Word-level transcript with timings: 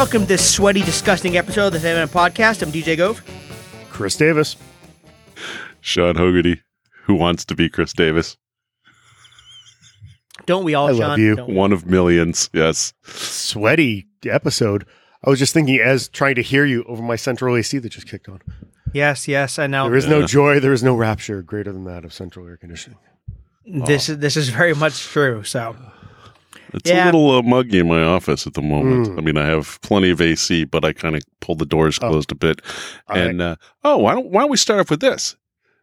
Welcome 0.00 0.22
to 0.22 0.28
this 0.28 0.54
sweaty, 0.54 0.80
disgusting 0.80 1.36
episode 1.36 1.66
of 1.66 1.72
the 1.74 1.80
Fan 1.80 1.94
Man 1.94 2.08
Podcast. 2.08 2.62
I'm 2.62 2.72
DJ 2.72 2.96
Gove. 2.96 3.22
Chris 3.90 4.16
Davis. 4.16 4.56
Sean 5.82 6.14
Hogarty, 6.14 6.62
who 7.02 7.14
wants 7.14 7.44
to 7.44 7.54
be 7.54 7.68
Chris 7.68 7.92
Davis. 7.92 8.38
Don't 10.46 10.64
we 10.64 10.72
all, 10.72 10.88
I 10.88 10.92
love 10.92 11.18
you. 11.18 11.36
Don't 11.36 11.48
we? 11.50 11.54
One 11.54 11.70
of 11.70 11.84
millions. 11.84 12.48
Yes. 12.54 12.94
Sweaty 13.02 14.06
episode. 14.24 14.86
I 15.22 15.28
was 15.28 15.38
just 15.38 15.52
thinking 15.52 15.78
as 15.78 16.08
trying 16.08 16.36
to 16.36 16.42
hear 16.42 16.64
you 16.64 16.82
over 16.84 17.02
my 17.02 17.16
central 17.16 17.54
AC 17.54 17.76
that 17.76 17.90
just 17.90 18.08
kicked 18.08 18.26
on. 18.26 18.40
Yes, 18.94 19.28
yes, 19.28 19.58
I 19.58 19.66
know. 19.66 19.84
There 19.84 19.98
is 19.98 20.06
no 20.06 20.26
joy, 20.26 20.60
there 20.60 20.72
is 20.72 20.82
no 20.82 20.94
rapture 20.94 21.42
greater 21.42 21.72
than 21.72 21.84
that 21.84 22.06
of 22.06 22.14
central 22.14 22.48
air 22.48 22.56
conditioning. 22.56 22.98
This 23.66 24.08
is 24.08 24.16
this 24.16 24.38
is 24.38 24.48
very 24.48 24.74
much 24.74 25.02
true. 25.02 25.44
So 25.44 25.76
It's 26.74 26.88
Yeah. 26.90 27.04
a 27.04 27.06
little 27.06 27.30
uh, 27.38 27.42
muggy 27.42 27.78
in 27.78 27.88
my 27.88 28.02
office 28.02 28.46
at 28.46 28.54
the 28.54 28.62
moment. 28.62 29.08
Mm. 29.08 29.18
I 29.18 29.20
mean, 29.22 29.36
I 29.36 29.46
have 29.46 29.80
plenty 29.82 30.10
of 30.10 30.20
AC, 30.20 30.64
but 30.64 30.84
I 30.84 30.92
kind 30.92 31.16
of 31.16 31.22
pulled 31.40 31.58
the 31.58 31.66
doors 31.66 31.98
Oh. 32.02 32.08
closed 32.08 32.30
a 32.32 32.34
bit. 32.34 32.60
All 33.08 33.16
and 33.16 33.40
uh, 33.42 33.56
oh, 33.84 33.98
why 33.98 34.14
don't 34.14 34.30
why 34.30 34.42
don't 34.42 34.50
we 34.50 34.56
start 34.56 34.80
off 34.80 34.90
with 34.90 35.00
this? 35.00 35.36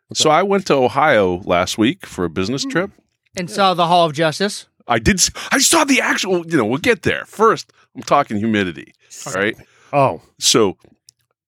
What's 0.07 0.21
so 0.21 0.29
I 0.29 0.43
went 0.43 0.65
to 0.67 0.73
Ohio 0.75 1.39
last 1.45 1.77
week 1.77 2.05
for 2.05 2.23
a 2.25 2.29
business 2.29 2.63
Hmm. 2.63 2.69
trip. 2.69 2.91
and 3.35 3.49
saw 3.51 3.73
the 3.75 3.87
Hall 3.87 4.05
of 4.07 4.13
Justice. 4.13 4.67
I 4.87 4.99
did. 4.99 5.19
I 5.51 5.59
saw 5.59 5.83
the 5.83 5.99
actual. 6.01 6.47
You 6.47 6.57
know, 6.57 6.65
we'll 6.65 6.77
get 6.79 7.01
there. 7.03 7.25
First, 7.25 7.71
I'm 7.95 8.01
talking 8.03 8.37
humidity. 8.37 8.93
All 9.25 9.33
right. 9.33 9.55
Oh, 9.93 10.21
So 10.39 10.77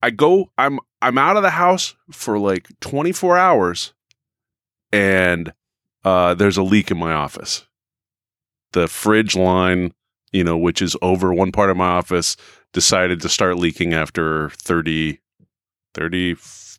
I 0.03 0.09
go. 0.11 0.51
I'm 0.57 0.79
I'm 1.01 1.17
out 1.17 1.37
of 1.37 1.43
the 1.43 1.51
house 1.51 1.95
for 2.11 2.37
like 2.37 2.67
24 2.81 3.37
hours, 3.37 3.93
and 4.91 5.53
uh, 6.03 6.33
there's 6.33 6.57
a 6.57 6.63
leak 6.63 6.91
in 6.91 6.97
my 6.97 7.13
office. 7.13 7.65
The 8.73 8.87
fridge 8.87 9.35
line, 9.35 9.93
you 10.31 10.43
know, 10.43 10.57
which 10.57 10.81
is 10.81 10.95
over 11.01 11.33
one 11.33 11.51
part 11.51 11.69
of 11.69 11.77
my 11.77 11.87
office, 11.87 12.35
decided 12.73 13.21
to 13.21 13.29
start 13.29 13.57
leaking 13.57 13.93
after 13.93 14.49
30, 14.51 15.19
30, 15.93 16.35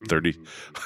30. 0.09 0.31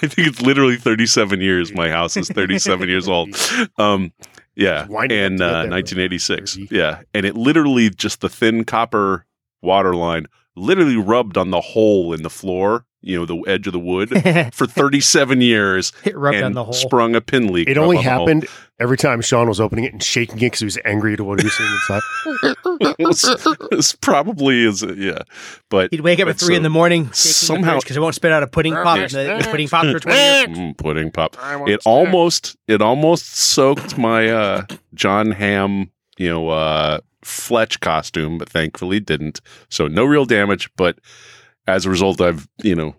I 0.02 0.06
think 0.06 0.28
it's 0.28 0.41
literally 0.42 0.77
37 0.77 1.41
years. 1.41 1.72
My 1.72 1.91
house 1.91 2.16
is 2.16 2.28
37 2.28 2.88
years 2.88 3.08
old. 3.08 3.30
Um, 3.78 4.12
yeah, 4.56 4.82
It's 4.82 4.91
winding 4.91 5.19
up 5.19 5.27
in 5.27 5.32
to 5.32 5.38
get 5.38 5.50
uh, 5.52 5.69
1986. 5.69 6.58
Yeah, 6.70 7.02
and 7.12 7.27
it 7.27 7.36
literally 7.36 7.91
just 7.91 8.20
the 8.20 8.28
thin 8.28 8.64
copper 8.64 9.27
water 9.62 9.97
line 9.97 10.27
literally 10.56 10.97
rubbed 10.97 11.36
on 11.36 11.50
the 11.50 11.60
hole 11.60 12.12
in 12.12 12.22
the 12.22 12.30
floor, 12.30 12.84
you 13.05 13.19
know, 13.19 13.27
the 13.27 13.36
edge 13.50 13.66
of 13.66 13.72
the 13.72 13.78
wood 13.78 14.08
for 14.55 14.66
37 14.66 15.41
years 15.41 15.92
rubbed 16.14 16.36
and 16.36 16.44
on 16.47 16.52
the 16.52 16.64
hole. 16.64 16.72
sprung 16.72 17.14
a 17.14 17.20
pin 17.20 17.52
leak. 17.52 17.69
it 17.69 17.77
only 17.77 17.98
on 17.98 18.02
happened 18.05 18.47
every 18.80 18.97
time 18.97 19.20
Sean 19.20 19.48
was 19.48 19.60
opening 19.60 19.84
it 19.84 19.92
and 19.92 20.02
shaking 20.02 20.36
it 20.38 20.41
because 20.41 20.60
he 20.60 20.64
was 20.64 20.78
angry 20.84 21.16
to 21.16 21.22
what 21.22 21.41
he 21.41 21.47
was 21.47 21.55
seeing 21.55 21.70
inside. 21.70 22.02
it, 22.98 23.06
was, 23.06 23.25
it 23.25 23.70
was 23.77 23.94
probably 23.97 24.64
is 24.64 24.82
yeah, 24.97 25.19
but 25.69 25.91
He'd 25.92 26.00
wake 26.00 26.19
up 26.19 26.28
at 26.28 26.36
but 26.36 26.41
three 26.41 26.56
in 26.56 26.62
the 26.62 26.70
morning 26.70 27.12
somehow- 27.12 27.78
because 27.78 27.97
it 27.97 28.00
won't 28.00 28.14
spit 28.14 28.32
out 28.32 28.42
a 28.42 28.47
pudding 28.47 28.75
pop. 28.75 28.98
The, 29.10 29.38
the 29.42 29.48
pudding 29.50 29.69
pop 29.69 29.84
for 29.86 30.00
twenty 30.00 30.19
years. 30.19 30.48
mm, 30.58 30.77
pudding 30.77 31.10
pop. 31.10 31.36
It 31.69 31.80
almost 31.84 32.56
it 32.66 32.80
almost 32.80 33.34
soaked 33.36 33.98
my 33.98 34.28
uh, 34.28 34.62
Jon 34.94 35.30
Hamm, 35.30 35.91
you 36.16 36.30
know, 36.30 36.48
uh, 36.48 36.98
Fletch 37.22 37.80
costume, 37.80 38.38
but 38.38 38.48
thankfully 38.48 39.00
didn't. 39.00 39.41
So 39.69 39.88
no 39.88 40.05
real 40.05 40.25
damage. 40.25 40.70
But 40.77 40.98
as 41.67 41.87
a 41.87 41.91
result, 41.91 42.20
I've 42.20 42.48
you 42.62 42.75
know 42.75 42.95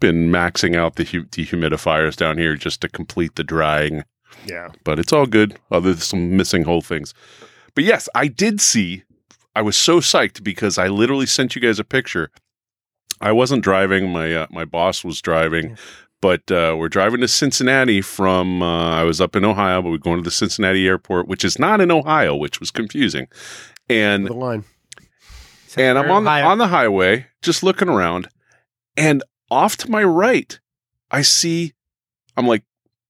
been 0.00 0.30
maxing 0.30 0.76
out 0.76 0.96
the 0.96 1.04
hu- 1.04 1.24
dehumidifiers 1.24 2.16
down 2.16 2.38
here 2.38 2.56
just 2.56 2.80
to 2.82 2.88
complete 2.88 3.36
the 3.36 3.44
drying. 3.44 4.04
Yeah. 4.46 4.68
But 4.84 4.98
it's 4.98 5.12
all 5.12 5.26
good. 5.26 5.56
Other 5.70 5.92
than 5.92 6.00
some 6.02 6.36
missing 6.36 6.64
whole 6.64 6.82
things. 6.82 7.14
But 7.74 7.84
yes, 7.84 8.08
I 8.14 8.26
did 8.28 8.60
see. 8.60 9.04
I 9.56 9.62
was 9.62 9.76
so 9.76 10.00
psyched 10.00 10.42
because 10.42 10.78
I 10.78 10.88
literally 10.88 11.26
sent 11.26 11.54
you 11.54 11.60
guys 11.62 11.78
a 11.78 11.84
picture. 11.84 12.30
I 13.20 13.32
wasn't 13.32 13.62
driving. 13.62 14.10
My 14.10 14.34
uh, 14.34 14.46
my 14.50 14.64
boss 14.64 15.04
was 15.04 15.22
driving, 15.22 15.78
but 16.20 16.50
uh, 16.50 16.74
we're 16.76 16.88
driving 16.88 17.20
to 17.20 17.28
Cincinnati 17.28 18.00
from. 18.00 18.62
Uh, 18.62 18.90
I 18.90 19.04
was 19.04 19.20
up 19.20 19.36
in 19.36 19.44
Ohio, 19.44 19.80
but 19.82 19.90
we're 19.90 19.98
going 19.98 20.18
to 20.18 20.24
the 20.24 20.30
Cincinnati 20.32 20.86
airport, 20.86 21.28
which 21.28 21.44
is 21.44 21.58
not 21.58 21.80
in 21.80 21.90
Ohio, 21.90 22.34
which 22.34 22.58
was 22.60 22.70
confusing. 22.70 23.28
And 23.88 24.26
The 24.26 24.32
line. 24.34 24.64
And 25.76 25.98
I'm 25.98 26.10
on 26.10 26.24
the, 26.24 26.30
on 26.30 26.58
the 26.58 26.68
highway, 26.68 27.26
just 27.42 27.62
looking 27.62 27.88
around, 27.88 28.28
and 28.96 29.22
off 29.50 29.76
to 29.78 29.90
my 29.90 30.02
right, 30.04 30.58
I 31.10 31.22
see. 31.22 31.72
I'm 32.36 32.46
like, 32.46 32.64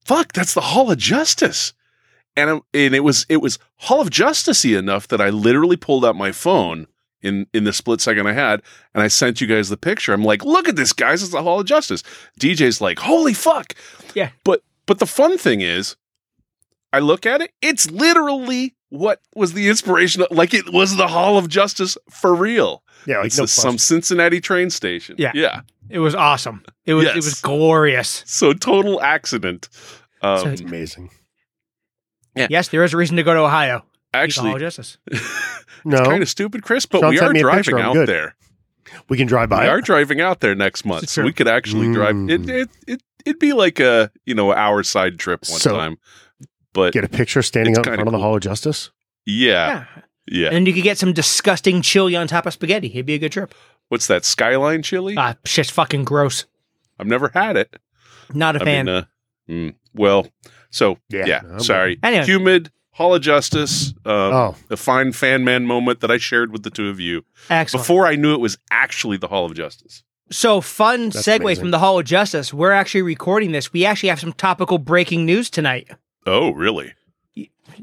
"Fuck, 0.04 0.32
that's 0.32 0.54
the 0.54 0.60
Hall 0.60 0.90
of 0.90 0.98
Justice," 0.98 1.72
and 2.36 2.50
I'm, 2.50 2.60
and 2.72 2.94
it 2.94 3.00
was 3.00 3.26
it 3.28 3.38
was 3.38 3.58
Hall 3.76 4.00
of 4.00 4.10
Justicey 4.10 4.78
enough 4.78 5.08
that 5.08 5.20
I 5.20 5.30
literally 5.30 5.76
pulled 5.76 6.04
out 6.04 6.16
my 6.16 6.32
phone 6.32 6.86
in 7.22 7.46
in 7.52 7.64
the 7.64 7.72
split 7.72 8.00
second 8.00 8.26
I 8.26 8.32
had, 8.32 8.62
and 8.94 9.02
I 9.02 9.08
sent 9.08 9.40
you 9.40 9.46
guys 9.46 9.68
the 9.68 9.76
picture. 9.76 10.12
I'm 10.12 10.24
like, 10.24 10.44
"Look 10.44 10.68
at 10.68 10.76
this, 10.76 10.92
guys! 10.92 11.22
It's 11.22 11.32
the 11.32 11.42
Hall 11.42 11.60
of 11.60 11.66
Justice." 11.66 12.02
DJ's 12.38 12.80
like, 12.80 12.98
"Holy 12.98 13.34
fuck!" 13.34 13.74
Yeah. 14.14 14.30
but 14.44 14.62
but 14.86 14.98
the 14.98 15.06
fun 15.06 15.38
thing 15.38 15.60
is, 15.62 15.96
I 16.92 16.98
look 17.00 17.26
at 17.26 17.40
it. 17.40 17.52
It's 17.62 17.90
literally 17.90 18.74
what 18.96 19.20
was 19.34 19.52
the 19.54 19.68
inspiration. 19.68 20.24
Like 20.30 20.54
it 20.54 20.72
was 20.72 20.96
the 20.96 21.06
Hall 21.08 21.36
of 21.36 21.48
Justice 21.48 21.98
for 22.10 22.34
real. 22.34 22.82
Yeah, 23.06 23.18
like 23.18 23.26
it's 23.26 23.38
no 23.38 23.44
a- 23.44 23.48
some. 23.48 23.78
Cincinnati 23.78 24.40
train 24.40 24.70
station. 24.70 25.16
Yeah. 25.18 25.32
yeah. 25.34 25.60
It 25.90 25.98
was 25.98 26.14
awesome. 26.14 26.64
It 26.86 26.94
was 26.94 27.06
it 27.06 27.16
was 27.16 27.40
glorious. 27.40 28.22
So 28.26 28.52
total 28.52 29.02
accident. 29.02 29.68
Um, 30.22 30.38
So 30.38 30.48
It's 30.50 30.60
amazing. 30.60 31.10
Yes, 32.36 32.68
there 32.68 32.82
is 32.82 32.92
a 32.92 32.96
reason 32.96 33.16
to 33.16 33.22
go 33.22 33.34
to 33.34 33.40
Ohio. 33.40 33.84
The 34.12 34.18
Hall 34.18 34.24
actually, 34.24 34.52
of 34.52 34.58
Justice. 34.60 34.98
No, 35.86 36.02
kind 36.02 36.22
of 36.22 36.30
stupid, 36.30 36.62
Chris, 36.62 36.86
but 36.86 37.00
Sean 37.00 37.10
we 37.10 37.18
are 37.20 37.32
driving 37.34 37.78
out 37.78 37.92
good. 37.92 38.08
there. 38.08 38.34
we 39.10 39.18
can 39.18 39.26
drive 39.26 39.50
by. 39.50 39.64
We 39.64 39.66
it. 39.66 39.70
are 39.70 39.80
driving 39.82 40.18
out 40.18 40.40
there 40.40 40.54
next 40.54 40.86
month, 40.86 41.10
so 41.10 41.22
we 41.22 41.32
could 41.32 41.46
actually 41.46 41.92
drive. 41.92 42.16
It, 42.30 42.40
Mm. 42.42 42.48
it 42.48 42.70
it 42.86 43.02
it'd 43.26 43.38
be 43.38 43.52
like 43.52 43.80
a 43.80 44.10
you 44.24 44.34
know 44.34 44.50
hour 44.54 44.82
side 44.82 45.18
trip 45.18 45.40
one 45.46 45.60
So- 45.60 45.76
time. 45.76 45.98
But 46.74 46.92
Get 46.92 47.04
a 47.04 47.08
picture 47.08 47.40
standing 47.40 47.70
It's 47.72 47.78
out 47.78 47.86
in 47.86 47.92
kinda 47.92 47.96
front 48.02 48.08
of 48.08 48.12
the. 48.12 48.18
Hall 48.18 48.34
of 48.36 48.42
Justice. 48.42 48.90
yeah, 49.24 49.66
Yeah. 49.68 50.02
yeah, 50.26 50.48
And 50.52 50.66
you 50.66 50.74
could 50.74 50.82
get 50.82 50.98
some 50.98 51.12
disgusting 51.14 51.80
chili 51.80 52.14
on 52.16 52.26
top 52.28 52.44
of 52.46 52.52
spaghetti. 52.52 52.88
It'd 52.88 53.06
be 53.06 53.14
a 53.14 53.18
good 53.18 53.32
trip. 53.32 53.54
What's 53.88 54.06
that 54.08 54.24
skyline 54.26 54.82
chili? 54.82 55.14
Ah, 55.16 55.36
shit's 55.46 55.70
fucking 55.70 56.04
gross. 56.04 56.44
I've 56.98 57.06
never 57.06 57.30
had 57.32 57.56
it. 57.56 57.74
Not 58.34 58.56
a 58.56 58.60
I 58.62 58.64
fan. 58.64 58.86
mean, 58.86 58.94
uh, 58.94 59.04
mm, 59.48 59.74
well, 59.94 60.26
so 60.70 60.98
Yeah. 61.10 61.24
yeah. 61.26 61.40
I'm- 61.48 61.60
sorry, 61.60 61.98
Anyway. 62.02 62.26
humid. 62.26 62.70
Hall 62.92 63.12
of 63.14 63.22
Justice, 63.22 63.92
um, 64.06 64.12
Oh, 64.14 64.56
a 64.70 64.76
fine 64.76 65.10
fan 65.12 65.42
man 65.44 65.66
moment 65.66 65.98
that 66.00 66.12
I 66.12 66.16
shared 66.18 66.52
with 66.52 66.62
the 66.62 66.70
two 66.70 66.88
of 66.90 67.00
you 67.00 67.24
Excellent. 67.50 67.82
before 67.82 68.06
I 68.06 68.14
knew 68.14 68.34
it 68.34 68.40
was 68.40 68.56
actually 68.70 69.16
the 69.16 69.26
Hall 69.26 69.44
of 69.46 69.54
Justice. 69.54 70.04
So 70.30 70.60
fun 70.60 71.08
That's 71.10 71.26
segue 71.26 71.40
amazing. 71.40 71.62
from 71.62 71.70
the 71.72 71.80
Hall 71.80 71.98
of 71.98 72.04
Justice. 72.06 72.54
We're 72.54 72.70
actually 72.70 73.02
recording 73.02 73.50
this. 73.50 73.72
We 73.72 73.84
actually 73.84 74.10
have 74.10 74.20
some 74.20 74.32
topical 74.32 74.78
breaking 74.78 75.26
news 75.26 75.50
tonight. 75.50 75.88
Oh, 76.26 76.50
really? 76.52 76.94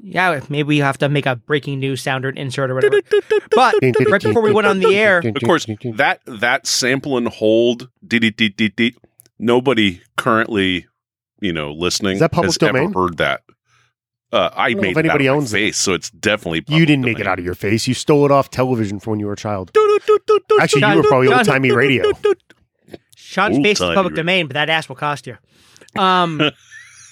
Yeah, 0.02 0.40
maybe 0.50 0.64
we 0.68 0.78
have 0.78 0.98
to 1.00 1.10
make 1.10 1.26
a 1.26 1.36
breaking 1.36 1.80
news 1.80 2.02
sounder 2.02 2.30
and 2.30 2.38
insert 2.38 2.70
or 2.72 2.76
whatever. 2.76 3.02
But 3.52 3.76
right 4.10 4.22
before 4.22 4.42
we 4.42 4.52
went 4.54 4.68
on 4.68 4.80
the 4.80 4.96
air, 4.96 5.20
Of 5.20 5.42
course, 5.44 5.66
that 5.96 6.22
that 6.26 6.66
sample 6.68 7.18
and 7.18 7.28
hold. 7.28 7.90
Nobody 9.40 10.02
currently, 10.18 10.88
you 11.40 11.52
know, 11.52 11.72
listening 11.72 12.14
Is 12.14 12.20
that 12.20 12.32
public 12.32 12.50
has 12.52 12.58
domain? 12.58 12.90
ever 12.92 13.00
heard 13.02 13.18
that. 13.18 13.42
Uh, 14.32 14.50
I 14.56 14.72
don't 14.72 14.82
made 14.82 14.92
if 14.92 14.98
it 14.98 15.00
anybody 15.06 15.28
out 15.28 15.34
of 15.34 15.38
owns 15.40 15.52
my 15.54 15.60
it. 15.60 15.62
face, 15.64 15.78
so 15.78 15.94
it's 15.94 16.10
definitely. 16.12 16.64
you 16.70 16.86
didn't 16.86 17.04
make 17.04 17.20
it 17.20 17.28
out 17.28 17.38
of 17.40 17.44
your 17.44 17.56
face. 17.56 17.86
You 17.88 17.94
stole 17.94 18.24
it 18.24 18.32
off 18.32 18.50
television 18.50 19.00
from 19.00 19.12
when 19.12 19.20
you 19.20 19.26
were 19.26 19.34
a 19.34 19.38
child. 19.38 19.72
Actually, 20.60 20.80
John- 20.82 20.96
you 20.98 21.02
were 21.04 21.08
probably 21.10 21.28
John- 21.28 21.40
old 21.40 21.48
timey 21.48 21.72
radio. 21.72 22.10
Sean's 23.18 23.58
face 23.58 23.80
is 23.82 23.86
public 23.86 24.12
radio. 24.12 24.16
domain, 24.16 24.48
but 24.48 24.54
that 24.54 24.70
ass 24.70 24.88
will 24.88 24.96
cost 24.96 25.28
you. 25.28 25.38
Um, 26.00 26.40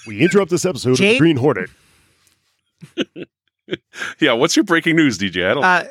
We 0.06 0.20
interrupt 0.20 0.50
this 0.50 0.64
episode 0.64 0.92
of 0.92 0.98
the 0.98 1.18
Green 1.18 1.36
Hornet. 1.36 1.70
Yeah, 4.18 4.32
what's 4.32 4.56
your 4.56 4.64
breaking 4.64 4.96
news, 4.96 5.16
DJ? 5.16 5.48
I 5.48 5.54
don't. 5.54 5.62
uh, 5.64 5.84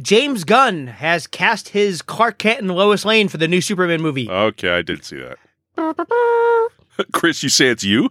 James 0.00 0.44
Gunn 0.44 0.86
has 0.86 1.26
cast 1.26 1.70
his 1.70 2.00
Clark 2.00 2.38
Kent 2.38 2.60
and 2.60 2.70
Lois 2.70 3.04
Lane 3.04 3.26
for 3.26 3.38
the 3.38 3.48
new 3.48 3.60
Superman 3.60 4.00
movie. 4.00 4.30
okay, 4.30 4.68
I 4.70 4.82
did 4.82 5.04
see 5.04 5.16
that. 5.20 6.68
Chris, 7.12 7.42
you 7.42 7.48
say 7.48 7.66
it's 7.66 7.82
you? 7.82 8.10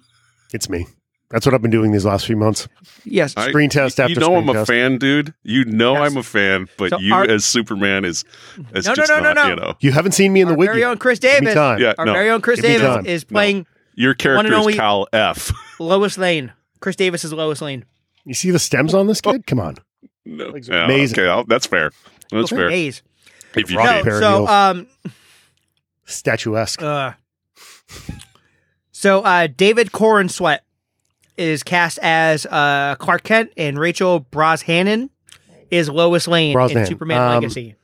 It's 0.54 0.70
me. 0.70 0.88
That's 1.30 1.46
what 1.46 1.56
I've 1.56 1.62
been 1.62 1.72
doing 1.72 1.94
these 1.94 2.04
last 2.06 2.26
few 2.26 2.36
months. 2.36 2.68
yes. 3.06 3.34
I- 3.38 3.48
Screen 3.48 3.70
test 3.70 3.98
after 4.00 4.12
you 4.14 4.20
know 4.20 4.26
screen 4.26 4.38
I'm 4.44 4.50
a 4.50 4.54
test. 4.54 4.68
fan, 4.68 4.98
dude. 4.98 5.34
You 5.44 5.64
know 5.66 5.94
Yes. 5.94 6.12
I'm 6.12 6.18
a 6.18 6.24
fan, 6.24 6.68
but 6.78 6.90
So 6.90 7.00
you 7.00 7.14
our- 7.14 7.24
as 7.24 7.46
Superman 7.46 8.04
is, 8.04 8.26
is 8.76 8.86
No, 8.86 8.92
no, 8.92 8.96
just 8.96 9.10
no, 9.10 9.20
no, 9.20 9.34
not, 9.34 9.36
no. 9.36 9.48
you 9.50 9.56
know. 9.56 9.74
You 9.80 9.92
haven't 9.94 10.12
seen 10.12 10.34
me 10.34 10.42
in 10.42 10.48
the 10.50 10.54
Our 10.56 10.60
wig 10.60 10.68
very 10.70 10.84
own 10.84 10.98
Chris 10.98 11.18
Davis. 11.20 11.56
Yeah, 11.56 11.94
Our 11.98 12.06
no. 12.06 12.12
very 12.14 12.30
own 12.30 12.42
Chris 12.42 12.60
Davis 12.60 12.82
time. 12.88 13.06
is 13.06 13.24
No. 13.30 13.34
playing 13.36 13.68
Your 13.96 14.12
One 14.12 14.16
character 14.18 14.46
and 14.48 14.54
is 14.54 14.60
only- 14.60 14.74
Cal 14.76 15.08
F. 15.14 15.52
Lois 15.80 16.18
Lane. 16.18 16.52
Chris 16.80 16.96
Davis 16.96 17.24
is 17.24 17.32
Lois 17.34 17.62
Lane. 17.62 17.86
You 18.26 18.34
see 18.34 18.52
the 18.52 18.60
stems 18.60 18.94
on 18.94 19.08
this 19.08 19.22
kid? 19.22 19.46
Come 19.48 19.60
on. 19.60 19.76
No. 20.26 20.48
Legs 20.50 20.70
Yeah, 20.70 20.86
amazing. 20.86 21.20
Okay, 21.20 21.28
I'll- 21.30 21.44
that's 21.46 21.66
fair. 21.66 21.92
That's 22.32 22.50
fair. 22.50 22.70
Maze. 22.70 23.02
If 23.56 23.70
you 23.70 23.78
Rocky 23.78 23.90
No, 23.90 23.96
did. 23.98 24.04
pair 24.06 24.16
of 24.16 24.20
so 24.22 24.48
um, 24.48 24.88
Statuesque. 26.08 26.82
uh, 26.82 27.14
so 28.92 29.22
uh, 29.22 29.48
David 29.48 29.92
Corenswet 29.92 30.60
is 31.38 31.64
cast 31.64 32.00
as 32.02 32.46
uh, 32.48 32.96
Clark 33.00 33.24
Kent, 33.24 33.52
and 33.58 33.78
Rachel 33.80 34.26
Brosnahan 34.32 35.10
is 35.72 35.90
Lois 35.90 36.28
Lane 36.28 36.58
in 36.60 36.86
Superman 36.86 37.20
Um, 37.22 37.30
Legacy. 37.42 37.76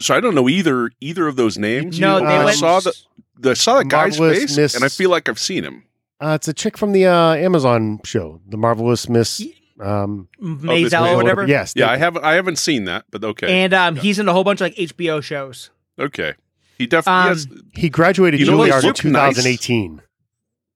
so 0.00 0.14
I 0.16 0.20
don't 0.20 0.34
know 0.34 0.48
either 0.48 0.90
either 1.00 1.26
of 1.28 1.36
those 1.36 1.56
names. 1.58 1.98
No, 2.00 2.18
You- 2.18 2.26
they 2.26 2.34
I 2.36 2.44
went. 2.44 2.56
saw 2.56 2.80
the, 2.80 2.92
the 3.13 3.13
I 3.44 3.54
saw 3.54 3.78
the 3.78 3.84
guy's 3.84 4.18
Marvelous 4.18 4.38
face, 4.40 4.56
Miss- 4.56 4.74
and 4.74 4.84
I 4.84 4.88
feel 4.88 5.10
like 5.10 5.28
I've 5.28 5.38
seen 5.38 5.64
him. 5.64 5.84
Uh, 6.20 6.34
it's 6.34 6.48
a 6.48 6.52
chick 6.54 6.76
from 6.78 6.92
the 6.92 7.06
uh, 7.06 7.34
Amazon 7.34 8.00
show, 8.04 8.40
The 8.48 8.56
Marvelous 8.56 9.08
Miss. 9.08 9.42
Um, 9.80 10.28
Maisel 10.40 10.88
Maisel, 10.88 11.12
or 11.12 11.16
whatever. 11.16 11.46
Yes. 11.48 11.72
Yeah, 11.74 11.86
thank 11.88 11.96
I 11.96 11.98
haven't 11.98 12.24
I 12.24 12.32
haven't 12.34 12.56
seen 12.58 12.84
that, 12.84 13.06
but 13.10 13.24
okay, 13.24 13.64
And 13.64 13.74
um, 13.74 13.96
he's 13.96 14.20
in 14.20 14.28
a 14.28 14.32
whole 14.32 14.44
bunch 14.44 14.60
of 14.60 14.66
like 14.66 14.76
HBO 14.76 15.20
shows. 15.22 15.70
okay. 15.98 16.34
He 16.78 16.86
definitely 16.86 17.22
Um, 17.22 17.28
has. 17.28 17.48
He 17.72 17.88
graduated 17.88 18.38
You 18.40 18.46
know, 18.46 18.58
Juilliard 18.58 18.80
in 18.82 18.86
looked 18.86 19.04
nice. 19.04 19.34
2018. 19.36 20.00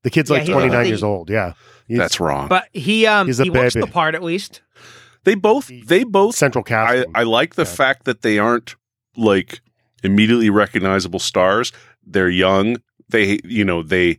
The 0.05 0.11
kid's 0.11 0.31
Yeah, 0.31 0.35
like 0.37 0.47
he 0.47 0.53
29 0.53 0.77
looked- 0.79 0.89
years 0.89 1.03
old. 1.03 1.31
Yeah. 1.31 1.53
He's 1.87 1.99
That's 1.99 2.21
wrong. 2.21 2.49
But 2.49 2.69
he 2.73 3.07
um 3.07 3.27
He's 3.29 3.41
a 3.41 3.45
he 3.45 3.51
works 3.51 3.75
baby. 3.75 3.87
the 3.87 3.93
part 3.93 4.15
at 4.17 4.23
least. 4.23 4.63
they 5.25 5.35
both 5.37 5.71
they 5.87 6.03
both 6.05 6.35
central 6.35 6.63
I, 6.67 6.69
casting. 6.69 7.13
I 7.15 7.23
like 7.23 7.55
the 7.55 7.63
Yeah. 7.63 7.75
fact 7.75 8.05
that 8.05 8.23
they 8.23 8.39
aren't 8.39 8.75
like 9.17 9.61
immediately 10.05 10.51
recognizable 10.51 11.19
stars. 11.21 11.73
They're 12.11 12.31
young. 12.31 12.77
They 13.09 13.39
you 13.45 13.65
know 13.65 13.83
they 13.83 14.19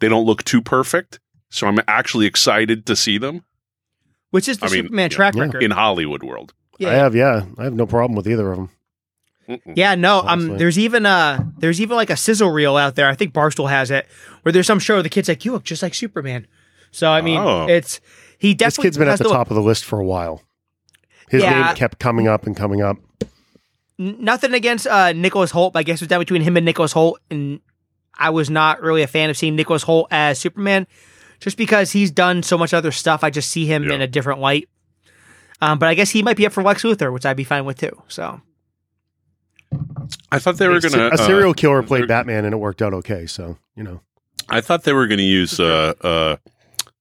they 0.00 0.08
don't 0.08 0.24
look 0.26 0.44
too 0.44 0.62
perfect. 0.62 1.20
So 1.50 1.66
I'm 1.66 1.78
actually 1.88 2.26
excited 2.26 2.84
to 2.86 2.94
see 2.96 3.16
them 3.18 3.42
Which 4.30 4.48
is 4.48 4.58
the 4.58 4.66
I 4.66 4.68
mean, 4.70 4.82
Superman 4.84 5.04
yeah. 5.10 5.16
track 5.16 5.34
Yeah. 5.34 5.42
record. 5.44 5.62
in 5.62 5.70
Hollywood 5.70 6.22
world. 6.22 6.52
yeah. 6.78 6.90
I 6.90 6.92
have, 6.94 7.14
yeah. 7.14 7.46
I 7.56 7.64
have 7.64 7.72
no 7.74 7.86
problem 7.86 8.14
with 8.16 8.28
either 8.28 8.52
of 8.52 8.56
them. 8.58 8.70
Mm-mm. 9.48 9.72
Yeah, 9.74 9.94
no. 9.94 10.18
Um, 10.20 10.26
Honestly. 10.28 10.56
there's 10.58 10.78
even 10.78 11.06
a 11.06 11.50
there's 11.58 11.80
even 11.80 11.96
like 11.96 12.10
a 12.10 12.16
sizzle 12.16 12.50
reel 12.50 12.76
out 12.76 12.96
there. 12.96 13.08
I 13.08 13.14
think 13.14 13.32
Barstool 13.32 13.70
has 13.70 13.90
it, 13.90 14.06
where 14.42 14.52
there's 14.52 14.66
some 14.66 14.78
show 14.78 14.94
where 14.96 15.02
the 15.02 15.08
kid's 15.08 15.26
like, 15.28 15.44
"You 15.46 15.52
look 15.52 15.64
just 15.64 15.82
like 15.82 15.94
Superman." 15.94 16.46
So 16.90 17.10
I 17.10 17.22
mean, 17.22 17.38
Oh. 17.38 17.66
it's 17.66 18.00
he 18.38 18.52
definitely 18.52 18.82
this 18.82 18.84
kid's 18.88 18.98
been 18.98 19.08
at 19.08 19.12
has 19.12 19.18
the 19.20 19.24
look- 19.24 19.32
top 19.32 19.50
of 19.50 19.54
the 19.56 19.62
list 19.62 19.86
for 19.86 19.98
a 19.98 20.04
while. 20.04 20.42
His 21.30 21.42
Yeah. 21.42 21.64
name 21.68 21.76
kept 21.76 21.98
coming 21.98 22.28
up 22.28 22.46
and 22.46 22.54
coming 22.54 22.82
up. 22.82 22.98
N- 23.98 24.16
Nothing 24.20 24.54
against 24.54 24.86
uh 24.86 25.12
Nicholas 25.12 25.52
Hoult, 25.52 25.72
but 25.72 25.80
I 25.80 25.82
guess 25.82 25.98
it 26.00 26.02
was 26.02 26.08
down 26.08 26.20
between 26.20 26.42
him 26.42 26.56
and 26.56 26.64
Nicholas 26.64 26.92
Hoult, 26.94 27.14
and 27.30 27.60
I 28.14 28.30
was 28.30 28.50
not 28.50 28.80
really 28.82 29.02
a 29.02 29.06
fan 29.06 29.30
of 29.30 29.36
seeing 29.36 29.56
Nicholas 29.56 29.84
Hoult 29.84 30.06
as 30.10 30.38
Superman, 30.38 30.86
just 31.40 31.56
because 31.56 31.92
he's 31.92 32.10
done 32.10 32.42
so 32.42 32.56
much 32.58 32.74
other 32.74 32.90
stuff. 32.92 33.22
I 33.24 33.30
just 33.30 33.50
see 33.50 33.66
him 33.66 33.84
Yeah. 33.84 33.94
in 33.94 34.00
a 34.00 34.06
different 34.06 34.40
light. 34.40 34.68
Um, 35.60 35.78
but 35.78 35.88
I 35.88 35.94
guess 35.94 36.10
he 36.10 36.22
might 36.22 36.36
be 36.36 36.46
up 36.46 36.52
for 36.52 36.62
Lex 36.62 36.82
Luthor, 36.84 37.12
which 37.12 37.26
I'd 37.26 37.36
be 37.36 37.44
fine 37.44 37.64
with 37.64 37.78
too. 37.78 38.02
So 38.08 38.40
I 40.30 40.38
thought 40.38 40.56
they 40.58 40.68
were 40.68 40.80
gonna 40.80 41.10
a 41.12 41.18
serial 41.18 41.50
uh, 41.50 41.54
killer 41.54 41.82
played 41.82 42.06
Batman 42.08 42.44
and 42.44 42.54
it 42.54 42.58
worked 42.58 42.80
out 42.82 42.94
okay. 42.94 43.26
So, 43.26 43.58
you 43.74 43.82
know. 43.82 44.00
I 44.48 44.60
thought 44.60 44.84
they 44.84 44.92
were 44.92 45.06
gonna 45.06 45.22
use 45.22 45.58
uh, 45.60 45.94
uh, 46.00 46.36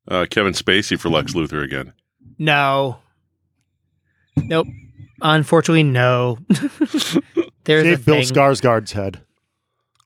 uh, 0.08 0.26
Kevin 0.30 0.54
Spacey 0.54 1.00
for 1.00 1.10
Lex 1.10 1.34
Luthor 1.34 1.64
again. 1.64 1.94
no, 2.38 2.98
nope. 4.36 4.68
Unfortunately, 5.22 5.84
no. 5.84 6.38
There's 7.64 7.86
a 7.86 7.96
Save 7.96 8.06
Bill 8.06 8.16
thing. 8.16 8.24
Skarsgård's 8.25 8.92
head. 8.94 9.22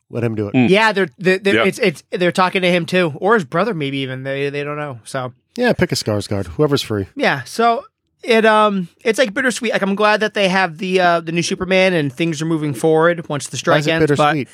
Let 0.09 0.23
him 0.23 0.35
do 0.35 0.47
it. 0.49 0.53
Mm. 0.53 0.69
Yeah, 0.69 0.91
they're, 0.91 1.07
they're, 1.17 1.37
they're 1.39 1.55
Yeah. 1.55 1.65
it's 1.65 1.79
it's 1.79 2.03
they're 2.11 2.31
talking 2.33 2.61
to 2.63 2.69
him 2.69 2.85
too, 2.85 3.13
or 3.17 3.35
his 3.35 3.45
brother, 3.45 3.73
maybe 3.73 3.97
even 3.99 4.23
they 4.23 4.49
they 4.49 4.63
don't 4.63 4.77
know. 4.77 4.99
So 5.05 5.33
Yeah, 5.55 5.71
pick 5.73 5.91
a 5.91 5.95
Skarsgård. 5.95 6.47
Whoever's 6.47 6.81
free. 6.81 7.07
yeah, 7.15 7.43
so 7.43 7.85
it 8.23 8.45
um 8.45 8.89
it's 9.05 9.17
like 9.17 9.33
bittersweet. 9.33 9.71
Like 9.71 9.81
I'm 9.81 9.95
glad 9.95 10.19
that 10.19 10.33
they 10.33 10.49
have 10.49 10.79
the 10.79 10.99
uh 10.99 11.19
the 11.21 11.31
new 11.31 11.41
Superman 11.43 11.93
and 11.93 12.11
things 12.11 12.41
are 12.41 12.45
moving 12.45 12.73
forward 12.73 13.27
once 13.29 13.47
the 13.47 13.55
Why 13.55 13.59
strike 13.59 13.79
is 13.81 13.87
it 13.87 13.91
ends. 13.91 14.07
But 14.11 14.17
bittersweet? 14.33 14.49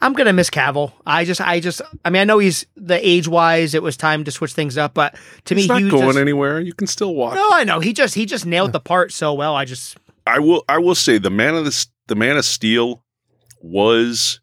I'm 0.00 0.12
gonna 0.12 0.32
miss 0.32 0.50
Cavill. 0.50 0.92
I 1.06 1.24
just 1.24 1.40
I 1.40 1.58
just 1.60 1.80
I 2.04 2.10
mean 2.10 2.20
I 2.20 2.24
know 2.24 2.38
he's 2.38 2.66
the 2.76 2.98
age 3.06 3.26
wise 3.28 3.74
it 3.74 3.82
was 3.82 3.96
time 3.96 4.24
to 4.24 4.30
switch 4.30 4.52
things 4.52 4.76
up, 4.76 4.92
but 4.94 5.16
to 5.46 5.54
He's 5.54 5.64
me 5.64 5.68
not 5.68 5.78
he 5.78 5.84
was 5.84 5.92
going 5.92 6.06
just, 6.08 6.18
anywhere. 6.18 6.60
You 6.60 6.74
can 6.74 6.86
still 6.86 7.14
watch. 7.14 7.34
no 7.36 7.48
I 7.52 7.64
know 7.64 7.80
he 7.80 7.92
just 7.92 8.14
he 8.14 8.26
just 8.26 8.44
nailed 8.46 8.72
the 8.72 8.80
part 8.80 9.10
so 9.12 9.32
well. 9.32 9.56
I 9.56 9.64
just 9.64 9.96
I 10.26 10.38
will. 10.40 10.64
I 10.68 10.78
will 10.78 10.94
say 10.96 11.18
the 11.18 11.30
man 11.30 11.54
of 11.54 11.64
the 11.64 11.86
the 12.08 12.14
Man 12.16 12.36
of 12.36 12.44
Steel 12.44 13.02
was 13.60 14.40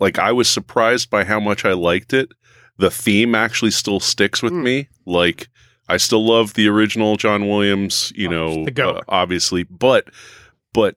like 0.00 0.18
I 0.18 0.32
was 0.32 0.48
surprised 0.48 1.08
by 1.10 1.24
how 1.24 1.40
much 1.40 1.64
I 1.64 1.72
liked 1.72 2.12
it. 2.12 2.30
The 2.78 2.90
theme 2.90 3.34
actually 3.34 3.70
still 3.70 4.00
sticks 4.00 4.42
with 4.42 4.52
Mm. 4.52 4.62
me. 4.62 4.88
Like 5.06 5.48
I 5.88 5.96
still 5.96 6.26
love 6.26 6.54
the 6.54 6.68
original 6.68 7.16
John 7.16 7.48
Williams. 7.48 8.12
You 8.14 8.28
Oh, 8.28 8.30
know, 8.30 8.64
the 8.66 8.88
uh, 8.88 9.00
obviously, 9.08 9.62
but 9.64 10.08
but 10.74 10.96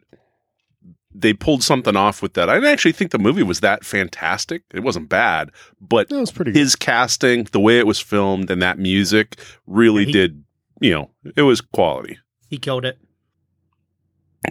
they 1.14 1.34
pulled 1.34 1.64
something 1.64 1.96
off 1.96 2.22
with 2.22 2.34
that. 2.34 2.50
I 2.50 2.56
didn't 2.56 2.70
actually 2.70 2.92
think 2.92 3.12
the 3.12 3.18
movie 3.20 3.44
was 3.44 3.62
that 3.62 3.84
fantastic. 3.84 4.64
It 4.74 4.82
wasn't 4.82 5.10
bad, 5.10 5.52
but 5.82 6.10
That 6.10 6.20
was 6.20 6.32
pretty 6.32 6.52
good. 6.52 6.60
his 6.60 6.76
casting, 6.76 7.46
the 7.46 7.60
way 7.60 7.80
it 7.80 7.88
was 7.88 8.00
filmed, 8.00 8.50
and 8.52 8.62
that 8.62 8.78
music 8.78 9.40
really 9.66 10.02
Yeah, 10.04 10.08
he- 10.08 10.12
did. 10.14 10.44
You 10.82 10.92
know, 10.92 11.12
it 11.36 11.42
was 11.42 11.60
quality. 11.62 12.18
he 12.48 12.58
killed 12.58 12.86
it. 12.86 12.98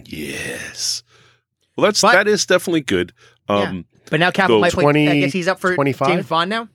Yes. 0.05 1.03
Well, 1.75 1.85
that's 1.85 2.01
But- 2.01 2.13
that 2.13 2.27
is 2.27 2.45
definitely 2.45 2.81
good. 2.81 3.13
Um, 3.47 3.85
But 4.11 4.19
now 4.19 4.31
Cavill 4.31 4.47
So 4.47 4.59
might 4.59 4.73
play. 4.73 4.83
20, 4.83 5.07
I 5.09 5.19
guess 5.21 5.33
he's 5.33 5.47
up 5.47 5.59
for 5.59 5.75
25? 5.75 6.07
James 6.07 6.25
Bond 6.27 6.49
now. 6.49 6.69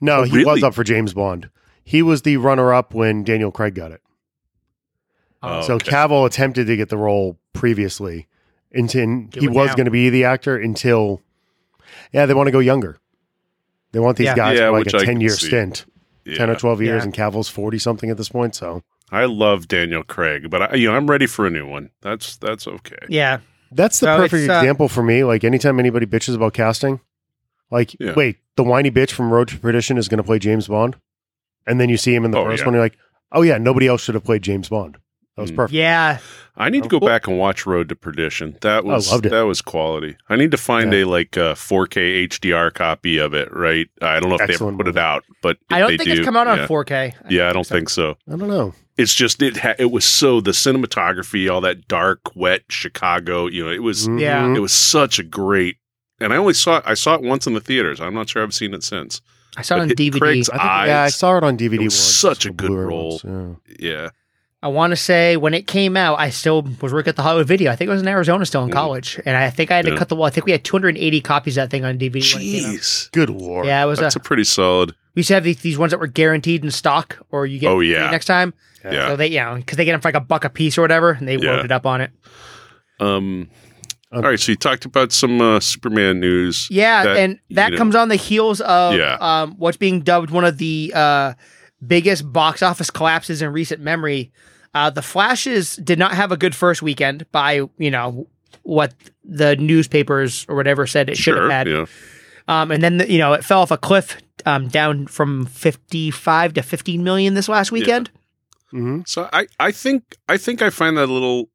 No, 0.00 0.20
Oh, 0.20 0.22
he 0.24 0.44
was 0.44 0.62
up 0.62 0.74
for 0.74 0.84
James 0.84 1.14
Bond. 1.14 1.48
He 1.84 2.02
was 2.02 2.22
the 2.22 2.36
runner 2.36 2.72
up 2.72 2.94
when 2.94 3.24
Daniel 3.24 3.50
Craig 3.50 3.74
got 3.74 3.92
it. 3.92 4.00
Oh, 5.42 5.60
so 5.62 5.74
okay. 5.74 5.90
Cavill 5.90 6.26
attempted 6.26 6.66
to 6.66 6.76
get 6.76 6.88
the 6.88 6.96
role 6.96 7.38
previously. 7.52 8.26
Until 8.74 9.26
he 9.34 9.48
was 9.48 9.68
now. 9.68 9.74
going 9.74 9.84
to 9.84 9.90
be 9.90 10.08
the 10.10 10.24
actor 10.24 10.56
until, 10.56 11.20
yeah, 12.12 12.26
they 12.26 12.34
want 12.34 12.46
to 12.46 12.50
go 12.52 12.58
younger. 12.58 12.98
They 13.92 14.00
want 14.00 14.16
these 14.16 14.26
Yeah. 14.26 14.34
guys 14.36 14.58
Yeah, 14.58 14.68
for 14.68 14.72
like 14.72 14.84
which 14.86 14.94
a 14.94 14.98
I 14.98 15.04
10 15.04 15.20
year 15.20 15.30
see. 15.30 15.48
stint, 15.48 15.84
yeah. 16.24 16.38
10 16.38 16.50
or 16.50 16.54
12 16.56 16.80
years, 16.80 17.00
Yeah. 17.00 17.04
and 17.04 17.12
Cavill's 17.14 17.48
40 17.48 17.78
something 17.78 18.08
at 18.10 18.16
this 18.16 18.30
point. 18.30 18.54
So 18.54 18.82
I 19.10 19.26
love 19.26 19.68
Daniel 19.68 20.02
Craig, 20.02 20.48
but 20.48 20.72
I, 20.72 20.74
you 20.76 20.88
know 20.90 20.96
I'm 20.96 21.08
ready 21.10 21.26
for 21.26 21.46
a 21.46 21.50
new 21.50 21.66
one. 21.66 21.90
That's 22.00 22.36
that's 22.38 22.66
okay. 22.66 22.96
Yeah, 23.10 23.40
that's 23.70 24.00
the 24.00 24.06
So 24.06 24.16
perfect 24.16 24.44
it's, 24.44 24.50
uh, 24.50 24.54
example 24.54 24.88
for 24.88 25.02
me. 25.02 25.22
Like 25.24 25.44
anytime 25.44 25.78
anybody 25.78 26.06
bitches 26.06 26.34
about 26.34 26.54
casting, 26.54 27.00
like, 27.70 27.94
Yeah. 28.00 28.14
wait, 28.14 28.38
the 28.56 28.62
whiny 28.64 28.90
bitch 28.90 29.10
from 29.10 29.30
Road 29.30 29.48
to 29.48 29.58
Perdition 29.58 29.98
is 29.98 30.08
going 30.08 30.18
to 30.18 30.24
play 30.24 30.38
James 30.38 30.66
Bond. 30.68 30.96
And 31.66 31.78
then 31.78 31.90
you 31.90 31.98
see 31.98 32.14
him 32.14 32.24
in 32.24 32.30
the 32.30 32.38
Oh, 32.38 32.44
first 32.46 32.62
yeah. 32.62 32.66
one, 32.66 32.74
you're 32.74 32.82
like, 32.82 32.96
oh, 33.30 33.42
yeah, 33.42 33.56
nobody 33.58 33.86
else 33.86 34.02
should 34.02 34.14
have 34.14 34.24
played 34.24 34.42
James 34.42 34.68
Bond. 34.68 34.96
That 35.36 35.42
was 35.42 35.50
Mm. 35.52 35.56
perfect. 35.56 35.74
yeah. 35.74 36.18
I 36.58 36.68
need 36.68 36.82
to 36.82 36.88
go 36.90 36.98
Well- 36.98 37.08
back 37.08 37.26
and 37.26 37.38
watch 37.38 37.64
Road 37.64 37.88
to 37.88 37.96
Perdition. 37.96 38.56
That 38.60 38.84
was 38.84 39.08
I 39.08 39.12
loved 39.12 39.26
it. 39.26 39.30
that 39.30 39.42
was 39.42 39.62
quality. 39.62 40.16
I 40.28 40.36
need 40.36 40.50
to 40.50 40.58
find 40.58 40.92
Yeah. 40.92 41.04
a 41.04 41.06
like 41.06 41.36
uh, 41.38 41.54
4K 41.54 42.24
HDR 42.28 42.70
copy 42.70 43.16
of 43.18 43.32
it. 43.32 43.48
Right? 43.50 43.88
I 44.02 44.20
don't 44.20 44.28
know 44.28 44.34
if 44.34 44.40
they 44.40 44.44
ever 44.44 44.52
Excellent 44.52 44.76
put 44.78 44.88
it 44.88 44.98
out, 44.98 45.24
but 45.42 45.56
I 45.70 45.78
don't 45.78 45.88
they 45.92 45.96
think 45.96 46.10
do, 46.10 46.16
it's 46.16 46.24
come 46.26 46.36
out 46.36 46.46
on 46.48 46.58
yeah. 46.58 46.66
4K. 46.66 47.14
Yeah, 47.30 47.48
I 47.48 47.52
don't 47.54 47.66
think 47.66 47.88
so. 47.88 48.16
I 48.30 48.36
don't 48.36 48.48
know. 48.48 48.74
It's 48.98 49.14
just 49.14 49.40
it 49.40 49.56
ha- 49.56 49.74
it 49.78 49.90
was 49.90 50.04
so 50.04 50.42
the 50.42 50.50
cinematography, 50.50 51.50
all 51.50 51.62
that 51.62 51.88
dark, 51.88 52.20
wet 52.36 52.62
Chicago. 52.68 53.46
You 53.46 53.64
know, 53.64 53.70
it 53.70 53.82
was 53.82 54.06
Yeah. 54.06 54.42
Mhm. 54.42 54.56
it 54.56 54.60
was 54.60 54.72
such 54.72 55.18
a 55.18 55.22
great. 55.22 55.76
And 56.20 56.32
I 56.32 56.36
only 56.36 56.52
saw 56.54 56.76
it. 56.76 56.84
I 56.86 56.92
saw 56.94 57.14
it 57.14 57.22
once 57.22 57.46
in 57.46 57.54
the 57.54 57.60
theaters. 57.60 58.00
I'm 58.00 58.12
not 58.14 58.28
sure 58.28 58.42
I've 58.42 58.52
seen 58.54 58.74
it 58.74 58.84
since. 58.84 59.22
I 59.56 59.62
saw 59.62 59.76
it 59.76 59.80
on 59.80 59.88
But 59.88 59.92
it- 59.92 60.10
DVD. 60.10 60.18
Craig's 60.20 60.50
I 60.50 60.52
think, 60.58 60.88
yeah, 60.88 61.02
I 61.02 61.08
saw 61.08 61.36
it 61.38 61.42
on 61.44 61.56
DVD. 61.56 61.76
It 61.76 61.84
was 61.84 61.94
once, 61.94 61.94
such 61.94 62.46
a 62.46 62.50
good 62.50 62.68
Blu-ray 62.68 62.84
role. 62.84 63.20
once, 63.24 63.58
yeah. 63.78 63.90
Yeah. 63.90 64.08
I 64.62 64.68
want 64.68 64.92
to 64.92 64.96
say 64.96 65.36
when 65.36 65.54
it 65.54 65.66
came 65.66 65.96
out, 65.96 66.20
I 66.20 66.30
still 66.30 66.62
was 66.80 66.92
working 66.92 67.08
at 67.10 67.16
the 67.16 67.22
Hollywood 67.22 67.48
Video. 67.48 67.72
I 67.72 67.76
think 67.76 67.90
I 67.90 67.92
was 67.92 68.02
in 68.02 68.06
Arizona, 68.08 68.46
still 68.46 68.62
in 68.62 68.70
Mm. 68.70 68.74
college, 68.74 69.18
and 69.26 69.36
I 69.36 69.50
think 69.50 69.70
I 69.72 69.76
had 69.76 69.86
to 69.86 69.92
Yeah. 69.92 69.96
cut 69.98 70.08
the 70.08 70.14
wall. 70.16 70.26
I 70.26 70.30
think 70.30 70.46
we 70.46 70.52
had 70.52 70.62
280 70.62 71.20
copies 71.20 71.56
of 71.56 71.62
that 71.64 71.70
thing 71.70 71.84
on 71.84 71.98
DVD. 71.98 72.34
When 72.34 72.42
it 72.42 72.44
came 72.60 72.64
out. 72.66 72.74
Jeez. 72.76 73.10
Good 73.12 73.30
lord. 73.30 73.66
Yeah, 73.66 73.82
it 73.82 73.86
was. 73.86 73.98
That's 73.98 74.14
A, 74.14 74.20
a 74.20 74.22
pretty 74.22 74.44
solid. 74.44 74.94
we 75.16 75.20
used 75.20 75.28
to 75.28 75.34
have 75.34 75.42
these, 75.44 75.58
these 75.62 75.76
ones 75.78 75.90
that 75.90 75.98
were 75.98 76.06
guaranteed 76.06 76.64
in 76.64 76.70
stock, 76.70 77.18
or 77.32 77.44
you 77.44 77.58
get 77.58 77.70
Oh, 77.70 77.80
yeah. 77.80 78.10
next 78.10 78.26
time. 78.26 78.54
Yeah. 78.84 79.08
So 79.08 79.16
they, 79.16 79.26
you 79.28 79.40
know, 79.40 79.56
because 79.56 79.76
they 79.78 79.84
get 79.84 79.92
them 79.92 80.00
for 80.00 80.08
like 80.08 80.14
a 80.14 80.20
buck 80.20 80.44
a 80.44 80.48
piece 80.50 80.78
or 80.78 80.82
whatever, 80.82 81.10
and 81.12 81.26
they 81.26 81.36
Yeah. 81.36 81.56
loaded 81.56 81.72
up 81.72 81.84
on 81.86 82.00
it. 82.00 82.10
Um, 83.00 83.48
Um, 84.14 84.22
all 84.24 84.28
right, 84.30 84.38
so 84.38 84.52
you 84.52 84.56
talked 84.56 84.84
about 84.84 85.10
some 85.10 85.40
uh, 85.40 85.58
Superman 85.58 86.20
news. 86.20 86.68
Yeah, 86.70 87.02
that, 87.04 87.16
and 87.16 87.38
that 87.50 87.70
you 87.70 87.72
know- 87.72 87.78
comes 87.78 87.94
on 87.94 88.08
the 88.10 88.16
heels 88.16 88.60
of 88.60 88.94
Yeah. 88.94 89.16
um, 89.20 89.54
what's 89.56 89.78
being 89.78 90.02
dubbed 90.02 90.30
one 90.30 90.44
of 90.44 90.58
the 90.58 90.92
uh, 90.94 91.32
biggest 91.84 92.30
box 92.30 92.62
office 92.62 92.90
collapses 92.90 93.40
in 93.42 93.50
recent 93.52 93.80
memory. 93.80 94.30
Uh, 94.74 94.88
the 94.90 95.02
Flashes 95.02 95.76
did 95.76 95.98
not 95.98 96.14
have 96.14 96.32
a 96.32 96.36
good 96.36 96.54
first 96.54 96.82
weekend 96.82 97.30
by 97.32 97.62
you 97.78 97.90
know 97.90 98.26
what 98.62 98.94
the 99.24 99.56
newspapers 99.56 100.46
or 100.48 100.56
whatever 100.56 100.86
said 100.86 101.08
it 101.10 101.16
should 101.16 101.34
Sure. 101.34 101.42
have 101.50 101.50
had. 101.50 101.68
Yeah. 101.68 101.86
Um, 102.48 102.70
and 102.70 102.82
then 102.82 103.04
you 103.08 103.18
know 103.18 103.32
it 103.34 103.44
fell 103.44 103.60
off 103.60 103.70
a 103.70 103.78
cliff 103.78 104.18
um, 104.46 104.68
down 104.68 105.06
from 105.06 105.46
fifty 105.46 106.10
five 106.10 106.54
to 106.54 106.62
fifteen 106.62 107.04
million 107.04 107.34
this 107.34 107.48
last 107.48 107.70
weekend. 107.72 108.10
Mhm. 108.72 109.06
So 109.06 109.28
I, 109.32 109.46
I 109.60 109.70
think 109.72 110.16
I 110.28 110.36
think 110.38 110.62
I 110.62 110.70
find 110.70 110.96
that 110.96 111.08
a 111.08 111.12
little 111.12 111.50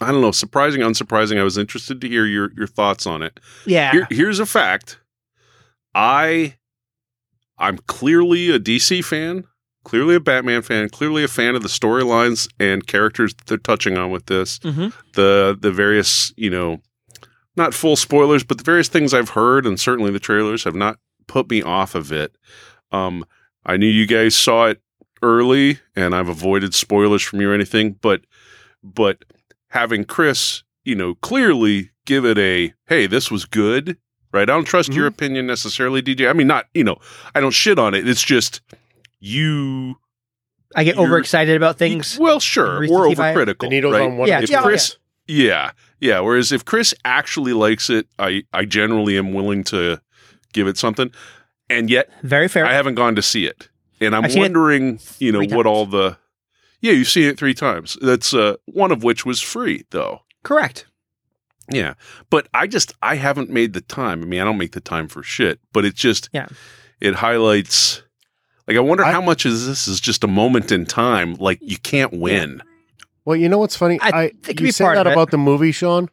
I 0.00 0.10
don't 0.10 0.20
know, 0.22 0.32
surprising, 0.32 0.80
unsurprising. 0.80 1.38
I 1.38 1.44
was 1.44 1.56
interested 1.58 2.00
to 2.00 2.08
hear 2.08 2.24
your 2.26 2.50
your 2.56 2.66
thoughts 2.66 3.06
on 3.06 3.22
it. 3.22 3.38
Yeah, 3.66 3.92
Here, 3.92 4.06
here's 4.10 4.40
a 4.40 4.46
fact. 4.46 4.98
I 5.94 6.56
I'm 7.58 7.78
clearly 7.86 8.50
a 8.50 8.58
DC 8.58 9.04
fan, 9.04 9.44
clearly 9.84 10.14
a 10.16 10.20
Batman 10.20 10.62
fan, 10.62 10.88
clearly 10.88 11.22
a 11.24 11.28
fan 11.28 11.54
of 11.54 11.62
the 11.62 11.68
storylines 11.68 12.48
and 12.58 12.86
characters 12.86 13.34
that 13.34 13.46
they're 13.46 13.58
touching 13.58 13.96
on 13.96 14.10
with 14.10 14.26
this. 14.26 14.58
Mhm. 14.60 14.92
The 15.14 15.56
the 15.60 15.70
various, 15.70 16.32
you 16.36 16.50
know, 16.50 16.80
not 17.56 17.74
full 17.74 17.96
spoilers, 17.96 18.42
but 18.44 18.58
the 18.58 18.64
various 18.64 18.88
things 18.88 19.14
I've 19.14 19.30
heard 19.30 19.66
and 19.66 19.78
certainly 19.78 20.10
the 20.10 20.18
trailers 20.18 20.64
have 20.64 20.74
not 20.74 20.98
put 21.26 21.48
me 21.50 21.62
off 21.62 21.94
of 21.94 22.10
it. 22.12 22.36
Um 22.92 23.24
I 23.64 23.76
knew 23.76 23.86
you 23.86 24.06
guys 24.06 24.34
saw 24.36 24.66
it 24.66 24.80
early 25.22 25.78
and 25.96 26.14
I've 26.14 26.28
avoided 26.28 26.74
spoilers 26.74 27.22
from 27.22 27.40
you 27.40 27.50
or 27.50 27.54
anything, 27.54 27.96
but 28.00 28.22
but 28.82 29.24
having 29.68 30.04
Chris, 30.04 30.62
you 30.84 30.94
know, 30.94 31.14
clearly 31.16 31.90
give 32.06 32.24
it 32.24 32.38
a 32.38 32.74
hey, 32.88 33.06
this 33.06 33.30
was 33.30 33.44
good, 33.44 33.96
right? 34.32 34.42
I 34.42 34.52
don't 34.52 34.64
trust 34.66 34.92
your 34.92 35.06
opinion 35.06 35.46
necessarily, 35.46 36.02
DJ. 36.02 36.28
I 36.28 36.32
mean, 36.34 36.46
not 36.46 36.66
you 36.74 36.84
know, 36.84 36.98
I 37.34 37.40
don't 37.40 37.52
shit 37.52 37.78
on 37.78 37.94
it. 37.94 38.06
It's 38.08 38.22
just 38.22 38.60
you. 39.24 39.96
I 40.76 40.84
get 40.84 40.98
overexcited 40.98 41.56
about 41.56 41.78
things. 41.78 42.18
Well, 42.18 42.40
sure, 42.40 42.84
or 42.84 42.88
we're 42.88 43.14
bias. 43.14 43.36
overcritical. 43.36 43.58
The 43.60 43.68
needle's 43.68 43.92
right? 43.92 44.02
on 44.02 44.16
one. 44.16 44.28
Yeah, 44.28 44.40
if 44.40 44.50
yeah. 44.50 44.62
Chris, 44.62 44.96
yeah, 45.28 45.70
yeah. 46.00 46.20
Whereas 46.20 46.50
if 46.52 46.64
Chris 46.64 46.94
actually 47.04 47.52
likes 47.52 47.90
it, 47.90 48.06
I 48.18 48.42
I 48.52 48.64
generally 48.64 49.16
am 49.16 49.32
willing 49.32 49.62
to 49.64 50.00
give 50.52 50.66
it 50.66 50.76
something, 50.76 51.10
and 51.70 51.88
yet 51.88 52.10
Very 52.22 52.48
fair. 52.48 52.66
I 52.66 52.72
haven't 52.72 52.96
gone 52.96 53.14
to 53.14 53.22
see 53.22 53.46
it, 53.46 53.68
and 54.00 54.14
I'm 54.16 54.24
I've 54.24 54.34
wondering, 54.36 54.98
you 55.18 55.30
know, 55.32 55.40
what 55.40 55.48
times. 55.62 55.66
all 55.66 55.86
the 55.86 56.18
yeah, 56.80 56.92
you've 56.92 57.08
seen 57.08 57.24
it 57.24 57.38
three 57.38 57.54
times. 57.54 57.96
That's 58.02 58.34
uh, 58.34 58.56
one 58.66 58.92
of 58.92 59.02
which 59.02 59.24
was 59.24 59.40
free, 59.40 59.84
though. 59.90 60.20
Correct. 60.42 60.86
Yeah, 61.70 61.94
but 62.28 62.46
I 62.52 62.66
just 62.66 62.92
I 63.00 63.14
haven't 63.14 63.48
made 63.48 63.72
the 63.72 63.80
time. 63.80 64.22
I 64.22 64.26
mean, 64.26 64.40
I 64.40 64.44
don't 64.44 64.58
make 64.58 64.72
the 64.72 64.80
time 64.80 65.08
for 65.08 65.22
shit, 65.22 65.60
but 65.72 65.84
it 65.86 65.94
just 65.94 66.28
Yeah. 66.32 66.48
it 67.00 67.14
highlights. 67.14 68.02
Like, 68.66 68.76
I 68.76 68.80
wonder 68.80 69.04
I- 69.04 69.12
how 69.12 69.20
much 69.20 69.44
is 69.46 69.66
this 69.66 69.86
is 69.88 70.00
just 70.00 70.24
a 70.24 70.28
moment 70.28 70.72
in 70.72 70.86
time. 70.86 71.34
Like, 71.34 71.58
you 71.60 71.76
can't 71.78 72.12
win. 72.12 72.62
Well, 73.24 73.36
you 73.36 73.48
know 73.48 73.58
what's 73.58 73.76
funny? 73.76 73.98
I 74.00 74.08
I, 74.24 74.28
think 74.42 74.60
you 74.60 74.66
be 74.66 74.70
say 74.72 74.84
that 74.84 75.06
about 75.06 75.30
the 75.30 75.38
movie, 75.38 75.72
Sean. 75.72 76.10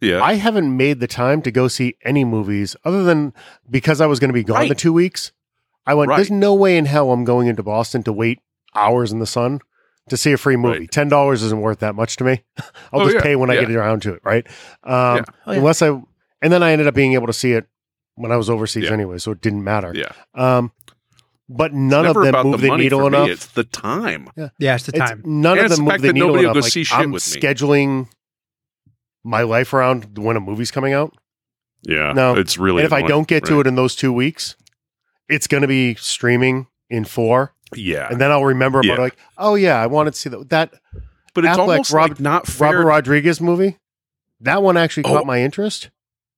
Yeah, 0.00 0.22
I 0.22 0.34
haven't 0.34 0.76
made 0.76 1.00
the 1.00 1.06
time 1.08 1.42
to 1.42 1.50
go 1.50 1.66
see 1.68 1.96
any 2.04 2.24
movies 2.24 2.76
other 2.84 3.02
than 3.02 3.32
because 3.68 4.00
I 4.00 4.06
was 4.06 4.20
going 4.20 4.28
to 4.28 4.34
be 4.34 4.44
gone 4.44 4.58
Right. 4.58 4.68
the 4.68 4.74
two 4.74 4.92
weeks. 4.92 5.32
I 5.86 5.94
went. 5.94 6.08
Right. 6.10 6.16
There's 6.16 6.30
no 6.30 6.54
way 6.54 6.76
in 6.76 6.84
hell 6.84 7.10
I'm 7.12 7.24
going 7.24 7.48
into 7.48 7.62
Boston 7.62 8.02
to 8.04 8.12
wait 8.12 8.38
hours 8.74 9.10
in 9.10 9.18
the 9.18 9.26
sun 9.26 9.60
to 10.08 10.16
see 10.16 10.32
a 10.32 10.36
free 10.36 10.54
movie. 10.56 10.80
Right. 10.80 10.90
Ten 10.90 11.08
dollars 11.08 11.42
isn't 11.42 11.60
worth 11.60 11.80
that 11.80 11.94
much 11.96 12.16
to 12.18 12.24
me. 12.24 12.42
I'll 12.92 13.00
Oh, 13.00 13.04
just 13.04 13.16
yeah. 13.16 13.22
pay 13.22 13.34
when 13.36 13.50
I 13.50 13.56
get 13.56 13.70
around 13.72 14.02
to 14.02 14.12
it, 14.14 14.20
right? 14.22 14.46
Um, 14.84 14.92
Yeah. 14.92 15.22
Oh, 15.46 15.52
yeah. 15.52 15.58
Unless 15.58 15.82
I, 15.82 15.88
and 16.42 16.52
then 16.52 16.62
I 16.62 16.70
ended 16.72 16.86
up 16.86 16.94
being 16.94 17.14
able 17.14 17.26
to 17.26 17.32
see 17.32 17.52
it 17.54 17.66
when 18.14 18.30
I 18.30 18.36
was 18.36 18.48
overseas 18.48 18.84
Yeah. 18.84 18.92
anyway, 18.92 19.18
so 19.18 19.32
it 19.32 19.40
didn't 19.40 19.64
matter. 19.64 19.92
yeah. 19.94 20.12
Um, 20.34 20.70
but 21.48 21.72
none 21.72 22.06
of 22.06 22.14
them 22.14 22.26
about 22.26 22.46
move 22.46 22.60
the 22.60 22.68
the, 22.70 22.76
needle 22.76 23.00
for 23.00 23.10
me. 23.10 23.16
enough. 23.18 23.28
It's 23.30 23.46
the 23.46 23.64
time. 23.64 24.28
Yeah, 24.58 24.74
it's 24.74 24.84
the 24.86 24.94
It's- 24.94 25.10
time. 25.10 25.22
none 25.24 25.58
And 25.58 25.66
of 25.70 25.76
them 25.76 25.84
the 25.86 25.92
move 25.92 26.02
the 26.02 26.12
needle 26.12 26.36
enough. 26.38 26.54
Like, 26.56 26.64
see 26.64 26.84
shit 26.84 26.98
I'm 26.98 27.10
with 27.12 27.34
me. 27.34 27.40
scheduling 27.40 28.08
my 29.24 29.42
life 29.42 29.72
around 29.72 30.18
when 30.18 30.36
a 30.36 30.40
movie's 30.40 30.70
coming 30.70 30.92
out. 30.92 31.14
Yeah, 31.82 32.12
No. 32.12 32.34
it's 32.34 32.58
really. 32.58 32.82
and 32.82 32.86
if 32.86 32.92
I 32.92 33.02
don't 33.02 33.28
get 33.28 33.44
to 33.46 33.60
it 33.60 33.66
in 33.66 33.74
those 33.76 33.94
two 33.94 34.12
weeks, 34.12 34.56
it's 35.28 35.46
going 35.46 35.62
to 35.62 35.68
be 35.68 35.94
streaming 35.94 36.66
in 36.90 37.04
four, 37.04 37.54
yeah, 37.74 38.08
and 38.10 38.20
then 38.20 38.30
I'll 38.30 38.44
remember 38.44 38.80
about 38.80 38.96
Yeah. 38.96 39.00
like, 39.02 39.16
oh 39.36 39.54
yeah, 39.54 39.80
I 39.80 39.86
wanted 39.86 40.14
to 40.14 40.18
see 40.18 40.28
that 40.30 40.48
that 40.50 40.74
but 41.34 41.44
it's 41.44 41.54
Affleck, 41.56 41.58
almost 41.58 41.92
Rob- 41.92 42.08
like 42.10 42.20
not 42.20 42.46
fair. 42.46 42.68
Robert 42.72 42.86
Rodriguez 42.86 43.40
movie. 43.40 43.76
That 44.40 44.62
one 44.62 44.76
actually 44.76 45.04
Oh. 45.04 45.08
caught 45.16 45.26
my 45.26 45.40
interest. 45.40 45.90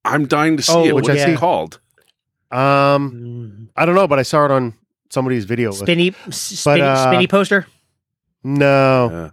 I'm 0.04 0.26
dying 0.26 0.56
to 0.56 0.62
see 0.62 0.72
Oh, 0.72 0.84
it. 0.84 0.94
which 0.94 1.04
What's 1.08 1.20
I 1.20 1.22
it 1.28 1.34
see. 1.34 1.36
called? 1.36 1.78
Um, 2.50 2.58
Mm. 3.12 3.68
I 3.76 3.86
don't 3.86 3.94
know, 3.94 4.08
but 4.08 4.18
I 4.18 4.22
saw 4.22 4.44
it 4.44 4.50
on 4.50 4.74
somebody's 5.10 5.44
video. 5.44 5.70
list. 5.70 5.82
Spinny, 5.82 6.14
s- 6.28 6.36
spinny, 6.38 6.80
uh, 6.82 6.96
spinny 7.10 7.26
poster. 7.26 7.66
No, 8.42 9.10
Yeah. 9.12 9.30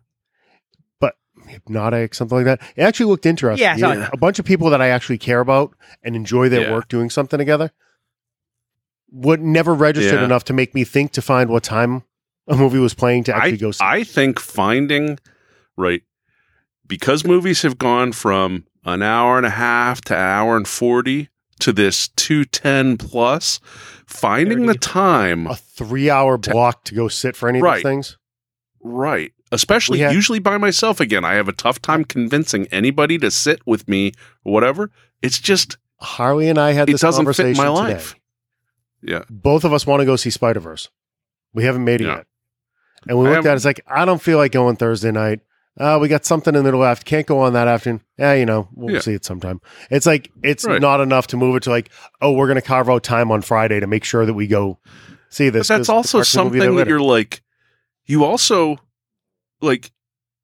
hypnotic, 1.47 2.13
something 2.13 2.35
like 2.39 2.45
that. 2.45 2.61
It 2.75 2.81
actually 2.83 3.05
looked 3.05 3.25
interesting. 3.25 3.63
Yeah, 3.63 3.77
something 3.77 4.01
like 4.01 4.13
a 4.13 4.17
bunch 4.17 4.37
of 4.37 4.43
people 4.43 4.69
that 4.71 4.81
I 4.81 4.89
actually 4.89 5.17
care 5.17 5.39
about 5.39 5.73
and 6.03 6.13
enjoy 6.13 6.49
their 6.49 6.63
Yeah. 6.63 6.73
work 6.73 6.89
doing 6.89 7.09
something 7.09 7.37
together 7.37 7.71
would 9.11 9.41
never 9.41 9.73
registered 9.73 10.19
Yeah. 10.19 10.25
enough 10.25 10.43
to 10.45 10.53
make 10.53 10.75
me 10.75 10.83
think 10.83 11.13
to 11.13 11.21
find 11.21 11.49
what 11.49 11.63
time 11.63 12.03
a 12.49 12.55
movie 12.57 12.79
was 12.79 12.93
playing 12.93 13.23
to 13.25 13.35
actually 13.35 13.53
I, 13.53 13.57
go 13.57 13.71
see. 13.71 13.83
I 13.85 14.03
think 14.03 14.39
finding 14.41 15.19
right 15.77 16.01
because 16.85 17.23
movies 17.23 17.61
have 17.61 17.77
gone 17.77 18.11
from 18.11 18.65
an 18.83 19.01
hour 19.01 19.37
and 19.37 19.45
a 19.45 19.49
half 19.51 20.01
to 20.01 20.15
an 20.15 20.19
hour 20.19 20.57
and 20.57 20.67
40 20.67 21.29
to 21.59 21.73
this 21.73 22.07
210 22.09 22.97
plus 22.97 23.59
finding 24.05 24.65
the 24.67 24.75
time 24.75 25.47
a 25.47 25.55
three 25.55 26.09
hour 26.09 26.37
block 26.37 26.83
to 26.85 26.95
go 26.95 27.07
sit 27.07 27.35
for 27.35 27.49
any 27.49 27.59
of 27.59 27.63
Right. 27.63 27.75
these 27.77 27.83
things. 27.83 28.17
right 28.81 29.33
especially 29.51 29.99
have- 29.99 30.13
usually 30.13 30.39
by 30.39 30.57
myself 30.57 30.99
again 30.99 31.23
i 31.25 31.33
have 31.33 31.47
a 31.47 31.53
tough 31.53 31.81
time 31.81 32.03
convincing 32.05 32.67
anybody 32.67 33.17
to 33.17 33.31
sit 33.31 33.59
with 33.65 33.87
me 33.87 34.11
or 34.43 34.53
whatever 34.53 34.91
it's 35.21 35.39
just 35.39 35.77
Harley 35.99 36.47
and 36.47 36.59
I 36.59 36.73
had 36.73 36.89
it 36.89 36.91
this 36.93 37.01
doesn't 37.01 37.25
fit 37.25 37.35
conversation 37.37 37.57
my 37.57 37.81
today. 37.81 37.93
life 37.95 38.15
yeah 39.01 39.23
Both 39.29 39.63
of 39.63 39.73
us 39.73 39.87
want 39.87 40.01
to 40.01 40.05
go 40.05 40.15
see 40.15 40.29
Spider 40.29 40.59
Verse. 40.59 40.89
We 41.53 41.63
haven't 41.63 41.85
made 41.85 42.01
it 42.01 42.05
Yeah. 42.05 42.15
yet, 42.17 42.27
and 43.07 43.17
we 43.17 43.27
I 43.27 43.31
looked 43.33 43.47
at 43.47 43.53
it. 43.53 43.55
It's 43.55 43.65
like 43.65 43.81
I 43.87 44.05
don't 44.05 44.21
feel 44.21 44.37
like 44.37 44.51
going 44.51 44.75
Thursday 44.75 45.11
night. 45.11 45.39
Uh, 45.79 45.97
we 46.01 46.07
got 46.07 46.25
something 46.25 46.53
in 46.55 46.59
the 46.59 46.63
middle 46.63 46.83
after. 46.83 47.03
Can't 47.05 47.27
go 47.27 47.39
on 47.39 47.53
that 47.53 47.67
afternoon. 47.67 48.01
Yeah, 48.17 48.33
you 48.33 48.45
know, 48.45 48.67
we'll 48.73 48.95
Yeah. 48.95 48.99
see 49.01 49.13
it 49.13 49.23
sometime. 49.25 49.61
It's 49.91 50.05
like 50.05 50.31
it's 50.43 50.65
Right. 50.65 50.81
not 50.81 51.01
enough 51.01 51.27
to 51.27 51.37
move 51.37 51.55
it 51.55 51.63
to 51.63 51.69
like, 51.69 51.89
oh, 52.21 52.31
we're 52.31 52.47
going 52.47 52.55
to 52.55 52.61
carve 52.67 52.89
out 52.89 53.03
time 53.03 53.31
on 53.31 53.41
Friday 53.43 53.79
to 53.79 53.87
make 53.87 54.03
sure 54.03 54.25
that 54.25 54.33
we 54.33 54.47
go 54.47 54.79
see 55.29 55.49
this. 55.49 55.67
but 55.67 55.77
that's 55.77 55.87
'cause 55.87 55.93
also 55.95 56.23
something 56.23 56.59
that 56.59 56.71
later. 56.71 56.89
you're 56.91 56.99
like 57.01 57.41
you 58.05 58.23
also 58.23 58.77
like 59.61 59.91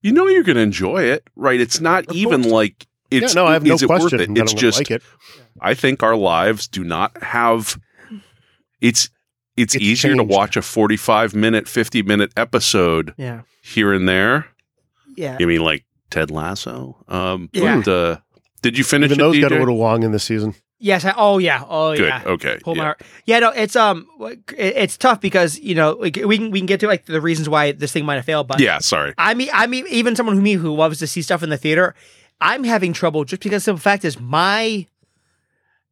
you 0.01 0.11
know 0.11 0.27
you're 0.27 0.43
going 0.43 0.57
to 0.57 0.61
enjoy 0.61 1.01
it 1.03 1.27
right 1.35 1.59
it's 1.61 1.79
not 1.79 2.05
Of 2.09 2.15
even 2.17 2.41
course. 2.43 2.51
like 2.53 2.87
it's 3.09 3.33
yeah, 3.33 3.41
no, 3.41 3.47
I 3.47 3.53
have 3.53 3.63
no 3.63 3.75
it 3.75 3.83
question 3.85 4.19
it? 4.19 4.37
it's 4.37 4.53
just 4.53 4.79
like 4.79 4.91
it. 4.91 5.01
i 5.61 5.73
think 5.73 6.03
our 6.03 6.15
lives 6.17 6.67
do 6.67 6.83
not 6.83 7.23
have 7.23 7.79
it's 8.81 9.09
it's, 9.55 9.75
It's 9.75 9.83
easier 9.83 10.15
to 10.15 10.23
watch 10.23 10.57
a 10.57 10.61
45 10.61 11.33
minute 11.35 11.67
50 11.67 12.01
minute 12.01 12.31
episode 12.35 13.13
Yeah, 13.17 13.41
here 13.61 13.93
and 13.93 14.09
there 14.09 14.47
yeah. 15.15 15.37
you 15.39 15.47
mean 15.47 15.61
like 15.61 15.83
ted 16.09 16.29
lasso 16.31 16.95
um 17.07 17.49
Yeah. 17.53 17.77
but 17.77 17.87
uh 17.87 18.17
did 18.61 18.77
you 18.77 18.83
finish 18.83 19.11
Even 19.11 19.19
it 19.19 19.23
those 19.23 19.39
got 19.41 19.51
a 19.51 19.59
little 19.59 19.77
long 19.77 20.03
in 20.03 20.11
this 20.13 20.23
season. 20.23 20.55
Yes. 20.79 21.03
I, 21.05 21.13
oh 21.17 21.37
yeah. 21.37 21.63
Oh 21.67 21.95
good 21.95 22.07
yeah. 22.07 22.21
okay 22.25 22.59
Pull 22.61 22.75
my 22.75 22.79
yeah. 22.83 22.85
heart. 22.87 23.01
Yeah, 23.25 23.39
no, 23.39 23.49
it's 23.51 23.75
um, 23.75 24.07
it- 24.21 24.43
it's 24.57 24.97
tough 24.97 25.19
because 25.21 25.57
you 25.59 25.75
know, 25.75 25.91
like 25.93 26.17
we 26.17 26.37
can 26.37 26.51
we 26.51 26.59
can 26.59 26.65
get 26.65 26.79
to 26.81 26.87
like 26.87 27.05
the 27.05 27.19
reasons 27.21 27.47
why 27.49 27.71
this 27.71 27.91
thing 27.93 28.05
might 28.05 28.15
have 28.15 28.25
failed, 28.25 28.47
but 28.47 28.59
yeah 28.59 28.79
sorry 28.79 29.13
I 29.17 29.33
mean, 29.33 29.49
I 29.53 29.67
mean, 29.67 29.85
even 29.89 30.15
someone 30.15 30.35
who 30.35 30.41
me 30.41 30.53
who 30.53 30.73
loves 30.75 30.99
to 30.99 31.07
see 31.07 31.21
stuff 31.21 31.41
in 31.43 31.49
the 31.49 31.57
theater, 31.57 31.95
I'm 32.41 32.63
having 32.65 32.91
trouble 32.93 33.23
just 33.25 33.41
because 33.41 33.65
the 33.65 33.77
fact 33.77 34.03
is 34.05 34.19
my 34.19 34.87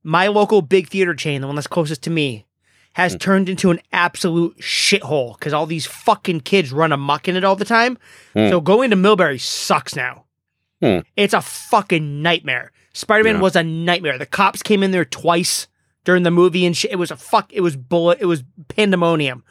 my 0.04 0.28
local 0.28 0.62
big 0.62 0.90
theater 0.90 1.14
chain, 1.14 1.42
the 1.42 1.48
one 1.48 1.56
that's 1.56 1.68
closest 1.68 2.02
to 2.04 2.10
me, 2.10 2.46
has 2.94 3.14
Hmm. 3.14 3.18
turned 3.20 3.50
into 3.50 3.72
an 3.72 3.80
absolute 3.94 4.58
shithole 4.60 5.38
because 5.38 5.54
all 5.54 5.66
these 5.66 5.86
fucking 5.86 6.42
kids 6.42 6.72
run 6.72 6.92
amok 6.92 7.28
in 7.28 7.36
it 7.36 7.44
all 7.44 7.56
the 7.56 7.66
time. 7.66 7.98
Hmm. 8.34 8.50
So 8.50 8.60
going 8.62 8.90
to 8.92 8.96
Millbury 8.96 9.40
sucks 9.40 9.96
now. 9.96 10.26
Hmm. 10.82 11.00
It's 11.16 11.34
a 11.34 11.42
fucking 11.42 12.22
nightmare. 12.22 12.72
Spider 12.94 13.24
Man 13.24 13.36
Yeah. 13.36 13.42
was 13.42 13.56
a 13.56 13.64
nightmare. 13.64 14.18
The 14.18 14.26
cops 14.26 14.62
came 14.62 14.84
in 14.84 14.92
there 14.92 15.06
twice 15.06 15.68
during 16.04 16.24
the 16.24 16.32
movie 16.32 16.66
and 16.66 16.76
shit. 16.76 16.92
It 16.92 16.98
was 16.98 17.12
a 17.12 17.16
fuck. 17.16 17.52
It 17.54 17.62
was 17.62 17.76
bullet. 17.78 18.18
It 18.20 18.26
was 18.26 18.44
pandemonium. 18.68 19.44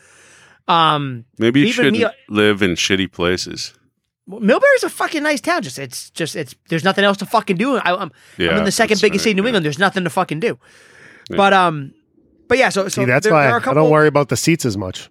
Um, 0.68 1.25
maybe 1.38 1.61
you 1.61 1.73
shouldn't 1.73 1.97
me- 1.97 2.06
live 2.28 2.62
in 2.62 2.73
shitty 2.73 3.11
places 3.11 3.75
Millbury's 4.28 4.85
a 4.85 4.88
fucking 4.90 5.25
nice 5.25 5.40
town. 5.40 5.62
Just 5.62 5.78
it's 5.78 6.11
just 6.11 6.37
it's 6.37 6.54
there's 6.68 6.85
nothing 6.85 7.04
else 7.04 7.16
to 7.16 7.26
fucking 7.26 7.56
do. 7.56 7.76
I, 7.78 7.97
I'm 8.00 8.12
yeah 8.38 8.50
I'm 8.50 8.59
in 8.59 8.64
the 8.64 8.70
second 8.70 9.00
biggest 9.00 9.20
right, 9.20 9.20
city 9.23 9.30
in 9.30 9.37
New 9.38 9.42
yeah. 9.42 9.49
England. 9.49 9.64
There's 9.64 9.78
nothing 9.78 10.04
to 10.04 10.11
fucking 10.11 10.38
do. 10.38 10.59
But 11.30 11.52
um, 11.52 11.92
but 12.50 12.59
yeah. 12.59 12.69
So 12.69 12.88
so 12.88 13.00
See, 13.00 13.04
that's 13.07 13.25
there, 13.25 13.33
why 13.33 13.45
there 13.45 13.52
are 13.52 13.54
I 13.54 13.59
a 13.59 13.61
couple, 13.62 13.83
don't 13.83 13.90
worry 13.90 14.09
about 14.09 14.28
the 14.28 14.37
seats 14.37 14.66
as 14.66 14.76
much. 14.76 15.09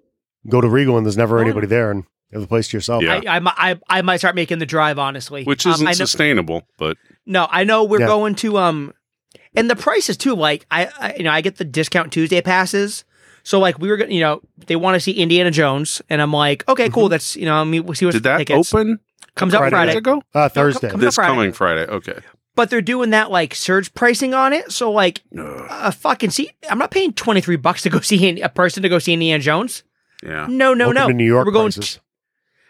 Go 0.48 0.62
to 0.62 0.70
Regal 0.70 0.96
and 0.98 1.06
there's 1.06 1.18
never 1.18 1.40
Oh. 1.40 1.42
anybody 1.42 1.66
there, 1.66 1.90
and 1.90 2.04
you 2.32 2.36
have 2.38 2.42
the 2.42 2.48
place 2.48 2.68
to 2.68 2.78
yourself. 2.78 3.02
Yeah. 3.04 3.22
I, 3.28 3.38
I, 3.40 3.72
I 3.72 3.80
I 3.90 4.02
might 4.04 4.18
start 4.18 4.36
making 4.36 4.60
the 4.60 4.66
drive 4.68 5.00
honestly, 5.00 5.44
which 5.46 5.66
Um, 5.66 5.74
isn't 5.74 5.88
I 5.88 5.92
know, 5.92 5.96
sustainable 5.96 6.68
but 6.78 6.98
no, 7.26 7.48
I 7.50 7.64
know 7.64 7.84
we're 7.84 8.02
Yeah. 8.02 8.06
going 8.08 8.36
to 8.36 8.58
um, 8.60 8.94
and 9.56 9.70
the 9.70 9.76
prices 9.76 10.16
too. 10.18 10.36
Like 10.36 10.66
I, 10.70 10.90
I 11.00 11.16
you 11.18 11.24
know 11.24 11.32
I 11.32 11.42
get 11.42 11.56
the 11.58 11.66
discount 11.66 12.14
Tuesday 12.14 12.42
passes. 12.42 13.04
So 13.44 13.58
like 13.60 13.80
we 13.80 13.90
were 13.90 13.98
gonna 13.98 14.14
you 14.14 14.20
know 14.22 14.42
they 14.68 14.76
want 14.76 14.96
to 14.96 15.00
see 15.00 15.14
Indiana 15.14 15.50
Jones 15.50 16.02
and 16.10 16.22
I'm 16.22 16.32
like 16.34 16.68
okay 16.70 16.90
cool 16.90 17.10
that's 17.10 17.36
you 17.36 17.46
know 17.46 17.56
I 17.56 17.64
mean 17.64 17.86
we'll 17.86 17.96
see 17.96 18.06
what 18.06 18.12
did 18.14 18.24
that 18.24 18.38
tickets. 18.40 18.74
open 18.74 19.00
comes 19.36 19.54
out 19.54 19.60
Friday. 19.60 19.72
Friday. 19.76 19.92
days 19.94 19.98
ago 19.98 20.22
Uh, 20.36 20.50
Thursday. 20.50 20.90
come- 20.90 21.00
this 21.00 21.16
Friday. 21.16 21.34
coming 21.34 21.54
friday 21.54 21.86
okay 21.90 22.20
but 22.60 22.70
they're 22.70 22.82
doing 22.82 23.12
that 23.12 23.32
like 23.32 23.56
surge 23.56 23.94
pricing 23.94 24.34
on 24.34 24.52
it. 24.52 24.70
So 24.70 24.92
like 24.92 25.22
Ugh, 25.38 25.66
a 25.70 25.94
fucking 25.94 26.32
seat. 26.32 26.52
I'm 26.70 26.78
not 26.78 26.92
paying 26.92 27.14
23 27.14 27.56
bucks 27.56 27.84
to 27.84 27.90
go 27.90 28.02
see 28.02 28.42
a 28.42 28.50
person 28.50 28.84
to 28.84 28.90
go 28.90 29.00
see 29.00 29.14
Indiana 29.14 29.42
Jones. 29.42 29.84
yeah 30.22 30.46
No, 30.50 30.74
no, 30.74 30.88
Welcome 30.88 30.94
no. 31.04 31.08
to 31.08 31.14
New 31.14 31.26
York 31.26 31.46
we're 31.46 31.54
going. 31.54 31.72
prices. 31.72 32.02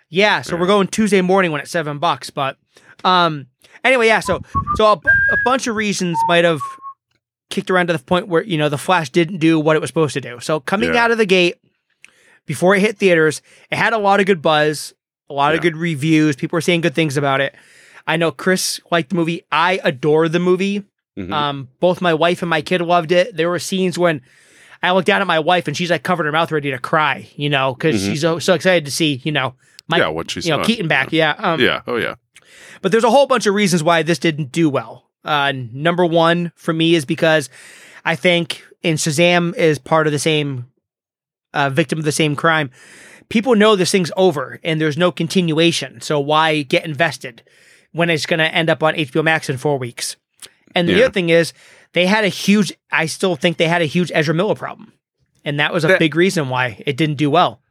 yeah, 0.10 0.44
so 0.44 0.54
Yeah. 0.56 0.62
we're 0.62 0.68
going 0.68 0.88
Tuesday 0.90 1.22
morning 1.22 1.52
when 1.52 1.60
it's 1.62 1.72
seven 1.72 1.98
bucks. 1.98 2.30
But 2.30 2.58
um, 3.04 3.48
anyway, 3.84 4.06
yeah. 4.08 4.20
So 4.20 4.42
so 4.76 4.86
a, 4.86 4.94
a 4.94 5.38
bunch 5.44 5.66
of 5.66 5.76
reasons 5.76 6.18
might 6.28 6.46
have 6.46 6.62
kicked 7.50 7.72
around 7.72 7.88
to 7.88 7.94
the 7.94 8.00
point 8.00 8.28
where 8.28 8.44
you 8.44 8.60
know 8.60 8.70
the 8.70 8.78
Flash 8.78 9.10
didn't 9.10 9.40
do 9.40 9.60
what 9.60 9.76
it 9.76 9.80
was 9.82 9.90
supposed 9.90 10.14
to 10.14 10.22
do. 10.22 10.40
So 10.40 10.60
coming 10.60 10.94
Yeah. 10.94 11.04
out 11.04 11.10
of 11.12 11.18
the 11.18 11.26
gate 11.26 11.56
before 12.46 12.76
it 12.76 12.82
hit 12.82 12.98
theaters, 13.00 13.42
it 13.72 13.78
had 13.78 13.94
a 13.94 13.98
lot 13.98 14.20
of 14.20 14.28
good 14.28 14.42
buzz, 14.44 14.94
a 15.30 15.34
lot 15.34 15.50
Yeah. 15.50 15.56
of 15.58 15.62
good 15.64 15.78
reviews. 15.78 16.36
People 16.36 16.58
were 16.58 16.62
saying 16.62 16.82
good 16.82 16.94
things 16.94 17.18
about 17.18 17.42
it. 17.42 17.56
I 18.10 18.18
know 18.18 18.32
Chris 18.32 18.80
liked 18.92 19.10
the 19.12 19.16
movie. 19.16 19.44
I 19.52 19.80
adore 19.84 20.28
the 20.30 20.40
movie. 20.40 20.84
Mhm. 21.18 21.32
Um, 21.32 21.68
both 21.80 22.02
my 22.02 22.14
wife 22.14 22.42
and 22.42 22.50
my 22.50 22.62
kid 22.62 22.82
loved 22.82 23.12
it. 23.12 23.36
There 23.38 23.50
were 23.50 23.60
scenes 23.60 23.98
when 24.00 24.22
I 24.82 24.92
looked 24.92 25.08
down 25.08 25.22
at 25.22 25.28
my 25.28 25.40
wife 25.40 25.68
and 25.68 25.76
she's 25.78 25.92
like 25.92 26.04
covered 26.04 26.26
her 26.26 26.32
mouth, 26.32 26.52
ready 26.52 26.72
to 26.72 26.80
cry, 26.80 27.28
you 27.36 27.50
know, 27.50 27.74
because 27.76 28.02
Mhm. 28.02 28.06
she's 28.06 28.22
so, 28.22 28.40
so 28.40 28.54
excited 28.54 28.86
to 28.86 28.92
see, 28.92 29.22
you 29.24 29.32
know, 29.32 29.54
my, 29.88 29.98
yeah 29.98 30.08
what 30.08 30.32
she's 30.32 30.46
you 30.48 30.56
know. 30.56 30.64
Keaton 30.64 30.88
back. 30.88 31.12
Yeah. 31.12 31.36
Um, 31.38 31.60
yeah 31.60 31.82
oh 31.88 31.98
yeah 31.98 32.16
But 32.82 32.92
there's 32.92 33.04
a 33.04 33.10
whole 33.12 33.28
bunch 33.28 33.46
of 33.48 33.54
reasons 33.54 33.84
why 33.84 34.02
this 34.04 34.20
didn't 34.20 34.52
do 34.52 34.70
well. 34.70 35.10
Uh, 35.26 35.52
number 35.74 36.06
one 36.06 36.52
for 36.56 36.74
me 36.74 36.96
is 36.96 37.04
because 37.06 37.50
I 38.06 38.16
think, 38.16 38.64
and 38.84 38.98
Shazam 38.98 39.54
is 39.56 39.78
part 39.78 40.08
of 40.08 40.14
the 40.14 40.20
same 40.20 40.66
uh, 41.54 41.70
victim 41.70 42.00
of 42.00 42.06
the 42.06 42.12
same 42.14 42.36
crime. 42.36 42.72
People 43.28 43.56
know 43.56 43.76
this 43.76 43.92
thing's 43.92 44.12
over 44.16 44.60
and 44.64 44.80
there's 44.80 44.98
no 44.98 45.12
continuation. 45.12 46.00
So 46.02 46.20
why 46.20 46.62
get 46.62 46.86
invested 46.86 47.44
when 47.92 48.10
it's 48.10 48.26
going 48.26 48.40
to 48.40 48.54
end 48.54 48.70
up 48.70 48.84
on 48.84 48.94
HBO 48.96 49.24
Max 49.24 49.50
in 49.50 49.58
four 49.58 49.78
weeks? 49.78 50.16
And 50.76 50.88
the 50.88 50.94
Yeah. 50.94 51.06
other 51.06 51.14
thing 51.14 51.30
is, 51.30 51.54
they 51.94 52.06
had 52.06 52.24
a 52.24 52.28
huge, 52.30 52.72
I 52.92 53.08
still 53.08 53.36
think 53.36 53.58
they 53.58 53.68
had 53.68 53.82
a 53.82 53.86
huge 53.86 54.12
Ezra 54.14 54.34
Miller 54.36 54.56
problem. 54.56 54.94
And 55.44 55.60
that 55.60 55.74
was 55.74 55.84
a 55.84 55.88
That- 55.88 56.00
big 56.00 56.16
reason 56.16 56.50
why 56.50 56.82
it 56.86 56.96
didn't 56.98 57.16
do 57.18 57.30
well. 57.30 57.62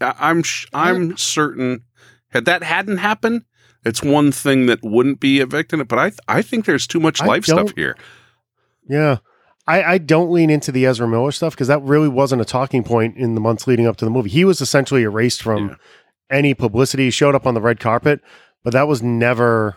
I- 0.00 0.14
I'm 0.18 0.42
sh- 0.42 0.66
I'm 0.72 1.16
certain 1.16 1.82
had 2.28 2.44
that 2.44 2.62
hadn't 2.62 2.98
happened, 2.98 3.42
it's 3.84 4.02
one 4.02 4.30
thing 4.30 4.66
that 4.66 4.78
wouldn't 4.82 5.18
be 5.18 5.40
evicting 5.40 5.80
it. 5.80 5.88
But 5.88 5.98
I 5.98 6.10
th- 6.10 6.20
I 6.28 6.42
think 6.42 6.64
there's 6.64 6.86
too 6.86 7.00
much 7.00 7.20
life 7.20 7.44
stuff 7.44 7.72
here. 7.74 7.96
Yeah. 8.88 9.16
I, 9.66 9.82
I 9.82 9.98
don't 9.98 10.30
lean 10.32 10.50
into 10.50 10.72
the 10.72 10.86
Ezra 10.86 11.06
Miller 11.08 11.32
stuff 11.32 11.54
because 11.54 11.68
that 11.68 11.82
really 11.82 12.08
wasn't 12.08 12.42
a 12.42 12.44
talking 12.44 12.82
point 12.82 13.16
in 13.16 13.34
the 13.34 13.40
months 13.40 13.66
leading 13.66 13.86
up 13.86 13.96
to 13.98 14.04
the 14.04 14.10
movie. 14.10 14.30
He 14.30 14.44
was 14.44 14.60
essentially 14.60 15.02
erased 15.02 15.42
from 15.42 15.70
Yeah. 15.70 15.74
any 16.30 16.54
publicity. 16.54 17.04
He 17.04 17.10
showed 17.10 17.34
up 17.34 17.46
on 17.46 17.54
the 17.54 17.60
red 17.60 17.78
carpet, 17.80 18.20
but 18.62 18.72
that 18.72 18.88
was 18.88 19.02
never 19.02 19.76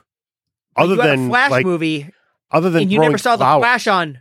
other 0.75 0.95
than 0.95 1.25
a 1.25 1.29
Flash 1.29 1.51
like 1.51 1.65
movie 1.65 2.09
other 2.51 2.69
than 2.69 2.83
and 2.83 2.91
you 2.91 2.99
never 2.99 3.17
saw 3.17 3.35
the. 3.35 3.43
Flash 3.45 3.87
on. 3.87 4.19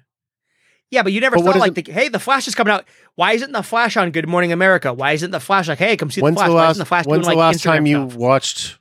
Yeah, 0.91 1.03
but 1.03 1.13
you 1.13 1.21
never 1.23 1.37
But 1.37 1.53
saw 1.55 1.59
like 1.59 1.75
the 1.75 1.91
hey, 1.91 2.09
the 2.09 2.19
Flash 2.19 2.47
is 2.47 2.55
coming 2.55 2.73
out. 2.73 2.85
Why 3.15 3.33
isn't 3.33 3.53
the 3.53 3.63
Flash 3.63 3.97
on 3.97 4.11
Good 4.11 4.29
Morning 4.29 4.53
America? 4.53 4.93
Why 4.93 5.13
isn't 5.13 5.31
the 5.31 5.41
Flash 5.41 5.69
like 5.69 5.79
hey, 5.79 5.97
come 5.97 6.11
see 6.11 6.21
When's 6.21 6.37
the 6.37 6.45
Flash? 6.45 6.49
the 6.49 6.55
Why 6.55 6.71
isn't 6.71 6.79
the 6.81 6.85
Flash 6.85 7.07
When's 7.07 7.27
doing 7.27 7.37
the 7.37 7.41
last 7.41 7.57
Instagram 7.59 7.63
time 7.65 7.87
you 7.87 8.09
stuff? 8.11 8.17
watched 8.19 8.79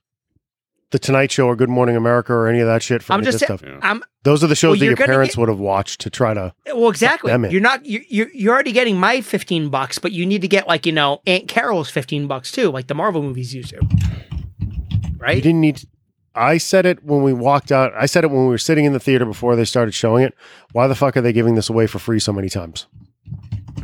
the 0.91 1.00
Tonight 1.00 1.31
Show 1.31 1.47
or 1.47 1.55
Good 1.55 1.69
Morning 1.69 1.95
America 1.95 2.33
or 2.33 2.50
any 2.50 2.59
of 2.59 2.67
that 2.67 2.83
shit 2.83 3.01
from 3.01 3.13
I'm 3.15 3.23
just 3.23 3.39
stuff? 3.39 3.63
Yeah. 3.65 4.00
Those 4.23 4.43
are 4.43 4.47
the 4.47 4.55
shows 4.55 4.71
Well, 4.71 4.79
that 4.79 4.85
your 4.85 4.97
parents 4.97 5.35
get- 5.35 5.39
would 5.39 5.47
have 5.47 5.59
watched 5.59 6.01
to 6.01 6.09
try 6.09 6.33
to. 6.33 6.53
well, 6.67 6.89
exactly. 6.89 7.31
You're 7.50 7.61
not 7.61 7.85
you 7.85 8.03
you 8.09 8.29
you're 8.33 8.53
already 8.53 8.73
getting 8.73 8.97
my 8.97 9.21
fifteen 9.21 9.69
bucks, 9.69 9.97
but 9.97 10.11
you 10.11 10.25
need 10.25 10.41
to 10.41 10.50
get 10.50 10.67
like 10.67 10.85
you 10.85 10.91
know 10.91 11.21
Aunt 11.25 11.47
Carol's 11.47 11.89
fifteen 11.89 12.27
bucks 12.27 12.51
too, 12.51 12.69
like 12.71 12.88
the 12.88 12.93
Marvel 12.93 13.21
movies 13.23 13.55
used 13.55 13.69
to. 13.69 13.79
You 15.30 15.42
didn't 15.42 15.62
need. 15.62 15.84
I 16.34 16.58
said 16.58 16.86
it 16.86 17.04
when 17.04 17.24
we 17.24 17.34
walked 17.34 17.72
out. 17.72 17.92
I 17.98 18.06
said 18.06 18.24
it 18.24 18.32
when 18.32 18.42
we 18.44 18.48
were 18.48 18.58
sitting 18.58 18.86
in 18.86 18.94
the 18.94 19.00
theater 19.00 19.25
before 19.25 19.56
they 19.56 19.66
started 19.66 19.94
showing 19.94 20.24
it. 20.24 20.34
Why 20.72 20.88
the 20.88 20.96
fuck 20.96 21.18
are 21.18 21.22
they 21.22 21.34
giving 21.34 21.56
this 21.56 21.70
away 21.70 21.88
for 21.88 22.00
free 22.00 22.20
so 22.20 22.32
many 22.32 22.48
times? 22.50 22.88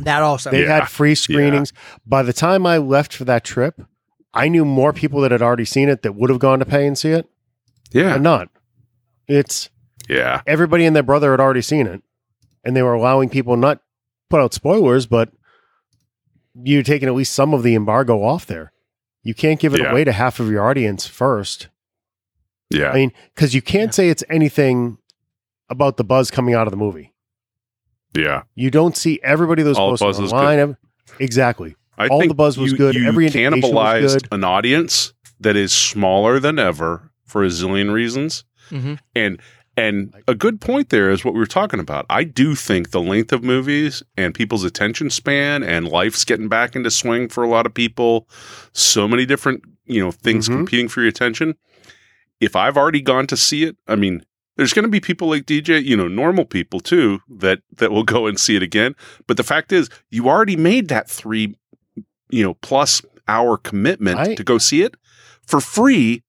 That 0.00 0.22
also. 0.22 0.50
They 0.50 0.62
Yeah. 0.62 0.80
had 0.80 0.88
free 0.88 1.14
screenings. 1.14 1.72
By 2.06 2.22
the 2.22 2.32
time 2.32 2.66
I 2.66 2.78
left 2.78 3.12
for 3.14 3.24
that 3.24 3.44
trip, 3.44 3.80
I 4.32 4.48
knew 4.48 4.64
more 4.64 4.92
people 4.92 5.20
that 5.22 5.30
had 5.32 5.42
already 5.42 5.64
seen 5.64 5.88
it 5.88 6.02
that 6.02 6.14
would 6.14 6.30
have 6.30 6.38
gone 6.38 6.58
to 6.60 6.64
pay 6.64 6.86
and 6.86 6.96
see 6.96 7.10
it, 7.10 7.26
Yeah, 7.92 8.14
and 8.14 8.22
not. 8.22 8.48
It's 9.26 9.68
yeah, 10.08 10.40
everybody 10.46 10.86
and 10.86 10.94
their 10.96 11.02
brother 11.02 11.32
had 11.32 11.40
already 11.40 11.62
seen 11.62 11.86
it, 11.86 12.02
and 12.64 12.74
they 12.76 12.82
were 12.82 12.94
allowing 12.94 13.28
people 13.28 13.56
not 13.56 13.80
put 14.30 14.40
out 14.40 14.54
spoilers, 14.54 15.06
but 15.06 15.30
you're 16.54 16.82
taking 16.82 17.08
at 17.08 17.14
least 17.14 17.32
some 17.34 17.52
of 17.54 17.62
the 17.62 17.74
embargo 17.74 18.22
off 18.22 18.46
there. 18.46 18.72
You 19.22 19.34
can't 19.34 19.60
give 19.60 19.74
it 19.74 19.80
Yeah. 19.80 19.90
away 19.90 20.04
to 20.04 20.12
half 20.12 20.40
of 20.40 20.50
your 20.50 20.64
audience 20.68 21.06
first. 21.06 21.68
yeah. 22.70 22.90
I 22.90 22.94
mean, 22.94 23.12
because 23.34 23.54
you 23.54 23.62
can't 23.62 23.94
say 23.94 24.08
it's 24.10 24.22
anything 24.28 24.98
about 25.70 25.96
the 25.96 26.04
buzz 26.04 26.30
coming 26.30 26.54
out 26.54 26.66
of 26.66 26.70
the 26.70 26.76
movie. 26.76 27.12
yeah. 28.14 28.42
You 28.54 28.70
don't 28.70 28.96
see 28.96 29.20
everybody 29.22 29.62
that 29.62 29.68
was 29.70 29.78
All 29.78 29.92
the 29.92 29.98
posted 29.98 30.24
is 30.26 30.32
online. 30.32 30.58
ev- 30.58 30.76
Exactly. 31.18 31.76
I 31.96 32.08
All 32.08 32.20
think 32.20 32.30
the 32.30 32.34
buzz 32.34 32.56
was 32.58 32.72
you, 32.72 32.78
good. 32.78 32.94
You 32.94 33.06
Every 33.06 33.26
indication 33.26 33.54
was 33.60 33.64
cannibalized 33.70 34.22
good. 34.22 34.28
an 34.32 34.44
audience 34.44 35.12
that 35.40 35.56
is 35.56 35.72
smaller 35.72 36.38
than 36.40 36.58
ever 36.58 37.10
for 37.24 37.42
a 37.44 37.48
zillion 37.48 37.92
reasons. 37.92 38.44
Mhm. 38.70 38.98
And 39.14 39.40
and 39.78 40.14
a 40.26 40.34
good 40.34 40.60
point 40.60 40.88
there 40.90 41.10
is 41.10 41.24
what 41.24 41.34
we 41.34 41.40
were 41.40 41.46
talking 41.46 41.80
about. 41.80 42.06
I 42.10 42.24
do 42.24 42.54
think 42.54 42.90
the 42.90 43.00
length 43.00 43.32
of 43.32 43.42
movies 43.44 44.02
and 44.16 44.34
people's 44.34 44.64
attention 44.64 45.10
span 45.10 45.62
and 45.62 45.86
life's 45.88 46.24
getting 46.24 46.48
back 46.48 46.74
into 46.76 46.90
swing 46.90 47.28
for 47.28 47.42
a 47.44 47.48
lot 47.48 47.66
of 47.66 47.74
people. 47.74 48.28
So 48.72 49.06
many 49.06 49.24
different, 49.26 49.62
you 49.86 50.00
know, 50.02 50.10
things 50.10 50.48
Mhm. 50.48 50.56
competing 50.56 50.88
for 50.88 51.00
your 51.00 51.08
attention. 51.08 51.54
If 52.40 52.56
I've 52.56 52.76
already 52.76 53.00
gone 53.00 53.26
to 53.28 53.36
see 53.36 53.64
it, 53.64 53.76
I 53.86 53.96
mean, 53.96 54.24
there's 54.56 54.72
going 54.72 54.84
to 54.84 54.88
be 54.90 55.00
people 55.00 55.28
like 55.28 55.46
DJ, 55.46 55.78
you 55.78 55.96
know, 55.96 56.08
normal 56.08 56.44
people 56.44 56.80
too 56.80 57.20
that 57.38 57.60
that 57.76 57.92
will 57.92 58.04
go 58.04 58.26
and 58.26 58.38
see 58.40 58.56
it 58.56 58.62
again. 58.62 58.94
But 59.26 59.36
the 59.36 59.44
fact 59.44 59.72
is, 59.72 59.88
you 60.10 60.28
already 60.28 60.56
made 60.56 60.88
that 60.88 61.08
3 61.08 61.54
you 62.30 62.42
know, 62.42 62.54
plus 62.54 63.00
hour 63.26 63.56
commitment 63.56 64.18
I- 64.18 64.34
to 64.34 64.44
go 64.44 64.58
see 64.58 64.82
it 64.82 64.96
for 65.46 65.60
free. 65.60 66.22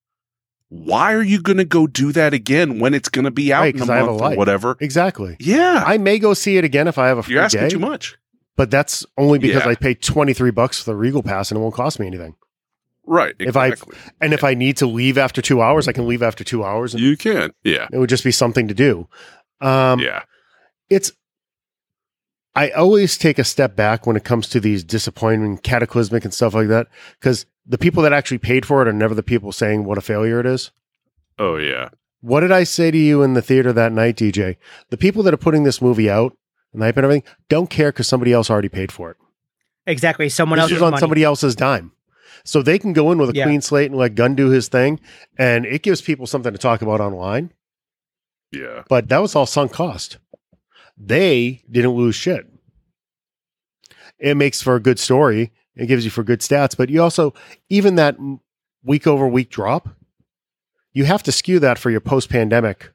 Why 0.69 1.13
are 1.13 1.23
you 1.23 1.41
going 1.41 1.58
to 1.58 1.65
go 1.65 1.88
do 1.88 2.12
that 2.12 2.34
again 2.34 2.79
when 2.79 2.93
it's 2.93 3.10
going 3.10 3.25
to 3.25 3.32
be 3.32 3.51
out 3.51 3.62
Right, 3.62 3.75
in 3.75 3.82
a 3.82 3.86
have 3.88 4.08
a 4.08 4.12
or 4.12 4.17
life. 4.19 4.38
whatever? 4.38 4.77
Exactly. 4.79 5.36
Yeah, 5.39 5.84
I 5.86 5.97
may 5.97 6.19
go 6.19 6.34
see 6.36 6.58
it 6.58 6.63
again 6.63 6.88
if 6.88 6.97
I 6.99 7.08
have 7.08 7.17
a 7.17 7.23
free 7.23 7.34
you're 7.36 7.43
asking 7.43 7.62
day, 7.62 7.69
too 7.69 7.79
much. 7.79 8.17
but 8.55 8.69
that's 8.69 9.03
only 9.17 9.39
because 9.39 9.63
Yeah. 9.65 9.71
I 9.71 9.75
paid 9.75 10.01
23 10.01 10.51
bucks 10.51 10.79
for 10.79 10.91
the 10.91 10.95
Regal 10.95 11.23
Pass 11.23 11.49
and 11.49 11.58
it 11.58 11.62
won't 11.62 11.73
cost 11.73 11.99
me 11.99 12.05
anything. 12.05 12.36
Right. 13.08 13.34
If 13.39 13.58
I- 13.58 13.69
Exactly. 13.69 13.97
And 14.21 14.32
if 14.34 14.43
I 14.43 14.53
need 14.53 14.77
to 14.77 14.86
leave 14.86 15.17
after 15.17 15.41
two 15.41 15.60
hours, 15.62 15.88
I 15.88 15.91
can 15.91 16.08
leave 16.08 16.21
after 16.21 16.43
two 16.43 16.63
hours 16.63 16.93
and 16.93 17.01
you 17.01 17.17
can. 17.17 17.51
Yeah. 17.63 17.88
it 17.91 17.97
would 17.97 18.10
just 18.10 18.23
be 18.23 18.32
something 18.32 18.67
to 18.67 18.75
do. 18.75 19.08
Um, 19.62 19.99
yeah. 19.99 20.21
it's 20.91 21.12
I 22.55 22.69
always 22.71 23.17
take 23.17 23.39
a 23.39 23.43
step 23.43 23.75
back 23.75 24.05
when 24.05 24.15
it 24.17 24.23
comes 24.23 24.49
to 24.49 24.60
these 24.60 24.84
disappointing 24.84 25.58
cataclysmic 25.60 26.25
and 26.25 26.34
stuff 26.34 26.53
like 26.53 26.67
that 26.67 26.88
because 27.19 27.45
the 27.69 27.77
people 27.77 28.03
that 28.03 28.12
actually 28.12 28.39
paid 28.39 28.65
for 28.65 28.82
it 28.82 28.88
are 28.89 28.93
never 28.93 29.15
the 29.15 29.23
people 29.23 29.51
saying 29.53 29.86
what 29.86 29.97
a 29.97 30.01
failure 30.01 30.39
it 30.41 30.45
is. 30.45 30.71
Oh 31.38 31.55
yeah. 31.55 31.89
What 32.21 32.41
did 32.41 32.51
I 32.51 32.63
say 32.65 32.91
to 32.91 32.97
you 32.97 33.23
in 33.23 33.34
the 33.36 33.41
theater 33.41 33.71
that 33.71 33.93
night, 33.93 34.17
DJ? 34.17 34.58
The 34.89 34.97
people 34.97 35.23
that 35.23 35.34
are 35.34 35.38
putting 35.38 35.63
this 35.63 35.82
movie 35.82 36.10
out 36.10 36.36
and 36.73 36.82
hype 36.84 36.97
and 36.97 37.05
everything 37.05 37.23
don't 37.47 37.69
care 37.69 37.91
because 37.93 38.08
somebody 38.10 38.34
else 38.34 38.49
already 38.49 38.67
paid 38.67 38.91
for 38.91 39.12
it. 39.12 39.17
Exactly. 39.88 40.27
Someone 40.27 40.58
This 40.58 40.63
else's 40.63 40.77
is 40.77 40.82
on 40.84 40.91
money. 40.91 40.99
somebody 40.99 41.23
else's 41.23 41.55
dime. 41.55 41.93
So 42.43 42.62
they 42.62 42.77
can 42.79 42.91
go 42.93 43.12
in 43.12 43.17
with 43.19 43.29
a 43.29 43.34
Yeah. 43.36 43.45
clean 43.45 43.62
slate 43.62 43.89
and 43.91 43.97
let 43.99 44.15
Gunn 44.15 44.36
do 44.36 44.49
his 44.49 44.67
thing, 44.67 44.99
and 45.38 45.65
it 45.65 45.82
gives 45.84 46.01
people 46.01 46.25
something 46.27 46.51
to 46.51 46.58
talk 46.60 46.82
about 46.82 46.99
online. 47.01 47.53
Yeah. 48.51 48.82
but 48.89 49.10
that 49.10 49.19
was 49.19 49.36
all 49.36 49.45
sunk 49.45 49.71
cost. 49.73 50.17
They 50.97 51.63
didn't 51.69 51.91
lose 51.91 52.15
shit. 52.15 52.47
It 54.17 54.36
makes 54.36 54.62
for 54.62 54.75
a 54.75 54.79
good 54.82 54.99
story. 54.99 55.51
It 55.80 55.88
gives 55.88 56.04
you 56.04 56.12
for 56.12 56.24
good 56.24 56.42
stats, 56.42 56.76
but 56.76 56.89
you 56.89 57.02
also 57.02 57.34
even 57.70 57.96
that 57.96 58.18
week 58.84 59.08
over 59.08 59.28
week 59.28 59.50
drop, 59.50 59.89
you 60.94 61.06
have 61.06 61.24
to 61.24 61.32
skew 61.32 61.60
that 61.60 61.80
for 61.80 61.89
your 61.89 62.02
post 62.02 62.30
pandemic 62.30 62.92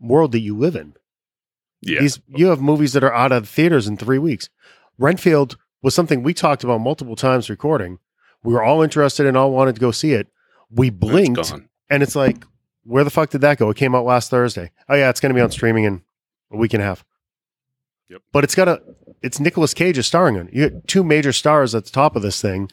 world 0.00 0.32
that 0.32 0.40
you 0.40 0.56
live 0.56 0.76
in. 0.76 0.94
Yeah. 1.80 2.00
These 2.00 2.20
you 2.28 2.46
have 2.46 2.60
movies 2.60 2.92
that 2.92 3.04
are 3.04 3.12
out 3.12 3.32
of 3.32 3.48
theaters 3.48 3.88
in 3.88 3.96
three 3.96 4.18
weeks. 4.18 4.48
Renfield 4.98 5.56
was 5.82 5.94
something 5.94 6.22
we 6.22 6.32
talked 6.32 6.62
about 6.62 6.80
multiple 6.80 7.16
times 7.16 7.50
recording. 7.50 7.98
We 8.44 8.52
were 8.52 8.62
all 8.62 8.82
interested 8.82 9.26
and 9.26 9.36
all 9.36 9.50
wanted 9.50 9.74
to 9.74 9.80
go 9.80 9.90
see 9.90 10.12
it. 10.12 10.28
We 10.70 10.90
blinked 10.90 11.50
gone. 11.50 11.68
and 11.90 12.02
it's 12.02 12.16
like, 12.16 12.44
where 12.84 13.04
the 13.04 13.10
fuck 13.10 13.30
did 13.30 13.40
that 13.40 13.58
go? 13.58 13.70
It 13.70 13.76
came 13.76 13.94
out 13.94 14.04
last 14.04 14.30
Thursday. 14.30 14.70
Oh 14.88 14.94
yeah, 14.94 15.10
it's 15.10 15.20
going 15.20 15.30
to 15.30 15.34
be 15.34 15.40
on 15.40 15.50
streaming 15.50 15.84
in 15.84 16.02
a 16.52 16.56
week 16.56 16.74
and 16.74 16.82
a 16.82 16.86
half. 16.86 17.04
Yep. 18.08 18.22
But 18.32 18.44
it's 18.44 18.54
got 18.54 18.68
a, 18.68 18.82
it's 19.22 19.40
Nicolas 19.40 19.72
Cage 19.74 19.96
is 19.98 20.06
starring 20.06 20.36
in. 20.36 20.48
You 20.52 20.68
got 20.70 20.86
two 20.86 21.02
major 21.04 21.32
stars 21.32 21.74
at 21.74 21.84
the 21.84 21.90
top 21.90 22.16
of 22.16 22.22
this 22.22 22.40
thing. 22.42 22.70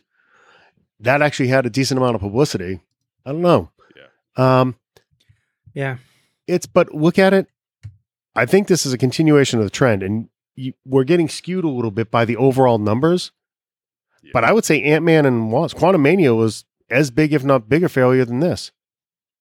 That 1.00 1.22
actually 1.22 1.48
had 1.48 1.66
a 1.66 1.70
decent 1.70 1.98
amount 1.98 2.16
of 2.16 2.22
publicity. 2.22 2.82
I 3.26 3.32
don't 3.32 3.42
know. 3.42 3.70
Yeah. 4.38 4.60
Um, 4.62 4.76
Yeah. 5.74 5.98
it's 6.48 6.66
but 6.66 6.94
look 6.94 7.18
at 7.18 7.34
it. 7.34 7.48
I 8.36 8.46
think 8.46 8.68
this 8.68 8.86
is 8.86 8.94
a 8.94 8.98
continuation 8.98 9.60
of 9.60 9.66
the 9.66 9.72
trend, 9.72 10.04
and 10.04 10.30
you, 10.56 10.74
we're 10.86 11.04
getting 11.04 11.30
skewed 11.30 11.64
a 11.66 11.70
little 11.70 11.92
bit 11.92 12.12
by 12.12 12.26
the 12.26 12.38
overall 12.38 12.78
numbers. 12.78 13.32
Yeah. 14.22 14.32
But 14.34 14.44
I 14.44 14.52
would 14.54 14.66
say 14.66 14.82
Ant 14.84 15.04
Man 15.06 15.26
and 15.26 15.52
Wasp, 15.52 15.78
Quantumania 15.78 16.36
was 16.36 16.66
as 16.90 17.12
big, 17.12 17.34
if 17.34 17.44
not 17.44 17.70
bigger, 17.70 17.88
failure 17.90 18.26
than 18.26 18.40
this. 18.40 18.72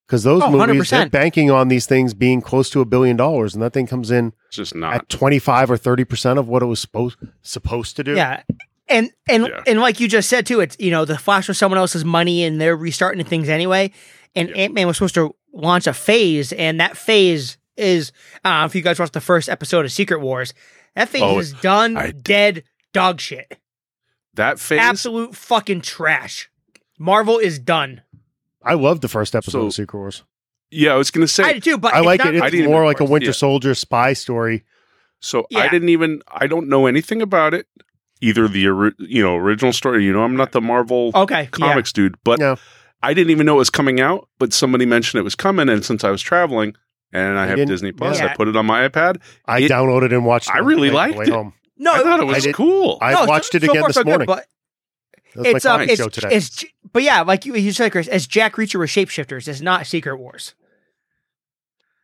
Because 0.08 0.22
those 0.22 0.42
Oh, 0.42 0.50
movies, 0.50 0.88
they're 0.88 1.06
banking 1.08 1.50
on 1.50 1.68
these 1.68 1.84
things 1.84 2.14
being 2.14 2.40
close 2.40 2.70
to 2.70 2.80
a 2.80 2.86
billion 2.86 3.14
dollars, 3.16 3.52
and 3.54 3.62
that 3.62 3.74
thing 3.74 3.86
comes 3.86 4.10
in 4.10 4.32
It's 4.46 4.56
just 4.56 4.74
not. 4.74 4.94
at 4.94 5.08
twenty 5.10 5.38
five 5.38 5.70
or 5.70 5.76
thirty 5.76 6.02
percent 6.04 6.38
of 6.38 6.48
what 6.48 6.62
it 6.62 6.66
was 6.66 6.80
supposed 6.80 7.18
supposed 7.42 7.94
to 7.96 8.04
do. 8.04 8.14
Yeah. 8.16 8.42
And 8.88 9.10
and 9.28 9.48
Yeah. 9.48 9.60
and 9.66 9.80
like 9.80 10.00
you 10.00 10.08
just 10.08 10.30
said 10.30 10.46
too, 10.46 10.60
it's 10.60 10.76
you 10.80 10.90
know 10.90 11.04
the 11.04 11.18
Flash 11.18 11.46
was 11.46 11.58
someone 11.58 11.76
else's 11.78 12.06
money 12.06 12.42
and 12.42 12.58
they're 12.58 12.74
restarting 12.76 13.22
things 13.26 13.50
anyway. 13.50 13.92
And 14.34 14.48
Yeah. 14.48 14.56
Ant 14.56 14.72
Man 14.74 14.86
was 14.86 14.96
supposed 14.96 15.14
to 15.16 15.34
launch 15.52 15.86
a 15.86 15.92
phase, 15.92 16.52
and 16.54 16.80
that 16.80 16.96
phase 16.96 17.58
is 17.76 18.10
I 18.46 18.64
if 18.64 18.74
you 18.74 18.80
guys 18.80 18.98
watched 18.98 19.12
the 19.12 19.20
first 19.20 19.50
episode 19.50 19.84
of 19.84 19.92
Secret 19.92 20.20
Wars. 20.22 20.54
That 20.96 21.10
phase 21.10 21.22
Oh, 21.22 21.38
is 21.38 21.52
done, 21.52 21.98
I- 21.98 22.12
dead, 22.12 22.64
dog 22.94 23.20
shit, 23.20 23.58
that 24.34 24.58
phase. 24.58 24.80
absolute 24.80 25.36
fucking 25.36 25.82
trash. 25.82 26.48
Marvel 26.98 27.38
is 27.38 27.58
done. 27.58 28.00
I 28.68 28.74
loved 28.74 29.02
the 29.02 29.08
first 29.08 29.34
episode 29.34 29.60
So- 29.60 29.66
of 29.66 29.74
Secret 29.74 29.98
Wars. 29.98 30.22
Yeah, 30.70 30.92
I 30.92 30.96
was 30.96 31.10
going 31.10 31.26
to 31.26 31.32
say. 31.32 31.44
I 31.44 31.52
do 31.54 31.60
too, 31.60 31.78
but 31.78 31.94
I 31.94 31.98
it's 31.98 32.06
like 32.06 32.18
not- 32.18 32.34
it. 32.34 32.42
It's 32.42 32.50
didn't 32.50 32.66
more 32.70 32.84
like 32.84 33.00
a 33.00 33.04
Winter 33.04 33.28
yeah. 33.28 33.32
Soldier 33.32 33.74
spy 33.74 34.12
story. 34.12 34.64
So 35.20 35.46
Yeah. 35.50 35.60
I 35.60 35.68
didn't 35.68 35.88
even. 35.88 36.20
I 36.30 36.46
don't 36.46 36.68
know 36.68 36.86
anything 36.86 37.22
about 37.22 37.54
it. 37.54 37.66
Either 38.20 38.46
the 38.48 38.92
you 38.98 39.22
know 39.22 39.36
original 39.36 39.72
story. 39.72 40.04
You 40.04 40.12
know, 40.12 40.22
I'm 40.24 40.36
not 40.36 40.52
the 40.52 40.60
Marvel 40.60 41.10
Okay, 41.14 41.42
yeah. 41.42 41.46
comics 41.46 41.92
dude, 41.92 42.16
but 42.24 42.38
Yeah. 42.38 42.56
I 43.02 43.14
didn't 43.14 43.30
even 43.30 43.46
know 43.46 43.54
it 43.54 43.58
was 43.58 43.70
coming 43.70 44.00
out, 44.00 44.28
but 44.38 44.52
somebody 44.52 44.84
mentioned 44.86 45.20
it 45.20 45.24
was 45.24 45.34
coming, 45.36 45.68
and 45.68 45.84
since 45.84 46.04
I 46.04 46.10
was 46.10 46.20
traveling 46.20 46.74
and 47.12 47.38
I 47.38 47.44
You 47.52 47.56
have 47.60 47.68
Disney 47.68 47.92
Plus, 47.92 48.18
yeah. 48.18 48.26
I 48.26 48.34
put 48.34 48.48
it 48.48 48.56
on 48.56 48.66
my 48.66 48.86
iPad. 48.88 49.22
I 49.46 49.60
It- 49.60 49.70
downloaded 49.70 50.12
and 50.12 50.24
watched. 50.26 50.50
I 50.54 50.58
really 50.58 50.90
liked 50.90 51.18
it. 51.18 51.28
home. 51.28 51.54
No, 51.78 51.94
I 51.94 52.02
thought 52.02 52.20
it 52.20 52.26
was 52.26 52.42
did- 52.44 52.54
cool. 52.54 52.98
I 53.00 53.12
no, 53.14 53.24
watched 53.24 53.52
so- 53.52 53.56
it 53.58 53.62
so 53.62 53.70
again 53.70 53.82
far, 53.82 53.88
this 53.88 53.94
so 53.94 54.02
good, 54.02 54.08
morning. 54.10 54.26
but 54.26 54.44
That's 55.42 55.56
it's 55.56 55.64
my 55.64 55.70
um, 55.74 55.80
it's, 55.82 55.96
show 55.96 56.08
today. 56.08 56.28
it's 56.32 56.64
but 56.92 57.02
yeah, 57.02 57.22
like 57.22 57.44
you, 57.46 57.54
you 57.54 57.72
said, 57.72 57.92
Chris, 57.92 58.08
as 58.08 58.26
Jack 58.26 58.54
Reacher 58.56 58.78
with 58.78 58.90
shapeshifters, 58.90 59.46
it's 59.48 59.60
not 59.60 59.86
Secret 59.86 60.16
Wars. 60.16 60.54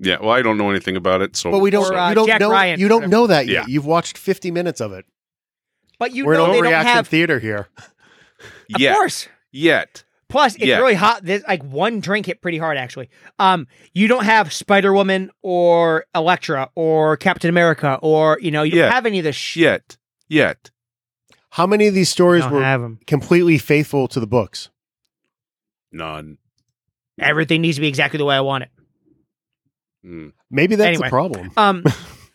yeah, 0.01 0.17
well, 0.21 0.31
I 0.31 0.43
don't 0.43 0.59
know 0.59 0.71
anything 0.71 0.97
about 0.97 1.23
it, 1.23 1.37
so 1.37 1.51
but 1.51 1.59
we 1.61 1.71
don't. 1.71 1.93
Or, 1.93 1.97
uh, 1.97 2.09
you 2.11 2.15
don't 2.15 2.27
Jack 2.27 2.41
know. 2.41 2.51
Ryan, 2.51 2.81
you 2.81 2.89
don't 2.89 3.09
know 3.09 3.27
that 3.27 3.47
Yeah. 3.47 3.61
yet. 3.61 3.69
You've 3.69 3.87
watched 3.87 4.19
50 4.19 4.51
minutes 4.51 4.81
of 4.81 4.93
it. 4.93 5.05
But 5.99 6.13
you 6.13 6.27
We're 6.27 6.35
know 6.37 6.47
in 6.47 6.53
they 6.65 6.71
don't 6.71 6.85
have. 6.85 7.07
theater 7.09 7.39
here. 7.39 7.69
Of 8.75 8.81
yet, 8.81 8.95
course. 8.95 9.29
yet. 9.53 10.05
Plus, 10.29 10.57
it's 10.57 10.65
Yeah. 10.65 10.79
really 10.79 10.95
hot. 10.95 11.21
There's 11.23 11.45
like 11.47 11.63
one 11.63 12.01
drink 12.01 12.27
hit 12.27 12.43
pretty 12.43 12.59
hard, 12.59 12.77
actually. 12.77 13.09
Um, 13.39 13.69
you 13.93 14.09
don't 14.09 14.25
have 14.25 14.53
Spider 14.53 14.93
Woman 14.93 15.31
or 15.43 16.07
Elektra 16.15 16.71
or 16.75 17.17
Captain 17.17 17.49
America 17.49 17.99
or 18.03 18.39
you 18.43 18.51
know 18.51 18.65
you 18.65 18.73
don't 18.73 18.81
Yeah. 18.81 18.91
have 18.91 19.07
any 19.07 19.19
of 19.21 19.25
this 19.25 19.37
shit. 19.37 19.63
Yet, 19.63 19.97
yet. 20.29 20.71
How 21.55 21.69
many 21.69 21.87
of 21.87 21.95
these 21.95 22.09
stories 22.09 22.45
were 22.49 22.65
have 22.65 22.97
completely 23.07 23.59
faithful 23.59 24.09
to 24.09 24.19
the 24.19 24.27
books? 24.27 24.71
None. 25.93 26.39
Everything 27.21 27.61
needs 27.61 27.77
to 27.77 27.81
be 27.81 27.87
exactly 27.87 28.19
the 28.19 28.25
way 28.25 28.35
I 28.35 28.41
want 28.41 28.65
it. 28.65 28.71
Mm. 30.05 30.33
Maybe 30.51 30.75
that's 30.75 30.89
Anyway. 30.89 31.07
the 31.07 31.11
problem. 31.11 31.53
Um, 31.57 31.85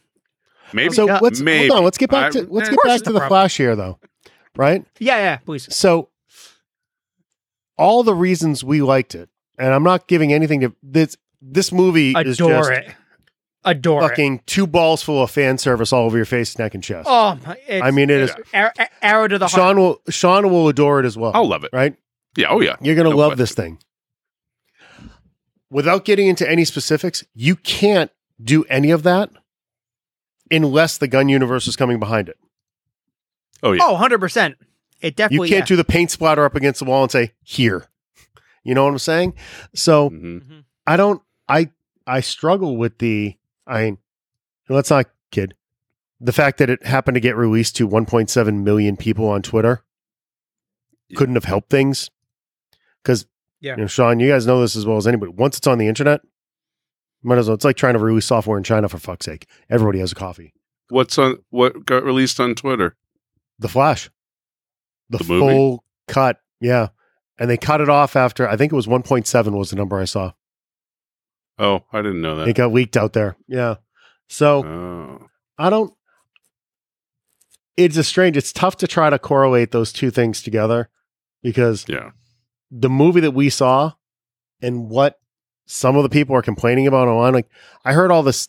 Maybe. 0.73 0.93
So 0.93 1.03
let's 1.03 1.41
Maybe. 1.41 1.67
hold 1.67 1.79
on. 1.79 1.83
Let's 1.83 1.97
get 1.97 2.09
back 2.09 2.31
to 2.31 2.47
let's 2.49 2.69
of 2.69 2.75
get 2.75 2.83
back 2.85 3.01
to 3.01 3.09
a 3.09 3.13
the. 3.13 3.27
Flash 3.27 3.57
here, 3.57 3.75
though. 3.75 3.99
Right. 4.55 4.85
yeah, 4.99 5.17
yeah, 5.17 5.37
please. 5.37 5.73
So 5.75 6.07
all 7.77 8.03
the 8.03 8.15
reasons 8.15 8.63
we 8.63 8.81
liked 8.81 9.15
it, 9.15 9.27
and 9.57 9.73
I'm 9.73 9.83
not 9.83 10.07
giving 10.07 10.31
anything 10.31 10.61
to 10.61 10.73
this. 10.81 11.17
This 11.41 11.73
movie 11.73 12.13
is 12.13 12.37
just 12.37 12.71
it. 12.71 12.87
Adore 13.65 14.03
it. 14.05 14.09
fucking 14.09 14.41
two 14.45 14.65
balls 14.65 15.03
full 15.03 15.21
of 15.21 15.29
fan 15.31 15.57
service 15.57 15.91
all 15.91 16.05
over 16.05 16.15
your 16.15 16.25
face, 16.25 16.57
neck, 16.57 16.73
and 16.75 16.83
chest. 16.83 17.07
Oh, 17.11 17.37
my- 17.45 17.57
I 17.81 17.91
mean, 17.91 18.09
it 18.09 18.21
is. 18.21 18.31
arrow, 18.53 18.71
arrow 19.01 19.27
to 19.27 19.37
the 19.37 19.47
heart. 19.47 19.51
Sean 19.59 19.77
will 19.79 20.01
Sean 20.09 20.49
will 20.49 20.67
adore 20.69 20.99
it 21.01 21.05
as 21.05 21.17
well. 21.17 21.31
I'll 21.35 21.47
love 21.47 21.63
it. 21.65 21.71
right. 21.73 21.95
Yeah. 22.37 22.47
Oh 22.49 22.61
yeah. 22.61 22.75
You're 22.81 22.95
gonna 22.95 23.09
No 23.09 23.17
love 23.17 23.37
this 23.37 23.53
thing. 23.53 23.79
Without 25.69 26.05
getting 26.05 26.27
into 26.27 26.49
any 26.49 26.65
specifics, 26.65 27.23
you 27.33 27.55
can't 27.55 28.11
do 28.41 28.63
any 28.69 28.91
of 28.91 29.03
that 29.03 29.29
unless 30.49 30.97
the 30.97 31.07
gun 31.07 31.29
universe 31.29 31.67
is 31.67 31.75
coming 31.75 31.99
behind 31.99 32.29
it. 32.29 32.37
Oh 33.61 33.73
yeah. 33.73 33.81
Oh, 33.83 33.95
100%. 33.95 34.55
It 35.01 35.15
definitely. 35.15 35.47
You 35.49 35.53
can't 35.55 35.63
yeah. 35.65 35.73
do 35.73 35.75
the 35.75 35.83
paint 35.83 36.11
splatter 36.11 36.43
up 36.45 36.55
against 36.55 36.79
the 36.79 36.85
wall 36.85 37.03
and 37.03 37.11
say 37.11 37.33
here. 37.43 37.85
You 38.63 38.73
know 38.73 38.83
what 38.83 38.91
I'm 38.91 38.99
saying? 38.99 39.33
So 39.75 40.09
Mhm. 40.09 40.43
Mhm. 40.43 40.63
I 40.87 40.97
don't. 40.97 41.21
I 41.47 41.69
I 42.07 42.21
struggle 42.21 42.77
with 42.77 42.97
the. 42.99 43.35
I 43.69 43.83
mean, 43.83 43.97
let's 44.67 44.89
not 44.89 45.05
kid. 45.31 45.53
The 46.19 46.33
fact 46.33 46.57
that 46.57 46.69
it 46.69 46.85
happened 46.85 47.15
to 47.15 47.21
get 47.21 47.35
released 47.37 47.75
to 47.77 47.87
1.7 47.87 48.63
million 48.63 48.97
people 48.97 49.27
on 49.29 49.41
Twitter 49.41 49.83
Yeah. 51.07 51.17
couldn't 51.17 51.35
have 51.35 51.45
helped 51.45 51.69
things. 51.69 52.09
Because, 53.01 53.25
Yeah. 53.61 53.75
you 53.75 53.81
know, 53.83 53.87
Sean, 53.87 54.19
you 54.19 54.29
guys 54.29 54.45
know 54.45 54.59
this 54.61 54.75
as 54.75 54.85
well 54.85 54.97
as 54.97 55.07
anybody. 55.07 55.31
Once 55.31 55.57
it's 55.57 55.67
on 55.67 55.77
the 55.77 55.87
internet, 55.87 56.21
might 57.23 57.37
as 57.37 57.47
well. 57.47 57.55
It's 57.55 57.63
like 57.65 57.77
trying 57.77 57.93
to 57.93 57.99
release 57.99 58.25
software 58.25 58.57
in 58.57 58.63
China 58.63 58.89
for 58.89 58.97
fuck's 58.97 59.25
sake. 59.25 59.47
Everybody 59.69 59.99
has 59.99 60.11
a 60.11 60.15
coffee. 60.15 60.53
What's 60.89 61.17
on? 61.17 61.37
What 61.49 61.85
got 61.85 62.03
released 62.03 62.39
on 62.39 62.55
Twitter? 62.55 62.95
The 63.59 63.67
Flash, 63.69 64.09
the, 65.09 65.19
The 65.19 65.23
movie? 65.25 65.39
full 65.41 65.83
cut, 66.07 66.39
yeah, 66.59 66.87
and 67.37 67.49
they 67.49 67.57
cut 67.57 67.81
it 67.81 67.89
off 67.89 68.15
after 68.15 68.47
I 68.49 68.55
think 68.57 68.71
it 68.71 68.75
was 68.75 68.87
1.7 68.87 69.57
was 69.57 69.69
the 69.69 69.75
number 69.75 69.99
I 69.99 70.05
saw. 70.05 70.31
Oh, 71.59 71.83
I 71.91 72.01
didn't 72.01 72.21
know 72.21 72.37
that. 72.37 72.47
It 72.47 72.55
got 72.55 72.71
leaked 72.71 72.95
out 72.97 73.13
there, 73.13 73.35
yeah. 73.47 73.75
So 74.29 74.63
Oh. 74.65 75.27
I 75.57 75.69
don't. 75.69 75.93
It's 77.77 77.97
a 77.97 78.03
strange. 78.03 78.35
It's 78.37 78.51
tough 78.53 78.77
to 78.77 78.87
try 78.87 79.09
to 79.09 79.19
correlate 79.19 79.71
those 79.71 79.91
two 79.93 80.09
things 80.11 80.41
together 80.41 80.89
because 81.43 81.85
Yeah. 81.87 82.11
the 82.71 82.89
movie 82.89 83.21
that 83.21 83.31
we 83.31 83.49
saw 83.49 83.93
and 84.61 84.89
what 84.89 85.19
some 85.65 85.95
of 85.95 86.03
the 86.03 86.09
people 86.09 86.35
are 86.35 86.41
complaining 86.41 86.87
about 86.87 87.07
online. 87.07 87.33
Like 87.33 87.49
I 87.85 87.93
heard 87.93 88.11
all 88.11 88.23
this, 88.23 88.47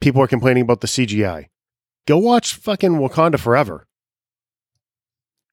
people 0.00 0.22
are 0.22 0.26
complaining 0.28 0.62
about 0.62 0.80
the 0.80 0.86
CGI. 0.86 1.46
Go 2.06 2.18
watch 2.18 2.54
fucking 2.54 2.92
Wakanda 2.92 3.38
Forever. 3.38 3.86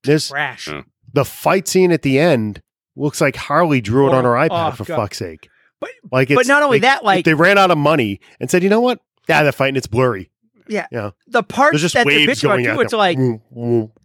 This 0.04 0.30
Trash. 0.30 0.70
The 1.14 1.26
fight 1.26 1.68
scene 1.68 1.92
at 1.92 2.02
the 2.04 2.20
end 2.20 2.62
looks 2.96 3.22
like 3.22 3.36
Harley 3.36 3.82
drew 3.82 4.08
it 4.08 4.14
on 4.14 4.26
Oh, 4.26 4.30
her 4.30 4.36
iPad 4.36 4.74
oh, 4.74 4.76
for 4.76 4.86
God. 4.86 4.96
fuck's 4.98 5.18
sake. 5.18 5.50
But 5.80 5.90
Like, 6.12 6.30
but 6.30 6.48
not 6.48 6.64
only 6.64 6.80
they- 6.80 6.88
that, 6.88 7.04
like 7.04 7.26
they 7.26 7.34
ran 7.34 7.58
out 7.58 7.72
of 7.72 7.78
money 7.78 8.20
and 8.40 8.50
said, 8.50 8.64
you 8.64 8.70
know 8.70 8.82
what? 8.82 9.00
Yeah, 9.28 9.44
that 9.44 9.56
fight 9.56 9.70
and 9.70 9.78
it's 9.78 9.88
blurry. 9.88 10.30
Yeah. 10.68 10.88
Yeah. 10.92 11.12
The 11.28 11.44
parts 11.44 11.80
just 11.82 11.94
that 11.94 12.08
they're 12.08 12.28
bitching 12.28 12.46
about 12.46 12.76
too, 12.76 12.82
it's 12.82 12.92
them. 12.92 12.98
like 12.98 13.18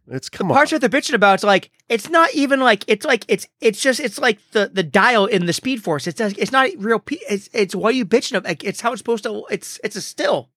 it's 0.08 0.28
come 0.28 0.48
the 0.48 0.52
on. 0.54 0.56
parts 0.58 0.72
that 0.72 0.80
they're 0.80 0.90
bitching 0.90 1.14
about. 1.14 1.34
It's 1.34 1.44
like 1.44 1.70
it's 1.88 2.10
not 2.10 2.34
even 2.34 2.60
like 2.60 2.84
it's 2.86 3.06
like 3.06 3.24
it's 3.28 3.46
it's 3.60 3.80
just 3.80 3.98
it's 4.00 4.18
like 4.18 4.38
the 4.52 4.70
the 4.72 4.82
dial 4.82 5.24
in 5.26 5.46
the 5.46 5.52
Speed 5.54 5.82
Force. 5.82 6.06
It's 6.06 6.20
it's 6.20 6.52
not 6.52 6.68
real. 6.76 6.98
P- 6.98 7.22
it's 7.28 7.48
it's 7.54 7.74
what 7.74 7.94
are 7.94 7.96
you 7.96 8.04
bitching 8.04 8.32
about? 8.36 8.48
Like 8.48 8.64
it's 8.64 8.80
how 8.82 8.92
it's 8.92 9.00
supposed 9.00 9.24
to. 9.24 9.44
It's 9.50 9.80
it's 9.84 9.96
a 9.96 10.02
still. 10.02 10.50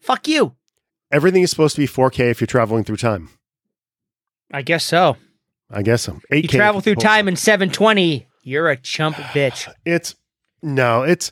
Fuck 0.00 0.28
you. 0.28 0.54
Everything 1.10 1.42
is 1.42 1.50
supposed 1.50 1.76
to 1.76 1.80
be 1.80 1.86
4K 1.86 2.30
if 2.30 2.40
you're 2.42 2.46
traveling 2.46 2.84
through 2.84 2.96
time. 2.98 3.30
I 4.52 4.60
guess 4.62 4.84
so. 4.84 5.16
I 5.70 5.80
guess 5.82 6.02
so. 6.02 6.20
8K. 6.30 6.42
You 6.42 6.48
travel 6.48 6.80
through 6.82 6.96
time 6.96 7.28
in 7.28 7.36
720. 7.36 8.26
You're 8.42 8.68
a 8.68 8.76
chump 8.76 9.16
bitch. 9.16 9.72
It's 9.86 10.14
no, 10.64 11.02
it's. 11.02 11.30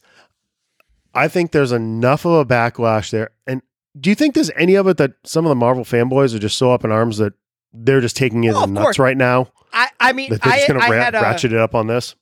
I 1.14 1.28
think 1.28 1.52
there's 1.52 1.72
enough 1.72 2.24
of 2.24 2.32
a 2.32 2.44
backlash 2.46 3.10
there. 3.10 3.30
And 3.46 3.60
do 4.00 4.08
you 4.10 4.14
think 4.16 4.34
there's 4.34 4.50
any 4.56 4.74
of 4.76 4.86
it 4.86 4.96
that 4.96 5.12
some 5.24 5.44
of 5.44 5.50
the 5.50 5.54
Marvel 5.56 5.84
fanboys 5.84 6.34
are 6.34 6.38
just 6.38 6.56
so 6.56 6.72
up 6.72 6.84
in 6.84 6.90
arms 6.92 7.18
that 7.18 7.34
they're 7.72 8.00
just 8.00 8.16
taking 8.16 8.44
it 8.44 8.54
Oh, 8.54 8.64
nuts 8.64 8.82
course. 8.84 8.98
right 8.98 9.16
now? 9.16 9.48
I 9.72 9.88
I 10.00 10.12
mean 10.12 10.30
That 10.30 10.42
they're 10.42 10.52
just 10.54 10.68
going 10.68 10.80
to 10.80 10.86
ra- 10.90 11.20
ratchet 11.20 11.52
it 11.52 11.58
up 11.58 11.74
on 11.74 11.86
this? 11.86 12.14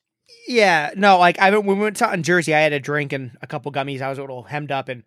Yeah, 0.49 0.91
no, 0.97 1.19
like 1.19 1.39
I 1.39 1.51
when 1.57 1.67
we 1.79 1.85
went 1.85 2.01
out 2.03 2.15
in 2.15 2.23
Jersey, 2.25 2.55
I 2.55 2.61
had 2.61 2.73
a 2.73 2.81
drink 2.81 3.13
and 3.13 3.37
a 3.43 3.47
couple 3.47 3.71
gummies. 3.71 4.01
I 4.01 4.09
was 4.09 4.19
a 4.19 4.23
little 4.23 4.43
hemmed 4.45 4.73
up, 4.73 4.89
and 4.89 5.05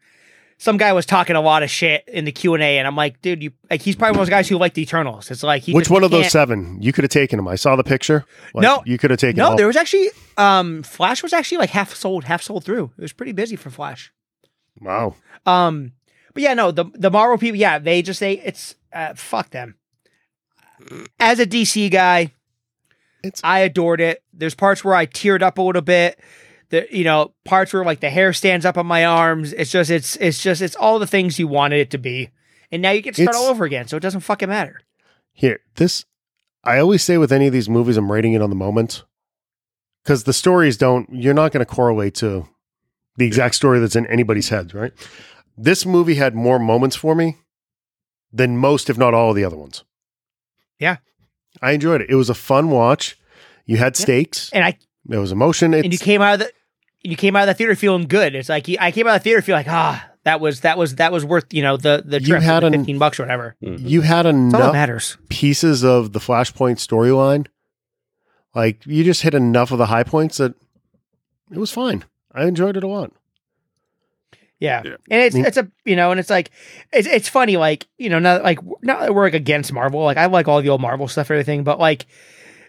some 0.64 0.78
guy 0.78 0.94
was 0.94 1.06
talking 1.06 1.36
a 1.36 1.42
lot 1.42 1.62
of 1.62 1.70
shit 1.70 2.06
in 2.08 2.24
the 2.24 2.32
Q 2.32 2.54
and 2.54 2.64
A, 2.64 2.78
and 2.78 2.88
I'm 2.88 2.96
like, 2.96 3.22
dude, 3.22 3.44
you 3.44 3.52
like 3.70 3.82
he's 3.82 3.98
probably 3.98 4.12
one 4.14 4.22
of 4.22 4.28
those 4.28 4.30
guys 4.30 4.48
who 4.48 4.58
liked 4.58 4.76
the 4.76 4.82
Eternals. 4.82 5.30
It's 5.30 5.44
like 5.44 5.64
he 5.64 5.74
Which 5.74 5.90
one 5.90 6.06
of 6.06 6.12
those 6.12 6.32
seven? 6.32 6.78
You 6.82 6.94
could 6.94 7.04
have 7.04 7.12
taken 7.12 7.38
him? 7.38 7.50
I 7.50 7.56
saw 7.56 7.76
the 7.76 7.84
picture. 7.84 8.24
Like, 8.54 8.64
No. 8.64 8.82
you 8.86 8.98
could 8.98 9.10
have 9.12 9.20
taken. 9.20 9.40
No, 9.40 9.50
all- 9.50 9.56
there 9.58 9.68
was 9.68 9.76
actually 9.76 10.10
um 10.38 10.82
Flash 10.84 11.22
was 11.22 11.34
actually 11.34 11.58
like 11.58 11.72
half 11.72 11.94
sold, 11.94 12.24
half 12.24 12.42
sold 12.42 12.64
through. 12.64 12.92
It 12.98 13.02
was 13.02 13.12
pretty 13.12 13.34
busy 13.34 13.58
for 13.58 13.70
Flash. 13.70 14.14
wow. 14.80 15.16
Um, 15.46 15.92
but 16.34 16.44
yeah, 16.44 16.54
no, 16.54 16.72
the 16.72 16.86
the 16.94 17.12
Marvel 17.12 17.38
people, 17.38 17.58
yeah, 17.60 17.78
they 17.78 18.02
just 18.02 18.18
say 18.20 18.34
it's 18.46 18.76
uh, 18.94 19.16
fuck 19.16 19.50
them. 19.50 19.76
As 21.20 21.40
a 21.40 21.46
DC 21.46 21.92
guy, 21.92 22.32
It's- 23.24 23.42
I 23.44 23.60
adored 23.60 24.00
it. 24.02 24.24
There's 24.34 24.56
parts 24.56 24.84
where 24.84 24.96
I 24.96 25.06
teared 25.08 25.42
up 25.42 25.58
a 25.58 25.62
little 25.62 25.82
bit. 25.82 26.20
The 26.70 26.88
you 26.92 27.04
know 27.04 27.34
parts 27.46 27.74
where 27.74 27.84
like 27.86 28.00
the 28.00 28.10
hair 28.10 28.34
stands 28.34 28.66
up 28.66 28.78
on 28.78 28.86
my 28.86 29.06
arms. 29.06 29.54
It's 29.54 29.72
just 29.72 29.90
it's 29.92 30.16
it's 30.18 30.42
just 30.42 30.62
it's 30.62 30.76
all 30.76 31.00
the 31.00 31.08
things 31.08 31.38
you 31.40 31.48
wanted 31.48 31.80
it 31.80 31.92
to 31.92 31.98
be, 31.98 32.30
and 32.72 32.82
now 32.82 32.92
you 32.92 33.02
get 33.02 33.16
to 33.16 33.22
start 33.24 33.36
It's- 33.36 33.44
all 33.44 33.50
over 33.52 33.66
again. 33.66 33.88
So 33.88 33.98
it 33.98 34.02
doesn't 34.02 34.22
fucking 34.22 34.50
matter. 34.50 34.82
Here, 35.34 35.60
this 35.76 36.06
I 36.64 36.80
always 36.80 37.04
say 37.04 37.18
with 37.18 37.32
any 37.32 37.48
of 37.48 37.54
these 37.54 37.70
movies, 37.70 37.98
I'm 37.98 38.12
rating 38.12 38.34
it 38.34 38.42
on 38.42 38.50
the 38.50 38.56
moment 38.56 39.04
because 40.04 40.24
the 40.24 40.34
stories 40.34 40.78
don't. 40.78 41.10
You're 41.12 41.34
not 41.34 41.52
going 41.52 41.66
to 41.66 41.72
correlate 41.72 42.16
to 42.16 42.48
the 43.18 43.26
exact 43.26 43.56
story 43.56 43.80
that's 43.80 43.96
in 43.96 44.06
anybody's 44.08 44.50
head, 44.50 44.74
right? 44.74 44.92
This 45.58 45.86
movie 45.86 46.16
had 46.16 46.34
more 46.34 46.58
moments 46.58 46.96
for 46.96 47.14
me 47.14 47.38
than 48.32 48.58
most, 48.58 48.90
if 48.90 48.98
not 48.98 49.14
all, 49.14 49.30
of 49.32 49.36
the 49.36 49.44
other 49.44 49.58
ones. 49.58 49.84
Yeah. 50.80 50.98
I 51.62 51.72
enjoyed 51.74 52.02
it. 52.02 52.10
It 52.10 52.16
was 52.16 52.30
a 52.32 52.34
fun 52.34 52.72
watch. 52.72 53.16
You 53.66 53.78
had 53.78 53.96
Yeah. 53.98 54.04
stakes. 54.04 54.50
And 54.52 54.64
I 54.66 54.78
There 55.06 55.20
was 55.20 55.32
emotion. 55.32 55.74
It's, 55.74 55.84
and 55.84 55.94
you 55.94 56.00
came 56.00 56.22
out 56.22 56.34
of 56.36 56.40
the 56.42 56.52
you 57.02 57.16
came 57.18 57.36
out 57.36 57.42
of 57.44 57.48
the 57.48 57.54
theater 57.56 57.76
feeling 57.76 58.08
good. 58.08 58.36
It's 58.36 58.50
like 58.50 58.68
I 58.80 58.92
came 58.92 59.08
out 59.08 59.16
of 59.16 59.22
the 59.22 59.24
theater 59.26 59.42
feeling 59.42 59.60
like 59.66 59.68
ah 59.74 60.10
that 60.24 60.40
was 60.40 60.62
that 60.62 60.78
was 60.78 60.96
that 60.96 61.12
was 61.12 61.26
worth 61.26 61.54
you 61.54 61.62
know 61.62 61.76
the 61.76 62.02
the 62.06 62.20
trip 62.22 62.40
for 62.40 62.46
had 62.46 62.64
the 62.64 62.68
an- 62.68 62.74
fifteen 62.74 62.98
bucks 63.00 63.20
or 63.20 63.24
whatever. 63.24 63.56
Mhm. 63.62 63.80
you 63.90 64.02
had 64.02 64.26
That's 64.26 64.36
all 64.36 64.50
that 64.52 64.58
enough 64.58 64.74
matters. 64.74 65.18
pieces 65.30 65.84
of 65.84 66.14
the 66.14 66.20
Flashpoint 66.20 66.78
storyline. 66.78 67.48
Like 68.56 68.86
you 68.86 69.04
just 69.04 69.24
hit 69.24 69.34
enough 69.34 69.72
of 69.72 69.78
the 69.80 69.88
high 69.88 70.04
points 70.04 70.38
that 70.38 70.54
it 71.52 71.58
was 71.58 71.72
fine. 71.72 72.06
I 72.34 72.46
enjoyed 72.46 72.78
it 72.78 72.84
a 72.84 72.88
lot. 72.88 73.12
Yeah. 74.60 74.82
Yeah. 74.86 74.96
And 75.12 75.22
it's 75.22 75.36
I 75.36 75.40
mean- 75.40 75.46
it's 75.48 75.58
a 75.58 75.70
you 75.84 75.96
know, 75.98 76.12
and 76.12 76.20
it's 76.20 76.30
like 76.30 76.52
it's 76.94 77.08
it's 77.08 77.28
funny, 77.28 77.58
like, 77.58 77.88
you 77.98 78.10
know, 78.10 78.20
not 78.20 78.44
like 78.44 78.60
not 78.82 79.02
that 79.02 79.14
we're 79.14 79.24
like 79.26 79.34
against 79.34 79.74
Marvel. 79.74 80.02
Like 80.04 80.18
I 80.18 80.28
like 80.28 80.48
all 80.48 80.62
the 80.62 80.70
old 80.70 80.80
Marvel 80.82 81.08
stuff 81.10 81.30
and 81.30 81.36
everything, 81.36 81.64
but 81.66 81.80
like 81.80 82.06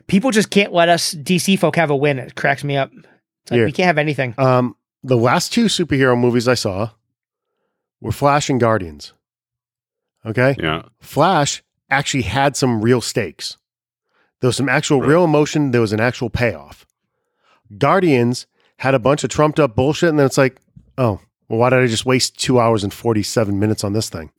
people 0.06 0.30
just 0.30 0.50
can't 0.50 0.72
let 0.72 0.88
us 0.88 1.14
DC 1.14 1.58
folk 1.58 1.76
have 1.76 1.90
a 1.90 1.96
win. 1.96 2.18
It 2.18 2.34
cracks 2.34 2.64
me 2.64 2.76
up. 2.76 2.90
It's 3.42 3.50
like 3.50 3.58
Yeah. 3.58 3.64
we 3.66 3.72
can't 3.72 3.86
have 3.86 3.98
anything. 3.98 4.34
Um, 4.38 4.76
the 5.02 5.16
last 5.16 5.52
two 5.52 5.66
superhero 5.66 6.18
movies 6.18 6.48
I 6.48 6.54
saw 6.54 6.90
were 8.00 8.12
Flash 8.12 8.48
and 8.50 8.58
Guardians. 8.60 9.12
Okay. 10.26 10.56
Yeah. 10.58 10.82
Flash 11.00 11.62
actually 11.90 12.22
had 12.22 12.56
some 12.56 12.80
real 12.80 13.00
stakes. 13.00 13.56
There 14.40 14.48
was 14.48 14.56
some 14.56 14.68
actual 14.68 15.00
Right. 15.00 15.08
real 15.10 15.24
emotion. 15.24 15.70
There 15.70 15.80
was 15.80 15.92
an 15.92 16.00
actual 16.00 16.30
payoff. 16.30 16.86
Guardians 17.78 18.46
had 18.78 18.94
a 18.94 18.98
bunch 18.98 19.24
of 19.24 19.30
trumped 19.30 19.60
up 19.60 19.74
bullshit, 19.76 20.08
and 20.10 20.18
then 20.18 20.26
it's 20.26 20.38
like, 20.38 20.60
oh, 20.98 21.20
well, 21.48 21.58
why 21.58 21.70
did 21.70 21.78
I 21.80 21.86
just 21.86 22.06
waste 22.06 22.38
two 22.38 22.58
hours 22.58 22.82
and 22.84 22.92
47 22.92 23.58
minutes 23.58 23.84
on 23.84 23.92
this 23.92 24.08
thing? 24.08 24.30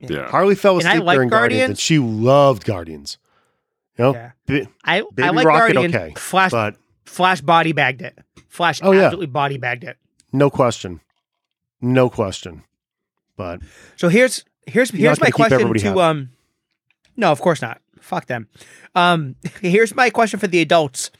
Yeah. 0.00 0.28
Harley 0.28 0.54
fell 0.54 0.78
asleep 0.78 1.02
during 1.04 1.28
Guardians, 1.28 1.30
and 1.30 1.30
Guardians. 1.30 1.80
she 1.80 1.98
loved 1.98 2.64
Guardians. 2.64 3.18
You 3.98 4.04
know, 4.04 4.12
Yeah. 4.48 4.64
I, 4.84 5.00
Baby 5.14 5.22
I 5.22 5.30
like 5.30 5.46
Rocket, 5.46 5.74
Guardian. 5.74 5.94
okay, 5.96 6.14
Flash 6.16 6.50
but 6.50 6.76
Flash 7.04 7.40
body 7.40 7.72
bagged 7.72 8.02
it. 8.02 8.18
Flash 8.48 8.80
Oh, 8.82 8.92
yeah. 8.92 9.02
absolutely 9.04 9.26
body 9.26 9.56
bagged 9.58 9.84
it. 9.84 9.96
no 10.32 10.50
question. 10.50 11.00
No 11.80 12.08
question. 12.10 12.64
But 13.36 13.60
So 13.96 14.08
here's 14.08 14.44
here's 14.66 14.90
here's 14.90 15.20
my 15.20 15.30
question 15.30 15.58
to 15.72 15.80
happy. 15.86 16.00
um 16.00 16.30
No, 17.16 17.30
of 17.30 17.40
course 17.40 17.60
not. 17.62 17.80
Fuck 18.00 18.26
them. 18.26 18.48
Um 18.94 19.36
here's 19.60 19.94
my 19.94 20.10
question 20.10 20.40
for 20.40 20.46
the 20.46 20.60
adults. 20.60 21.10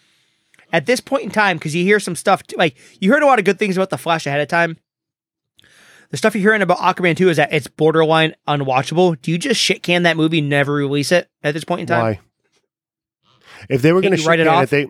At 0.73 0.87
this 0.87 0.99
point 1.01 1.23
in 1.23 1.31
time, 1.31 1.57
because 1.59 1.75
you 1.77 1.85
hear 1.85 2.01
some 2.01 2.17
stuff 2.17 2.43
like 2.57 2.75
you 3.01 3.13
heard 3.13 3.23
a 3.23 3.27
lot 3.27 3.39
of 3.39 3.45
good 3.45 3.59
things 3.61 3.77
about 3.77 3.91
the 3.91 3.99
Flash 3.99 4.27
ahead 4.27 4.41
of 4.41 4.49
time. 4.49 4.77
The 6.11 6.17
stuff 6.17 6.35
you're 6.35 6.43
hearing 6.43 6.63
about 6.63 6.79
Aquaman 6.79 7.17
2 7.17 7.29
is 7.29 7.37
that 7.39 7.53
it's 7.53 7.67
borderline 7.67 8.35
unwatchable. 8.47 9.21
Do 9.21 9.31
you 9.33 9.39
just 9.39 9.61
shit 9.61 9.83
can 9.83 10.05
that 10.05 10.17
movie 10.17 10.41
never 10.41 10.73
release 10.73 11.11
it 11.13 11.29
at 11.43 11.55
this 11.55 11.65
point 11.65 11.83
in 11.83 11.87
time? 11.89 12.03
why? 12.03 12.21
If 13.69 13.83
they 13.83 13.93
were 13.93 14.01
going 14.01 14.15
to 14.15 14.21
you 14.21 14.27
write 14.27 14.41
it 14.41 14.45
shit 14.45 14.53
can 14.53 14.63
off? 14.63 14.71
they 14.71 14.87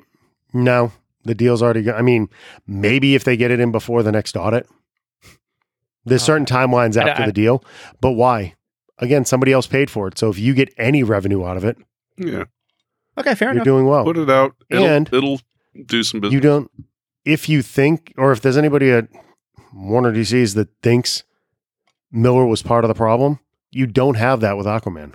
no, 0.53 0.93
the 1.25 1.35
deal's 1.35 1.63
already. 1.63 1.83
Go- 1.83 1.95
I 1.95 2.03
mean, 2.03 2.29
maybe 2.67 3.15
if 3.15 3.25
they 3.25 3.37
get 3.37 3.51
it 3.51 3.61
in 3.61 3.73
before 3.73 4.03
the 4.03 4.13
next 4.13 4.37
audit. 4.37 4.69
There's 6.05 6.23
Oh. 6.25 6.27
certain 6.27 6.45
timelines 6.47 6.97
I 7.01 7.09
after 7.09 7.23
I- 7.23 7.27
the 7.27 7.33
deal, 7.33 7.65
but 8.01 8.13
why? 8.13 8.55
Again, 8.99 9.25
somebody 9.25 9.53
else 9.53 9.67
paid 9.67 9.91
for 9.91 10.07
it. 10.07 10.19
So 10.19 10.29
if 10.31 10.39
you 10.39 10.55
get 10.55 10.73
any 10.79 11.03
revenue 11.03 11.45
out 11.45 11.57
of 11.57 11.65
it, 11.65 11.77
Yeah. 12.19 12.45
Okay, 13.19 13.35
fair 13.35 13.49
you're 13.49 13.53
enough. 13.57 13.65
doing 13.65 13.87
well. 13.87 14.05
Put 14.05 14.17
it 14.19 14.31
out. 14.31 14.55
It'll, 14.71 14.85
And- 14.87 15.09
it'll 15.13 15.41
do 15.87 16.03
some 16.03 16.21
business. 16.21 16.35
you 16.35 16.41
don't 16.41 16.71
if 17.25 17.49
you 17.49 17.63
think 17.63 18.13
or 18.19 18.33
if 18.33 18.41
there's 18.43 18.57
anybody 18.59 18.91
at 18.91 19.09
Warner 19.73 20.13
DC's 20.13 20.55
that 20.55 20.69
thinks 20.83 21.25
Miller 22.13 22.45
was 22.47 22.63
part 22.63 22.85
of 22.85 22.89
the 22.89 22.95
problem, 22.95 23.41
you 23.73 23.87
don't 23.87 24.17
have 24.17 24.41
that 24.41 24.57
with 24.57 24.67
Aquaman. 24.67 25.15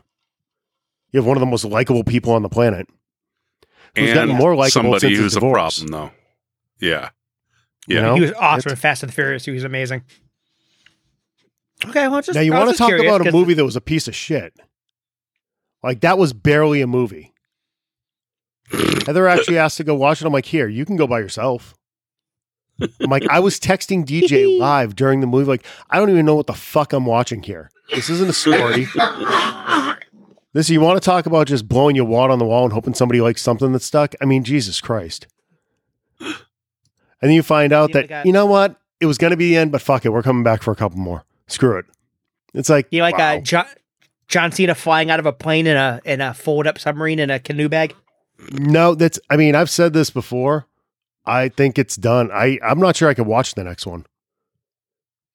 You 1.12 1.20
have 1.20 1.26
one 1.26 1.38
of 1.38 1.42
the 1.42 1.46
most 1.48 1.64
likable 1.66 2.04
people 2.04 2.34
on 2.34 2.42
the 2.42 2.50
planet. 2.50 2.88
Who's 3.96 4.14
gotten 4.14 4.30
and 4.32 4.40
more 4.40 4.56
likable 4.56 4.72
somebody 4.72 5.00
since 5.02 5.12
his 5.12 5.20
who's 5.20 5.36
a 5.36 5.40
divorce. 5.40 5.80
problem, 5.80 5.88
though. 5.92 6.12
Yeah. 6.86 7.10
You 7.88 7.96
Yeah. 7.96 8.02
know? 8.04 8.16
he 8.16 8.22
was 8.22 8.32
awesome 8.34 8.60
It's- 8.60 8.72
in 8.72 8.76
Fast 8.78 9.04
and 9.04 9.10
the 9.12 9.14
Furious. 9.16 9.46
He 9.46 9.52
was 9.52 9.64
amazing. 9.64 10.04
Okay, 11.86 12.08
well, 12.08 12.22
just 12.22 12.36
now 12.36 12.42
you 12.42 12.52
want 12.54 12.70
to 12.70 12.76
talk 12.76 12.90
curious 12.90 13.06
about 13.16 13.26
a 13.28 13.32
movie 13.32 13.54
that 13.54 13.64
was 13.66 13.76
a 13.76 13.82
piece 13.82 14.08
of 14.08 14.16
shit. 14.16 14.54
Like 15.82 16.02
that 16.02 16.18
was 16.18 16.34
barely 16.34 16.82
a 16.82 16.88
movie. 16.88 17.34
Heather 19.06 19.28
actually 19.28 19.58
asked 19.58 19.78
to 19.78 19.84
go 19.84 19.96
watch 19.96 20.22
it. 20.22 20.26
I'm 20.28 20.34
like, 20.34 20.46
here, 20.46 20.68
you 20.68 20.86
can 20.86 20.98
go 20.98 21.08
by 21.08 21.20
yourself. 21.20 21.74
I'm 22.82 23.10
like, 23.10 23.26
I 23.30 23.40
was 23.40 23.60
texting 23.60 24.06
DJ 24.06 24.46
live 24.60 24.96
during 24.96 25.22
the 25.22 25.28
movie. 25.28 25.46
Like, 25.46 25.66
I 25.90 26.00
don't 26.00 26.10
even 26.10 26.26
know 26.26 26.36
what 26.36 26.48
the 26.48 26.54
fuck 26.54 26.94
I'm 26.94 27.06
watching 27.06 27.44
here. 27.44 27.70
This 27.94 28.10
isn't 28.10 28.30
a 28.30 28.34
story. 28.34 28.88
this 30.54 30.70
you 30.70 30.82
want 30.82 31.02
to 31.02 31.06
talk 31.06 31.26
about 31.26 31.48
just 31.48 31.68
blowing 31.68 31.96
your 31.96 32.06
wad 32.06 32.32
on 32.32 32.40
the 32.40 32.46
wall 32.46 32.64
and 32.64 32.74
hoping 32.74 32.94
somebody 32.94 33.22
likes 33.22 33.42
something 33.42 33.72
that's 33.72 33.86
stuck? 33.86 34.16
I 34.22 34.26
mean, 34.26 34.44
Jesus 34.44 34.82
Christ. 34.82 35.28
And 36.20 36.36
then 37.30 37.32
you 37.32 37.44
find 37.44 37.74
out 37.74 37.90
Yeah, 37.94 38.02
that 38.02 38.12
I- 38.12 38.24
you 38.24 38.32
know 38.32 38.46
what? 38.46 38.76
It 39.02 39.06
was 39.06 39.18
going 39.18 39.32
to 39.32 39.38
be 39.38 39.50
the 39.50 39.58
end, 39.58 39.72
but 39.72 39.82
fuck 39.82 40.06
it, 40.06 40.10
we're 40.10 40.24
coming 40.24 40.44
back 40.44 40.62
for 40.62 40.72
a 40.72 40.76
couple 40.76 40.98
more. 41.00 41.24
Screw 41.48 41.78
it. 41.78 41.86
It's 42.54 42.70
like 42.70 42.88
You 42.92 43.00
know, 43.00 43.06
like 43.06 43.18
wow. 43.18 43.36
uh, 43.38 43.42
John, 43.42 43.66
John 44.28 44.52
Cena 44.52 44.76
flying 44.76 45.10
out 45.10 45.20
of 45.20 45.26
a 45.26 45.32
plane 45.34 45.68
in 45.68 45.78
a 45.78 46.02
in 46.06 46.20
a 46.22 46.34
fold 46.34 46.68
up 46.68 46.78
submarine 46.80 47.20
in 47.20 47.30
a 47.30 47.40
canoe 47.40 47.70
bag? 47.70 47.96
No, 48.52 48.96
that's. 48.96 49.20
I 49.30 49.38
mean, 49.38 49.56
I've 49.56 49.70
said 49.70 49.94
this 49.94 50.10
before. 50.10 50.66
I 51.26 51.50
think 51.50 51.78
it's 51.78 51.96
done. 51.96 52.30
I 52.32 52.58
I'm 52.64 52.80
not 52.80 52.96
sure 52.96 53.08
I 53.10 53.14
could 53.14 53.28
watch 53.28 53.56
the 53.56 53.64
next 53.64 53.86
one. 53.86 54.06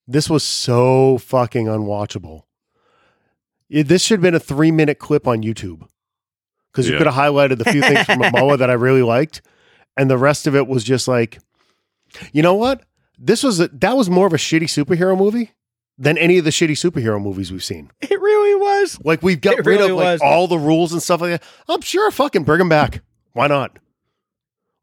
This 0.07 0.29
was 0.29 0.42
so 0.42 1.18
fucking 1.18 1.66
unwatchable. 1.66 2.42
It- 3.70 3.88
this 3.88 4.03
should 4.03 4.16
have 4.16 4.22
been 4.22 4.35
a 4.35 4.40
three 4.40 4.70
minute 4.70 4.98
clip 4.98 5.27
on 5.27 5.42
YouTube 5.42 5.87
because 6.72 6.87
you 6.87 6.92
Yeah. 6.94 6.98
could 6.98 7.07
have 7.07 7.16
highlighted 7.16 7.59
the 7.59 7.64
few 7.64 7.81
things 7.83 8.05
from 8.05 8.18
Momoa 8.22 8.59
that 8.59 8.70
I 8.70 8.74
really 8.74 9.03
liked, 9.03 9.42
and 9.96 10.11
the 10.11 10.18
rest 10.18 10.46
of 10.46 10.55
it 10.57 10.66
was 10.66 10.85
just 10.85 11.09
like, 11.09 11.38
you 12.33 12.42
know 12.42 12.55
what? 12.55 12.85
This 13.18 13.42
was 13.42 13.61
a, 13.61 13.68
that 13.68 13.96
was 13.96 14.11
more 14.11 14.27
of 14.27 14.33
a 14.33 14.37
shitty 14.38 14.64
superhero 14.64 15.16
movie 15.16 15.53
than 15.96 16.18
any 16.18 16.38
of 16.38 16.44
the 16.44 16.50
shitty 16.50 16.72
superhero 16.72 17.22
movies 17.22 17.53
we've 17.53 17.62
seen. 17.64 17.90
It 18.00 18.20
really 18.20 18.55
was. 18.61 18.98
Like 19.05 19.22
we've 19.22 19.40
got 19.40 19.55
It 19.55 19.59
rid 19.66 19.79
really 19.79 19.90
of 19.92 19.96
like 19.96 20.05
was. 20.05 20.20
all 20.20 20.48
the 20.48 20.59
rules 20.59 20.92
and 20.92 21.00
stuff 21.03 21.20
like 21.20 21.31
that. 21.40 21.42
I'm 21.68 21.81
sure 21.81 22.11
fucking 22.11 22.42
bring 22.42 22.59
them 22.59 22.68
back. 22.68 23.03
Why 23.33 23.46
not? 23.46 23.79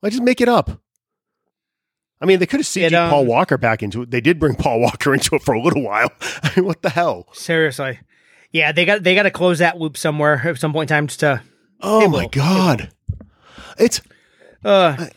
Like 0.02 0.14
just 0.14 0.24
make 0.24 0.40
it 0.42 0.48
up. 0.50 0.82
I 2.22 2.26
mean, 2.26 2.40
they 2.40 2.46
could 2.46 2.60
have 2.60 2.68
CG 2.68 2.84
It, 2.88 2.94
um, 2.94 3.10
Paul 3.10 3.26
Walker 3.26 3.58
back 3.58 3.82
into 3.84 4.04
it. 4.04 4.12
They 4.12 4.22
did 4.22 4.40
bring 4.40 4.56
Paul 4.56 4.80
Walker 4.80 5.14
into 5.14 5.36
it 5.36 5.42
for 5.42 5.54
a 5.54 5.62
little 5.62 5.82
while. 5.84 6.10
I 6.44 6.52
mean, 6.56 6.66
what 6.66 6.82
the 6.82 6.90
hell? 6.92 7.28
Seriously. 7.34 8.00
Yeah, 8.52 8.72
they 8.72 8.86
got 8.86 9.04
they 9.04 9.16
got 9.16 9.24
to 9.24 9.32
close 9.32 9.60
that 9.60 9.78
loop 9.80 9.98
somewhere 9.98 10.36
at 10.44 10.58
some 10.60 10.74
point 10.74 10.90
in 10.92 10.96
time 10.96 11.08
just 11.08 11.22
to. 11.22 11.42
Oh 11.82 12.08
my 12.10 12.22
will. 12.24 12.30
god! 12.30 12.90
It's 13.80 14.02
Uh, 14.64 15.08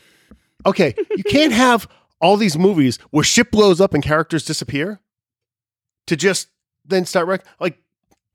okay. 0.65 0.95
You 1.17 1.25
can't 1.25 1.53
have 1.67 1.89
all 2.21 2.37
these 2.37 2.57
movies 2.57 2.99
where 3.11 3.25
shit 3.25 3.51
blows 3.51 3.81
up 3.81 3.93
and 3.93 4.03
characters 4.03 4.45
disappear 4.45 5.01
to 6.07 6.17
just 6.17 6.49
then 6.87 7.05
start 7.05 7.27
wreck. 7.27 7.45
Like, 7.61 7.79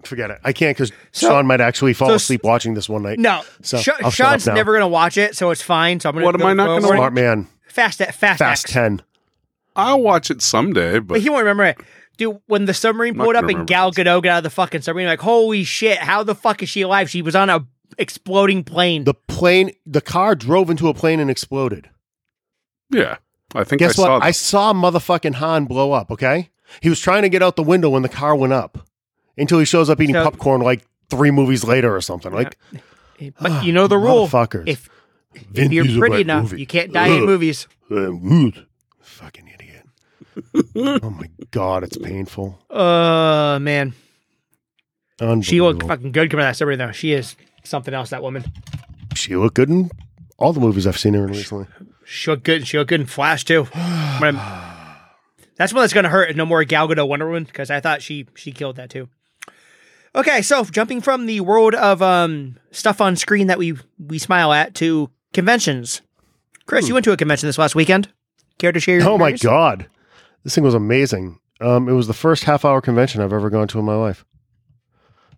forget 0.03 0.29
it. 0.29 0.39
I 0.43 0.53
can't 0.53 0.75
because 0.77 0.91
So- 1.11 1.29
Sean 1.29 1.47
might 1.47 1.61
actually 1.61 1.93
fall 1.93 2.09
so- 2.09 2.15
asleep 2.15 2.43
watching 2.43 2.73
this 2.73 2.87
one 2.89 3.01
night. 3.03 3.17
no, 3.19 3.41
So, 3.63 3.77
Sh- 3.79 3.89
I'll 4.03 4.11
shut 4.11 4.27
up 4.27 4.41
Sean's 4.41 4.47
never 4.47 4.73
gonna 4.73 4.87
watch 4.87 5.17
it, 5.17 5.35
so 5.35 5.49
it's 5.51 5.61
fine. 5.61 5.99
So 5.99 6.09
I'm 6.09 6.15
gonna. 6.15 6.25
What 6.25 6.35
am 6.35 6.45
I 6.45 6.53
not 6.53 6.67
gonna 6.67 6.81
forward. 6.81 6.97
Smart 6.97 7.13
man. 7.13 7.47
Fast, 7.67 7.99
fast, 7.99 8.39
Fast 8.39 8.41
X. 8.41 8.63
ten. 8.73 9.01
I'll 9.75 10.01
watch 10.01 10.29
it 10.29 10.41
someday, 10.41 10.99
But 10.99 11.07
but 11.07 11.21
he 11.21 11.29
won't 11.29 11.43
remember 11.43 11.63
it. 11.63 11.79
Dude, 12.19 12.39
when 12.45 12.65
the 12.65 12.73
submarine 12.75 13.15
pulled 13.15 13.35
up 13.35 13.45
and 13.45 13.65
Gal. 13.65 13.91
Gadot 13.91 14.21
got 14.21 14.27
out 14.27 14.37
of 14.39 14.43
the 14.43 14.49
fucking 14.51 14.81
submarine, 14.81 15.07
like, 15.07 15.21
holy 15.21 15.63
shit, 15.63 15.97
how 15.97 16.21
the 16.21 16.35
fuck 16.35 16.61
is 16.61 16.69
she 16.69 16.81
alive? 16.81 17.09
She 17.09 17.21
was 17.23 17.35
on 17.35 17.49
a 17.49 17.65
exploding 17.97 18.63
plane. 18.63 19.05
The 19.05 19.13
plane, 19.15 19.71
the 19.87 20.01
car 20.01 20.35
drove 20.35 20.69
into 20.69 20.87
a 20.89 20.93
plane 20.93 21.19
and 21.19 21.31
exploded. 21.31 21.89
yeah. 22.91 23.17
I 23.55 23.63
think 23.63 23.79
Guess 23.79 23.97
I 23.97 24.01
what? 24.03 24.19
that. 24.19 24.25
I 24.25 24.29
saw 24.31 24.73
motherfucking 24.73 25.33
Han 25.35 25.65
blow 25.65 25.91
up. 25.91 26.11
Okay, 26.11 26.51
he 26.81 26.89
was 26.89 26.99
trying 26.99 27.23
to 27.23 27.29
get 27.29 27.41
out 27.41 27.55
the 27.55 27.63
window 27.63 27.89
when 27.89 28.03
the 28.03 28.09
car 28.09 28.35
went 28.35 28.53
up. 28.53 28.87
Until 29.37 29.57
he 29.57 29.65
shows 29.65 29.89
up 29.89 29.99
eating 30.01 30.13
So- 30.13 30.23
popcorn 30.25 30.61
like 30.61 30.85
three 31.09 31.31
movies 31.31 31.63
later 31.63 31.95
or 31.95 32.01
something. 32.01 32.31
Like, 32.31 32.57
but 33.39 33.63
you 33.63 33.73
know 33.73 33.87
the 33.87 33.97
rule. 33.97 34.27
motherfuckers. 34.27 34.67
If, 34.67 34.89
if 35.55 35.71
you're 35.71 35.97
pretty 35.97 36.21
enough, 36.21 36.43
movie. 36.51 36.59
you 36.59 36.67
can't 36.67 36.91
die 36.93 37.07
in 37.07 37.21
Ugh. 37.23 37.25
movies. 37.25 37.67
Uh, 37.89 38.11
ugh. 38.13 38.65
oh 40.75 41.09
my 41.09 41.29
god, 41.51 41.83
it's 41.83 41.97
painful. 41.97 42.59
Uh, 42.69 43.59
man. 43.61 43.93
She 45.41 45.59
looked 45.59 45.83
fucking 45.83 46.13
good 46.13 46.31
coming 46.31 46.45
out 46.45 46.49
of 46.49 46.53
that 46.53 46.57
submarine, 46.57 46.79
though. 46.79 46.91
She 46.91 47.11
is 47.11 47.35
something 47.63 47.93
else, 47.93 48.11
that 48.11 48.23
woman. 48.23 48.45
She 49.15 49.35
looked 49.35 49.55
good 49.55 49.69
in 49.69 49.89
all 50.37 50.53
the 50.53 50.61
movies 50.61 50.87
I've 50.87 50.97
seen 50.97 51.13
her 51.13 51.25
in 51.25 51.31
recently. 51.31 51.65
She 52.05 52.31
looked 52.31 52.43
good. 52.43 52.65
She 52.65 52.77
looked 52.77 52.89
good 52.89 53.01
in 53.01 53.07
Flash, 53.07 53.43
too. 53.43 53.67
That's 53.73 55.73
one 55.73 55.83
that's 55.83 55.91
going 55.91 56.05
to 56.05 56.09
hurt. 56.09 56.33
No 56.37 56.45
more 56.45 56.63
Gal 56.63 56.87
Gadot 56.87 57.05
Wonder 57.05 57.27
Woman, 57.27 57.43
because 57.43 57.69
I 57.69 57.81
thought 57.81 58.01
she 58.01 58.27
she 58.33 58.53
killed 58.53 58.77
that, 58.77 58.89
too. 58.89 59.09
Okay, 60.15 60.41
so 60.41 60.63
jumping 60.63 61.01
from 61.01 61.25
the 61.25 61.41
world 61.41 61.75
of 61.75 62.01
um 62.01 62.55
stuff 62.71 63.01
on 63.01 63.17
screen 63.17 63.47
that 63.47 63.57
we 63.57 63.75
we 63.99 64.19
smile 64.19 64.53
at 64.53 64.73
to 64.75 65.09
conventions. 65.33 66.01
Chris, 66.65 66.87
you 66.87 66.93
went 66.93 67.03
to 67.03 67.11
a 67.11 67.17
convention 67.17 67.47
this 67.47 67.57
last 67.57 67.75
weekend. 67.75 68.07
Care 68.57 68.71
to 68.71 68.79
share 68.79 68.99
your 68.99 69.09
Oh 69.09 69.17
my 69.17 69.33
god, 69.33 69.87
this 70.49 70.55
thing 70.55 70.63
was 70.63 70.73
amazing. 70.73 71.39
Um, 71.61 71.87
it 71.87 71.91
was 71.91 72.07
the 72.07 72.13
first 72.13 72.45
half 72.45 72.65
hour 72.65 72.81
convention 72.81 73.21
I've 73.21 73.33
ever 73.33 73.51
gone 73.51 73.67
to 73.67 73.77
in 73.77 73.85
my 73.85 73.93
life. 73.93 74.25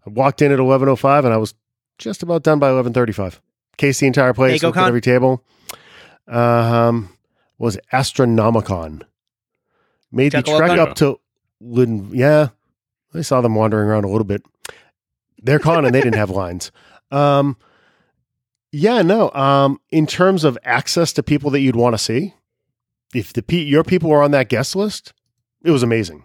I 0.07 0.09
walked 0.09 0.41
in 0.41 0.53
at 0.53 0.59
eleven 0.59 0.87
oh 0.87 0.95
five, 0.95 1.25
and 1.25 1.33
I 1.33 1.37
was 1.37 1.53
just 1.97 2.23
about 2.23 2.43
done 2.43 2.59
by 2.59 2.69
eleven 2.69 2.93
thirty 2.93 3.11
five. 3.11 3.41
Cased 3.75 3.99
the 3.99 4.07
entire 4.07 4.33
place, 4.33 4.63
looked 4.63 4.77
at 4.77 4.87
every 4.87 5.01
table. 5.01 5.43
Um, 6.29 7.09
was 7.57 7.77
Astronomicon. 7.91 9.01
Made 10.13 10.31
the 10.31 10.43
trek 10.43 10.79
up 10.79 10.95
to 10.95 11.19
Lin. 11.59 12.11
Yeah, 12.13 12.49
I 13.13 13.19
saw 13.19 13.41
them 13.41 13.55
wandering 13.55 13.89
around 13.89 14.05
a 14.05 14.09
little 14.09 14.23
bit. 14.23 14.45
They're 15.43 15.59
con 15.59 15.83
and 15.83 15.93
they 15.93 15.99
didn't 15.99 16.15
have 16.15 16.29
lines. 16.29 16.71
Um, 17.11 17.57
yeah, 18.71 19.01
no. 19.01 19.29
Um, 19.33 19.81
in 19.89 20.07
terms 20.07 20.45
of 20.45 20.57
access 20.63 21.11
to 21.13 21.23
people 21.23 21.49
that 21.51 21.59
you'd 21.59 21.75
want 21.75 21.95
to 21.95 21.97
see, 21.97 22.33
if 23.13 23.33
the 23.33 23.43
your 23.55 23.83
people 23.83 24.09
were 24.09 24.23
on 24.23 24.31
that 24.31 24.49
guest 24.49 24.75
list, 24.75 25.13
it 25.63 25.71
was 25.71 25.83
amazing. 25.83 26.23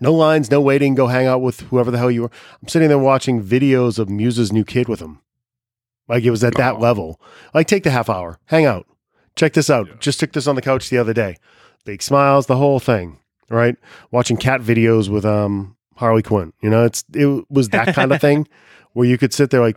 No 0.00 0.12
lines, 0.12 0.50
no 0.50 0.60
waiting. 0.60 0.94
Go 0.94 1.06
hang 1.06 1.26
out 1.26 1.40
with 1.40 1.60
whoever 1.60 1.90
the 1.90 1.98
hell 1.98 2.10
you 2.10 2.22
were. 2.22 2.30
I'm 2.60 2.68
sitting 2.68 2.88
there 2.88 2.98
watching 2.98 3.42
videos 3.42 3.98
of 3.98 4.08
Muse's 4.08 4.52
new 4.52 4.64
kid 4.64 4.88
with 4.88 5.00
him. 5.00 5.20
Like 6.08 6.24
it 6.24 6.30
was 6.30 6.44
at 6.44 6.56
that 6.56 6.74
Oh. 6.76 6.78
level. 6.80 7.20
Like 7.54 7.66
take 7.66 7.84
the 7.84 7.90
half 7.90 8.10
hour, 8.10 8.38
hang 8.46 8.66
out, 8.66 8.86
check 9.36 9.52
this 9.54 9.70
out. 9.70 9.86
Yeah. 9.86 9.94
Just 10.00 10.20
took 10.20 10.32
this 10.32 10.46
on 10.46 10.54
the 10.56 10.62
couch 10.62 10.90
the 10.90 10.98
other 10.98 11.14
day. 11.14 11.36
Big 11.84 12.02
smiles, 12.02 12.46
the 12.46 12.56
whole 12.56 12.80
thing. 12.80 13.18
Right, 13.50 13.76
watching 14.10 14.38
cat 14.38 14.62
videos 14.62 15.08
with 15.10 15.24
um 15.26 15.76
Harley 15.96 16.22
Quinn. 16.22 16.52
You 16.62 16.70
know, 16.70 16.84
it's 16.84 17.04
it 17.14 17.44
was 17.50 17.68
that 17.68 17.94
kind 17.94 18.10
of 18.12 18.20
thing 18.26 18.48
where 18.94 19.06
you 19.06 19.18
could 19.18 19.34
sit 19.34 19.50
there 19.50 19.60
like, 19.60 19.76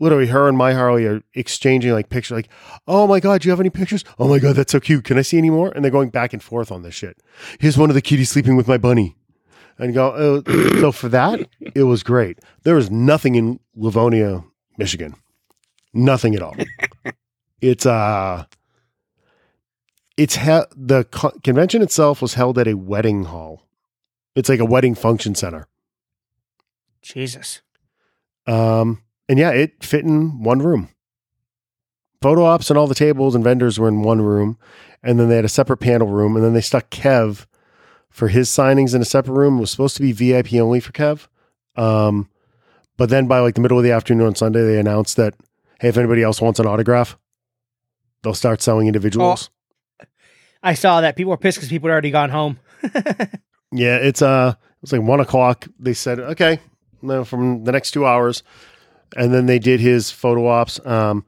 literally 0.00 0.26
her 0.26 0.48
and 0.48 0.58
my 0.58 0.72
Harley 0.74 1.06
are 1.06 1.22
exchanging 1.34 1.92
like 1.92 2.08
pictures 2.08 2.36
like, 2.36 2.48
oh 2.86 3.06
my 3.06 3.20
God, 3.20 3.40
do 3.40 3.48
you 3.48 3.50
have 3.52 3.60
any 3.60 3.70
pictures? 3.70 4.04
Oh 4.18 4.28
my 4.28 4.38
God, 4.38 4.56
that's 4.56 4.72
so 4.72 4.80
cute. 4.80 5.04
Can 5.04 5.18
I 5.18 5.22
see 5.22 5.38
any 5.38 5.50
more? 5.50 5.70
And 5.72 5.84
they're 5.84 5.90
going 5.92 6.10
back 6.10 6.32
and 6.32 6.42
forth 6.42 6.72
on 6.72 6.82
this 6.82 6.94
shit. 6.94 7.16
Here's 7.60 7.78
one 7.78 7.90
of 7.90 7.94
the 7.94 8.02
kitties 8.02 8.30
sleeping 8.30 8.56
with 8.56 8.68
my 8.68 8.78
bunny. 8.78 9.16
And 9.78 9.92
go, 9.92 10.12
oh. 10.46 10.78
so 10.80 10.92
for 10.92 11.08
that, 11.08 11.40
it 11.74 11.82
was 11.84 12.02
great. 12.02 12.38
There 12.62 12.76
was 12.76 12.90
nothing 12.90 13.34
in 13.34 13.58
Livonia, 13.74 14.44
Michigan. 14.78 15.14
Nothing 15.92 16.34
at 16.34 16.42
all. 16.42 16.56
it's 17.60 17.86
uh 17.86 18.44
it's 20.16 20.36
he- 20.36 20.62
the 20.76 21.04
co- 21.10 21.36
convention 21.42 21.82
itself 21.82 22.22
was 22.22 22.34
held 22.34 22.58
at 22.58 22.68
a 22.68 22.74
wedding 22.74 23.24
hall. 23.24 23.62
It's 24.36 24.48
like 24.48 24.60
a 24.60 24.64
wedding 24.64 24.94
function 24.94 25.34
center. 25.34 25.66
Jesus. 27.02 27.62
Um, 28.46 29.02
and 29.28 29.38
yeah, 29.38 29.50
it 29.50 29.82
fit 29.82 30.04
in 30.04 30.42
one 30.42 30.60
room. 30.60 30.88
Photo 32.22 32.44
ops 32.44 32.70
and 32.70 32.78
all 32.78 32.86
the 32.86 32.94
tables 32.94 33.34
and 33.34 33.44
vendors 33.44 33.78
were 33.78 33.88
in 33.88 34.02
one 34.02 34.20
room, 34.22 34.58
and 35.02 35.18
then 35.18 35.28
they 35.28 35.36
had 35.36 35.44
a 35.44 35.48
separate 35.48 35.78
panel 35.78 36.08
room, 36.08 36.36
and 36.36 36.44
then 36.44 36.54
they 36.54 36.60
stuck 36.60 36.90
Kev 36.90 37.46
for 38.08 38.28
his 38.28 38.48
signings 38.48 38.94
in 38.94 39.02
a 39.02 39.04
separate 39.04 39.34
room. 39.34 39.58
It 39.58 39.60
was 39.60 39.70
supposed 39.70 39.96
to 39.96 40.02
be 40.02 40.12
VIP 40.12 40.54
only 40.54 40.80
for 40.80 40.92
Kev. 40.92 41.26
Um, 41.76 42.30
but 42.96 43.10
then 43.10 43.26
by 43.26 43.40
like 43.40 43.56
the 43.56 43.60
middle 43.60 43.76
of 43.78 43.84
the 43.84 43.90
afternoon 43.92 44.26
on 44.26 44.34
Sunday, 44.34 44.62
they 44.62 44.78
announced 44.78 45.16
that 45.16 45.34
hey, 45.80 45.88
if 45.88 45.96
anybody 45.96 46.22
else 46.22 46.40
wants 46.40 46.60
an 46.60 46.66
autograph, 46.66 47.18
they'll 48.22 48.34
start 48.34 48.62
selling 48.62 48.86
individuals. 48.86 49.50
I 50.62 50.74
saw 50.74 51.02
that 51.02 51.16
people 51.16 51.30
were 51.30 51.36
pissed 51.36 51.58
because 51.58 51.68
people 51.68 51.88
had 51.88 51.92
already 51.92 52.10
gone 52.10 52.30
home. 52.30 52.58
Yeah, 53.76 53.96
it's 53.96 54.22
uh 54.22 54.54
it 54.56 54.82
was 54.82 54.92
like 54.92 55.02
one 55.02 55.18
o'clock. 55.18 55.66
They 55.80 55.94
said, 55.94 56.20
okay, 56.20 56.60
no, 57.02 57.24
from 57.24 57.64
the 57.64 57.72
next 57.72 57.90
two 57.90 58.06
hours. 58.06 58.44
And 59.16 59.32
then 59.32 59.46
they 59.46 59.58
did 59.58 59.80
his 59.80 60.10
photo 60.10 60.46
ops. 60.46 60.84
Um 60.86 61.24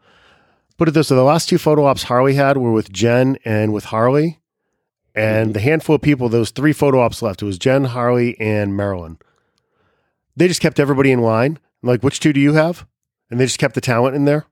put 0.76 0.88
it 0.88 0.92
this 0.92 1.10
way, 1.10 1.16
the 1.16 1.22
last 1.22 1.48
two 1.48 1.58
photo 1.58 1.84
ops 1.84 2.04
Harley 2.04 2.34
had 2.34 2.56
were 2.56 2.72
with 2.72 2.92
Jen 2.92 3.38
and 3.44 3.72
with 3.72 3.86
Harley. 3.86 4.40
And 5.14 5.54
the 5.54 5.60
handful 5.60 5.96
of 5.96 6.02
people, 6.02 6.28
those 6.28 6.50
three 6.50 6.74
photo 6.74 7.00
ops 7.00 7.22
left. 7.22 7.40
It 7.40 7.46
was 7.46 7.58
Jen, 7.58 7.84
Harley, 7.84 8.38
and 8.38 8.76
Marilyn. 8.76 9.18
They 10.36 10.46
just 10.46 10.60
kept 10.60 10.78
everybody 10.78 11.10
in 11.10 11.20
line. 11.22 11.58
Like, 11.82 12.02
which 12.02 12.20
two 12.20 12.34
do 12.34 12.40
you 12.40 12.52
have? 12.52 12.86
And 13.30 13.40
they 13.40 13.46
just 13.46 13.58
kept 13.58 13.74
the 13.74 13.80
talent 13.80 14.14
in 14.14 14.26
there. 14.26 14.44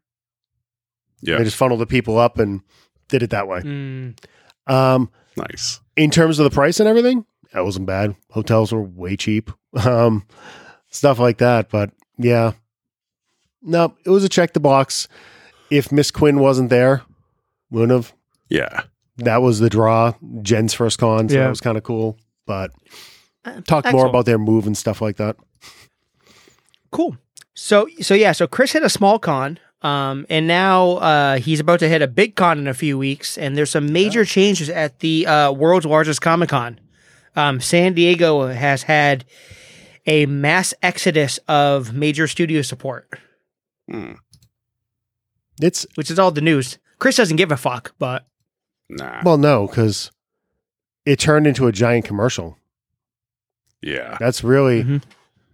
Yeah. 1.21 1.37
They 1.37 1.45
just 1.45 1.57
funneled 1.57 1.81
the 1.81 1.87
people 1.87 2.19
up 2.19 2.39
and 2.39 2.63
did 3.09 3.23
it 3.23 3.29
that 3.31 3.47
way. 3.47 3.61
Mm. 3.61 4.19
Um, 4.67 5.11
Nice. 5.37 5.81
in 5.97 6.11
terms 6.11 6.39
of 6.39 6.45
the 6.45 6.55
price 6.55 6.81
and 6.81 6.89
everything, 6.89 7.27
that 7.53 7.65
wasn't 7.65 7.87
bad. 7.87 8.17
Hotels 8.31 8.73
were 8.73 8.83
way 8.83 9.17
cheap, 9.17 9.51
um, 9.85 10.27
stuff 10.89 11.19
like 11.19 11.39
that. 11.39 11.69
But 11.69 11.91
yeah, 12.17 12.53
no, 13.65 13.97
it 14.05 14.11
was 14.11 14.23
a 14.25 14.29
check 14.29 14.53
the 14.53 14.61
box. 14.61 15.09
If 15.71 15.91
Miss 15.91 16.11
Quinn 16.11 16.39
wasn't 16.39 16.71
there, 16.71 17.03
wouldn't 17.71 17.93
have. 17.93 18.13
Yeah. 18.49 18.83
That 19.17 19.43
was 19.43 19.59
the 19.61 19.71
draw. 19.71 20.15
Jen's 20.43 20.75
first 20.75 20.99
con, 20.99 21.29
so 21.29 21.35
Yeah. 21.35 21.45
that 21.45 21.49
was 21.51 21.61
kind 21.61 21.77
of 21.79 21.83
cool. 21.83 22.19
But 22.47 22.71
Uh, 23.45 23.61
talk 23.67 23.91
more 23.93 24.07
about 24.07 24.27
their 24.27 24.39
move 24.39 24.67
and 24.67 24.77
stuff 24.77 25.01
like 25.03 25.17
that. 25.17 25.37
Cool. 26.91 27.17
So 27.55 27.89
so 28.01 28.15
yeah, 28.15 28.33
so 28.33 28.47
Chris 28.47 28.73
hit 28.73 28.83
a 28.83 28.89
small 28.91 29.19
con. 29.19 29.59
Um, 29.83 30.25
and 30.31 30.47
now 30.47 30.93
uh, 30.93 31.37
he's 31.39 31.61
about 31.61 31.79
to 31.81 31.89
hit 31.91 32.01
a 32.01 32.07
big 32.07 32.37
con 32.37 32.59
in 32.59 32.67
a 32.67 32.73
few 32.75 32.97
weeks, 32.97 33.37
and 33.37 33.55
there's 33.55 33.69
some 33.71 33.93
major 33.93 34.25
changes 34.25 34.71
at 34.71 35.01
the 35.01 35.27
uh, 35.27 35.53
world's 35.53 35.85
largest 35.85 36.23
Comic 36.23 36.49
Con. 36.49 36.81
Um, 37.37 37.61
San 37.61 37.93
Diego 37.93 38.47
has 38.47 38.85
had 38.85 39.27
a 40.07 40.25
mass 40.25 40.73
exodus 40.83 41.39
of 41.49 41.93
major 41.93 42.27
studio 42.27 42.63
support, 42.63 43.07
Hmm. 43.91 44.13
It's 45.61 45.87
which 45.95 46.11
is 46.11 46.19
all 46.19 46.31
the 46.31 46.41
news. 46.41 46.79
Chris 46.99 47.17
doesn't 47.17 47.37
give 47.37 47.53
a 47.53 47.57
fuck, 47.57 47.95
but 47.99 48.27
Nah. 48.89 49.23
well, 49.25 49.39
no, 49.39 49.67
because 49.67 50.11
it 51.07 51.19
turned 51.19 51.47
into 51.47 51.67
a 51.67 51.73
giant 51.73 52.05
commercial. 52.05 52.57
yeah. 53.83 54.17
That's 54.19 54.43
really 54.43 54.83
Mhm. 54.83 55.03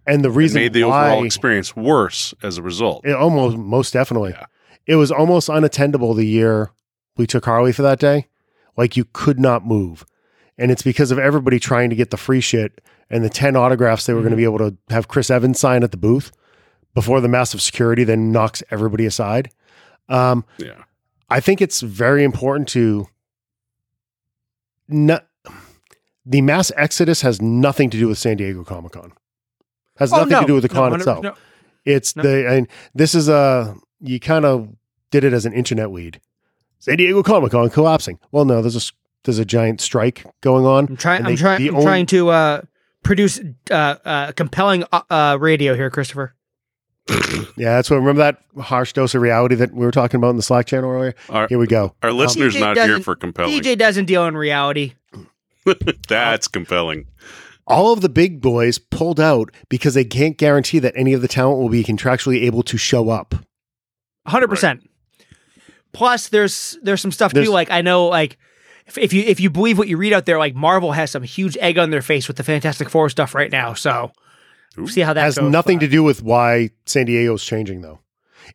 and 0.07 0.23
the 0.23 0.29
It 0.29 0.35
reason 0.35 0.61
made 0.61 0.73
the 0.73 0.83
why 0.85 1.07
overall 1.11 1.25
experience 1.25 1.75
worse 1.75 2.33
as 2.41 2.57
a 2.57 2.61
result. 2.61 3.05
It 3.05 3.13
almost, 3.13 3.57
most 3.57 3.91
definitely. 3.93 4.31
Yeah. 4.31 4.45
It 4.87 4.95
was 4.95 5.11
almost 5.11 5.49
unattendable 5.49 6.15
the 6.15 6.25
year 6.25 6.71
we 7.17 7.27
took 7.27 7.43
Harley 7.45 7.71
for 7.73 7.81
that 7.81 7.99
day. 7.99 8.27
Like 8.77 8.95
you 8.95 9.05
could 9.11 9.39
not 9.39 9.65
move. 9.65 10.05
And 10.57 10.71
it's 10.71 10.81
because 10.81 11.11
of 11.11 11.19
everybody 11.19 11.59
trying 11.59 11.89
to 11.89 11.95
get 11.95 12.09
the 12.09 12.17
free 12.17 12.39
shit 12.41 12.79
and 13.09 13.23
the 13.23 13.29
10 13.29 13.55
autographs 13.57 14.05
they 14.05 14.13
were 14.13 14.21
going 14.21 14.31
to 14.31 14.37
be 14.37 14.45
able 14.45 14.59
to 14.59 14.77
have 14.89 15.07
Chris 15.09 15.29
Evans 15.29 15.59
sign 15.59 15.83
at 15.83 15.91
the 15.91 15.97
booth 15.97 16.31
before 16.93 17.21
the 17.21 17.27
massive 17.27 17.61
security 17.61 18.03
then 18.03 18.31
knocks 18.31 18.61
everybody 18.71 19.05
aside. 19.05 19.49
Um, 20.09 20.43
yeah. 20.57 20.83
I 21.29 21.39
think 21.39 21.61
it's 21.61 21.81
very 21.81 22.23
important 22.23 22.67
to 22.69 23.07
not 24.87 25.25
the 26.25 26.41
mass 26.41 26.71
exodus 26.75 27.21
has 27.21 27.41
nothing 27.41 27.89
to 27.89 27.97
do 27.97 28.07
with 28.07 28.17
San 28.17 28.37
Diego 28.37 28.63
Comic 28.63 28.91
Con. 28.93 29.13
Has 29.97 30.11
Oh, 30.13 30.17
nothing 30.17 30.31
no. 30.31 30.41
to 30.41 30.47
do 30.47 30.53
with 30.55 30.63
the 30.63 30.69
con 30.69 30.91
100 30.91 30.99
itself. 31.01 31.23
no. 31.23 31.33
It's 31.85 32.15
No. 32.15 32.23
the 32.23 32.47
and 32.49 32.67
this 32.93 33.15
is 33.15 33.27
a 33.29 33.75
you 33.99 34.19
kind 34.19 34.45
of 34.45 34.69
did 35.11 35.23
it 35.23 35.33
as 35.33 35.45
an 35.45 35.53
internet 35.53 35.91
weed. 35.91 36.19
San 36.79 36.97
Diego 36.97 37.21
Comic 37.23 37.51
Con 37.51 37.69
collapsing. 37.69 38.19
Well, 38.31 38.45
no, 38.45 38.61
there's 38.61 38.75
a 38.75 38.91
there's 39.23 39.39
a 39.39 39.45
giant 39.45 39.81
strike 39.81 40.25
going 40.41 40.65
on. 40.65 40.87
I'm 40.89 40.97
trying. 40.97 41.25
I'm 41.25 41.35
trying. 41.35 41.67
I'm 41.67 41.75
only- 41.75 41.85
trying 41.85 42.05
to 42.07 42.29
uh, 42.29 42.61
produce 43.03 43.39
uh, 43.69 43.73
uh, 43.73 44.31
compelling 44.33 44.83
uh, 44.91 45.01
uh, 45.09 45.37
radio 45.39 45.75
here, 45.75 45.89
Christopher. 45.89 46.35
Yeah, 47.57 47.75
that's 47.75 47.89
what. 47.89 47.97
Remember 47.97 48.19
that 48.21 48.41
harsh 48.63 48.93
dose 48.93 49.13
of 49.15 49.21
reality 49.21 49.55
that 49.55 49.73
we 49.73 49.85
were 49.85 49.91
talking 49.91 50.17
about 50.17 50.29
in 50.29 50.37
the 50.37 50.41
Slack 50.43 50.65
channel 50.65 50.89
earlier. 50.89 51.13
Our, 51.29 51.47
Here 51.47 51.57
we 51.59 51.67
go. 51.67 51.93
our 52.01 52.11
listeners 52.11 52.55
DJ 52.55 52.59
not 52.61 52.77
here 52.77 52.99
for 52.99 53.15
compelling. 53.15 53.59
DJ 53.59 53.77
doesn't 53.77 54.05
deal 54.05 54.25
in 54.25 54.35
reality. 54.37 54.93
That's 56.07 56.47
compelling. 56.47 57.07
All 57.67 57.93
of 57.93 58.01
the 58.01 58.09
big 58.09 58.41
boys 58.41 58.79
pulled 58.79 59.19
out 59.19 59.51
because 59.69 59.93
they 59.93 60.03
can't 60.05 60.37
guarantee 60.37 60.79
that 60.79 60.93
any 60.95 61.13
of 61.13 61.21
the 61.21 61.27
talent 61.27 61.59
will 61.59 61.69
be 61.69 61.83
contractually 61.83 62.41
able 62.43 62.63
to 62.63 62.77
show 62.77 63.09
up. 63.09 63.35
hundred 64.25 64.47
percent. 64.49 64.87
Plus, 65.93 66.29
there's 66.29 66.77
there's 66.81 67.01
some 67.01 67.11
stuff 67.11 67.33
There's- 67.33 67.47
too. 67.47 67.53
Like 67.53 67.69
I 67.69 67.81
know, 67.81 68.07
like 68.07 68.37
if, 68.87 68.97
if 68.97 69.13
you 69.13 69.23
if 69.23 69.39
you 69.39 69.49
believe 69.49 69.77
what 69.77 69.87
you 69.87 69.97
read 69.97 70.13
out 70.13 70.25
there, 70.25 70.39
like 70.39 70.55
Marvel 70.55 70.93
has 70.93 71.11
some 71.11 71.23
huge 71.23 71.57
egg 71.57 71.77
on 71.77 71.89
their 71.91 72.01
face 72.01 72.27
with 72.27 72.37
the 72.37 72.43
Fantastic 72.43 72.89
Four 72.89 73.09
stuff 73.09 73.35
right 73.35 73.51
now. 73.51 73.73
So 73.73 74.11
Ooh. 74.79 74.87
see 74.87 75.01
how 75.01 75.13
that 75.13 75.21
has 75.21 75.37
nothing 75.37 75.77
but- 75.77 75.85
to 75.85 75.91
do 75.91 76.03
with 76.03 76.23
why 76.23 76.69
San 76.85 77.05
Diego's 77.05 77.43
changing, 77.43 77.81
though. 77.81 77.99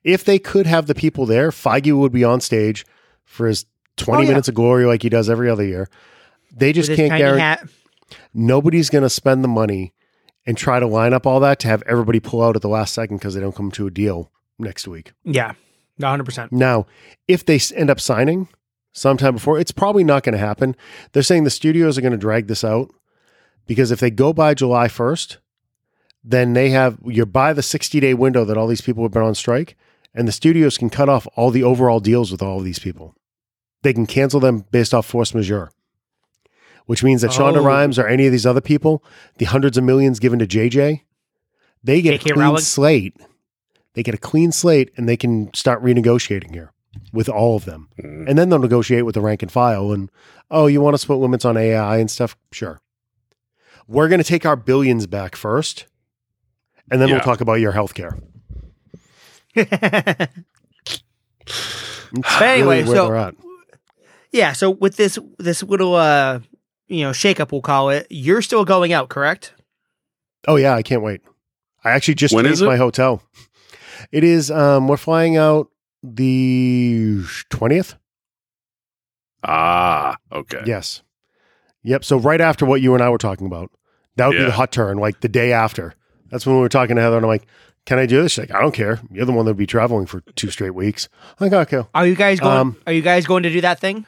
If 0.04 0.24
they 0.24 0.38
could 0.38 0.66
have 0.66 0.86
the 0.86 0.94
people 0.94 1.26
there, 1.26 1.50
Feige 1.50 1.92
would 1.96 2.12
be 2.12 2.24
on 2.24 2.40
stage 2.40 2.84
for 3.24 3.46
his 3.46 3.66
20 3.96 4.18
Oh, 4.18 4.22
yeah. 4.22 4.28
minutes 4.30 4.48
of 4.48 4.54
glory 4.54 4.84
like 4.84 5.02
he 5.02 5.08
does 5.08 5.28
every 5.30 5.48
other 5.50 5.64
year. 5.64 5.88
They 6.54 6.72
just 6.72 6.88
with 6.88 6.96
can't 6.98 7.16
guarantee. 7.16 7.40
hat. 7.40 7.68
Nobody's 8.34 8.90
going 8.90 9.02
to 9.02 9.10
spend 9.10 9.42
the 9.44 9.48
money 9.48 9.92
and 10.46 10.56
try 10.56 10.78
to 10.80 10.86
line 10.86 11.12
up 11.12 11.26
all 11.26 11.40
that 11.40 11.58
to 11.60 11.68
have 11.68 11.82
everybody 11.86 12.20
pull 12.20 12.42
out 12.42 12.56
at 12.56 12.62
the 12.62 12.68
last 12.68 12.94
second 12.94 13.16
because 13.18 13.34
they 13.34 13.40
don't 13.40 13.54
come 13.54 13.70
to 13.72 13.86
a 13.86 13.90
deal 13.90 14.30
next 14.58 14.86
week. 14.86 15.12
Yeah, 15.24 15.52
hundred 16.00 16.24
percent. 16.24 16.52
Now, 16.52 16.86
if 17.26 17.44
they 17.44 17.58
end 17.74 17.90
up 17.90 18.00
signing 18.00 18.48
sometime 18.92 19.34
before, 19.34 19.58
it's 19.58 19.72
probably 19.72 20.04
not 20.04 20.22
going 20.22 20.34
to 20.34 20.38
happen. 20.38 20.76
They're 21.12 21.22
saying 21.22 21.44
the 21.44 21.50
studios 21.50 21.98
are 21.98 22.00
going 22.02 22.12
to 22.12 22.18
drag 22.18 22.46
this 22.46 22.62
out 22.64 22.90
because 23.66 23.90
if 23.90 23.98
they 24.00 24.10
go 24.10 24.32
by 24.32 24.54
July 24.54 24.86
1st, 24.88 25.38
then 26.28 26.54
they 26.54 26.70
have 26.70 26.98
you're 27.04 27.24
by 27.24 27.52
the 27.52 27.62
60 27.62 28.00
day 28.00 28.12
window 28.12 28.44
that 28.44 28.56
all 28.56 28.66
these 28.66 28.80
people 28.80 29.04
have 29.04 29.12
been 29.12 29.22
on 29.22 29.34
strike, 29.34 29.76
and 30.12 30.26
the 30.26 30.32
studios 30.32 30.76
can 30.76 30.90
cut 30.90 31.08
off 31.08 31.26
all 31.36 31.50
the 31.50 31.62
overall 31.62 32.00
deals 32.00 32.32
with 32.32 32.42
all 32.42 32.58
of 32.58 32.64
these 32.64 32.80
people. 32.80 33.14
They 33.82 33.92
can 33.92 34.06
cancel 34.06 34.40
them 34.40 34.64
based 34.72 34.92
off 34.92 35.06
force 35.06 35.32
majeure, 35.34 35.70
which 36.86 37.04
means 37.04 37.22
that 37.22 37.30
Shonda 37.30 37.58
Oh. 37.58 37.64
Rhimes 37.64 37.98
or 37.98 38.08
any 38.08 38.26
of 38.26 38.32
these 38.32 38.46
other 38.46 38.60
people, 38.60 39.04
the 39.38 39.44
hundreds 39.44 39.78
of 39.78 39.84
millions 39.84 40.18
given 40.18 40.40
to 40.40 40.46
JJ, 40.46 41.02
they 41.84 42.02
get 42.02 42.14
a 42.14 42.18
clean 42.18 42.38
Rowling? 42.38 42.62
slate. 42.62 43.16
They 43.94 44.02
get 44.02 44.14
a 44.14 44.18
clean 44.18 44.50
slate 44.52 44.90
and 44.96 45.08
they 45.08 45.16
can 45.16 45.54
start 45.54 45.82
renegotiating 45.82 46.52
here 46.52 46.72
with 47.12 47.28
all 47.28 47.56
of 47.56 47.64
them. 47.64 47.88
Mm. 48.02 48.28
And 48.28 48.38
then 48.38 48.48
they'll 48.48 48.58
negotiate 48.58 49.06
with 49.06 49.14
the 49.14 49.20
rank 49.20 49.42
and 49.42 49.52
file. 49.52 49.92
And 49.92 50.10
oh, 50.50 50.66
you 50.66 50.80
want 50.80 50.94
to 50.94 50.98
split 50.98 51.18
limits 51.18 51.44
on 51.44 51.56
AI 51.56 51.98
and 51.98 52.10
stuff? 52.10 52.36
Sure. 52.52 52.80
We're 53.86 54.08
going 54.08 54.18
to 54.18 54.24
take 54.24 54.44
our 54.44 54.56
billions 54.56 55.06
back 55.06 55.36
first, 55.36 55.86
and 56.90 57.00
then 57.00 57.08
Yeah. 57.08 57.14
we'll 57.16 57.24
talk 57.24 57.40
about 57.40 57.54
your 57.54 57.72
health 57.72 57.94
care. 57.94 58.16
But 59.54 60.30
anyway, 62.40 62.84
where 62.84 62.94
so- 62.96 63.32
yeah. 64.32 64.52
So 64.52 64.70
with 64.70 64.96
this 64.96 65.18
this 65.38 65.62
little 65.62 65.94
uh 65.94 66.40
you 66.88 67.02
know 67.04 67.10
shakeup, 67.10 67.52
we'll 67.52 67.62
call 67.62 67.90
it. 67.90 68.06
You're 68.10 68.42
still 68.42 68.64
going 68.64 68.92
out, 68.92 69.08
correct? 69.08 69.54
Oh 70.48 70.56
yeah, 70.56 70.74
I 70.74 70.82
can't 70.82 71.02
wait. 71.02 71.22
I 71.84 71.90
actually 71.90 72.14
just 72.14 72.34
When 72.34 72.44
changed 72.44 72.62
my 72.62 72.76
hotel. 72.76 73.22
It 74.12 74.24
is. 74.24 74.50
Um, 74.50 74.88
we're 74.88 74.96
flying 74.96 75.36
out 75.36 75.70
the 76.02 77.22
twentieth. 77.48 77.94
Ah, 79.42 80.16
okay. 80.32 80.62
Yes. 80.66 81.02
Yep. 81.82 82.04
So 82.04 82.18
right 82.18 82.40
after 82.40 82.66
what 82.66 82.80
you 82.80 82.94
and 82.94 83.02
I 83.02 83.10
were 83.10 83.18
talking 83.18 83.46
about, 83.46 83.70
that 84.16 84.26
would 84.26 84.36
be 84.36 84.44
the 84.44 84.50
hot 84.50 84.72
turn, 84.72 84.98
like 84.98 85.20
the 85.20 85.28
day 85.28 85.52
after. 85.52 85.94
That's 86.30 86.46
when 86.46 86.56
we 86.56 86.60
were 86.62 86.68
talking 86.68 86.96
to 86.96 87.02
Heather, 87.02 87.16
and 87.16 87.24
I'm 87.24 87.28
like, 87.30 87.46
can 87.84 87.98
I 87.98 88.06
do 88.06 88.20
this? 88.22 88.32
She's 88.32 88.38
like, 88.48 88.54
I 88.54 88.60
don't 88.60 88.74
care. 88.74 89.00
You're 89.12 89.26
the 89.26 89.32
one 89.32 89.44
that'll 89.46 89.56
be 89.56 89.66
traveling 89.66 90.06
for 90.06 90.20
two 90.34 90.50
straight 90.50 90.74
weeks. 90.74 91.08
I'm 91.40 91.50
like, 91.50 91.72
okay. 91.72 91.88
Are 91.94 92.06
you 92.06 92.16
guys 92.16 92.40
going? 92.40 92.56
Um, 92.56 92.76
are 92.86 92.92
you 92.92 93.02
guys 93.02 93.26
going 93.26 93.44
to 93.44 93.50
do 93.50 93.60
that 93.60 93.78
thing? 93.78 94.06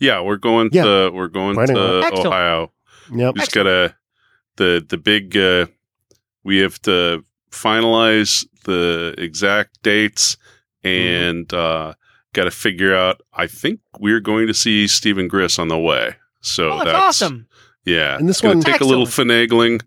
Yeah, 0.00 0.22
we're 0.22 0.36
going 0.38 0.70
Yeah. 0.72 0.84
to 0.84 1.10
we're 1.12 1.28
going 1.28 1.54
Planning 1.54 1.76
on 1.76 1.88
to 1.90 1.98
it. 1.98 2.04
Excellent. 2.04 2.26
Ohio. 2.26 2.72
Yep. 3.14 3.34
We 3.34 3.40
just 3.40 3.52
gotta 3.52 3.94
the 4.56 4.84
the 4.88 4.96
big 4.96 5.36
uh 5.36 5.66
we 6.42 6.58
have 6.58 6.80
to 6.82 7.24
finalize 7.50 8.46
the 8.64 9.14
exact 9.18 9.82
dates 9.82 10.36
Mm-hmm. 10.82 11.26
and 11.36 11.52
uh 11.54 11.92
gotta 12.32 12.50
figure 12.50 12.94
out 12.94 13.20
I 13.34 13.46
think 13.46 13.80
we're 13.98 14.20
going 14.20 14.46
to 14.46 14.54
see 14.54 14.86
Stephen 14.88 15.28
Griss 15.28 15.58
on 15.58 15.68
the 15.68 15.78
way. 15.78 16.14
So 16.40 16.70
Oh, 16.72 16.84
that's, 16.84 16.96
awesome. 16.98 17.46
Yeah. 17.84 18.16
And 18.16 18.26
this 18.26 18.36
it's 18.36 18.40
gonna 18.40 18.54
one- 18.54 18.62
take 18.64 18.80
a 18.80 18.84
little 18.84 19.04
finagling. 19.06 19.82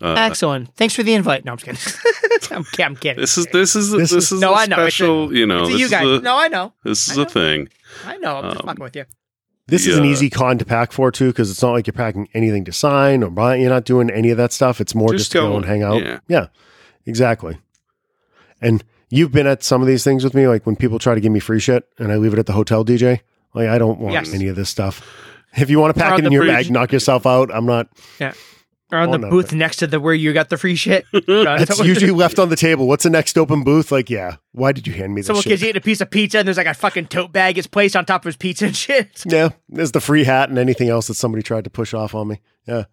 Uh, 0.00 0.14
Excellent. 0.16 0.74
Thanks 0.76 0.94
for 0.94 1.02
the 1.02 1.12
invite. 1.14 1.44
No, 1.44 1.52
I'm 1.52 1.58
just 1.58 1.98
kidding. 2.00 2.56
I'm, 2.56 2.64
I'm 2.86 2.96
kidding. 2.96 3.20
this 3.20 3.36
is 3.36 3.46
this 3.46 3.74
is 3.74 3.90
This 3.90 4.10
this, 4.10 4.24
is- 4.26 4.32
is 4.32 4.40
No, 4.40 4.52
a 4.52 4.58
I 4.58 4.66
know. 4.66 4.84
It's 4.86 5.00
a- 5.00 5.04
you 5.04 5.44
know, 5.46 5.62
It's 5.62 5.68
a 5.70 5.72
this 5.72 5.78
you 5.80 5.84
is 5.86 5.90
guys. 5.90 6.06
a, 6.06 6.20
no, 6.20 6.36
I 6.38 6.48
know. 6.48 6.72
this 6.84 7.08
is 7.08 7.18
I 7.18 7.22
a 7.22 7.24
know. 7.24 7.30
thing. 7.30 7.68
I 8.06 8.16
know. 8.18 8.36
I'm 8.36 8.44
just 8.50 8.60
Um, 8.60 8.66
fucking 8.66 8.82
with 8.84 8.96
you. 8.96 9.04
This 9.66 9.86
is 9.86 9.98
an 9.98 10.04
easy 10.06 10.30
con 10.30 10.56
to 10.58 10.64
pack 10.64 10.92
for 10.92 11.10
too, 11.12 11.26
because 11.28 11.50
it's 11.50 11.60
not 11.60 11.72
like 11.72 11.86
you're 11.86 11.92
packing 11.92 12.28
anything 12.32 12.64
to 12.64 12.72
sign 12.72 13.22
or 13.22 13.28
buy. 13.30 13.56
You're 13.56 13.68
not 13.68 13.84
doing 13.84 14.08
any 14.08 14.30
of 14.30 14.38
that 14.38 14.52
stuff. 14.52 14.80
It's 14.80 14.94
more 14.94 15.10
just, 15.10 15.24
Just 15.24 15.32
to 15.32 15.38
go 15.40 15.50
go. 15.50 15.56
and 15.56 15.64
hang 15.66 15.82
out. 15.82 16.20
Yeah. 16.28 16.46
Exactly. 17.04 17.58
And 18.62 18.82
you've 19.10 19.32
been 19.32 19.46
at 19.46 19.62
some 19.62 19.82
of 19.82 19.86
these 19.88 20.04
things 20.04 20.24
with 20.24 20.32
me, 20.34 20.48
like 20.48 20.64
when 20.64 20.74
people 20.76 20.98
try 20.98 21.14
to 21.14 21.20
give 21.20 21.32
me 21.32 21.40
free 21.40 21.60
shit 21.60 21.86
and 21.98 22.10
I 22.12 22.16
leave 22.16 22.32
it 22.32 22.38
at 22.38 22.46
the 22.46 22.52
hotel 22.54 22.84
DJ. 22.84 23.20
Like 23.54 23.68
I 23.68 23.76
don't 23.78 23.98
want 23.98 24.12
Yes. 24.14 24.32
any 24.32 24.46
of 24.48 24.56
this 24.56 24.68
stuff. 24.70 25.02
If 25.56 25.68
you 25.70 25.78
want 25.80 25.94
to 25.94 26.00
Or 26.00 26.02
pack 26.02 26.12
on 26.14 26.20
it 26.20 26.26
in 26.26 26.32
your 26.32 26.44
fridge. 26.44 26.66
bag, 26.66 26.70
knock 26.72 26.92
yourself 26.92 27.26
out. 27.26 27.50
I'm 27.52 27.66
not. 27.66 27.88
Or 28.90 28.98
on 28.98 29.10
oh, 29.10 29.18
the 29.18 29.28
booth 29.28 29.52
next 29.52 29.76
to 29.76 29.86
the 29.86 30.00
where 30.00 30.14
you 30.14 30.32
got 30.32 30.48
the 30.48 30.56
free 30.56 30.74
shit. 30.74 31.04
It's 31.12 31.78
usually 31.80 32.10
left 32.10 32.38
on 32.38 32.48
the 32.48 32.56
table. 32.56 32.88
What's 32.88 33.04
the 33.04 33.10
next 33.10 33.36
open 33.36 33.62
booth? 33.62 33.92
Like, 33.92 34.08
yeah. 34.08 34.36
Why 34.52 34.72
did 34.72 34.86
you 34.86 34.94
hand 34.94 35.14
me 35.14 35.20
this 35.20 35.26
Someone 35.26 35.42
gives 35.42 35.60
you 35.60 35.70
a 35.74 35.80
piece 35.80 36.00
of 36.00 36.10
pizza 36.10 36.38
and 36.38 36.48
there's 36.48 36.56
like 36.56 36.66
a 36.66 36.72
fucking 36.72 37.08
tote 37.08 37.30
bag 37.32 37.58
is 37.58 37.66
placed 37.66 37.96
on 37.96 38.06
top 38.06 38.22
of 38.22 38.26
his 38.26 38.36
pizza 38.36 38.66
and 38.66 38.76
shit. 38.76 39.24
Yeah, 39.26 39.50
there's 39.68 39.92
the 39.92 40.00
free 40.00 40.24
hat 40.24 40.48
and 40.48 40.58
anything 40.58 40.88
else 40.88 41.08
that 41.08 41.14
somebody 41.14 41.42
tried 41.42 41.64
to 41.64 41.70
push 41.70 41.92
off 41.92 42.14
on 42.14 42.28
me. 42.28 42.40
Yeah. 42.66 42.84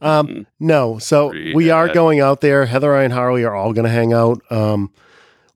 Um, 0.00 0.28
Mhm. 0.28 0.46
no, 0.60 0.98
so 0.98 1.30
Free 1.30 1.54
we 1.54 1.70
are 1.70 1.88
going 1.88 2.20
out 2.20 2.40
there. 2.40 2.66
Heather, 2.66 2.94
I, 2.94 3.04
and 3.04 3.12
Harley 3.12 3.44
are 3.44 3.54
all 3.54 3.72
going 3.72 3.84
to 3.86 3.90
hang 3.90 4.12
out. 4.12 4.42
Um, 4.50 4.92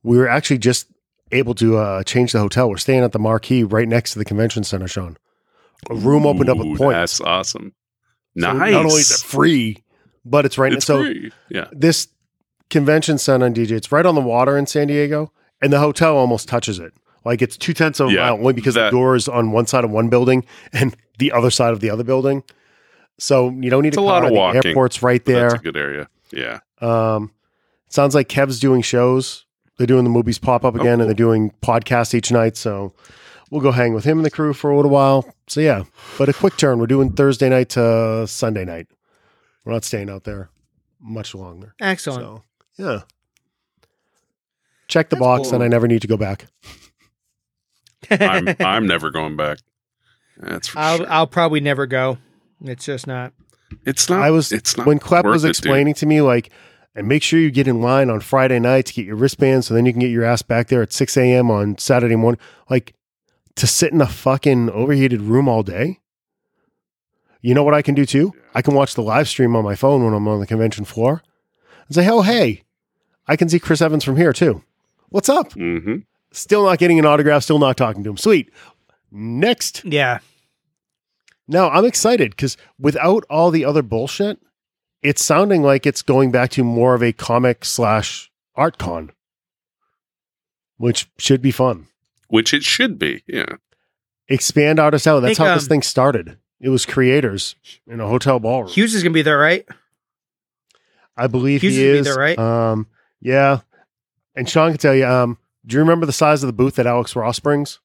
we 0.02 0.16
were 0.16 0.28
actually 0.28 0.58
just 0.58 0.86
able 1.32 1.54
to 1.56 1.76
uh, 1.76 2.02
change 2.02 2.32
the 2.32 2.38
hotel. 2.38 2.68
We're 2.68 2.76
staying 2.78 3.04
at 3.04 3.12
the 3.12 3.18
Marquis 3.18 3.62
right 3.64 3.86
next 3.86 4.12
to 4.12 4.18
the 4.18 4.24
convention 4.24 4.64
center, 4.64 4.88
Sean. 4.88 5.16
A 5.90 5.94
room 5.94 6.26
opened 6.26 6.48
up 6.48 6.58
with 6.58 6.78
points. 6.78 7.18
That's 7.18 7.20
awesome. 7.20 7.72
So 8.38 8.52
Nice. 8.52 8.72
Not 8.72 8.84
only 8.86 9.00
is 9.00 9.10
it 9.10 9.24
free, 9.24 9.81
but 10.24 10.44
it's 10.44 10.58
right. 10.58 10.72
it's 10.72 10.86
so 10.86 11.02
free. 11.02 11.32
Yeah. 11.48 11.66
this 11.72 12.08
convention 12.70 13.18
center 13.18 13.44
on 13.46 13.54
DJ, 13.54 13.72
it's 13.72 13.92
right 13.92 14.06
on 14.06 14.14
the 14.14 14.20
water 14.20 14.56
in 14.56 14.66
San 14.66 14.86
Diego, 14.88 15.32
and 15.60 15.72
the 15.72 15.78
hotel 15.78 16.16
almost 16.16 16.48
touches 16.48 16.78
it. 16.78 16.92
Like 17.24 17.40
it's 17.42 17.56
two 17.56 17.72
tenths 17.74 18.00
of 18.00 18.08
a 18.08 18.12
Yeah, 18.12 18.20
mile 18.22 18.34
only 18.34 18.52
because 18.52 18.74
that- 18.74 18.86
the 18.86 18.90
door 18.90 19.14
is 19.14 19.28
on 19.28 19.52
one 19.52 19.66
side 19.66 19.84
of 19.84 19.90
one 19.90 20.08
building 20.08 20.44
and 20.72 20.96
the 21.18 21.32
other 21.32 21.50
side 21.50 21.72
of 21.72 21.80
the 21.80 21.90
other 21.90 22.02
building. 22.04 22.42
So 23.18 23.50
you 23.50 23.70
don't 23.70 23.82
need 23.82 23.92
to 23.92 24.00
a 24.00 24.02
lot 24.02 24.24
of 24.24 24.30
The 24.30 24.34
walking, 24.36 24.62
airport's 24.66 25.02
right 25.02 25.22
But 25.24 25.32
That's 25.34 25.52
there. 25.54 25.60
a 25.60 25.62
good 25.62 25.76
area. 25.76 26.08
Yeah. 26.32 26.60
Um, 26.80 27.30
sounds 27.88 28.14
like 28.14 28.28
Kev's 28.28 28.58
doing 28.58 28.82
shows. 28.82 29.44
They're 29.78 29.86
doing 29.86 30.04
the 30.04 30.10
movies 30.10 30.38
pop 30.38 30.64
up 30.64 30.74
Oh, 30.74 30.80
again, 30.80 30.94
cool. 30.96 31.00
and 31.02 31.08
they're 31.08 31.14
doing 31.14 31.52
podcasts 31.62 32.14
each 32.14 32.32
night. 32.32 32.56
So 32.56 32.92
we'll 33.50 33.60
go 33.60 33.70
hang 33.70 33.92
with 33.94 34.04
him 34.04 34.18
and 34.18 34.24
the 34.24 34.30
crew 34.30 34.52
for 34.54 34.70
a 34.70 34.76
little 34.76 34.90
while. 34.90 35.32
So 35.46 35.60
yeah, 35.60 35.84
but 36.18 36.28
a 36.28 36.32
quick 36.32 36.56
turn. 36.56 36.78
We're 36.80 36.86
doing 36.86 37.12
Thursday 37.12 37.48
night 37.50 37.68
to 37.70 38.26
Sunday 38.26 38.64
night. 38.64 38.88
We're 39.64 39.72
not 39.72 39.84
staying 39.84 40.10
out 40.10 40.24
there 40.24 40.50
much 41.00 41.34
longer. 41.34 41.74
Excellent. 41.80 42.22
So 42.22 42.42
yeah. 42.76 43.00
Check 44.88 45.08
the 45.10 45.16
That's 45.16 45.20
box 45.24 45.48
cool. 45.48 45.54
and 45.56 45.64
I 45.64 45.68
never 45.68 45.88
need 45.88 46.02
to 46.02 46.08
go 46.08 46.16
back. 46.16 46.46
I'm 48.10 48.48
I'm 48.60 48.86
never 48.86 49.10
going 49.10 49.36
back. 49.36 49.58
That's 50.36 50.68
for 50.68 50.78
I'll 50.78 50.96
sure. 50.98 51.06
I'll 51.10 51.26
probably 51.26 51.60
never 51.60 51.86
go. 51.86 52.18
It's 52.62 52.84
just 52.84 53.06
not. 53.06 53.32
It's 53.86 54.10
not. 54.10 54.22
I 54.22 54.30
was 54.30 54.52
It's 54.52 54.76
not 54.76 54.86
when 54.86 54.98
Clep 54.98 55.24
worth 55.24 55.32
was 55.32 55.44
it, 55.44 55.50
explaining 55.50 55.94
to 55.94 56.06
me 56.06 56.20
like 56.20 56.50
and 56.94 57.08
make 57.08 57.22
sure 57.22 57.40
you 57.40 57.50
get 57.50 57.66
in 57.68 57.80
line 57.80 58.10
on 58.10 58.20
Friday 58.20 58.58
night 58.58 58.86
to 58.86 58.92
get 58.92 59.06
your 59.06 59.16
wristband 59.16 59.64
so 59.64 59.72
then 59.72 59.86
you 59.86 59.92
can 59.92 60.00
get 60.00 60.10
your 60.10 60.24
ass 60.24 60.42
back 60.42 60.68
there 60.68 60.82
at 60.82 60.92
6 60.92 61.16
a.m. 61.16 61.50
on 61.50 61.78
Saturday 61.78 62.16
morning. 62.16 62.38
Like 62.68 62.94
to 63.56 63.66
sit 63.66 63.92
in 63.92 64.00
a 64.02 64.06
fucking 64.06 64.68
overheated 64.70 65.22
room 65.22 65.48
all 65.48 65.62
day. 65.62 66.00
You 67.42 67.54
know 67.54 67.64
what 67.64 67.74
I 67.74 67.82
can 67.82 67.94
do 67.94 68.06
too? 68.06 68.32
I 68.54 68.62
can 68.62 68.74
watch 68.74 68.94
the 68.94 69.02
live 69.02 69.28
stream 69.28 69.54
on 69.56 69.64
my 69.64 69.74
phone 69.74 70.04
when 70.04 70.14
I'm 70.14 70.28
on 70.28 70.40
the 70.40 70.46
convention 70.46 70.84
floor 70.84 71.22
and 71.86 71.94
say, 71.94 72.08
oh, 72.08 72.22
hey, 72.22 72.62
I 73.26 73.36
can 73.36 73.48
see 73.48 73.58
Chris 73.58 73.82
Evans 73.82 74.04
from 74.04 74.16
here 74.16 74.32
too. 74.32 74.62
What's 75.08 75.28
up? 75.28 75.50
Mm-hmm. 75.52 75.96
Still 76.30 76.64
not 76.64 76.78
getting 76.78 76.98
an 76.98 77.04
autograph, 77.04 77.42
still 77.42 77.58
not 77.58 77.76
talking 77.76 78.04
to 78.04 78.10
him. 78.10 78.16
Sweet. 78.16 78.50
Next. 79.10 79.84
Yeah. 79.84 80.20
Now 81.48 81.68
I'm 81.68 81.84
excited 81.84 82.30
because 82.30 82.56
without 82.78 83.24
all 83.28 83.50
the 83.50 83.64
other 83.64 83.82
bullshit, 83.82 84.38
it's 85.02 85.24
sounding 85.24 85.62
like 85.62 85.84
it's 85.84 86.02
going 86.02 86.30
back 86.30 86.50
to 86.52 86.62
more 86.62 86.94
of 86.94 87.02
a 87.02 87.12
comic 87.12 87.64
slash 87.64 88.30
art 88.54 88.78
con, 88.78 89.10
which 90.76 91.10
should 91.18 91.42
be 91.42 91.50
fun. 91.50 91.88
Which 92.28 92.54
it 92.54 92.62
should 92.62 92.98
be. 92.98 93.24
Yeah. 93.26 93.56
Expand 94.28 94.78
artists 94.78 95.06
out. 95.06 95.20
That's 95.20 95.36
Think, 95.36 95.48
how 95.48 95.54
this 95.54 95.64
um, 95.64 95.68
thing 95.68 95.82
started. 95.82 96.38
It 96.62 96.68
was 96.70 96.86
creators 96.86 97.56
in 97.86 98.00
a 98.00 98.06
hotel 98.06 98.38
ballroom. 98.38 98.70
Hughes 98.72 98.94
is 98.94 99.02
gonna 99.02 99.12
be 99.12 99.22
there, 99.22 99.36
right? 99.38 99.66
I 101.16 101.26
believe 101.26 101.60
Hughes 101.60 101.74
he 101.76 101.84
would 101.86 101.92
be 101.92 101.98
is. 101.98 102.06
there, 102.06 102.16
right? 102.16 102.38
Um, 102.38 102.86
yeah. 103.20 103.60
And 104.34 104.48
Sean 104.48 104.70
can 104.70 104.78
tell 104.78 104.94
you. 104.94 105.04
Um, 105.06 105.36
do 105.66 105.74
you 105.76 105.80
remember 105.80 106.06
the 106.06 106.12
size 106.12 106.42
of 106.42 106.46
the 106.46 106.52
booth 106.52 106.76
that 106.76 106.86
Alex 106.86 107.14
Ross 107.14 107.38
brings? 107.38 107.80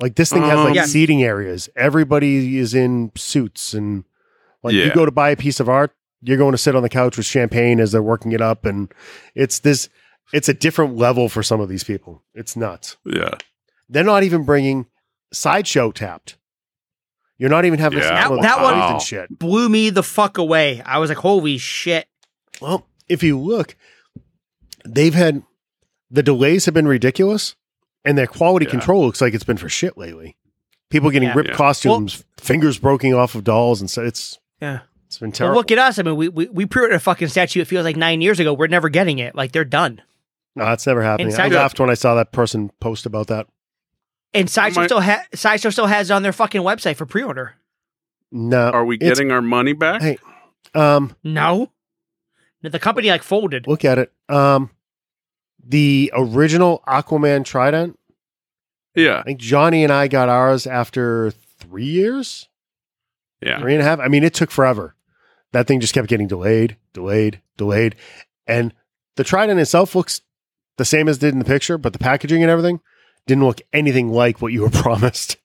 Like 0.00 0.14
this 0.16 0.30
thing 0.30 0.42
has 0.42 0.58
Um, 0.58 0.64
like 0.64 0.74
Yeah. 0.74 0.86
seating 0.86 1.22
areas. 1.22 1.68
Everybody 1.76 2.58
is 2.58 2.74
in 2.74 3.12
suits 3.16 3.74
and 3.74 4.04
like 4.62 4.74
you 4.74 4.92
go 4.94 5.04
to 5.04 5.12
buy 5.12 5.30
a 5.30 5.36
piece 5.36 5.60
of 5.60 5.68
art, 5.68 5.92
you're 6.22 6.38
going 6.38 6.52
to 6.52 6.58
sit 6.58 6.74
on 6.74 6.82
the 6.82 6.88
couch 6.88 7.16
with 7.18 7.26
champagne 7.26 7.78
as 7.80 7.92
they're 7.92 8.02
working 8.02 8.32
it 8.32 8.40
up, 8.40 8.64
and 8.64 8.92
it's 9.34 9.58
this. 9.58 9.88
It's 10.32 10.48
a 10.48 10.54
different 10.54 10.96
level 10.96 11.28
for 11.28 11.42
some 11.42 11.60
of 11.60 11.68
these 11.68 11.84
people. 11.84 12.22
It's 12.34 12.56
nuts. 12.56 12.96
Yeah. 13.04 13.32
They're 13.90 14.02
not 14.02 14.22
even 14.22 14.44
bringing 14.44 14.86
sideshow 15.32 15.92
tapped. 15.92 16.38
You're 17.44 17.50
not 17.50 17.66
even 17.66 17.78
having 17.78 17.98
Yeah. 17.98 18.24
some 18.24 18.36
That- 18.36 18.42
the 18.42 18.48
that 18.48 18.62
one- 18.62 18.78
Wow. 18.78 18.92
and 18.94 19.02
shit. 19.02 19.38
Blew 19.38 19.68
me 19.68 19.90
the 19.90 20.02
fuck 20.02 20.38
away. 20.38 20.80
I 20.86 20.96
was 20.96 21.10
like, 21.10 21.18
holy 21.18 21.58
shit. 21.58 22.06
Well, 22.58 22.86
if 23.06 23.22
you 23.22 23.38
look, 23.38 23.76
they've 24.86 25.12
had 25.12 25.42
the 26.10 26.22
delays 26.22 26.64
have 26.64 26.72
been 26.72 26.88
ridiculous, 26.88 27.54
and 28.02 28.16
their 28.16 28.26
quality 28.26 28.64
Yeah. 28.64 28.70
control 28.70 29.04
looks 29.04 29.20
like 29.20 29.34
it's 29.34 29.44
been 29.44 29.58
for 29.58 29.68
shit 29.68 29.98
lately. 29.98 30.36
People 30.88 31.10
getting 31.10 31.28
Yeah. 31.28 31.34
ripped 31.34 31.50
Yeah. 31.50 31.56
costumes, 31.56 32.24
fingers 32.40 32.78
broken 32.78 33.12
off 33.12 33.34
of 33.34 33.44
dolls, 33.44 33.82
and 33.82 33.90
so 33.90 34.02
it's 34.02 34.38
Yeah. 34.62 34.80
it's 35.06 35.18
been 35.18 35.28
Well, 35.28 35.36
terrible. 35.36 35.56
look 35.58 35.70
at 35.70 35.78
us. 35.78 35.98
I 35.98 36.02
mean, 36.02 36.16
we 36.16 36.30
we, 36.30 36.46
we 36.46 36.64
pre-ordered 36.64 36.94
a 36.94 37.00
fucking 37.00 37.28
statue. 37.28 37.60
It 37.60 37.66
feels 37.66 37.84
like 37.84 37.96
nine 37.98 38.22
years 38.22 38.40
ago. 38.40 38.54
We're 38.54 38.68
never 38.68 38.88
getting 38.88 39.18
it. 39.18 39.34
Like 39.34 39.52
they're 39.52 39.64
done. 39.66 40.00
no, 40.56 40.64
that's 40.64 40.86
never 40.86 41.02
happening. 41.02 41.34
I 41.38 41.48
laughed 41.48 41.78
when 41.78 41.90
I 41.90 41.94
saw 41.94 42.14
that 42.14 42.32
person 42.32 42.70
post 42.80 43.04
about 43.04 43.26
that. 43.26 43.48
And 44.34 44.50
Sideshow 44.50 44.80
might- 44.80 44.86
still 44.86 45.00
ha- 45.00 45.24
Sideshow 45.34 45.70
still 45.70 45.86
has 45.86 46.10
it 46.10 46.14
on 46.14 46.22
their 46.22 46.32
fucking 46.32 46.62
website 46.62 46.96
for 46.96 47.06
pre-order. 47.06 47.54
No, 48.32 48.70
Are 48.70 48.84
we 48.84 48.96
it's- 48.96 49.10
getting 49.10 49.30
our 49.30 49.40
money 49.42 49.72
back? 49.72 50.02
Hey. 50.02 50.18
um, 50.74 51.14
No. 51.22 51.70
The 52.62 52.78
company 52.78 53.10
like 53.10 53.22
folded. 53.22 53.66
look 53.68 53.84
at 53.84 53.98
it. 53.98 54.12
Um, 54.28 54.70
the 55.62 56.10
original 56.14 56.82
Aquaman 56.88 57.44
Trident. 57.44 57.98
yeah. 58.94 59.20
I 59.20 59.22
think 59.22 59.38
Johnny 59.38 59.84
and 59.84 59.92
I 59.92 60.08
got 60.08 60.28
ours 60.30 60.66
after 60.66 61.30
three 61.58 61.84
years. 61.86 62.48
Yeah. 63.42 63.60
three 63.60 63.74
and 63.74 63.82
a 63.82 63.84
half. 63.84 63.98
I 64.00 64.08
mean, 64.08 64.24
it 64.24 64.32
took 64.32 64.50
forever. 64.50 64.94
That 65.52 65.66
thing 65.66 65.78
just 65.80 65.92
kept 65.92 66.08
getting 66.08 66.26
delayed, 66.26 66.76
delayed, 66.94 67.42
delayed. 67.58 67.94
And 68.46 68.72
the 69.16 69.24
Trident 69.24 69.60
itself 69.60 69.94
looks 69.94 70.22
the 70.78 70.84
same 70.86 71.06
as 71.08 71.18
it 71.18 71.20
did 71.20 71.34
in 71.34 71.38
the 71.40 71.44
picture, 71.44 71.76
but 71.76 71.92
the 71.92 71.98
packaging 71.98 72.42
and 72.42 72.50
everything 72.50 72.80
didn't 73.26 73.44
look 73.44 73.60
anything 73.72 74.10
like 74.10 74.40
what 74.42 74.52
you 74.52 74.62
were 74.62 74.70
promised. 74.82 75.36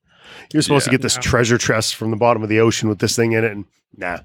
You're 0.53 0.61
supposed 0.63 0.85
to 0.85 0.91
get 0.91 1.01
this 1.01 1.15
No. 1.15 1.21
treasure 1.21 1.57
chest 1.57 1.95
from 1.95 2.11
the 2.11 2.17
bottom 2.17 2.41
of 2.43 2.49
the 2.49 2.59
ocean 2.59 2.89
with 2.89 2.99
this 2.99 3.15
thing 3.15 3.33
in 3.33 3.43
it, 3.43 3.51
and 3.51 3.65
nah, 3.95 4.19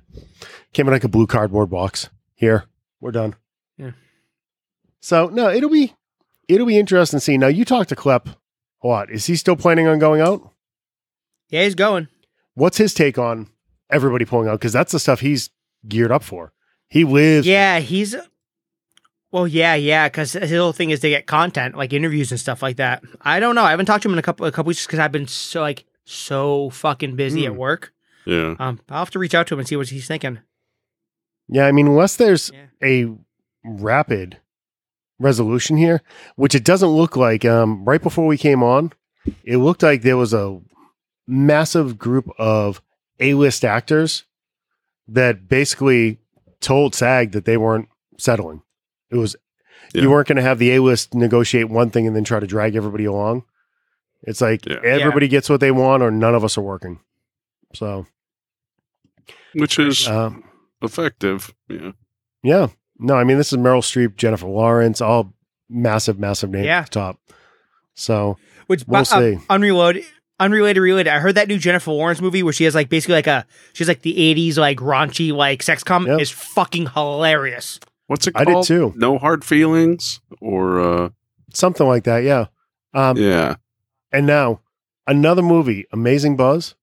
came 0.72 0.86
in 0.86 0.92
like 0.92 1.04
a 1.04 1.08
blue 1.08 1.26
cardboard 1.26 1.70
box. 1.70 2.08
Here, 2.34 2.64
we're 3.00 3.10
done. 3.12 3.34
Yeah. 3.76 3.92
So 5.00 5.26
no, 5.28 5.50
it'll 5.50 5.70
be 5.70 5.94
it'll 6.48 6.66
be 6.66 6.78
interesting 6.78 7.18
to 7.18 7.20
see. 7.20 7.36
Now 7.38 7.48
you 7.48 7.64
talked 7.64 7.90
to 7.90 7.96
Klep 7.96 8.26
a 8.82 8.86
lot. 8.86 9.10
Is 9.10 9.26
he 9.26 9.36
still 9.36 9.56
planning 9.56 9.86
on 9.86 9.98
going 9.98 10.20
out? 10.20 10.50
Yeah, 11.48 11.64
he's 11.64 11.74
going. 11.74 12.08
What's 12.54 12.78
his 12.78 12.94
take 12.94 13.18
on 13.18 13.48
everybody 13.90 14.24
pulling 14.24 14.48
out? 14.48 14.58
Because 14.60 14.72
that's 14.72 14.92
the 14.92 14.98
stuff 14.98 15.20
he's 15.20 15.50
geared 15.86 16.10
up 16.12 16.22
for. 16.22 16.52
He 16.88 17.04
lives. 17.04 17.46
Yeah, 17.46 17.80
he's. 17.80 18.14
Well, 19.34 19.48
yeah, 19.48 19.74
yeah, 19.74 20.06
because 20.06 20.34
his 20.34 20.52
whole 20.52 20.70
thing 20.72 20.90
is 20.90 21.00
to 21.00 21.08
get 21.08 21.26
content, 21.26 21.76
like 21.76 21.92
interviews 21.92 22.30
and 22.30 22.38
stuff 22.38 22.62
like 22.62 22.76
that. 22.76 23.02
I 23.20 23.40
don't 23.40 23.56
know. 23.56 23.64
I 23.64 23.70
haven't 23.70 23.86
talked 23.86 24.04
to 24.04 24.08
him 24.08 24.12
in 24.12 24.18
a 24.20 24.22
couple 24.22 24.46
a 24.46 24.52
couple 24.52 24.68
weeks 24.68 24.86
because 24.86 25.00
I've 25.00 25.10
been 25.10 25.26
so 25.26 25.60
like 25.60 25.86
so 26.04 26.70
fucking 26.70 27.16
busy 27.16 27.40
Hmm. 27.40 27.46
at 27.46 27.56
work. 27.56 27.92
Yeah. 28.26 28.54
Um, 28.60 28.78
I'll 28.88 29.00
have 29.00 29.10
to 29.10 29.18
reach 29.18 29.34
out 29.34 29.48
to 29.48 29.54
him 29.54 29.58
and 29.58 29.66
see 29.66 29.74
what 29.74 29.88
he's 29.88 30.06
thinking. 30.06 30.38
Yeah, 31.48 31.66
I 31.66 31.72
mean, 31.72 31.88
unless 31.88 32.14
there's 32.14 32.52
Yeah. 32.54 32.66
a 32.80 33.12
rapid 33.64 34.36
resolution 35.18 35.78
here, 35.78 36.00
which 36.36 36.54
it 36.54 36.62
doesn't 36.62 36.90
look 36.90 37.16
like. 37.16 37.44
Um, 37.44 37.84
right 37.84 38.00
before 38.00 38.28
we 38.28 38.38
came 38.38 38.62
on, 38.62 38.92
it 39.42 39.56
looked 39.56 39.82
like 39.82 40.02
there 40.02 40.16
was 40.16 40.32
a 40.32 40.60
massive 41.26 41.98
group 41.98 42.28
of 42.38 42.80
A-list 43.18 43.64
actors 43.64 44.26
that 45.08 45.48
basically 45.48 46.18
told 46.60 46.94
SAG 46.94 47.32
that 47.32 47.46
they 47.46 47.56
weren't 47.56 47.88
settling. 48.16 48.62
It 49.10 49.16
was 49.16 49.36
Yeah. 49.92 50.02
you 50.02 50.10
weren't 50.10 50.28
going 50.28 50.36
to 50.36 50.42
have 50.42 50.58
the 50.58 50.72
A-list 50.72 51.14
negotiate 51.14 51.68
one 51.68 51.90
thing 51.90 52.06
and 52.06 52.14
then 52.16 52.24
try 52.24 52.40
to 52.40 52.46
drag 52.46 52.74
everybody 52.76 53.04
along. 53.04 53.44
It's 54.22 54.40
like 54.40 54.64
Yeah. 54.66 54.78
everybody 54.82 55.28
gets 55.28 55.48
what 55.50 55.60
they 55.60 55.70
want, 55.70 56.02
or 56.02 56.10
none 56.10 56.34
of 56.34 56.44
us 56.44 56.56
are 56.56 56.62
working. 56.62 57.00
So, 57.74 58.06
which 59.54 59.78
is 59.78 60.06
um, 60.08 60.44
effective. 60.82 61.52
Yeah. 61.68 61.92
yeah, 62.42 62.68
no, 62.98 63.14
I 63.14 63.24
mean 63.24 63.36
this 63.36 63.52
is 63.52 63.58
Meryl 63.58 63.80
Streep, 63.82 64.16
Jennifer 64.16 64.46
Lawrence, 64.46 65.00
all 65.00 65.34
massive, 65.68 66.18
massive 66.18 66.50
names 66.50 66.66
Yeah. 66.66 66.78
at 66.80 66.86
the 66.86 66.90
top. 67.00 67.18
So 67.94 68.36
Which 68.66 68.84
We'll 68.86 69.02
uh, 69.02 69.04
see. 69.04 69.38
unreloaded, 69.50 70.04
unrelated, 70.40 70.82
related. 70.82 71.10
I 71.10 71.18
heard 71.20 71.34
that 71.36 71.48
new 71.48 71.58
Jennifer 71.58 71.90
Lawrence 71.92 72.20
movie 72.20 72.42
where 72.42 72.52
she 72.52 72.64
has 72.64 72.74
like 72.74 72.88
basically 72.88 73.14
like 73.16 73.26
a 73.26 73.46
she's 73.72 73.88
like 73.88 74.02
the 74.02 74.14
'80s 74.34 74.56
like 74.56 74.78
raunchy 74.78 75.32
like 75.32 75.62
sex 75.62 75.84
com 75.84 76.06
Yep. 76.06 76.20
is 76.20 76.30
fucking 76.30 76.86
hilarious. 76.94 77.78
What's 78.06 78.26
it 78.26 78.32
called? 78.34 78.48
I 78.48 78.52
did 78.54 78.64
too. 78.64 78.92
No 78.96 79.18
hard 79.18 79.44
feelings 79.44 80.20
or 80.40 80.80
uh 80.80 81.08
something 81.52 81.86
like 81.86 82.04
that, 82.04 82.18
yeah. 82.24 82.46
Um, 82.92 83.16
yeah. 83.16 83.56
And 84.12 84.26
now 84.26 84.60
another 85.06 85.42
movie, 85.42 85.86
Amazing 85.92 86.36
Buzz, 86.36 86.74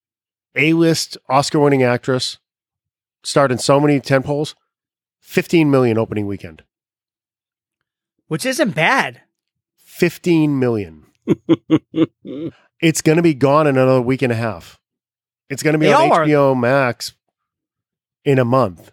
A-list 0.56 1.18
Oscar-winning 1.30 1.84
actress, 1.84 2.38
starred 3.24 3.52
in 3.52 3.58
so 3.58 3.80
many 3.80 4.00
tentpoles, 4.00 4.56
15 5.20 5.70
million 5.72 5.98
opening 5.98 6.28
weekend. 6.28 6.64
Which 8.28 8.46
isn't 8.46 8.72
bad. 8.76 9.22
15 9.78 10.58
million. 10.60 11.06
It's 12.82 13.02
going 13.04 13.18
to 13.18 13.22
be 13.22 13.36
gone 13.36 13.68
in 13.68 13.78
another 13.78 14.02
week 14.02 14.24
and 14.24 14.32
a 14.32 14.36
half. 14.36 14.80
It's 15.52 15.62
going 15.62 15.74
to 15.74 15.78
be 15.78 15.86
They 15.86 15.94
on 15.94 16.02
all 16.12 16.14
are. 16.14 16.26
HBO 16.26 16.60
Max 16.60 17.14
in 18.26 18.40
a 18.40 18.46
month. 18.46 18.92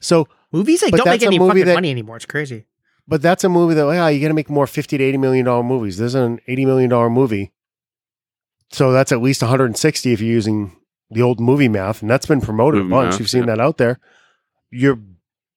So, 0.00 0.28
Movies 0.52 0.82
like 0.82 0.90
But 0.90 0.98
don't 0.98 1.06
make 1.06 1.12
that's 1.20 1.24
a 1.24 1.26
any 1.28 1.38
movie 1.38 1.50
fucking 1.50 1.64
that- 1.66 1.74
money 1.74 1.90
anymore. 1.90 2.16
It's 2.16 2.26
crazy. 2.26 2.66
but 3.08 3.22
that's 3.22 3.42
a 3.44 3.48
movie 3.48 3.74
that, 3.74 3.86
yeah, 3.86 4.08
you 4.08 4.20
got 4.20 4.28
to 4.28 4.34
make 4.34 4.50
more 4.50 4.66
50 4.66 4.98
to 4.98 5.04
80 5.04 5.18
million 5.18 5.44
dollar 5.46 5.62
movies. 5.62 5.96
There's 5.96 6.14
an 6.14 6.40
80 6.46 6.66
million 6.66 6.90
dollar 6.90 7.10
movie. 7.10 7.52
So 8.70 8.92
that's 8.92 9.12
at 9.12 9.20
least 9.20 9.42
160 9.42 10.12
if 10.12 10.20
you're 10.20 10.30
using 10.30 10.76
the 11.10 11.22
old 11.22 11.40
movie 11.40 11.68
math. 11.68 12.00
And 12.02 12.10
that's 12.10 12.26
been 12.26 12.40
promoted 12.40 12.80
a 12.82 12.84
bunch. 12.84 13.12
math, 13.12 13.20
You've 13.20 13.30
seen 13.30 13.42
yeah. 13.42 13.46
that 13.56 13.60
out 13.60 13.76
there. 13.78 13.98
You're 14.70 14.98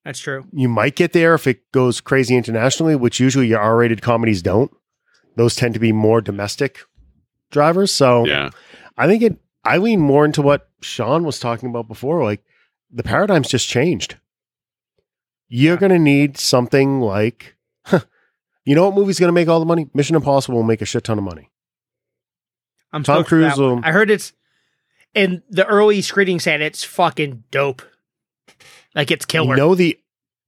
That's 0.03 0.19
true. 0.19 0.45
you 0.51 0.67
might 0.67 0.95
get 0.95 1.13
there 1.13 1.33
if 1.33 1.47
it 1.47 1.71
goes 1.71 2.01
crazy 2.01 2.35
internationally, 2.35 2.95
which 2.95 3.19
usually 3.19 3.47
your 3.47 3.59
R-rated 3.59 4.01
comedies 4.01 4.41
don't. 4.41 4.71
Those 5.37 5.55
tend 5.55 5.73
to 5.73 5.79
be 5.79 5.91
more 5.91 6.19
domestic 6.21 6.79
drivers. 7.51 7.93
So 7.93 8.25
Yeah. 8.25 8.49
I 8.97 9.07
think 9.07 9.23
it. 9.23 9.37
I 9.63 9.77
lean 9.77 9.99
more 9.99 10.25
into 10.25 10.41
what 10.41 10.69
Sean 10.81 11.23
was 11.23 11.39
talking 11.39 11.69
about 11.69 11.87
before. 11.87 12.23
Like 12.23 12.43
the 12.91 13.03
paradigm's 13.03 13.49
just 13.49 13.67
changed. 13.67 14.17
You're 15.55 15.77
going 15.77 15.91
to 15.91 15.99
need 15.99 16.37
something 16.37 16.99
like, 16.99 17.55
you 18.65 18.75
know, 18.75 18.85
what 18.85 18.95
movie's 18.95 19.19
going 19.19 19.29
to 19.29 19.33
make 19.33 19.47
all 19.47 19.59
the 19.59 19.65
money? 19.65 19.87
Mission 19.93 20.15
Impossible 20.15 20.57
will 20.57 20.63
make 20.63 20.81
a 20.81 20.85
shit 20.85 21.03
ton 21.05 21.17
of 21.17 21.23
money. 21.23 21.49
I'm 22.91 23.03
Tom 23.03 23.17
stoked 23.17 23.29
for 23.29 23.39
that 23.39 23.55
Cruise 23.55 23.59
will- 23.59 23.81
I 23.83 23.91
heard 23.91 24.09
it's 24.11 24.33
in 25.13 25.43
the 25.49 25.65
early 25.65 26.01
screening 26.01 26.39
said 26.39 26.61
it's 26.61 26.83
fucking 26.83 27.43
dope. 27.51 27.81
Like 28.93 29.11
it's 29.11 29.25
killer. 29.25 29.51
You 29.51 29.55
know 29.55 29.75
the 29.75 29.97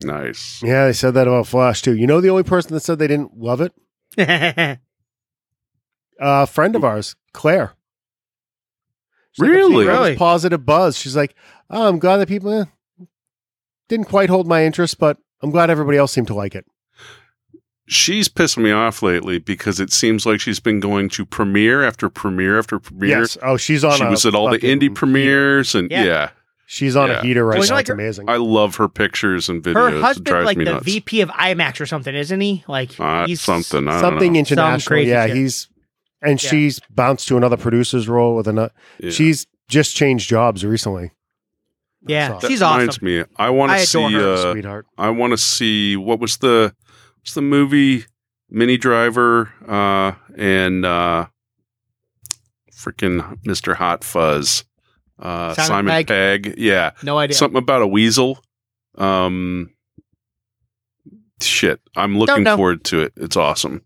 Nice. 0.03 0.61
yeah, 0.63 0.85
they 0.87 0.93
said 0.93 1.13
that 1.15 1.27
about 1.27 1.47
Flash 1.47 1.81
too. 1.81 1.95
You 1.95 2.05
know 2.07 2.21
the 2.21 2.29
only 2.29 2.43
person 2.43 2.73
that 2.73 2.81
said 2.81 2.99
they 2.99 3.07
didn't 3.07 3.37
love 3.37 3.61
it, 3.61 3.73
a 6.19 6.47
friend 6.47 6.75
of 6.75 6.83
ours, 6.83 7.15
Claire. 7.33 7.73
She's 9.31 9.47
Really? 9.47 9.59
"I've 9.61 9.67
seen 9.67 9.73
all 9.73 9.79
this 9.79 9.87
Really? 10.09 10.15
positive 10.17 10.65
buzz. 10.65 10.97
She's 10.97 11.15
like, 11.15 11.35
oh, 11.69 11.87
I'm 11.87 11.99
glad 11.99 12.17
that 12.17 12.27
people 12.27 12.51
eh, 12.53 12.65
didn't 13.89 14.05
quite 14.05 14.29
hold 14.29 14.47
my 14.47 14.65
interest, 14.65 14.97
but 14.99 15.17
I'm 15.41 15.51
glad 15.51 15.69
everybody 15.69 15.97
else 15.97 16.11
seemed 16.11 16.27
to 16.27 16.33
like 16.35 16.55
it. 16.55 16.65
She's 17.89 18.27
pissing 18.27 18.63
me 18.63 18.71
off 18.71 19.01
lately 19.01 19.39
because 19.39 19.79
it 19.79 19.93
seems 19.93 20.25
like 20.25 20.41
she's 20.41 20.59
been 20.59 20.81
going 20.81 21.07
to 21.09 21.25
premiere 21.25 21.83
after 21.85 22.09
premiere 22.09 22.59
after 22.59 22.79
premiere. 22.79 23.19
Yes. 23.21 23.37
Oh, 23.41 23.55
she's 23.55 23.83
on. 23.85 23.95
She 23.97 24.03
a 24.03 24.09
was 24.09 24.25
at 24.25 24.35
all 24.35 24.49
the 24.49 24.59
indie 24.59 24.93
premieres 24.93 25.73
and 25.73 25.89
Yeah. 25.89 26.03
yeah. 26.03 26.29
She's 26.65 26.97
on 26.97 27.07
Yeah. 27.07 27.19
a 27.19 27.21
heater 27.21 27.45
right 27.45 27.59
Well, 27.59 27.65
now. 27.69 27.75
know, 27.75 27.79
it's 27.79 27.87
her- 27.87 27.93
amazing. 27.93 28.29
I 28.29 28.35
love 28.35 28.75
her 28.75 28.89
pictures 28.89 29.47
and 29.47 29.63
videos. 29.63 29.75
Her 29.91 29.97
it 29.97 30.01
husband's 30.01 30.29
drives 30.29 30.45
like 30.45 30.57
me 30.57 30.65
the 30.65 30.73
nuts. 30.73 30.85
VP 30.85 31.21
of 31.21 31.29
IMAX 31.29 31.79
or 31.79 31.85
something, 31.85 32.13
isn't 32.13 32.41
he? 32.41 32.65
Like 32.67 32.99
Uh, 32.99 33.25
he's 33.25 33.39
something. 33.39 33.87
I 33.87 33.91
don't 33.91 34.01
Something 34.01 34.33
know. 34.33 34.39
international. 34.39 34.87
crazy 34.97 35.11
Yeah, 35.11 35.27
shit. 35.27 35.35
he's 35.37 35.67
and 36.21 36.43
Yeah. 36.43 36.49
she's 36.49 36.81
bounced 36.89 37.29
to 37.29 37.37
another 37.37 37.55
producer's 37.55 38.09
role 38.09 38.35
with 38.35 38.49
another. 38.49 38.73
Yeah. 38.99 39.11
She's 39.11 39.47
just 39.69 39.95
changed 39.95 40.27
jobs 40.27 40.65
recently. 40.65 41.11
Yeah, 42.05 42.29
That's 42.29 42.41
That 42.43 42.47
she's 42.49 42.61
reminds 42.61 42.97
awesome. 42.97 43.05
me. 43.05 43.23
I 43.37 43.49
want 43.49 43.71
I 43.71 43.83
to 43.83 43.99
adore 43.99 44.09
see. 44.09 44.15
her. 44.15 44.33
Uh, 44.33 44.51
Sweetheart. 44.53 44.85
I 44.97 45.09
want 45.09 45.31
to 45.31 45.37
see 45.37 45.95
what 45.97 46.19
was 46.19 46.37
the 46.37 46.73
what's 47.19 47.33
the 47.33 47.41
movie 47.41 48.05
Minnie 48.49 48.77
Driver 48.77 49.51
uh, 49.67 50.13
and 50.37 50.85
uh, 50.85 51.27
freaking 52.71 53.41
Mr. 53.43 53.75
Hot 53.75 54.03
Fuzz. 54.03 54.63
Uh, 55.19 55.53
Simon 55.55 55.67
Simon 55.67 55.91
Pegg? 55.91 56.07
Pegg. 56.07 56.55
Yeah. 56.57 56.91
No 57.03 57.17
idea. 57.17 57.35
Something 57.35 57.57
about 57.57 57.81
a 57.81 57.87
weasel. 57.87 58.39
Um, 58.97 59.71
shit. 61.41 61.81
I'm 61.95 62.17
looking 62.17 62.45
forward 62.45 62.83
to 62.85 63.01
it. 63.01 63.13
It's 63.17 63.35
awesome. 63.35 63.81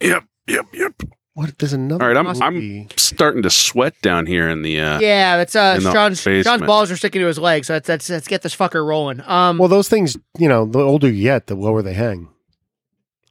Yep. 0.00 0.24
Yep. 0.48 0.66
Yep. 0.74 1.02
What? 1.34 1.56
There's 1.58 1.72
another. 1.72 2.02
All 2.04 2.12
right, 2.12 2.40
I'm- 2.42 2.54
movie. 2.54 2.88
Starting 2.96 3.42
to 3.42 3.50
sweat 3.50 3.94
down 4.02 4.26
here 4.26 4.48
in 4.48 4.62
the. 4.62 4.80
Uh, 4.80 4.98
yeah, 5.00 5.36
that's 5.36 5.54
uh 5.54 5.74
in 5.78 5.84
the 5.84 5.92
Sean's 5.92 6.20
Sean's 6.20 6.62
balls 6.62 6.90
are 6.90 6.96
sticking 6.96 7.20
to 7.20 7.26
his 7.28 7.38
legs, 7.38 7.68
so 7.68 7.74
let's 7.74 7.88
let's, 7.88 8.10
let's 8.10 8.28
get 8.28 8.42
this 8.42 8.54
fucker 8.54 8.84
rolling. 8.84 9.20
Um 9.26 9.56
Well, 9.58 9.68
those 9.68 9.88
things, 9.88 10.16
you 10.38 10.48
know, 10.48 10.64
the 10.66 10.80
older 10.80 11.08
you 11.08 11.22
get, 11.22 11.46
the 11.46 11.54
lower 11.54 11.82
they 11.82 11.94
hang. 11.94 12.28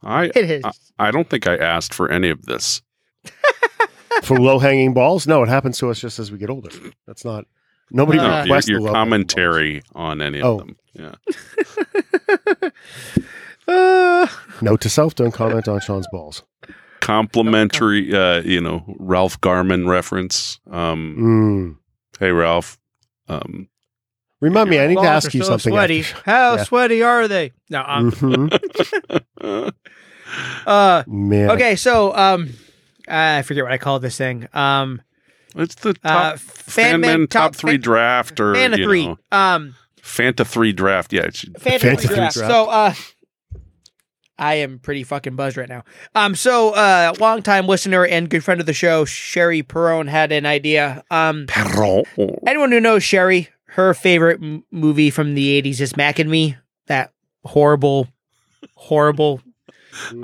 I 0.02 0.24
it 0.34 0.50
is. 0.50 0.64
I- 0.64 0.72
I 0.98 1.10
don't 1.10 1.28
think 1.30 1.46
I 1.46 1.56
asked 1.56 1.94
for 1.94 2.10
any 2.10 2.30
of 2.30 2.46
this. 2.46 2.82
For 4.22 4.38
low 4.38 4.58
hanging 4.58 4.92
balls, 4.92 5.26
no, 5.26 5.42
it 5.42 5.48
happens 5.48 5.78
to 5.78 5.88
us 5.88 5.98
just 5.98 6.18
as 6.18 6.30
we 6.30 6.36
get 6.36 6.50
older. 6.50 6.68
That's 7.06 7.24
not. 7.24 7.46
Nobody 7.90 8.18
Uh, 8.18 8.22
No, 8.22 8.28
your, 8.34 8.42
requests 8.42 8.68
your 8.68 8.78
the 8.80 8.84
low-hanging 8.86 8.92
balls. 8.94 9.02
commentary 9.34 9.82
on 9.94 10.20
any 10.20 10.40
of 10.40 10.44
Oh. 10.46 10.58
them. 10.58 10.76
Yeah. 10.92 11.14
Uh, 13.68 14.26
Note 14.60 14.80
to 14.80 14.88
self: 14.90 15.14
Don't 15.14 15.30
comment 15.32 15.68
on 15.68 15.78
Sean's 15.80 16.06
balls. 16.10 16.42
Complimentary, 17.00 18.14
uh, 18.14 18.42
you 18.42 18.60
know, 18.60 18.84
Ralph 18.98 19.40
Garman 19.40 19.88
reference. 19.88 20.60
Um, 20.70 21.16
Mm. 21.18 21.76
Hey, 22.18 22.30
Ralph. 22.32 22.78
Um, 23.28 23.68
Remind 24.40 24.70
me, 24.70 24.78
I 24.80 24.86
need 24.86 24.96
to 24.96 25.02
ask 25.02 25.34
you 25.34 25.42
so 25.42 25.50
something. 25.50 25.72
Sweaty. 25.72 26.02
How 26.24 26.56
Yeah. 26.56 26.64
sweaty 26.64 27.02
are 27.02 27.28
they? 27.28 27.52
No. 27.68 27.84
Um, 27.86 28.10
Mhm. 28.12 28.50
uh, 30.66 31.02
Man, 31.06 31.50
okay, 31.50 31.76
so 31.76 32.14
um, 32.16 32.50
I 33.08 33.42
forget 33.42 33.64
what 33.64 33.72
I 33.72 33.78
called 33.78 34.02
this 34.02 34.16
thing. 34.16 34.46
Um, 34.52 35.02
it's 35.56 35.74
the 35.76 35.90
uh, 36.04 36.30
top 36.32 36.38
Fan 36.38 36.90
Fan 36.92 37.00
Man 37.00 37.26
top, 37.26 37.54
three 37.54 37.72
Fan- 37.72 37.80
draft 37.80 38.40
or 38.40 38.54
Fan 38.54 38.72
of 38.72 38.78
you 38.78 38.86
three. 38.86 39.06
know, 39.06 39.18
Um, 39.32 39.74
Fanta 40.02 40.46
three 40.46 40.72
draft. 40.72 41.12
Yeah, 41.12 41.22
it 41.22 41.36
should- 41.36 41.60
Fantasy 41.60 41.86
Fantasy 41.88 42.08
draft. 42.14 42.36
draft. 42.36 42.50
So, 42.50 42.68
uh, 42.70 42.94
I 44.40 44.54
am 44.54 44.78
pretty 44.78 45.04
fucking 45.04 45.36
buzzed 45.36 45.56
right 45.58 45.68
now. 45.68 45.84
Um, 46.14 46.34
so, 46.34 46.70
uh, 46.70 47.12
longtime 47.20 47.66
listener 47.66 48.06
and 48.06 48.28
good 48.28 48.42
friend 48.42 48.58
of 48.58 48.66
the 48.66 48.72
show, 48.72 49.04
Cherie 49.04 49.62
Perron, 49.62 50.06
had 50.08 50.32
an 50.32 50.46
idea. 50.46 51.04
Um, 51.10 51.46
anyone 52.46 52.72
who 52.72 52.80
knows 52.80 53.04
Sherry, 53.04 53.50
her 53.66 53.92
favorite 53.94 54.40
m- 54.42 54.64
movie 54.70 55.10
from 55.10 55.34
the 55.34 55.60
'80s 55.62 55.80
is 55.80 55.96
Mac 55.96 56.18
and 56.18 56.30
Me. 56.30 56.56
That 56.86 57.12
horrible, 57.44 58.08
horrible. 58.74 59.42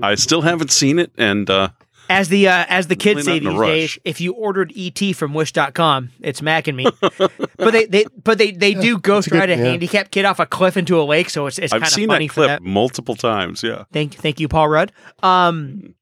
I 0.02 0.14
still 0.14 0.40
haven't 0.40 0.70
seen 0.72 0.98
it, 0.98 1.12
and 1.18 1.48
uh, 1.50 1.68
As 2.08 2.28
the 2.28 2.48
uh, 2.48 2.64
as 2.68 2.86
the 2.86 2.96
kids 2.96 3.24
say 3.24 3.40
not 3.40 3.42
in 3.42 3.46
a 3.46 3.50
these 3.50 3.60
days, 3.60 3.98
if 4.04 4.20
you 4.20 4.32
ordered 4.32 4.72
ET 4.76 5.14
from 5.14 5.34
Wish.com, 5.34 6.10
it's 6.20 6.42
Mac 6.42 6.68
and 6.68 6.76
Me. 6.76 6.86
but 7.00 7.72
they, 7.72 7.86
they 7.86 8.04
but 8.22 8.38
they 8.38 8.52
they 8.52 8.74
do 8.74 8.98
ghost 8.98 9.30
ride 9.30 9.50
a 9.50 9.56
yeah. 9.56 9.64
handicapped 9.64 10.10
kid 10.10 10.24
off 10.24 10.38
a 10.38 10.46
cliff 10.46 10.76
into 10.76 11.00
a 11.00 11.04
lake, 11.04 11.30
so 11.30 11.46
it's 11.46 11.58
it's 11.58 11.72
kind 11.72 11.82
I've 11.82 11.88
of 11.88 11.92
seen 11.92 12.08
funny 12.08 12.28
that 12.28 12.34
for 12.34 12.40
clip 12.40 12.48
that. 12.48 12.62
multiple 12.62 13.14
times. 13.16 13.62
Yeah, 13.62 13.84
Thank 13.92 14.14
thank 14.14 14.40
you, 14.40 14.48
Paul 14.48 14.68
Rudd. 14.68 14.92
Um, 15.22 15.94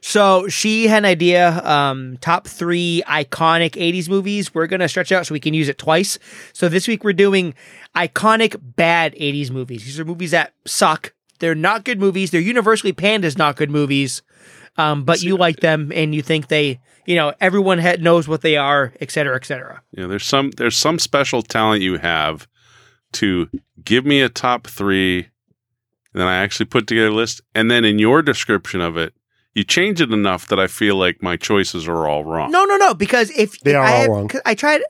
so 0.00 0.48
she 0.48 0.88
had 0.88 0.98
an 0.98 1.04
idea. 1.04 1.64
Um, 1.64 2.18
top 2.20 2.48
three 2.48 3.02
iconic 3.06 3.72
'80s 3.72 4.08
movies. 4.08 4.52
We're 4.54 4.66
gonna 4.66 4.88
stretch 4.88 5.12
out 5.12 5.26
so 5.26 5.32
we 5.32 5.40
can 5.40 5.54
use 5.54 5.68
it 5.68 5.78
twice. 5.78 6.18
So 6.52 6.68
this 6.68 6.88
week 6.88 7.04
we're 7.04 7.12
doing 7.12 7.54
iconic 7.94 8.60
bad 8.60 9.14
'80s 9.14 9.50
movies. 9.50 9.84
These 9.84 10.00
are 10.00 10.04
movies 10.04 10.32
that 10.32 10.54
suck. 10.66 11.14
They're 11.38 11.54
not 11.54 11.84
good 11.84 11.98
movies. 11.98 12.30
They're 12.30 12.40
universally 12.40 12.92
panned 12.92 13.24
as 13.24 13.36
not 13.36 13.56
good 13.56 13.70
movies. 13.70 14.22
Um, 14.78 15.04
but 15.04 15.22
you 15.22 15.36
like 15.36 15.60
them 15.60 15.92
and 15.94 16.14
you 16.14 16.22
think 16.22 16.48
they, 16.48 16.80
you 17.04 17.14
know, 17.14 17.34
everyone 17.40 17.78
ha- 17.78 17.96
knows 18.00 18.26
what 18.26 18.40
they 18.40 18.56
are, 18.56 18.92
et 19.00 19.10
cetera, 19.10 19.36
et 19.36 19.44
cetera. 19.44 19.82
yeah. 19.92 20.06
There's 20.06 20.24
some 20.24 20.50
there's 20.52 20.76
some 20.76 20.98
special 20.98 21.42
talent 21.42 21.82
you 21.82 21.98
have 21.98 22.48
to 23.12 23.48
give 23.84 24.06
me 24.06 24.22
a 24.22 24.28
top 24.30 24.66
three. 24.66 25.28
And 26.14 26.20
then 26.20 26.26
I 26.26 26.36
actually 26.36 26.66
put 26.66 26.86
together 26.86 27.08
a 27.08 27.14
list. 27.14 27.42
And 27.54 27.70
then 27.70 27.84
in 27.84 27.98
your 27.98 28.22
description 28.22 28.80
of 28.80 28.96
it, 28.96 29.12
you 29.54 29.64
change 29.64 30.00
it 30.00 30.10
enough 30.12 30.46
that 30.48 30.58
I 30.58 30.66
feel 30.66 30.96
like 30.96 31.22
my 31.22 31.36
choices 31.36 31.86
are 31.86 32.06
all 32.08 32.24
wrong. 32.24 32.50
No, 32.50 32.64
no, 32.64 32.76
no. 32.78 32.94
Because 32.94 33.30
if 33.30 33.60
They 33.60 33.72
if 33.72 33.76
are 33.76 33.82
I 33.84 33.92
all 33.92 33.98
have- 34.00 34.08
wrong. 34.10 34.28
'cause 34.28 34.40
I 34.46 34.54
tried, 34.54 34.80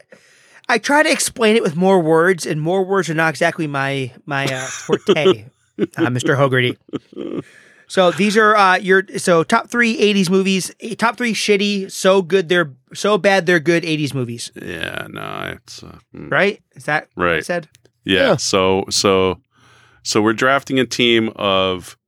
I 0.69 0.79
try 0.79 1.03
to 1.03 1.11
explain 1.11 1.57
it 1.57 1.63
with 1.63 1.75
more 1.75 2.01
words, 2.01 2.47
and 2.47 2.61
more 2.61 2.85
words 2.85 3.11
are 3.11 3.15
not 3.15 3.31
exactly 3.31 3.67
my 3.67 4.13
my 4.27 4.45
uh, 4.47 4.67
forte, 4.67 5.47
uh, 5.81 6.07
Mr. 6.07 6.37
Hogarty. 6.37 6.77
So 7.93 8.11
these 8.11 8.39
are 8.39 8.57
uh, 8.57 8.77
your 8.79 9.03
so 9.19 9.45
top 9.45 9.69
three 9.69 9.99
'80s 9.99 10.31
movies, 10.31 10.73
eh, 10.81 10.95
top 10.95 11.19
three 11.19 11.35
shitty, 11.35 11.93
so 11.93 12.23
good 12.23 12.49
they're 12.49 12.73
so 12.95 13.19
bad 13.19 13.45
they're 13.45 13.61
good 13.61 13.83
'80s 13.85 14.15
movies, 14.15 14.51
Yeah, 14.55 15.07
no, 15.11 15.53
it's 15.57 15.83
uh, 15.83 15.99
mm, 16.15 16.31
right? 16.31 16.63
Is 16.75 16.85
that 16.87 17.09
what 17.17 17.25
I 17.29 17.33
right. 17.35 17.45
said? 17.45 17.69
Yeah. 18.05 18.29
Yeah. 18.29 18.37
So 18.37 18.87
so 18.89 19.43
so 20.03 20.23
we're 20.23 20.33
drafting 20.33 20.79
a 20.81 20.87
team 20.87 21.33
of 21.37 21.99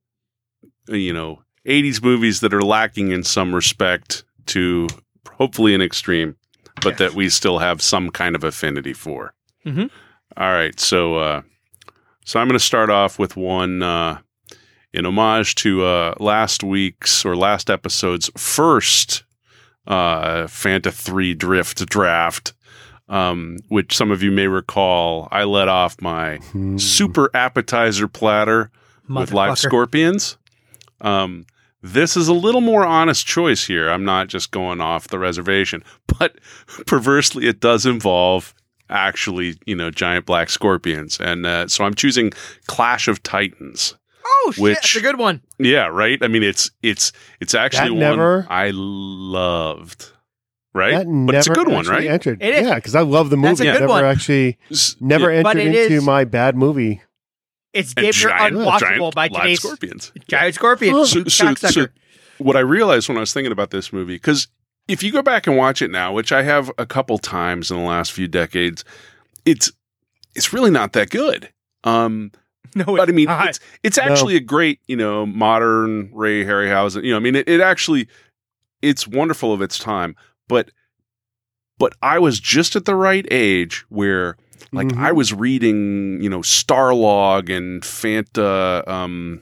you 0.87 1.13
know 1.13 1.43
80s 1.67 2.01
movies 2.01 2.39
that 2.39 2.51
are 2.51 2.63
lacking 2.63 3.11
in 3.11 3.23
some 3.23 3.53
respect 3.53 4.23
to 4.47 4.87
hopefully 5.37 5.75
an 5.75 5.83
extreme, 5.83 6.35
but 6.81 6.93
Yes. 6.93 6.97
that 6.99 7.13
we 7.13 7.29
still 7.29 7.59
have 7.59 7.79
some 7.79 8.09
kind 8.09 8.35
of 8.35 8.43
affinity 8.43 8.93
for. 8.93 9.35
Mhm. 9.63 9.91
All 10.35 10.51
right. 10.51 10.79
So 10.79 11.17
uh 11.17 11.41
so 12.25 12.39
I'm 12.39 12.47
going 12.47 12.57
to 12.57 12.65
start 12.65 12.89
off 12.89 13.19
with 13.19 13.37
one 13.37 13.83
uh 13.83 14.17
in 14.95 15.05
homage 15.05 15.55
to 15.55 15.83
uh 15.85 16.13
last 16.19 16.63
week's 16.63 17.25
or 17.25 17.35
last 17.35 17.69
episode's 17.69 18.29
first 18.37 19.23
uh 19.87 20.43
Fanta 20.47 20.91
3 20.91 21.33
Drift 21.35 21.85
draft 21.87 22.53
um, 23.07 23.57
which 23.69 23.95
some 23.95 24.09
of 24.09 24.23
you 24.23 24.31
may 24.31 24.47
recall, 24.47 25.27
I 25.31 25.43
let 25.43 25.67
off 25.67 26.01
my 26.01 26.37
Hmm. 26.37 26.77
super 26.79 27.29
appetizer 27.35 28.07
platter 28.07 28.71
with 29.07 29.31
live 29.31 29.49
scorpions. 29.59 30.37
Um, 31.01 31.45
this 31.83 32.17
is 32.17 32.27
a 32.27 32.33
little 32.33 32.61
more 32.61 32.83
honest 32.83 33.27
choice 33.27 33.67
here. 33.67 33.89
I'm 33.89 34.05
not 34.05 34.27
just 34.27 34.49
going 34.49 34.81
off 34.81 35.07
the 35.09 35.19
reservation, 35.19 35.83
but 36.19 36.39
perversely, 36.87 37.47
it 37.47 37.59
does 37.59 37.85
involve 37.85 38.55
actually, 38.89 39.55
you 39.67 39.75
know, 39.75 39.91
giant 39.91 40.25
black 40.25 40.49
scorpions, 40.49 41.19
and 41.19 41.45
uh, 41.45 41.67
so 41.67 41.83
I'm 41.85 41.93
choosing 41.93 42.31
Clash 42.65 43.07
of 43.07 43.21
Titans. 43.21 43.95
Oh 44.27 44.51
shit, 44.53 44.61
Which- 44.61 44.75
that's 44.75 44.95
a 44.95 45.01
good 45.01 45.17
one. 45.19 45.41
Yeah, 45.59 45.87
right. 45.87 46.17
I 46.21 46.27
mean, 46.27 46.43
it's 46.43 46.71
it's 46.81 47.11
it's 47.39 47.53
actually 47.53 47.91
one 47.91 47.99
never- 47.99 48.47
I 48.49 48.71
loved. 48.73 50.11
Right, 50.73 50.91
That 50.91 51.05
but 51.25 51.35
it's 51.35 51.47
a 51.47 51.51
good 51.51 51.69
one, 51.69 51.85
right? 51.85 52.05
Entered. 52.05 52.41
It 52.43 52.53
is. 52.53 52.67
Yeah, 52.67 52.75
because 52.75 52.95
I 52.95 53.01
love 53.01 53.29
the 53.29 53.37
movie. 53.37 53.47
That's 53.47 53.59
a 53.61 53.63
good 53.63 53.73
never 53.79 53.87
one. 53.87 54.03
actually 54.03 54.57
never 54.99 55.31
yeah, 55.31 55.39
entered 55.39 55.59
into 55.61 55.77
is- 55.95 56.03
my 56.03 56.25
bad 56.25 56.57
movie. 56.57 57.01
It's 57.71 57.93
and 57.95 58.03
damn 58.05 58.11
giant, 58.13 58.55
unwatchable 58.55 58.79
giant 58.79 59.15
by 59.15 59.27
today's 59.29 59.59
scorpions. 59.59 60.11
giant 60.29 60.55
scorpion. 60.55 60.95
Oh. 60.95 61.03
so, 61.05 61.23
so, 61.25 61.53
so 61.53 61.87
what 62.39 62.55
I 62.55 62.61
realized 62.61 63.07
when 63.09 63.17
I 63.17 63.21
was 63.21 63.33
thinking 63.33 63.51
about 63.51 63.69
this 63.69 63.91
movie, 63.93 64.15
because 64.15 64.47
if 64.87 65.01
you 65.03 65.11
go 65.11 65.21
back 65.21 65.45
and 65.47 65.55
watch 65.57 65.81
it 65.81 65.91
now, 65.91 66.13
which 66.13 66.31
I 66.31 66.43
have 66.43 66.71
a 66.77 66.85
couple 66.85 67.17
times 67.17 67.71
in 67.71 67.77
the 67.77 67.83
last 67.83 68.11
few 68.11 68.27
decades, 68.27 68.83
it's 69.45 69.71
it's 70.35 70.51
really 70.51 70.71
not 70.71 70.93
that 70.93 71.09
good. 71.09 71.49
Um, 71.85 72.31
no, 72.75 72.85
but 72.85 73.09
I 73.09 73.11
mean, 73.11 73.25
not. 73.25 73.49
it's 73.49 73.59
it's 73.83 73.97
actually 73.97 74.35
a 74.35 74.39
great, 74.39 74.79
you 74.87 74.95
know, 74.95 75.25
modern 75.25 76.09
Ray 76.13 76.43
Harryhausen. 76.45 77.03
You 77.03 77.11
know, 77.11 77.17
I 77.17 77.19
mean, 77.19 77.35
it, 77.35 77.47
it 77.47 77.61
actually 77.61 78.07
it's 78.81 79.07
wonderful 79.07 79.53
of 79.53 79.61
its 79.61 79.77
time, 79.79 80.15
but 80.47 80.71
but 81.77 81.93
I 82.01 82.19
was 82.19 82.39
just 82.39 82.75
at 82.75 82.85
the 82.85 82.95
right 82.95 83.25
age 83.31 83.85
where 83.89 84.37
like 84.71 84.87
Mhm. 84.87 84.97
I 84.97 85.11
was 85.11 85.33
reading, 85.33 86.21
you 86.21 86.29
know, 86.29 86.39
Starlog 86.39 87.55
and 87.55 87.81
Fanta. 87.83 88.87
Um, 88.87 89.41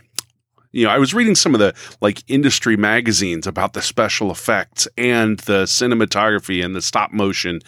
you 0.71 0.83
know, 0.85 0.91
I 0.91 0.97
was 0.97 1.13
reading 1.13 1.35
some 1.35 1.53
of 1.53 1.59
the 1.59 1.75
like 2.01 2.23
industry 2.27 2.75
magazines 2.75 3.45
about 3.45 3.73
the 3.73 3.81
special 3.81 4.31
effects 4.31 4.87
and 4.97 5.37
the 5.41 5.63
cinematography 5.65 6.65
and 6.65 6.75
the 6.75 6.81
stop 6.81 7.11
motion, 7.11 7.59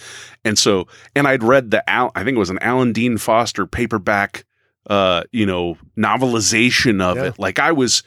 and 0.44 0.58
so 0.58 0.88
and 1.16 1.28
I'd 1.28 1.44
read 1.44 1.70
the 1.70 1.88
Al, 1.88 2.12
I 2.16 2.24
think 2.24 2.36
it 2.36 2.40
was 2.40 2.50
an 2.50 2.60
Alan 2.60 2.94
Dean 2.94 3.18
Foster 3.20 3.68
paperback, 3.68 4.44
uh, 4.90 5.24
you 5.32 5.46
know, 5.46 5.78
novelization 5.98 7.02
of 7.02 7.18
Yeah. 7.18 7.26
it. 7.26 7.40
Like 7.40 7.60
I 7.60 7.72
was, 7.72 8.04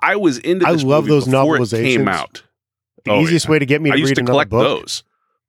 I 0.00 0.16
was 0.16 0.38
into. 0.38 0.66
I 0.66 0.70
love 0.72 1.04
movie 1.04 1.08
those 1.08 1.24
before 1.26 1.56
it 1.56 1.70
came 1.70 2.04
novelizations. 2.04 2.08
out. 2.08 2.42
The 3.04 3.12
Oh, 3.12 3.20
easiest 3.22 3.46
yeah. 3.46 3.50
way 3.52 3.58
to 3.60 3.66
get 3.66 3.80
me 3.80 3.90
I 3.90 3.94
to 3.94 3.98
used 4.00 4.10
read 4.10 4.14
to 4.16 4.20
another 4.22 4.32
collect 4.32 4.50
book 4.50 4.80
those. 4.80 5.02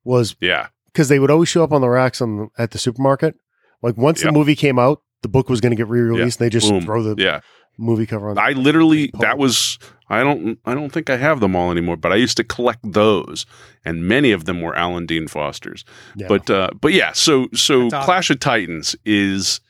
was 0.04 0.36
Yeah, 0.40 0.68
because 0.92 1.08
they 1.08 1.18
would 1.18 1.30
always 1.30 1.48
show 1.48 1.62
up 1.64 1.72
on 1.72 1.80
the 1.80 1.88
racks 1.88 2.20
on 2.20 2.50
at 2.58 2.70
the 2.70 2.78
supermarket. 2.78 3.34
Like 3.82 3.96
once 3.96 4.20
Yep. 4.22 4.32
the 4.32 4.38
movie 4.38 4.54
came 4.56 4.78
out, 4.78 5.02
the 5.22 5.28
book 5.28 5.48
was 5.48 5.60
going 5.60 5.70
to 5.70 5.76
get 5.76 5.88
re-released, 5.88 6.40
and 6.40 6.46
they 6.46 6.50
just 6.50 6.68
Boom. 6.70 6.82
throw 6.82 7.02
the 7.02 7.20
yeah. 7.22 7.40
movie 7.78 8.06
cover 8.06 8.30
on. 8.30 8.38
I 8.38 8.50
literally 8.52 9.10
that 9.20 9.36
was 9.38 9.78
I 10.08 10.22
don't 10.22 10.58
I 10.64 10.74
don't 10.74 10.90
think 10.90 11.10
I 11.10 11.16
have 11.16 11.40
them 11.40 11.54
all 11.56 11.70
anymore, 11.70 11.96
but 11.96 12.12
I 12.12 12.16
used 12.16 12.36
to 12.38 12.44
collect 12.44 12.80
those, 12.92 13.46
and 13.84 14.04
many 14.06 14.32
of 14.32 14.44
them 14.44 14.60
were 14.60 14.74
Alan 14.76 15.06
Dean 15.06 15.26
Foster's. 15.28 15.84
Yeah. 16.16 16.26
But 16.28 16.48
uh, 16.50 16.70
but 16.80 16.92
yeah, 16.92 17.12
so 17.12 17.48
so 17.52 17.86
awesome. 17.86 18.02
Clash 18.04 18.30
of 18.30 18.40
Titans 18.40 18.96
is 19.04 19.60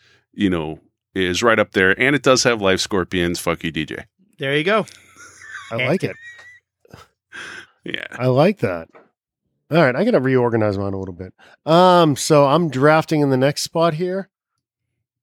you 0.40 0.50
know 0.50 0.80
is 1.14 1.42
right 1.42 1.58
up 1.58 1.72
there, 1.72 1.98
and 2.00 2.16
it 2.16 2.22
does 2.22 2.42
have 2.44 2.60
live 2.62 2.80
scorpions. 2.80 3.38
Fuck 3.38 3.62
you, 3.64 3.72
DJ. 3.72 4.04
there 4.38 4.56
you 4.56 4.64
go. 4.64 4.86
I 5.70 5.86
like 5.86 6.02
it. 6.04 6.16
Yeah, 7.84 8.06
I 8.12 8.26
like 8.26 8.58
that. 8.58 8.88
All 9.70 9.78
right, 9.78 9.94
I 9.94 10.04
got 10.04 10.10
to 10.12 10.20
reorganize 10.20 10.76
mine 10.76 10.92
a 10.92 10.98
little 10.98 11.14
bit. 11.14 11.32
Um, 11.64 12.16
so 12.16 12.46
I'm 12.46 12.68
drafting 12.70 13.20
in 13.20 13.30
the 13.30 13.36
next 13.36 13.62
spot 13.62 13.94
here. 13.94 14.28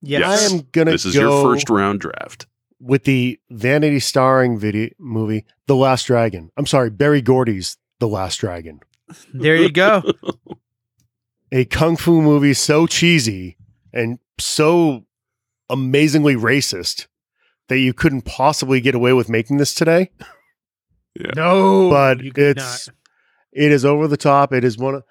Yes. 0.02 0.22
Yes. 0.22 0.52
I 0.52 0.56
am 0.56 0.68
gonna 0.72 0.92
this 0.92 1.06
is 1.06 1.14
go 1.16 1.20
your 1.22 1.44
first 1.54 1.70
round 1.70 2.00
draft. 2.00 2.48
with 2.80 3.04
the 3.04 3.40
Vanity 3.50 4.00
starring 4.00 4.58
video 4.58 4.90
movie, 5.00 5.44
The 5.68 5.76
Last 5.76 6.04
Dragon. 6.06 6.52
I'm 6.56 6.66
sorry, 6.68 6.90
Berry 6.90 7.22
Gordy's 7.22 7.78
The 8.00 8.08
Last 8.08 8.38
Dragon, 8.38 8.80
There 9.34 9.56
you 9.56 9.70
go. 9.72 10.04
a 11.52 11.66
kung 11.66 11.98
fu 11.98 12.22
movie 12.22 12.54
so 12.54 12.88
cheesy 12.88 13.58
and 13.92 14.20
so 14.40 15.06
amazingly 15.70 16.36
racist 16.36 17.08
that 17.68 17.80
you 17.80 17.94
couldn't 17.94 18.22
possibly 18.24 18.80
get 18.82 18.96
away 18.96 19.14
with 19.14 19.30
making 19.30 19.58
this 19.58 19.74
today. 19.74 20.10
No, 21.36 21.90
but 21.90 22.22
you 22.24 22.32
could 22.32 22.58
it's 22.58 22.90
it 23.52 23.72
is 23.72 23.84
over 23.84 24.08
the 24.08 24.18
top. 24.18 24.54
It 24.54 24.64
is 24.64 24.78
one. 24.78 24.96
Of, 24.96 25.04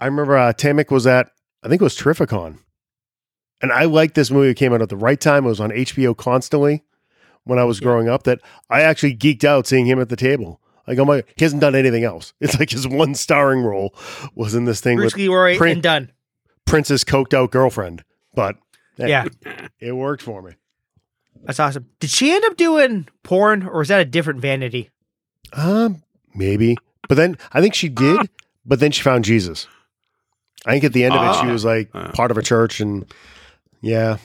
I 0.00 0.06
remember 0.06 0.36
uh, 0.36 0.52
Taimak 0.52 0.90
was 0.90 1.06
at 1.06 1.30
I 1.62 1.68
think 1.68 1.82
it 1.82 1.84
was 1.84 1.96
Terrificon, 1.96 2.58
and 3.60 3.70
I 3.72 3.84
liked 3.84 4.14
this 4.14 4.30
movie. 4.30 4.50
It 4.50 4.54
came 4.54 4.72
out 4.72 4.80
at 4.82 4.88
the 4.88 4.96
right 4.96 5.20
time. 5.20 5.44
It 5.44 5.48
was 5.48 5.60
on 5.60 5.70
HBO 5.70 6.16
constantly 6.16 6.82
when 7.44 7.58
I 7.58 7.64
was 7.64 7.78
Yeah. 7.80 7.84
growing 7.84 8.08
up. 8.08 8.22
That 8.22 8.40
I 8.70 8.82
actually 8.82 9.16
geeked 9.16 9.44
out 9.44 9.66
seeing 9.66 9.84
him 9.86 10.00
at 10.00 10.08
the 10.08 10.16
table. 10.16 10.60
Like, 10.86 10.98
oh 10.98 11.04
my, 11.04 11.22
he 11.36 11.44
hasn't 11.44 11.60
done 11.60 11.74
anything 11.74 12.04
else. 12.04 12.32
It's 12.40 12.58
like 12.58 12.70
his 12.70 12.88
one 12.88 13.14
starring 13.14 13.62
role 13.62 13.94
was 14.34 14.54
in 14.54 14.64
this 14.64 14.80
thing 14.80 14.96
Bruce 14.96 15.12
with 15.12 15.20
Leroy 15.20 15.58
Prin- 15.58 15.72
and 15.72 15.82
done. 15.82 16.12
Prince's 16.64 17.04
coked 17.04 17.34
out 17.34 17.50
girlfriend. 17.50 18.02
But 18.34 18.56
hey, 18.98 19.08
Yeah, 19.08 19.26
it 19.80 19.92
worked 19.92 20.22
for 20.22 20.42
me. 20.42 20.52
that's 21.44 21.58
awesome. 21.60 21.86
Did 22.00 22.10
she 22.10 22.32
end 22.32 22.44
up 22.44 22.56
doing 22.56 23.08
porn, 23.22 23.62
or 23.62 23.78
was 23.78 23.88
that 23.88 24.00
a 24.00 24.04
different 24.04 24.40
vanity? 24.40 24.90
Um, 25.52 26.02
maybe. 26.34 26.76
But 27.08 27.14
then 27.16 27.38
I 27.52 27.60
think 27.62 27.74
she 27.74 27.88
did, 27.88 28.28
but 28.66 28.80
then 28.80 28.90
she 28.92 29.02
found 29.02 29.24
Jesus. 29.24 29.66
I 30.66 30.72
think 30.72 30.84
at 30.84 30.92
the 30.92 31.04
end 31.04 31.14
of 31.14 31.22
it, 31.22 31.40
she 31.40 31.46
Ah. 31.48 31.52
was 31.52 31.64
like 31.64 31.88
Ah. 31.94 32.10
part 32.12 32.30
of 32.30 32.36
a 32.36 32.42
church, 32.42 32.80
and 32.80 33.06
yeah, 33.80 34.18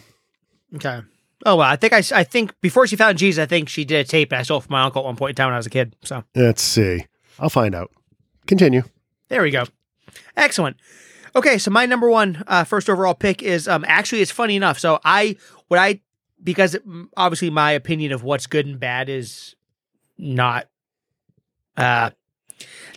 Okay. 0.75 1.01
Oh 1.45 1.57
well, 1.57 1.67
I 1.69 1.75
think 1.75 1.93
I, 1.93 2.01
I 2.15 2.23
think 2.23 2.53
before 2.61 2.87
she 2.87 2.95
found 2.95 3.17
Jesus, 3.17 3.41
I 3.41 3.45
think 3.45 3.69
she 3.69 3.85
did 3.85 3.99
a 3.99 4.03
tape 4.09 4.31
and 4.31 4.39
I 4.39 4.43
sold 4.43 4.63
it 4.63 4.67
for 4.67 4.71
my 4.71 4.81
uncle 4.83 5.01
at 5.01 5.05
one 5.05 5.15
point 5.15 5.31
in 5.31 5.35
time 5.35 5.47
when 5.47 5.53
I 5.53 5.57
was 5.57 5.67
a 5.67 5.69
kid. 5.69 5.95
So 6.03 6.23
let's 6.35 6.61
see. 6.61 7.05
I'll 7.37 7.49
find 7.49 7.75
out. 7.75 7.91
Continue. 8.47 8.83
there 9.29 9.41
we 9.43 9.51
go. 9.51 9.65
Excellent. 10.37 10.77
Okay, 11.35 11.57
so 11.57 11.71
my 11.71 11.85
number 11.85 12.09
one 12.09 12.43
uh, 12.47 12.63
first 12.63 12.89
overall 12.89 13.15
pick 13.15 13.41
is 13.41 13.67
um 13.67 13.83
actually 13.87 14.21
it's 14.21 14.31
funny 14.31 14.55
enough. 14.55 14.77
So 14.79 14.99
I 15.03 15.35
what 15.67 15.79
I 15.79 15.99
because 16.43 16.77
obviously 17.17 17.49
my 17.49 17.71
opinion 17.71 18.11
of 18.11 18.23
what's 18.23 18.45
good 18.47 18.65
and 18.65 18.79
bad 18.79 19.09
is 19.09 19.55
not 20.17 20.67
uh 21.77 22.11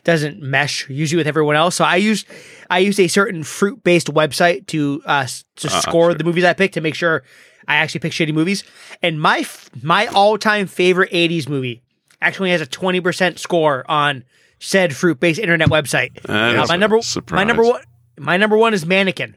doesn't 0.04 0.40
mesh 0.40 0.88
usually 0.90 1.16
with 1.16 1.26
everyone 1.26 1.56
else. 1.56 1.76
So 1.76 1.84
I 1.84 1.96
use 1.96 2.24
I 2.68 2.80
use 2.80 3.00
a 3.00 3.08
certain 3.08 3.42
fruit 3.42 3.82
based 3.82 4.08
website 4.12 4.66
to 4.68 5.02
uh 5.06 5.26
to 5.56 5.68
Ah, 5.70 5.80
score 5.80 6.10
sure. 6.10 6.14
the 6.14 6.24
movies 6.24 6.44
I 6.44 6.52
pick 6.52 6.72
to 6.72 6.80
make 6.80 6.94
sure 6.94 7.22
I 7.66 7.76
actually 7.76 8.00
pick 8.00 8.12
shitty 8.12 8.34
movies. 8.34 8.64
And 9.02 9.20
my 9.20 9.38
f- 9.38 9.70
my 9.82 10.06
all 10.08 10.36
time 10.38 10.66
favorite 10.66 11.10
'80s 11.10 11.48
movie 11.48 11.82
actually 12.20 12.50
has 12.50 12.60
a 12.60 12.66
twenty 12.66 13.00
percent 13.00 13.38
score 13.38 13.84
on 13.90 14.24
said 14.60 14.94
fruit 14.94 15.18
based 15.20 15.40
internet 15.40 15.68
website. 15.68 16.10
Uh, 16.28 16.66
my 16.68 16.76
number 16.76 17.00
surprise. 17.02 17.36
my 17.38 17.44
number 17.44 17.62
one 17.64 17.80
my 18.18 18.36
number 18.36 18.56
one 18.56 18.74
is 18.74 18.84
Mannequin. 18.86 19.36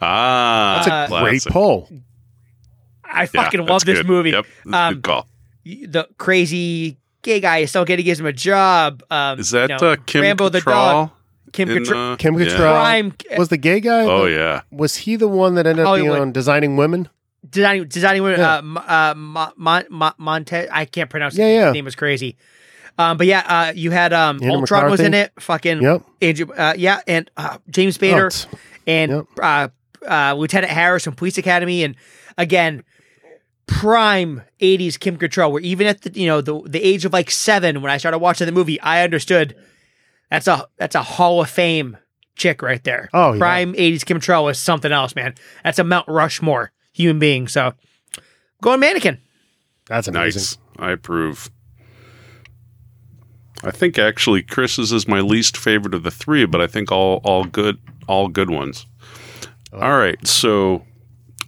Ah, 0.00 0.82
That's 0.84 0.86
a 0.86 1.20
Great 1.20 1.30
classic. 1.42 1.52
poll. 1.52 1.88
I 3.04 3.26
fucking 3.26 3.60
that's 3.60 3.70
love 3.70 3.84
this 3.84 3.98
good. 3.98 4.06
movie. 4.06 4.30
Yep, 4.30 4.46
Um, 4.72 4.94
good 4.94 5.02
call. 5.02 5.26
The 5.64 6.08
crazy 6.18 6.98
gay 7.22 7.40
guy 7.40 7.58
is 7.58 7.70
still 7.70 7.84
getting 7.84 8.04
gives 8.04 8.20
him 8.20 8.26
a 8.26 8.32
job. 8.32 9.02
Um, 9.10 9.40
Is 9.40 9.50
that 9.50 9.70
you 9.70 9.76
know, 9.80 9.92
uh, 9.92 9.96
Kim 10.06 10.22
Rambo 10.22 10.48
the 10.50 10.60
Cattrall? 10.60 10.64
dog? 11.08 11.10
Kim 11.52 11.70
in, 11.70 11.82
Cattrall- 11.82 12.12
uh, 12.12 12.16
Kim 12.16 12.34
yeah. 12.38 12.46
Cattrall. 12.46 12.56
Prime 12.56 13.12
Was 13.38 13.48
the 13.48 13.56
gay 13.56 13.80
guy? 13.80 14.02
Oh 14.04 14.24
the- 14.24 14.32
yeah. 14.32 14.60
Was 14.70 14.96
he 14.96 15.16
the 15.16 15.28
one 15.28 15.54
that 15.56 15.66
ended 15.66 15.84
up 15.86 15.96
being 15.96 16.10
on 16.10 16.32
Designing 16.32 16.76
Women? 16.76 17.08
designing 17.48 17.86
designing 17.88 18.22
Yeah. 18.24 18.56
uh, 18.58 18.78
uh 18.80 19.14
Mo- 19.16 19.52
Mon- 19.56 19.84
Mon- 19.88 20.12
Monte 20.18 20.66
I 20.70 20.84
can't 20.84 21.08
pronounce 21.08 21.36
Yeah, 21.36 21.46
it. 21.46 21.54
yeah. 21.54 21.64
His 21.66 21.74
name 21.74 21.84
was 21.86 21.94
crazy. 21.94 22.36
Um, 22.98 23.16
but 23.16 23.26
yeah, 23.28 23.44
uh, 23.46 23.72
you 23.74 23.90
had 23.92 24.12
um, 24.12 24.36
Andrew 24.42 24.58
Ultron 24.60 24.90
was 24.90 25.00
in 25.00 25.14
it. 25.14 25.32
Fucking 25.38 25.80
Yep. 25.80 26.02
Andrew, 26.20 26.52
uh, 26.52 26.74
yeah, 26.76 27.00
and 27.06 27.30
uh, 27.36 27.58
James 27.70 27.96
Oh, 27.96 28.00
Spader 28.00 28.26
it's- 28.26 28.46
and 28.86 29.12
Yep. 29.12 29.24
uh, 29.40 29.68
uh, 30.08 30.34
Lieutenant 30.34 30.72
Harris 30.72 31.04
from 31.04 31.14
Police 31.14 31.38
Academy, 31.38 31.84
and 31.84 31.94
again, 32.36 32.82
prime 33.66 34.42
'80s 34.60 34.98
Kim 34.98 35.16
Cattrall. 35.16 35.52
Where 35.52 35.62
even 35.62 35.86
at 35.86 36.02
the 36.02 36.18
you 36.18 36.26
know 36.26 36.40
the 36.40 36.60
the 36.66 36.82
age 36.82 37.04
of 37.04 37.12
like 37.12 37.30
seven, 37.30 37.82
when 37.82 37.90
I 37.92 37.98
started 37.98 38.18
watching 38.18 38.46
the 38.46 38.52
movie, 38.52 38.80
I 38.80 39.02
understood 39.04 39.54
that's 40.30 40.46
a 40.48 40.66
that's 40.76 40.94
a 40.94 41.02
Hall 41.02 41.40
of 41.40 41.50
Fame 41.50 41.96
chick 42.36 42.62
right 42.62 42.82
there. 42.84 43.08
Oh, 43.12 43.32
yeah. 43.32 43.38
prime 43.38 43.72
'80s 43.74 44.04
Kim 44.04 44.20
Cattrall 44.20 44.50
is 44.50 44.58
something 44.58 44.92
else, 44.92 45.14
man. 45.14 45.34
That's 45.64 45.78
a 45.78 45.84
Mount 45.84 46.08
Rushmore 46.08 46.72
human 46.92 47.18
being. 47.18 47.48
So, 47.48 47.74
going 48.62 48.80
mannequin. 48.80 49.18
That's 49.86 50.08
amazing. 50.08 50.40
Nice. 50.40 50.58
I 50.78 50.92
approve. 50.92 51.50
I 53.64 53.70
think 53.70 53.98
actually 53.98 54.42
Chris's 54.42 54.92
is 54.92 55.08
my 55.08 55.20
least 55.20 55.56
favorite 55.56 55.94
of 55.94 56.02
the 56.04 56.10
three, 56.10 56.46
but 56.46 56.60
I 56.60 56.66
think 56.66 56.92
all 56.92 57.20
all 57.24 57.44
good 57.44 57.78
all 58.06 58.28
good 58.28 58.50
ones. 58.50 58.86
All 59.72 59.98
right, 59.98 60.24
so 60.26 60.84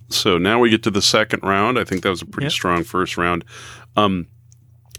so 0.08 0.36
now 0.38 0.58
we 0.58 0.70
get 0.70 0.82
to 0.84 0.90
the 0.90 1.02
second 1.02 1.42
round. 1.42 1.78
I 1.78 1.84
think 1.84 2.02
that 2.02 2.11
was 2.11 2.22
a 2.22 2.26
pretty 2.26 2.46
Yep. 2.46 2.52
strong 2.52 2.84
first 2.84 3.16
round. 3.16 3.44
Um, 3.96 4.26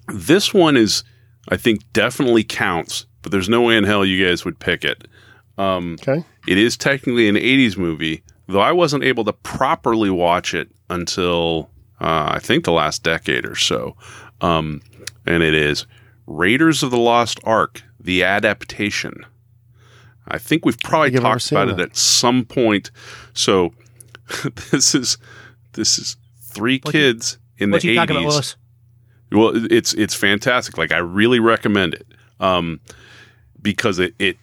this 0.07 0.53
one 0.53 0.77
is, 0.77 1.03
I 1.49 1.57
think, 1.57 1.81
definitely 1.93 2.43
counts, 2.43 3.05
but 3.21 3.31
there's 3.31 3.49
no 3.49 3.61
way 3.61 3.77
in 3.77 3.83
hell 3.83 4.05
you 4.05 4.25
guys 4.25 4.45
would 4.45 4.59
pick 4.59 4.83
it. 4.85 5.07
Um, 5.57 5.97
Okay. 6.01 6.23
it 6.47 6.57
is 6.57 6.77
technically 6.77 7.27
an 7.27 7.35
80s 7.35 7.77
movie, 7.77 8.23
though 8.47 8.61
I 8.61 8.71
wasn't 8.71 9.03
able 9.03 9.25
to 9.25 9.33
properly 9.33 10.09
watch 10.09 10.53
it 10.53 10.69
until 10.89 11.69
uh, 11.99 12.31
I 12.35 12.39
think 12.39 12.63
the 12.63 12.71
last 12.71 13.03
decade 13.03 13.45
or 13.45 13.55
so. 13.55 13.95
Um, 14.39 14.81
and 15.25 15.43
it 15.43 15.53
is 15.53 15.85
Raiders 16.27 16.83
of 16.83 16.91
the 16.91 16.97
Lost 16.97 17.39
Ark, 17.43 17.81
the 17.99 18.23
adaptation. 18.23 19.25
I 20.27 20.37
think 20.37 20.65
we've 20.65 20.79
probably 20.79 21.11
think 21.11 21.23
talked 21.23 21.41
seen 21.43 21.57
about 21.57 21.79
it 21.79 21.83
at 21.83 21.95
some 21.95 22.45
point. 22.45 22.91
So 23.33 23.73
this 24.71 24.95
is 24.95 25.17
this 25.73 25.97
is 25.99 26.15
three 26.41 26.79
What 26.83 26.93
you- 26.93 26.99
kids 26.99 27.37
in 27.57 27.71
What 27.71 27.81
the 27.81 27.97
80s. 27.97 28.55
Well, 29.31 29.51
it's 29.71 29.93
it's 29.93 30.13
fantastic. 30.13 30.77
Like 30.77 30.91
I 30.91 30.97
really 30.97 31.39
recommend 31.39 31.93
it 31.93 32.05
um, 32.39 32.79
because 33.61 33.97
it 33.99 34.13
it 34.19 34.37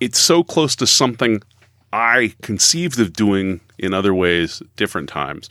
it's 0.00 0.18
so 0.20 0.44
close 0.44 0.76
to 0.76 0.86
something 0.86 1.42
I 1.92 2.34
conceived 2.42 3.00
of 3.00 3.12
doing 3.14 3.60
in 3.78 3.94
other 3.94 4.14
ways, 4.14 4.62
different 4.76 5.08
times. 5.08 5.48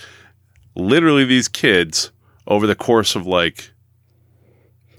Literally, 0.75 1.25
these 1.25 1.47
kids 1.47 2.11
over 2.45 2.67
the 2.67 2.75
course 2.75 3.15
of 3.15 3.25
like 3.25 3.71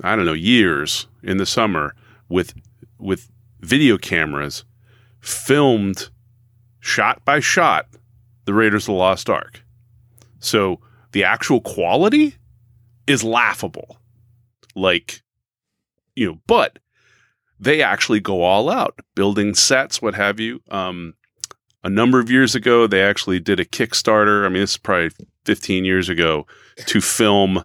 I 0.03 0.17
don't 0.17 0.25
know 0.25 0.33
years 0.33 1.07
in 1.23 1.39
the 1.39 1.47
summer 1.47 1.95
with 2.29 2.55
with 2.99 3.31
video 3.61 3.99
cameras 3.99 4.65
filmed 5.21 6.11
shot 6.81 7.25
by 7.25 7.41
shot 7.41 7.87
the 8.45 8.55
Raiders 8.55 8.85
of 8.85 8.87
the 8.87 8.93
Lost 8.93 9.29
Ark. 9.29 9.63
So 10.41 10.81
the 11.13 11.25
actual 11.25 11.61
quality 11.61 12.37
is 13.07 13.25
laughable. 13.25 13.99
Like, 14.75 15.23
you 16.15 16.27
know, 16.27 16.39
but 16.47 16.79
they 17.59 17.83
actually 17.83 18.21
go 18.21 18.43
all 18.43 18.71
out, 18.71 18.99
building 19.15 19.55
sets, 19.55 20.01
what 20.01 20.15
have 20.15 20.39
you. 20.39 20.61
Um, 20.71 21.15
a 21.83 21.91
number 21.91 22.21
of 22.21 22.31
years 22.31 22.55
ago, 22.55 22.87
they 22.87 23.03
actually 23.03 23.41
did 23.41 23.61
a 23.61 23.65
Kickstarter. 23.65 24.45
I 24.45 24.49
mean, 24.49 24.63
this 24.63 24.73
is 24.73 24.79
probably 24.79 25.11
15 25.45 25.85
years 25.85 26.09
ago 26.09 26.47
to 26.87 27.01
film, 27.01 27.65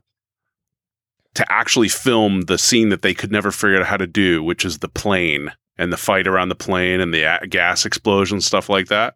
to 1.36 1.52
actually 1.52 1.90
film 1.90 2.42
the 2.42 2.58
scene 2.58 2.90
that 2.90 3.02
they 3.02 3.14
could 3.14 3.32
never 3.32 3.52
figure 3.52 3.80
out 3.80 3.88
how 3.88 3.98
to 3.98 4.08
do, 4.08 4.44
which 4.44 4.66
is 4.66 4.80
the 4.80 4.90
plane 4.90 5.52
and 5.78 5.92
the 5.92 5.98
fight 5.98 6.28
around 6.28 6.50
the 6.50 6.56
plane 6.56 7.02
and 7.02 7.14
the 7.14 7.24
a- 7.24 7.48
gas 7.48 7.86
explosion, 7.86 8.40
stuff 8.42 8.70
like 8.70 8.88
that. 8.88 9.16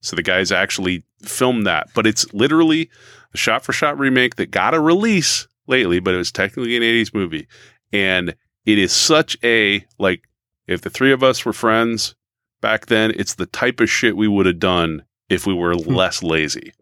So 0.00 0.14
the 0.14 0.22
guys 0.22 0.52
actually 0.52 1.04
filmed 1.22 1.66
that, 1.66 1.88
but 1.94 2.06
it's 2.06 2.32
literally 2.32 2.90
a 3.34 3.36
shot 3.36 3.64
for 3.64 3.72
shot 3.72 3.98
remake 3.98 4.36
that 4.36 4.50
got 4.50 4.74
a 4.74 4.80
release 4.80 5.48
lately, 5.66 5.98
but 5.98 6.14
it 6.14 6.18
was 6.18 6.30
technically 6.30 6.76
an 6.76 6.82
80s 6.82 7.12
movie. 7.12 7.48
And 7.92 8.36
it 8.64 8.78
is 8.78 8.92
such 8.92 9.36
a, 9.42 9.84
like, 9.98 10.22
if 10.68 10.82
the 10.82 10.90
three 10.90 11.12
of 11.12 11.22
us 11.22 11.44
were 11.44 11.52
friends 11.52 12.14
back 12.60 12.86
then, 12.86 13.12
it's 13.16 13.34
the 13.34 13.46
type 13.46 13.80
of 13.80 13.90
shit 13.90 14.16
we 14.16 14.28
would 14.28 14.46
have 14.46 14.58
done 14.58 15.04
if 15.28 15.46
we 15.46 15.54
were 15.54 15.74
less 15.74 16.22
lazy. 16.22 16.72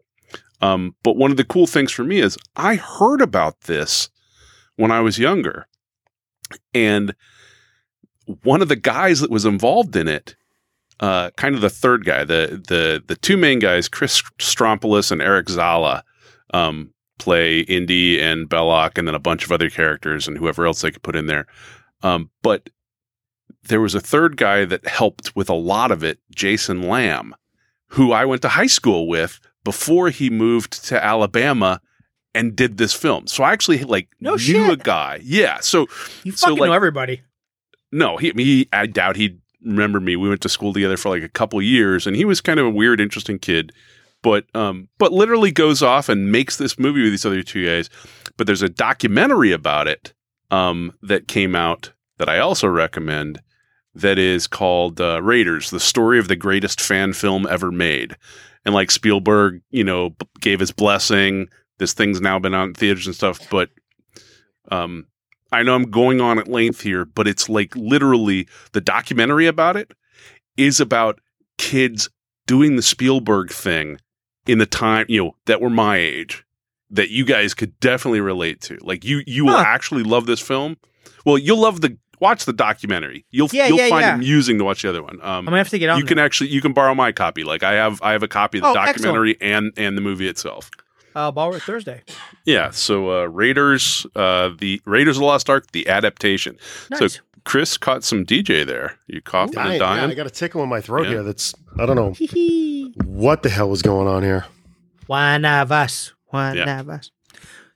Um, 0.61 0.95
but 1.03 1.17
one 1.17 1.31
of 1.31 1.37
the 1.37 1.43
cool 1.43 1.67
things 1.67 1.91
for 1.91 2.03
me 2.03 2.19
is 2.19 2.37
I 2.55 2.75
heard 2.75 3.21
about 3.21 3.61
this 3.61 4.09
when 4.77 4.91
I 4.91 5.01
was 5.01 5.19
younger. 5.19 5.67
And 6.73 7.15
one 8.43 8.61
of 8.61 8.67
the 8.67 8.75
guys 8.75 9.19
that 9.19 9.31
was 9.31 9.45
involved 9.45 9.95
in 9.95 10.07
it, 10.07 10.35
uh, 10.99 11.31
kind 11.31 11.55
of 11.55 11.61
the 11.61 11.69
third 11.69 12.05
guy, 12.05 12.23
the 12.23 12.61
the 12.67 13.03
the 13.05 13.15
two 13.15 13.37
main 13.37 13.59
guys, 13.59 13.87
Chris 13.87 14.21
Strompolos 14.39 15.11
and 15.11 15.21
Eric 15.21 15.49
Zala, 15.49 16.03
um, 16.53 16.93
play 17.19 17.59
Indy 17.61 18.21
and 18.21 18.47
Belloc, 18.47 18.97
and 18.97 19.07
then 19.07 19.15
a 19.15 19.19
bunch 19.19 19.43
of 19.43 19.51
other 19.51 19.69
characters 19.69 20.27
and 20.27 20.37
whoever 20.37 20.65
else 20.65 20.81
they 20.81 20.91
could 20.91 21.03
put 21.03 21.15
in 21.15 21.27
there. 21.27 21.47
Um, 22.01 22.29
but 22.41 22.69
there 23.63 23.81
was 23.81 23.95
a 23.95 23.99
third 23.99 24.37
guy 24.37 24.65
that 24.65 24.87
helped 24.87 25.35
with 25.35 25.49
a 25.49 25.55
lot 25.55 25.91
of 25.91 26.03
it, 26.03 26.19
Jason 26.33 26.83
Lamb, 26.83 27.35
who 27.89 28.11
I 28.11 28.25
went 28.25 28.41
to 28.43 28.49
high 28.49 28.67
school 28.67 29.07
with 29.07 29.39
before 29.63 30.09
he 30.09 30.29
moved 30.29 30.85
to 30.85 31.03
Alabama 31.03 31.81
and 32.35 32.55
did 32.55 32.77
this 32.77 32.93
film. 32.93 33.25
So 33.27 33.43
I 33.43 33.51
actually 33.53 33.83
like 33.83 34.09
No 34.19 34.31
knew 34.33 34.37
shit. 34.37 34.71
a 34.71 34.75
guy. 34.77 35.19
Yeah. 35.23 35.59
So 35.61 35.87
You 36.23 36.33
So, 36.33 36.47
fucking 36.49 36.59
like- 36.59 36.67
know 36.69 36.73
everybody. 36.73 37.21
no, 37.91 38.17
he, 38.17 38.31
he 38.35 38.69
I 38.73 38.85
doubt 38.85 39.15
he'd 39.15 39.39
remember 39.63 39.99
me. 39.99 40.15
We 40.15 40.29
went 40.29 40.41
to 40.41 40.49
school 40.49 40.73
together 40.73 40.97
for 40.97 41.09
like 41.09 41.23
a 41.23 41.29
couple 41.29 41.59
years, 41.61 42.05
and 42.05 42.15
he 42.15 42.25
was 42.25 42.41
kind 42.41 42.59
of 42.59 42.65
a 42.67 42.69
weird, 42.69 42.99
interesting 43.01 43.39
kid. 43.39 43.71
But 44.21 44.45
um, 44.55 44.89
but 44.97 45.11
literally 45.11 45.51
goes 45.51 45.81
off 45.83 46.09
and 46.09 46.31
makes 46.31 46.57
this 46.57 46.79
movie 46.79 47.03
with 47.03 47.11
these 47.11 47.25
other 47.25 47.43
two 47.43 47.65
guys. 47.65 47.89
But 48.37 48.47
there's 48.47 48.61
a 48.63 48.69
documentary 48.69 49.51
about 49.51 49.87
it 49.87 50.13
um, 50.51 50.93
that 51.03 51.27
came 51.27 51.55
out 51.55 51.93
that 52.17 52.27
I 52.29 52.39
also 52.39 52.67
recommend. 52.67 53.41
That 53.93 54.17
is 54.19 54.45
called 54.47 54.99
uh, 54.99 55.21
Raiders: 55.21 55.69
The 55.69 55.79
Story 55.79 56.19
of 56.19 56.27
the 56.27 56.35
Greatest 56.35 56.81
Fan 56.81 57.13
Film 57.13 57.47
Ever 57.49 57.71
Made. 57.71 58.15
And 58.65 58.73
like 58.73 58.89
Spielberg, 58.91 59.61
you 59.69 59.83
know, 59.83 60.09
b- 60.09 60.25
gave 60.41 60.59
his 60.59 60.71
blessing. 60.71 61.47
This 61.77 61.93
thing's 61.93 62.21
now 62.21 62.39
been 62.39 62.53
out 62.53 62.65
in 62.69 62.73
theaters 62.73 63.05
and 63.05 63.15
stuff, 63.15 63.39
but 63.49 63.69
um, 64.71 65.05
I 65.51 65.63
know 65.63 65.75
I'm 65.75 65.89
going 65.91 66.21
on 66.21 66.39
at 66.39 66.47
length 66.47 66.81
here, 66.81 67.05
but 67.05 67.27
it's 67.27 67.49
like 67.49 67.75
literally 67.75 68.47
the 68.71 68.81
documentary 68.81 69.47
about 69.47 69.77
it 69.77 69.91
is 70.57 70.79
about 70.79 71.19
kids 71.57 72.09
doing 72.47 72.75
the 72.75 72.81
Spielberg 72.81 73.51
thing 73.51 73.99
in 74.47 74.57
the 74.57 74.65
time, 74.65 75.05
you 75.09 75.23
know, 75.23 75.35
that 75.45 75.61
were 75.61 75.69
my 75.69 75.97
age 75.97 76.43
that 76.91 77.09
you 77.09 77.25
guys 77.25 77.53
could 77.53 77.77
definitely 77.79 78.21
relate 78.21 78.61
to. 78.61 78.77
Like 78.81 79.03
you 79.03 79.21
you 79.25 79.45
will 79.45 79.57
actually 79.57 80.03
love 80.03 80.27
this 80.27 80.39
film. 80.39 80.77
Well, 81.25 81.37
you'll 81.37 81.59
love 81.59 81.81
the 81.81 81.97
watch 82.21 82.45
the 82.45 82.53
documentary. 82.53 83.25
You'll 83.31 83.49
Yeah, 83.51 83.67
you'll 83.67 83.79
yeah, 83.79 83.89
find 83.89 84.01
yeah. 84.03 84.11
it 84.13 84.15
amusing 84.15 84.57
to 84.59 84.63
watch 84.63 84.83
the 84.83 84.89
other 84.89 85.01
one. 85.03 85.15
Um 85.21 85.27
I'm 85.39 85.45
gonna 85.45 85.57
have 85.57 85.69
to 85.69 85.79
get 85.79 85.89
on. 85.89 85.99
you 85.99 86.05
can 86.05 86.19
actually 86.19 86.51
you 86.51 86.61
can 86.61 86.73
borrow 86.73 86.93
my 86.95 87.11
copy. 87.11 87.43
Like 87.43 87.63
I 87.63 87.73
have 87.73 87.99
I 88.01 88.11
have 88.13 88.23
a 88.23 88.27
copy 88.27 88.59
of 88.59 88.61
the 88.63 88.67
Oh, 88.69 88.73
excellent. 88.73 88.97
documentary 88.97 89.37
and 89.41 89.73
and 89.77 89.97
the 89.97 90.01
movie 90.01 90.27
itself. 90.27 90.69
Uh, 91.15 91.31
Ballroom 91.31 91.59
Thursday. 91.61 92.01
Yeah, 92.45 92.69
so 92.71 93.21
uh, 93.21 93.25
Raiders, 93.25 94.05
uh, 94.15 94.49
the 94.57 94.81
Raiders 94.85 95.17
of 95.17 95.21
the 95.21 95.25
Lost 95.25 95.49
Ark, 95.49 95.71
the 95.71 95.87
adaptation. 95.87 96.57
Nice. 96.91 97.13
So 97.13 97.19
Chris 97.45 97.77
caught 97.77 98.03
some 98.03 98.25
DJ 98.25 98.65
there. 98.65 98.97
You 99.07 99.21
coughing 99.21 99.53
Dying, 99.55 99.81
and 99.81 99.81
yeah. 99.81 100.07
I 100.07 100.13
got 100.13 100.27
a 100.27 100.31
tickle 100.31 100.61
in 100.63 100.69
my 100.69 100.81
throat 100.81 101.03
Yeah. 101.03 101.09
here. 101.09 101.23
That's 101.23 101.53
I 101.79 101.85
don't 101.85 101.95
know 101.95 102.13
what 103.05 103.43
the 103.43 103.49
hell 103.49 103.69
was 103.69 103.81
going 103.81 104.07
on 104.07 104.23
here. 104.23 104.45
One 105.07 105.45
of 105.45 105.71
us. 105.71 106.13
One 106.27 106.57
Yeah. 106.57 106.79
of 106.79 106.89
us. 106.89 107.11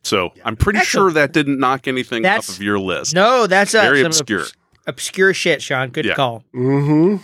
so 0.03 0.31
I'm 0.43 0.55
pretty 0.55 0.79
Excellent. 0.79 1.11
sure 1.11 1.11
that 1.13 1.33
didn't 1.33 1.59
knock 1.59 1.87
anything 1.87 2.23
That's- 2.23 2.49
off 2.49 2.55
of 2.57 2.63
your 2.63 2.79
list. 2.79 3.13
No, 3.15 3.47
that's 3.47 3.73
uh, 3.75 3.81
Very 3.81 3.99
some 4.01 4.07
obscure. 4.07 4.41
obs- 4.41 4.53
obscure 4.87 5.33
shit, 5.33 5.61
Sean. 5.61 5.89
Good 5.89 6.05
Yeah. 6.05 6.15
call. 6.15 6.43
Mm-hmm. 6.55 7.17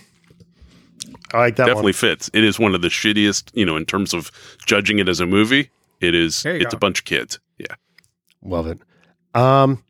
I 1.34 1.38
like 1.40 1.56
that 1.58 1.66
Definitely 1.66 1.94
fits. 1.94 2.30
It 2.34 2.44
is 2.44 2.60
one 2.60 2.76
of 2.76 2.82
the 2.82 2.88
shittiest, 2.88 3.50
you 3.54 3.66
know, 3.66 3.76
in 3.76 3.86
terms 3.86 4.14
of 4.14 4.32
judging 4.66 5.00
it 5.00 5.10
as 5.10 5.20
a 5.20 5.26
movie. 5.26 5.70
It 6.02 6.14
is. 6.16 6.46
It's 6.46 6.74
go. 6.74 6.76
a 6.76 6.80
bunch 6.80 7.00
of 7.00 7.06
kids. 7.06 7.40
Yeah. 7.58 7.76
Love 8.44 8.68
it. 8.68 8.80
Um, 9.34 9.84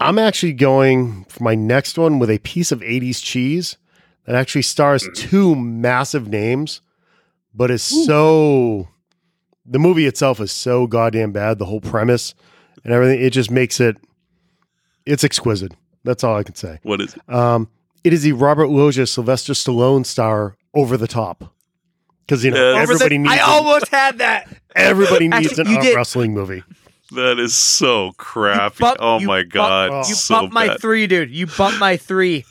I'm 0.00 0.18
actually 0.18 0.52
going 0.52 1.24
for 1.24 1.42
my 1.44 1.54
next 1.54 1.96
one 1.98 2.18
with 2.18 2.30
a 2.30 2.38
piece 2.38 2.72
of 2.72 2.80
80s 2.80 3.22
cheese 3.22 3.76
that 4.26 4.34
actually 4.34 4.62
stars 4.62 5.04
Mm. 5.04 5.14
two 5.14 5.54
massive 5.54 6.28
names, 6.28 6.80
but 7.54 7.70
is 7.70 7.82
so. 7.82 8.88
The 9.64 9.78
movie 9.78 10.06
itself 10.06 10.40
is 10.40 10.50
so 10.50 10.86
goddamn 10.88 11.30
bad. 11.32 11.58
The 11.58 11.66
whole 11.66 11.80
premise 11.80 12.34
and 12.84 12.92
everything, 12.92 13.20
it 13.24 13.30
just 13.30 13.50
makes 13.50 13.78
it. 13.80 13.96
It's 15.06 15.22
exquisite. 15.24 15.72
That's 16.04 16.24
all 16.24 16.36
I 16.36 16.42
can 16.42 16.56
say. 16.56 16.80
What 16.82 17.00
is 17.00 17.14
it? 17.14 17.32
Um, 17.32 17.68
it 18.02 18.12
is 18.12 18.22
the 18.22 18.32
Robert 18.32 18.68
Loggia 18.68 19.06
Sylvester 19.06 19.52
Stallone 19.52 20.04
star 20.04 20.56
over 20.74 20.96
the 20.96 21.06
top. 21.06 21.54
Because 22.32 22.44
you 22.46 22.50
know 22.50 22.72
Yeah. 22.72 22.80
Everybody 22.80 23.18
needs 23.18 23.30
I 23.30 23.36
an- 23.36 23.42
almost 23.44 23.88
had 23.88 24.16
that. 24.18 24.48
everybody 24.74 25.28
needs 25.28 25.48
Actually, 25.58 25.70
an 25.72 25.76
arm 25.76 25.84
did- 25.84 25.96
wrestling 25.96 26.32
movie. 26.32 26.62
That 27.14 27.38
is 27.38 27.54
so 27.54 28.12
crappy. 28.16 28.78
bump- 28.78 28.96
oh 29.00 29.20
my 29.20 29.42
bump- 29.42 29.52
god, 29.52 29.90
Oh. 29.92 29.98
You 30.08 30.14
so 30.14 30.34
bumped 30.36 30.54
my 30.54 30.68
bad. 30.68 30.80
three, 30.80 31.06
dude. 31.06 31.30
You 31.30 31.46
bumped 31.46 31.78
my 31.78 31.98
three. 31.98 32.46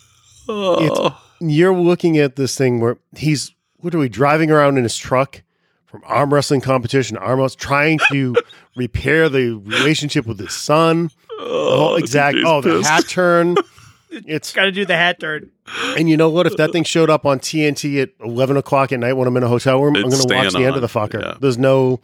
Oh. 0.48 1.20
You're 1.40 1.74
looking 1.76 2.20
at 2.20 2.36
this 2.36 2.56
thing 2.56 2.80
where 2.80 2.98
he's 3.16 3.56
literally 3.82 4.08
driving 4.08 4.52
around 4.52 4.78
in 4.78 4.84
his 4.84 4.96
truck 4.96 5.42
from 5.88 6.04
arm 6.06 6.32
wrestling 6.32 6.62
competition 6.62 7.16
to 7.18 7.24
arm 7.24 7.40
wrestling, 7.40 7.60
trying 7.60 8.00
to 8.12 8.36
repair 8.76 9.30
the 9.30 9.54
relationship 9.66 10.28
with 10.28 10.38
his 10.38 10.54
son. 10.54 11.10
The 11.40 11.46
Oh, 11.48 11.96
exact 11.96 12.38
DJ's 12.38 12.44
oh 12.46 12.62
the 12.62 12.70
pissed. 12.78 12.88
hat 12.90 13.08
turn. 13.10 13.56
It's 14.12 14.52
Got 14.54 14.66
to 14.66 14.72
do 14.72 14.86
the 14.86 14.96
hat 14.98 15.20
turn. 15.20 15.52
and 15.98 16.10
you 16.10 16.18
know 16.18 16.30
what? 16.30 16.46
If 16.48 16.58
that 16.58 16.72
thing 16.72 16.84
showed 16.84 17.10
up 17.10 17.26
on 17.26 17.40
TNT 17.40 18.02
at 18.02 18.10
eleven 18.20 18.58
o'clock 18.58 18.92
at 18.92 19.00
night 19.00 19.14
when 19.14 19.28
I'm 19.28 19.38
in 19.38 19.44
a 19.44 19.48
hotel 19.48 19.82
room, 19.82 19.96
I'm 19.96 20.04
going 20.10 20.12
to 20.12 20.34
watch 20.36 20.50
staying 20.50 20.64
the 20.64 20.68
end 20.68 20.76
of 20.76 20.82
the 20.82 20.88
fucker. 20.88 21.22
yeah. 21.22 21.38
There's 21.40 21.58
no, 21.58 22.02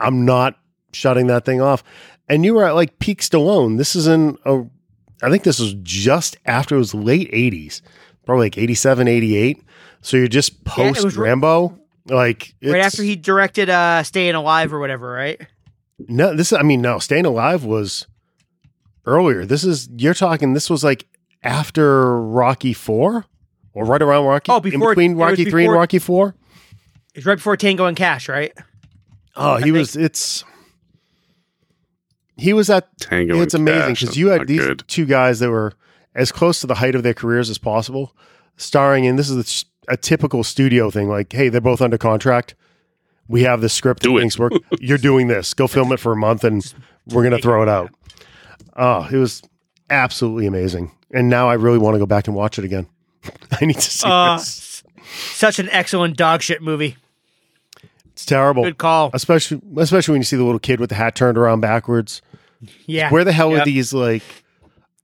I'm 0.00 0.24
not 0.24 0.58
shutting 0.92 1.26
that 1.26 1.44
thing 1.44 1.60
off. 1.60 1.84
And 2.28 2.44
you 2.44 2.54
were 2.54 2.64
at 2.64 2.74
like 2.74 2.98
peak 2.98 3.20
Stallone. 3.20 3.76
This 3.78 3.94
is 3.94 4.06
in 4.06 4.38
a, 4.44 4.62
I 5.22 5.30
think 5.30 5.42
this 5.44 5.58
was 5.60 5.74
just 5.82 6.36
after 6.46 6.76
it 6.76 6.78
was 6.78 6.94
late 6.94 7.30
'80s, 7.32 7.82
probably 8.24 8.46
like 8.46 8.56
87, 8.58 9.06
88. 9.08 9.62
So 10.00 10.16
you're 10.16 10.28
just 10.28 10.64
post 10.64 11.04
was 11.04 11.18
r- 11.18 11.24
Rambo, 11.24 11.78
like 12.06 12.54
Right 12.62 12.80
after 12.82 13.02
he 13.02 13.16
directed 13.16 13.68
uh 13.68 14.02
Staying 14.02 14.34
Alive 14.34 14.72
or 14.72 14.78
whatever, 14.80 15.10
right? 15.10 15.40
No, 15.98 16.34
this 16.34 16.52
I 16.52 16.62
mean, 16.62 16.80
no, 16.80 16.98
Staying 17.00 17.26
Alive 17.26 17.64
was 17.64 18.06
earlier. 19.06 19.44
This 19.44 19.64
is 19.64 19.88
you're 19.96 20.14
talking. 20.14 20.52
This 20.54 20.70
was 20.70 20.84
like 20.84 21.06
after 21.42 22.20
Rocky 22.20 22.72
Four, 22.72 23.24
or 23.74 23.84
right 23.84 24.02
around 24.02 24.26
Rocky. 24.26 24.50
Oh, 24.50 24.60
before- 24.60 24.90
in 24.92 24.94
between 24.94 25.16
Rocky 25.16 25.44
Three 25.44 25.64
and 25.64 25.72
Rocky 25.72 25.98
Four. 25.98 26.34
It's 27.14 27.26
right 27.26 27.36
before 27.36 27.56
Tango 27.56 27.86
and 27.86 27.96
Cash, 27.96 28.28
right? 28.28 28.52
Oh, 29.36 29.56
he 29.56 29.64
think- 29.64 29.76
was. 29.76 29.96
It's 29.96 30.44
he 32.36 32.52
was 32.52 32.70
at. 32.70 32.88
Tango 32.98 33.40
it's 33.40 33.54
and 33.54 33.68
amazing 33.68 33.94
because 33.94 34.16
you 34.16 34.28
had 34.28 34.46
these 34.46 34.60
good. 34.60 34.84
two 34.88 35.06
guys 35.06 35.38
that 35.40 35.50
were 35.50 35.72
as 36.14 36.32
close 36.32 36.60
to 36.60 36.66
the 36.66 36.76
height 36.76 36.94
of 36.94 37.02
their 37.02 37.14
careers 37.14 37.50
as 37.50 37.58
possible, 37.58 38.14
starring 38.56 39.04
in. 39.04 39.16
This 39.16 39.30
is 39.30 39.64
a, 39.88 39.92
a 39.92 39.96
typical 39.96 40.44
studio 40.44 40.90
thing. 40.90 41.08
Like, 41.08 41.32
hey, 41.32 41.48
they're 41.48 41.60
both 41.60 41.80
under 41.80 41.98
contract. 41.98 42.54
We 43.26 43.42
have 43.42 43.60
the 43.60 43.68
script. 43.68 44.02
Do 44.02 44.16
and 44.16 44.22
things 44.22 44.38
work. 44.38 44.52
You're 44.80 44.98
doing 44.98 45.28
this. 45.28 45.52
Go 45.54 45.66
film 45.66 45.92
it 45.92 46.00
for 46.00 46.12
a 46.12 46.16
month, 46.16 46.44
and 46.44 46.62
we're 47.06 47.24
gonna 47.24 47.38
throw 47.38 47.62
it 47.62 47.68
out. 47.68 47.90
Oh, 48.76 49.08
it 49.10 49.16
was 49.16 49.42
absolutely 49.90 50.46
amazing. 50.46 50.92
And 51.12 51.28
now 51.28 51.48
I 51.48 51.54
really 51.54 51.78
want 51.78 51.94
to 51.94 51.98
go 51.98 52.06
back 52.06 52.26
and 52.26 52.36
watch 52.36 52.58
it 52.58 52.64
again. 52.64 52.86
I 53.60 53.64
need 53.64 53.74
to 53.76 53.80
see 53.90 54.06
Uh, 54.08 54.36
this. 54.36 54.82
Such 55.32 55.58
an 55.58 55.68
excellent 55.70 56.16
dog 56.16 56.42
shit 56.42 56.60
movie. 56.62 56.96
It's 58.12 58.26
terrible. 58.26 58.64
Good 58.64 58.78
call. 58.78 59.10
Especially 59.14 59.60
especially 59.78 60.12
when 60.12 60.20
you 60.20 60.24
see 60.24 60.36
the 60.36 60.44
little 60.44 60.58
kid 60.58 60.80
with 60.80 60.90
the 60.90 60.96
hat 60.96 61.14
turned 61.14 61.38
around 61.38 61.60
backwards. 61.60 62.20
Yeah. 62.86 63.10
Where 63.10 63.24
the 63.24 63.32
hell 63.32 63.54
are 63.56 63.64
these 63.64 63.92
like 63.94 64.22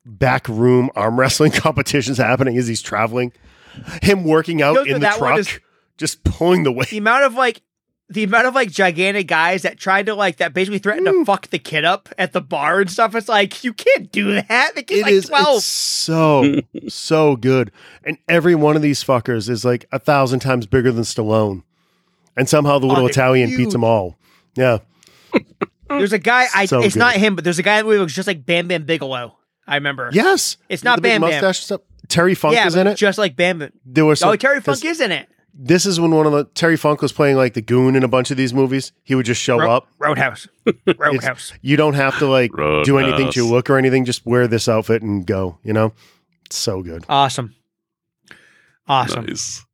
back 0.04 0.48
room 0.48 0.90
arm 0.96 1.18
wrestling 1.20 1.52
competitions 1.52 2.18
happening 2.18 2.58
as 2.58 2.66
he's 2.66 2.82
traveling? 2.82 3.32
Him 4.02 4.24
working 4.24 4.58
You 4.58 4.64
know 4.66 4.80
out 4.80 4.86
in 4.88 5.00
the 5.00 5.08
truck, 5.16 5.38
is- 5.38 5.60
just 5.96 6.22
pulling 6.24 6.64
the 6.64 6.72
weight. 6.72 6.88
the 6.90 6.98
amount 6.98 7.24
of 7.24 7.34
like 7.34 7.62
the 8.10 8.22
amount 8.24 8.46
of 8.46 8.54
like 8.54 8.70
gigantic 8.70 9.26
guys 9.26 9.62
that 9.62 9.78
tried 9.78 10.06
to 10.06 10.14
like 10.14 10.36
that 10.36 10.52
basically 10.52 10.78
threatened 10.78 11.06
Mm. 11.06 11.20
to 11.20 11.24
fuck 11.24 11.48
the 11.48 11.58
kid 11.58 11.84
up 11.84 12.08
at 12.18 12.32
the 12.32 12.40
bar 12.40 12.80
and 12.80 12.90
stuff. 12.90 13.14
It's 13.14 13.28
like 13.28 13.64
you 13.64 13.72
can't 13.72 14.12
do 14.12 14.34
that. 14.34 14.74
The 14.74 14.82
kid's 14.82 15.00
It 15.00 15.04
like 15.04 15.12
is 15.12 15.26
twelve. 15.28 15.62
so 15.62 16.60
so 16.88 17.36
good, 17.36 17.70
and 18.04 18.18
every 18.28 18.54
one 18.54 18.76
of 18.76 18.82
these 18.82 19.02
fuckers 19.02 19.48
is 19.48 19.64
like 19.64 19.86
a 19.90 19.98
thousand 19.98 20.40
times 20.40 20.66
bigger 20.66 20.92
than 20.92 21.04
Stallone, 21.04 21.62
and 22.36 22.48
somehow 22.48 22.78
the 22.78 22.86
little 22.86 23.04
they're 23.04 23.10
Italian 23.12 23.56
beats 23.56 23.72
them 23.72 23.84
all. 23.84 24.16
Yeah, 24.54 24.78
There's 25.88 26.12
a 26.12 26.18
guy. 26.18 26.46
I 26.54 26.66
So 26.66 26.80
it's 26.82 26.94
good. 26.94 27.00
not 27.00 27.14
him, 27.16 27.34
but 27.34 27.44
there's 27.44 27.58
a 27.58 27.62
guy 27.62 27.80
that 27.82 27.88
looks 27.88 28.12
just 28.14 28.26
like 28.28 28.44
Bam 28.46 28.68
Bam 28.68 28.84
Bigelow. 28.84 29.36
I 29.66 29.76
remember. 29.76 30.10
yes, 30.12 30.58
It's 30.68 30.84
not 30.84 30.96
the 30.96 31.02
Bam 31.02 31.22
Bam. 31.22 31.52
Terry 32.08 32.34
Funk 32.34 32.54
yeah, 32.54 32.66
is 32.66 32.76
in 32.76 32.86
it. 32.86 32.96
just 32.96 33.16
like 33.18 33.34
Bam 33.34 33.60
Bam. 33.60 33.72
There 33.86 34.04
was 34.04 34.20
some, 34.20 34.28
oh, 34.28 34.36
Terry 34.36 34.60
Funk 34.60 34.84
is 34.84 35.00
in 35.00 35.10
it. 35.10 35.26
This 35.56 35.86
is 35.86 36.00
when 36.00 36.10
one 36.10 36.26
of 36.26 36.32
the 36.32 36.44
Terry 36.54 36.76
Funk 36.76 37.00
was 37.00 37.12
playing 37.12 37.36
like 37.36 37.54
the 37.54 37.62
goon 37.62 37.94
in 37.94 38.02
a 38.02 38.08
bunch 38.08 38.30
of 38.32 38.36
these 38.36 38.52
movies. 38.52 38.90
He 39.04 39.14
would 39.14 39.24
just 39.26 39.40
show 39.40 39.58
Ro- 39.58 39.76
up. 39.76 39.88
Roadhouse. 39.98 40.48
Roadhouse. 40.98 41.52
You 41.62 41.76
don't 41.76 41.94
have 41.94 42.18
to 42.18 42.26
like 42.26 42.50
do 42.84 42.98
anything 42.98 43.30
to 43.32 43.46
look 43.46 43.70
or 43.70 43.76
anything. 43.78 44.04
Just 44.04 44.26
wear 44.26 44.48
this 44.48 44.68
outfit 44.68 45.02
and 45.02 45.24
go. 45.24 45.58
You 45.62 45.72
know, 45.72 45.92
it's 46.46 46.56
so 46.56 46.82
good. 46.82 47.04
Awesome. 47.08 47.54
Awesome. 48.88 49.26
Nice. 49.26 49.64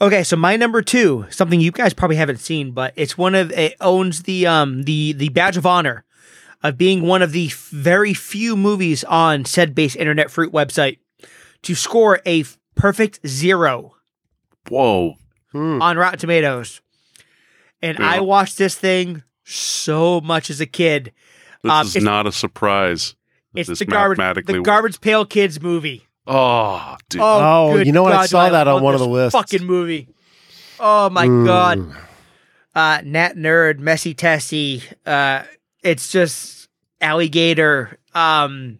Okay, 0.00 0.24
so 0.24 0.36
my 0.36 0.56
number 0.56 0.82
two, 0.82 1.24
something 1.30 1.58
you 1.60 1.70
guys 1.70 1.94
probably 1.94 2.16
haven't 2.16 2.38
seen, 2.38 2.72
but 2.72 2.92
it's 2.96 3.16
one 3.16 3.34
of 3.34 3.50
it 3.52 3.76
owns 3.80 4.24
the 4.24 4.46
um 4.46 4.82
the 4.82 5.12
the 5.12 5.30
badge 5.30 5.56
of 5.56 5.64
honor 5.64 6.04
of 6.62 6.76
being 6.76 7.02
one 7.02 7.22
of 7.22 7.32
the 7.32 7.46
f- 7.46 7.68
very 7.72 8.12
few 8.12 8.56
movies 8.56 9.04
on 9.04 9.44
said 9.44 9.74
base 9.74 9.94
internet 9.96 10.30
fruit 10.30 10.52
website 10.52 10.98
to 11.62 11.74
score 11.74 12.20
a 12.26 12.40
f- 12.40 12.58
perfect 12.74 13.26
zero 13.26 13.94
Whoa. 14.68 15.14
Hmm. 15.52 15.80
on 15.80 15.96
Rotten 15.96 16.18
Tomatoes. 16.18 16.80
And 17.82 17.98
I 17.98 18.20
watched 18.20 18.58
this 18.58 18.74
thing 18.74 19.22
so 19.44 20.20
much 20.20 20.50
as 20.50 20.60
a 20.60 20.66
kid. 20.66 21.12
This 21.62 21.72
Um, 21.72 21.86
is 21.86 21.96
it's- 21.96 22.04
not 22.04 22.26
a 22.26 22.32
surprise. 22.32 23.14
It's 23.54 23.68
This 23.68 23.78
the 23.78 23.84
garbage 23.86 24.18
mathematically 24.18 24.54
the 24.54 24.60
garbage 24.62 25.00
pail 25.00 25.24
kids 25.24 25.60
movie. 25.62 26.06
Oh, 26.26 26.96
dude. 27.08 27.20
Oh, 27.24 27.74
good 27.74 27.86
you 27.86 27.92
know 27.92 28.02
what? 28.02 28.12
I 28.12 28.16
God, 28.16 28.22
do 28.22 28.28
saw 28.28 28.48
that 28.50 28.66
on 28.68 28.74
love 28.74 28.82
one 28.82 28.94
of 28.94 29.00
this 29.00 29.06
the 29.06 29.12
lists. 29.12 29.32
Fucking 29.38 29.64
movie. 29.64 30.08
Oh 30.80 31.08
my 31.10 31.26
Mm. 31.26 31.46
god. 31.46 31.96
uh, 32.74 33.00
Nat 33.04 33.36
Nerd, 33.36 33.78
Messy 33.78 34.12
Tessie. 34.12 34.82
Uh, 35.06 35.44
it's 35.82 36.10
just 36.12 36.68
Ali 37.00 37.28
Gator, 37.30 37.98
um, 38.14 38.78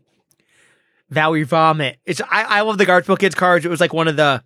Valerie 1.08 1.44
Vomit. 1.44 1.98
It's 2.04 2.20
I, 2.30 2.42
I 2.42 2.60
love 2.62 2.76
the 2.78 2.84
Garbage 2.84 3.06
Pail 3.06 3.16
Kids 3.16 3.34
cards. 3.34 3.64
It 3.64 3.68
was 3.70 3.80
like 3.80 3.94
one 3.94 4.08
of 4.08 4.16
the, 4.16 4.42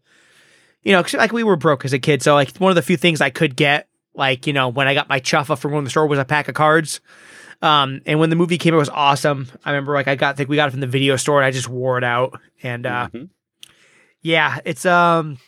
you 0.83 0.93
know, 0.93 1.03
'cause, 1.03 1.15
like 1.15 1.33
we 1.33 1.43
were 1.45 1.57
broke 1.57 1.85
as 1.85 1.93
a 1.93 1.99
kid, 1.99 2.23
so 2.23 2.35
like 2.35 2.57
one 2.59 2.71
of 2.71 2.77
the 2.77 2.83
few 2.83 2.97
things 2.97 3.21
I 3.21 3.31
could 3.31 3.57
get. 3.57 3.89
Like 4.15 4.47
you 4.47 4.53
know, 4.53 4.69
when 4.69 4.89
I 4.89 4.95
got 4.95 5.09
my 5.09 5.21
chuffa 5.21 5.57
from 5.59 5.71
going 5.71 5.85
to 5.85 5.87
the 5.87 5.91
store 5.91 6.07
was 6.07 6.19
a 6.19 6.25
pack 6.25 6.49
of 6.49 6.55
cards. 6.55 7.01
Um, 7.63 8.01
and 8.07 8.19
when 8.19 8.31
the 8.31 8.37
movie 8.37 8.57
came, 8.59 8.73
it 8.75 8.79
was 8.79 8.89
awesome. 8.89 9.47
I 9.65 9.71
remember 9.71 9.93
like 9.95 10.09
I 10.09 10.15
got, 10.15 10.31
I 10.31 10.37
think 10.37 10.49
we 10.49 10.57
got 10.57 10.69
it 10.69 10.71
from 10.73 10.81
the 10.81 10.87
video 10.87 11.17
store, 11.17 11.39
and 11.41 11.47
I 11.47 11.51
just 11.51 11.69
wore 11.69 11.99
it 11.99 12.05
out. 12.05 12.41
And 12.63 12.87
uh, 12.87 13.09
Mhm. 13.13 13.29
yeah, 14.23 14.59
it's 14.65 14.85
um, 14.87 15.39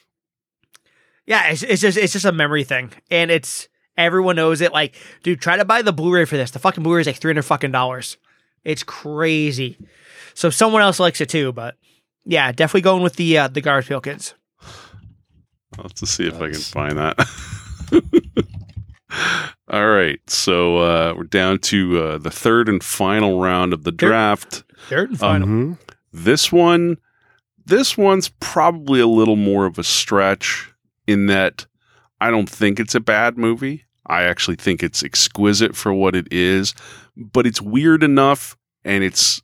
yeah, 1.26 1.48
it's, 1.50 1.62
it's 1.62 1.80
just 1.82 1.96
it's 1.98 2.12
just 2.12 2.24
a 2.24 2.32
memory 2.32 2.64
thing, 2.64 2.90
and 3.10 3.30
it's 3.30 3.68
everyone 3.96 4.36
knows 4.36 4.60
it. 4.60 4.72
Like, 4.72 4.94
dude, 5.22 5.40
try 5.40 5.56
to 5.56 5.64
buy 5.64 5.82
the 5.82 5.92
Blu-ray 5.92 6.24
for 6.24 6.36
this. 6.36 6.50
The 6.50 6.58
fucking 6.58 6.82
Blu-ray 6.82 7.00
is 7.02 7.06
like 7.06 7.16
three 7.16 7.30
hundred 7.30 7.42
fucking 7.44 7.72
dollars. 7.72 8.16
It's 8.64 8.82
crazy. 8.82 9.78
So 10.34 10.50
someone 10.50 10.82
else 10.82 11.00
likes 11.00 11.20
it 11.20 11.28
too, 11.28 11.52
but 11.52 11.76
yeah, 12.24 12.52
definitely 12.52 12.82
going 12.82 13.02
with 13.02 13.16
the 13.16 13.38
uh, 13.38 13.48
the 13.48 13.60
Pail 13.62 14.00
Kids. 14.00 14.34
I'll 15.78 15.84
have 15.84 15.94
to 15.94 16.06
see 16.06 16.26
if 16.26 16.34
I 16.40 16.50
can 16.50 16.60
find 16.60 16.98
that. 16.98 17.18
All 19.68 19.88
right. 19.88 20.18
So 20.28 20.78
uh, 20.78 21.14
we're 21.16 21.24
down 21.24 21.58
to 21.60 21.98
uh, 22.02 22.18
the 22.18 22.30
third 22.30 22.68
and 22.68 22.82
final 22.82 23.40
round 23.40 23.72
of 23.72 23.84
the 23.84 23.92
draft. 23.92 24.64
Third 24.88 25.10
and 25.10 25.18
final. 25.18 25.48
Mhm. 25.48 25.78
This 26.12 26.50
one, 26.52 26.96
this 27.64 27.96
one's 27.96 28.28
probably 28.40 29.00
a 29.00 29.06
little 29.06 29.36
more 29.36 29.66
of 29.66 29.78
a 29.78 29.84
stretch 29.84 30.70
in 31.06 31.26
that 31.26 31.66
I 32.20 32.30
don't 32.30 32.48
think 32.48 32.78
it's 32.80 32.94
a 32.94 33.00
bad 33.00 33.38
movie. 33.38 33.84
I 34.06 34.22
actually 34.24 34.56
think 34.56 34.82
it's 34.82 35.02
exquisite 35.02 35.74
for 35.76 35.92
what 35.92 36.14
it 36.14 36.30
is, 36.32 36.74
but 37.16 37.46
it's 37.46 37.62
weird 37.62 38.02
enough 38.02 38.56
and 38.84 39.04
it's 39.04 39.40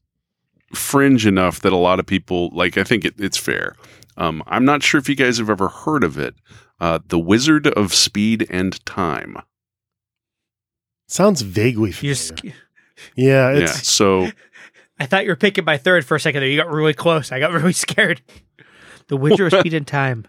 fringe 0.75 1.27
enough 1.27 1.61
that 1.61 1.73
a 1.73 1.77
lot 1.77 2.01
of 2.01 2.07
people 2.07 2.51
like. 2.53 2.77
I 2.77 2.85
think 2.85 3.05
it, 3.05 3.15
it's 3.19 3.39
fair. 3.39 3.77
Um, 4.19 4.43
I'm 4.47 4.65
not 4.65 4.83
sure 4.83 4.99
if 4.99 5.09
you 5.09 5.15
guys 5.15 5.39
have 5.39 5.49
ever 5.49 5.69
heard 5.69 6.05
of 6.05 6.19
it. 6.19 6.35
Uh, 6.81 6.99
the 7.07 7.19
Wizard 7.19 7.67
of 7.69 7.95
Speed 7.95 8.47
and 8.51 8.85
Time. 8.85 9.39
Sounds 11.07 11.41
vaguely 11.41 11.93
familiar. 11.93 12.15
just, 12.15 12.45
yeah, 12.45 12.53
yeah. 13.17 13.51
it's 13.53 13.89
So 13.89 14.29
I 15.01 15.07
thought 15.07 15.25
you 15.25 15.31
were 15.31 15.37
picking 15.37 15.65
my 15.65 15.79
third 15.79 16.05
for 16.05 16.17
a 16.17 16.21
second 16.21 16.41
there. 16.41 16.51
You 16.51 16.61
got 16.61 16.71
really 16.71 16.95
close. 16.95 17.33
I 17.33 17.39
got 17.39 17.53
really 17.53 17.73
scared. 17.73 18.21
The 19.07 19.17
Wizard 19.17 19.53
of 19.53 19.61
Speed 19.61 19.75
and 19.75 19.87
Time. 19.87 20.27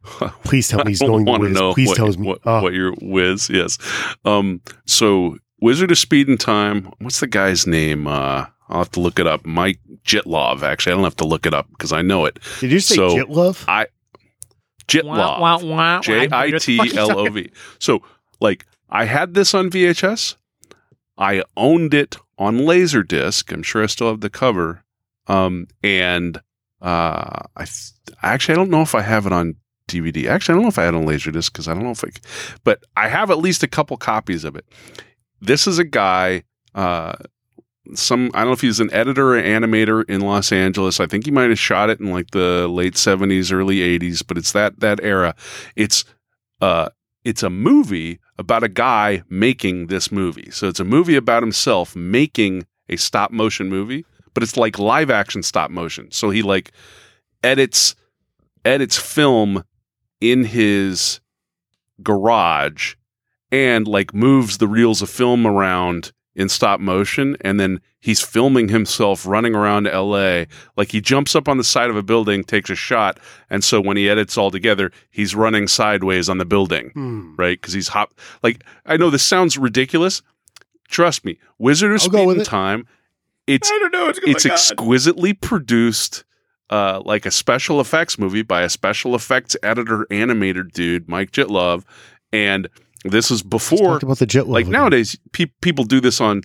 please 0.44 0.68
tell 0.68 0.84
me 0.84 0.92
he's 0.92 1.00
going 1.00 1.24
to 1.24 1.30
want 1.30 1.42
to 1.42 1.48
whiz. 1.48 1.58
know 1.58 1.74
Please 1.74 1.88
what, 1.88 1.96
tell 1.96 2.08
me. 2.08 2.26
what, 2.26 2.40
oh, 2.44 2.62
what 2.62 2.72
your 2.72 2.92
whiz. 3.00 3.50
Yes. 3.50 3.78
Um. 4.24 4.60
So 4.86 5.36
Wizard 5.60 5.90
of 5.90 5.98
Speed 5.98 6.28
and 6.28 6.38
Time. 6.38 6.92
What's 6.98 7.20
the 7.20 7.26
guy's 7.26 7.66
name? 7.66 8.06
Uh, 8.06 8.46
I'll 8.68 8.78
have 8.78 8.90
to 8.92 9.00
look 9.00 9.18
it 9.18 9.26
up. 9.26 9.44
Mike 9.46 9.78
Jitlov. 10.04 10.62
Actually, 10.62 10.92
I 10.92 10.96
don't 10.96 11.04
have 11.04 11.16
to 11.16 11.26
look 11.26 11.46
it 11.46 11.54
up 11.54 11.68
because 11.70 11.92
I 11.92 12.02
know 12.02 12.24
it. 12.26 12.38
did 12.60 12.70
you 12.72 12.80
say 12.80 12.96
so- 12.96 13.16
Jitlove? 13.16 13.66
Wah, 13.66 13.84
Jitlov. 14.86 15.40
wah, 15.40 15.58
wah. 15.58 16.00
J 16.00 16.28
I 16.30 16.50
T 16.58 16.78
L 16.96 17.18
O 17.18 17.28
V. 17.30 17.50
So, 17.78 18.02
like, 18.40 18.66
I 18.88 19.04
had 19.04 19.34
this 19.34 19.54
on 19.54 19.70
VHS. 19.70 20.36
I 21.18 21.42
owned 21.56 21.94
it 21.94 22.16
on 22.38 22.58
Laserdisc. 22.58 23.52
I'm 23.52 23.62
sure 23.62 23.82
I 23.82 23.86
still 23.86 24.08
have 24.08 24.20
the 24.20 24.30
cover. 24.30 24.84
Um, 25.26 25.66
and 25.82 26.40
Uh, 26.80 27.42
I 27.56 27.64
th- 27.64 27.90
actually 28.22 28.52
I 28.52 28.56
don't 28.56 28.70
know 28.70 28.82
if 28.82 28.94
I 28.94 29.02
have 29.02 29.26
it 29.26 29.32
on 29.32 29.56
DVD. 29.88 30.28
Actually, 30.28 30.52
I 30.52 30.56
don't 30.56 30.62
know 30.62 30.68
if 30.68 30.78
I 30.78 30.84
had 30.84 30.94
it 30.94 30.98
on 30.98 31.06
Laserdisc 31.06 31.46
because 31.52 31.66
I 31.66 31.74
don't 31.74 31.82
know 31.82 31.90
if 31.90 32.04
I, 32.04 32.10
c- 32.10 32.22
but 32.62 32.84
I 32.96 33.08
have 33.08 33.32
at 33.32 33.38
least 33.38 33.64
a 33.64 33.66
couple 33.66 33.96
copies 33.96 34.44
of 34.44 34.54
it. 34.54 34.64
This 35.40 35.66
is 35.66 35.78
a 35.80 35.84
guy. 35.84 36.44
Uh, 36.76 37.14
some 37.94 38.30
I 38.34 38.40
don't 38.40 38.48
know 38.48 38.52
if 38.52 38.60
he's 38.60 38.80
an 38.80 38.92
editor 38.92 39.36
or 39.36 39.42
animator 39.42 40.08
in 40.08 40.20
Los 40.20 40.52
Angeles. 40.52 41.00
I 41.00 41.06
think 41.06 41.24
he 41.24 41.30
might 41.30 41.50
have 41.50 41.58
shot 41.58 41.90
it 41.90 42.00
in 42.00 42.10
like 42.10 42.30
the 42.30 42.68
late 42.68 42.96
seventies, 42.96 43.52
early 43.52 43.80
eighties, 43.82 44.22
but 44.22 44.38
it's 44.38 44.52
that 44.52 44.80
that 44.80 45.00
era. 45.02 45.34
It's 45.76 46.04
uh 46.60 46.88
it's 47.24 47.42
a 47.42 47.50
movie 47.50 48.20
about 48.38 48.62
a 48.62 48.68
guy 48.68 49.22
making 49.28 49.88
this 49.88 50.10
movie. 50.12 50.50
So 50.50 50.68
it's 50.68 50.80
a 50.80 50.84
movie 50.84 51.16
about 51.16 51.42
himself 51.42 51.94
making 51.96 52.66
a 52.88 52.96
stop 52.96 53.30
motion 53.30 53.68
movie, 53.68 54.06
but 54.34 54.42
it's 54.42 54.56
like 54.56 54.78
live 54.78 55.10
action 55.10 55.42
stop 55.42 55.70
motion. 55.70 56.10
So 56.10 56.30
he 56.30 56.42
like 56.42 56.72
edits 57.42 57.94
edits 58.64 58.96
film 58.96 59.64
in 60.20 60.44
his 60.44 61.20
garage 62.02 62.94
and 63.50 63.86
like 63.86 64.14
moves 64.14 64.58
the 64.58 64.68
reels 64.68 65.02
of 65.02 65.10
film 65.10 65.46
around 65.46 66.12
in 66.34 66.48
stop 66.48 66.78
motion 66.78 67.36
and 67.40 67.58
then 67.58 67.80
he's 68.00 68.20
filming 68.20 68.68
himself 68.68 69.26
running 69.26 69.54
around 69.56 69.84
LA 69.84 70.44
like 70.76 70.92
he 70.92 71.00
jumps 71.00 71.34
up 71.34 71.48
on 71.48 71.56
the 71.56 71.64
side 71.64 71.90
of 71.90 71.96
a 71.96 72.02
building 72.02 72.44
takes 72.44 72.70
a 72.70 72.74
shot 72.76 73.18
and 73.50 73.64
so 73.64 73.80
when 73.80 73.96
he 73.96 74.08
edits 74.08 74.38
all 74.38 74.50
together 74.50 74.92
he's 75.10 75.34
running 75.34 75.66
sideways 75.66 76.28
on 76.28 76.38
the 76.38 76.44
building 76.44 76.90
Hmm. 76.94 77.34
right 77.36 77.60
because 77.60 77.72
he's 77.74 77.88
hop 77.88 78.14
like 78.42 78.62
I 78.86 78.96
know 78.96 79.10
this 79.10 79.24
sounds 79.24 79.58
ridiculous 79.58 80.22
trust 80.88 81.24
me 81.24 81.38
Wizard 81.58 81.92
of 81.92 82.02
I'll 82.02 82.08
go 82.08 82.18
Speed 82.18 82.30
and 82.30 82.40
it. 82.42 82.44
Time 82.44 82.86
it's 83.48 83.70
don't 83.70 83.92
know. 83.92 84.08
It's, 84.10 84.20
it's 84.24 84.46
exquisitely 84.46 85.32
produced 85.32 86.22
uh, 86.70 87.00
like 87.04 87.24
a 87.24 87.30
special 87.30 87.80
effects 87.80 88.18
movie 88.18 88.42
by 88.42 88.60
a 88.62 88.68
special 88.68 89.14
effects 89.14 89.56
editor 89.62 90.06
animator 90.10 90.70
dude 90.70 91.08
mike 91.08 91.30
Jittlov 91.32 91.82
and 92.32 92.68
this 93.04 93.30
is 93.30 93.42
before 93.42 93.98
about 94.02 94.18
the 94.18 94.26
jet 94.26 94.48
like 94.48 94.62
again. 94.62 94.72
nowadays 94.72 95.16
pe- 95.32 95.46
people 95.60 95.84
do 95.84 96.00
this 96.00 96.20
on 96.20 96.42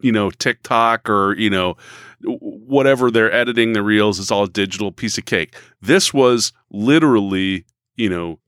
you 0.00 0.12
know 0.12 0.30
tiktok 0.30 1.08
or 1.08 1.34
you 1.36 1.48
know 1.48 1.76
whatever 2.22 3.10
they're 3.10 3.32
editing 3.32 3.72
the 3.72 3.82
reels 3.82 4.18
it's 4.18 4.30
all 4.30 4.46
digital 4.46 4.90
piece 4.90 5.18
of 5.18 5.24
cake. 5.26 5.54
This 5.82 6.12
was 6.14 6.52
literally 6.70 7.64
you 7.96 8.08
know 8.08 8.38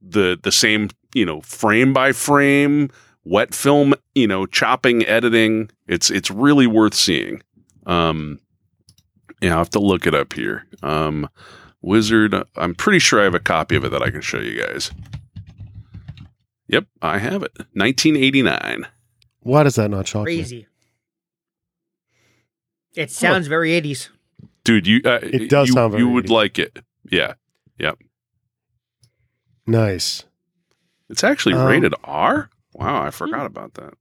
the 0.00 0.38
the 0.42 0.52
same 0.52 0.90
you 1.14 1.24
know 1.24 1.40
frame 1.42 1.92
by 1.92 2.12
frame 2.12 2.90
wet 3.24 3.54
film 3.54 3.94
you 4.14 4.26
know 4.26 4.46
chopping 4.46 5.04
editing. 5.06 5.70
It's 5.86 6.10
it's 6.10 6.30
really 6.30 6.66
worth 6.66 6.94
seeing. 6.94 7.42
Um 7.86 8.38
yeah 9.40 9.54
i 9.54 9.58
have 9.58 9.70
to 9.70 9.80
look 9.80 10.06
it 10.06 10.14
up 10.14 10.32
here. 10.32 10.66
Um 10.82 11.28
wizard 11.80 12.32
i'm 12.56 12.74
pretty 12.76 13.00
sure 13.00 13.20
i 13.20 13.24
have 13.24 13.34
a 13.34 13.40
copy 13.40 13.74
of 13.74 13.84
it 13.84 13.90
that 13.90 14.02
i 14.02 14.08
can 14.08 14.20
show 14.20 14.38
you 14.38 14.56
guys 14.62 14.92
yep 16.72 16.86
i 17.00 17.18
have 17.18 17.42
it 17.44 17.52
1989 17.74 18.86
Why 19.40 19.62
does 19.62 19.76
that 19.76 19.90
not 19.90 20.06
shock 20.08 20.26
me? 20.26 20.36
crazy. 20.36 20.66
It 22.94 23.10
sounds 23.10 23.46
very 23.46 23.70
80s. 23.80 24.08
dude 24.64 24.86
you 24.86 25.00
uh, 25.04 25.18
It 25.22 25.48
does 25.48 25.68
you, 25.68 25.74
sound 25.74 25.92
very 25.92 26.02
you 26.02 26.08
would 26.10 26.26
80s. 26.26 26.30
like 26.30 26.58
it 26.58 26.78
yeah 27.10 27.34
Yep. 27.78 27.98
Nice. 29.66 30.24
it's 31.08 31.22
actually 31.24 31.54
Um, 31.54 31.66
rated 31.66 31.94
r 32.04 32.50
wow 32.74 33.02
i 33.02 33.10
forgot 33.10 33.46
about 33.46 33.74
that 33.74 33.94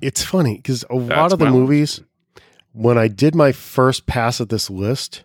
It's 0.00 0.22
funny 0.22 0.56
because 0.56 0.84
a 0.90 0.94
lot 0.94 1.08
That's 1.08 1.32
of 1.34 1.38
the 1.38 1.46
my- 1.46 1.50
movies, 1.50 2.00
when 2.72 2.98
I 2.98 3.08
did 3.08 3.34
my 3.34 3.50
first 3.52 4.06
pass 4.06 4.40
at 4.42 4.50
this 4.50 4.68
list, 4.68 5.24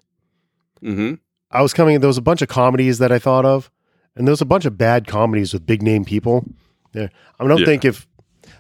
mm-hmm 0.82 1.16
I 1.54 1.62
was 1.62 1.74
coming. 1.74 2.00
There 2.00 2.08
was 2.08 2.18
a 2.18 2.22
bunch 2.22 2.42
of 2.42 2.48
comedies 2.48 3.00
that 3.00 3.12
I 3.12 3.20
thought 3.20 3.44
of, 3.44 3.70
and 4.16 4.28
there's 4.28 4.42
a 4.42 4.46
bunch 4.46 4.66
of 4.66 4.78
bad 4.78 5.08
comedies 5.08 5.54
with 5.54 5.66
big 5.66 5.82
name 5.82 6.06
people. 6.06 6.46
Yeah, 6.94 7.08
I 7.40 7.48
don't 7.48 7.60
Yeah. 7.60 7.66
think 7.66 7.86
if 7.86 8.08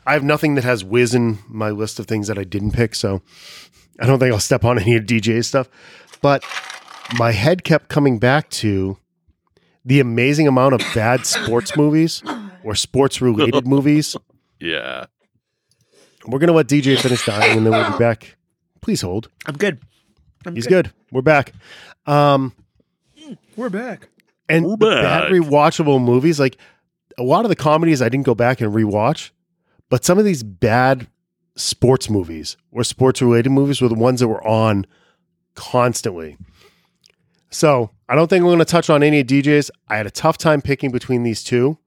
I 0.06 0.14
have 0.14 0.24
nothing 0.24 0.56
that 0.56 0.64
has 0.64 0.84
whiz 0.84 1.14
in 1.14 1.40
my 1.48 1.70
list 1.70 2.00
of 2.00 2.08
things 2.08 2.28
that 2.28 2.38
I 2.38 2.44
didn't 2.44 2.72
pick, 2.72 2.96
so 2.96 3.22
I 4.00 4.06
don't 4.06 4.20
think 4.20 4.34
I'll 4.34 4.40
step 4.40 4.64
on 4.66 4.80
any 4.80 4.96
of 4.96 5.04
DJ's 5.06 5.48
stuff. 5.48 5.68
But 6.22 6.44
my 7.18 7.32
head 7.32 7.64
kept 7.64 7.90
coming 7.90 8.20
back 8.20 8.50
to 8.52 8.98
the 9.84 10.00
amazing 10.00 10.48
amount 10.48 10.74
of 10.76 10.82
bad 10.96 11.26
sports 11.26 11.76
movies 11.76 12.24
or 12.64 12.76
sports 12.76 13.22
related 13.22 13.66
movies. 13.76 14.16
yeah 14.60 15.06
We're 16.28 16.40
gonna 16.40 16.52
let 16.54 16.68
DJ 16.68 16.98
finish 17.00 17.26
dying, 17.26 17.58
and 17.58 17.66
then 17.66 17.74
we'll 17.74 17.92
be 17.92 17.98
back. 17.98 18.38
Please 18.82 19.02
hold. 19.02 19.30
I'm 19.48 19.58
good. 19.58 19.80
I'm 20.46 20.56
He's 20.56 20.68
good. 20.68 20.92
We're 21.12 21.22
back. 21.22 21.54
Um, 22.06 22.54
We're 23.56 23.70
back. 23.70 24.10
And 24.52 24.66
We're 24.66 24.78
bad 24.78 25.32
rewatchable 25.32 26.04
movies, 26.04 26.40
like 26.40 26.58
a 27.18 27.24
lot 27.24 27.46
of 27.46 27.50
the 27.50 27.56
comedies, 27.56 28.02
I 28.02 28.10
didn't 28.10 28.26
go 28.26 28.36
back 28.36 28.62
and 28.62 28.74
rewatch, 28.74 29.32
but 29.90 30.04
some 30.06 30.18
of 30.20 30.26
these 30.26 30.44
bad 30.44 31.08
sports 31.56 32.10
movies 32.10 32.58
or 32.72 32.84
sports 32.84 33.22
related 33.22 33.50
movies 33.50 33.82
were 33.82 33.90
the 33.90 33.96
ones 33.96 34.20
that 34.22 34.28
were 34.28 34.46
on 34.48 34.86
constantly. 35.56 36.38
So 37.50 37.92
I 38.08 38.16
don't 38.16 38.30
think 38.30 38.44
we're 38.44 38.50
going 38.52 38.60
to 38.60 38.66
touch 38.66 38.90
on 38.90 39.04
any 39.04 39.20
of 39.20 39.28
DJs. 39.28 39.70
I 39.90 39.98
had 39.98 40.08
a 40.08 40.12
tough 40.12 40.38
time 40.38 40.62
picking 40.62 40.92
between 40.92 41.24
these 41.24 41.44
two. 41.44 41.78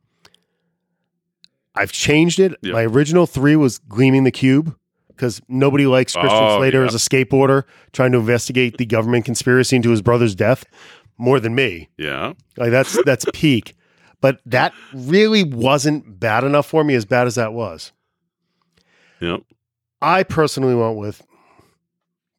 I've 1.75 1.93
changed 1.93 2.39
it. 2.39 2.55
Yeah. 2.63 2.73
My 2.73 2.83
original 2.85 3.27
three 3.27 3.57
was 3.57 3.79
Gleaming 3.79 4.25
the 4.25 4.31
Cube 4.31 4.77
because 5.09 5.41
nobody 5.49 5.87
likes 5.87 6.13
Christian 6.15 6.39
Oh, 6.43 6.59
Slater 6.59 6.81
yeah. 6.83 6.87
as 6.89 6.95
a 6.95 6.99
skateboarder 6.99 7.65
trying 7.93 8.13
to 8.13 8.19
investigate 8.19 8.77
the 8.77 8.87
government 8.87 9.25
conspiracy 9.25 9.77
into 9.77 9.91
his 9.91 10.03
brother's 10.03 10.35
death 10.35 10.65
more 11.19 11.41
than 11.41 11.55
me. 11.55 11.89
yeah 11.97 12.33
Like 12.57 12.71
that's 12.71 13.03
that's 13.05 13.25
peak. 13.33 13.75
But 14.21 14.41
that 14.47 14.73
really 14.95 15.45
wasn't 15.45 16.19
bad 16.19 16.45
enough 16.45 16.67
for 16.67 16.83
me 16.83 16.95
as 16.95 17.05
bad 17.05 17.27
as 17.27 17.35
that 17.35 17.53
was. 17.53 17.93
yep 19.21 19.43
I 20.01 20.23
personally 20.23 20.75
went 20.75 20.97
with 20.97 21.23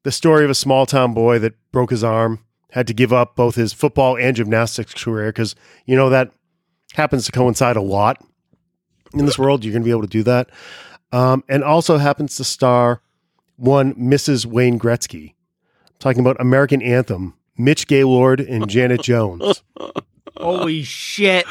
the 0.03 0.11
story 0.11 0.43
of 0.43 0.51
a 0.51 0.55
small 0.55 0.85
town 0.85 1.13
boy 1.13 1.39
that 1.39 1.55
broke 1.71 1.89
his 1.89 2.03
arm, 2.03 2.39
had 2.71 2.85
to 2.87 2.93
give 2.93 3.11
up 3.11 3.35
both 3.35 3.55
his 3.55 3.73
football 3.73 4.15
and 4.17 4.35
gymnastics 4.35 4.93
career 4.93 5.29
because 5.29 5.55
you 5.85 5.95
know 5.95 6.09
that 6.09 6.31
happens 6.93 7.25
to 7.25 7.31
coincide 7.31 7.75
a 7.75 7.81
lot 7.81 8.23
in 9.13 9.25
this 9.25 9.39
world. 9.39 9.63
You're 9.63 9.71
going 9.71 9.81
to 9.81 9.85
be 9.85 9.91
able 9.91 10.03
to 10.03 10.07
do 10.07 10.23
that, 10.23 10.49
um, 11.11 11.43
and 11.49 11.63
also 11.63 11.97
happens 11.97 12.35
to 12.37 12.43
star 12.43 13.01
one 13.55 13.93
Mrs. 13.95 14.45
Wayne 14.45 14.77
Gretzky. 14.77 15.29
I'm 15.87 15.95
talking 15.99 16.19
about 16.19 16.39
American 16.39 16.81
Anthem, 16.81 17.33
Mitch 17.57 17.87
Gaylord 17.87 18.39
and 18.39 18.69
Janet 18.69 19.01
Jones. 19.03 19.63
Holy 20.37 20.83
shit. 20.83 21.45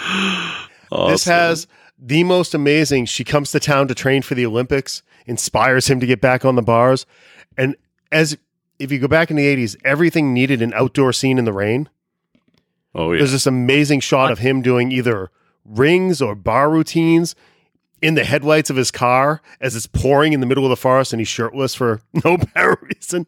This 1.09 1.25
has 1.25 1.67
the 1.99 2.25
most 2.25 2.55
amazing. 2.55 3.07
She 3.07 3.25
comes 3.25 3.51
to 3.53 3.61
town 3.61 3.89
to 3.89 3.95
train 3.95 4.23
for 4.23 4.35
the 4.35 4.45
Olympics, 4.47 5.03
inspires 5.27 5.89
him 5.89 6.01
to 6.01 6.07
get 6.07 6.21
back 6.21 6.45
on 6.45 6.55
the 6.57 6.63
bars. 6.63 7.07
And 7.57 7.77
as 8.13 8.37
if 8.79 8.93
you 8.93 8.99
go 8.99 9.09
back 9.09 9.31
in 9.31 9.37
the 9.37 9.47
80s, 9.57 9.77
everything 9.85 10.35
needed 10.35 10.61
an 10.61 10.73
outdoor 10.75 11.13
scene 11.13 11.39
in 11.39 11.45
the 11.45 11.53
rain. 11.53 11.89
oh 12.95 13.13
yeah 13.13 13.19
There's 13.19 13.33
this 13.33 13.47
amazing 13.47 14.01
shot 14.01 14.31
of 14.31 14.41
him 14.41 14.61
doing 14.63 14.93
either 14.93 15.31
rings 15.65 16.21
or 16.21 16.35
bar 16.35 16.69
routines 16.71 17.35
in 18.03 18.15
the 18.15 18.25
headlights 18.25 18.69
of 18.69 18.77
his 18.77 18.91
car 18.91 19.41
as 19.61 19.75
it's 19.75 19.87
pouring 19.87 20.35
in 20.35 20.41
the 20.41 20.47
middle 20.47 20.65
of 20.65 20.71
the 20.71 20.77
forest 20.77 21.13
and 21.15 21.21
he's 21.21 21.29
shirtless 21.29 21.75
for 21.75 22.03
no 22.25 22.35
apparent 22.35 22.81
reason. 22.83 23.27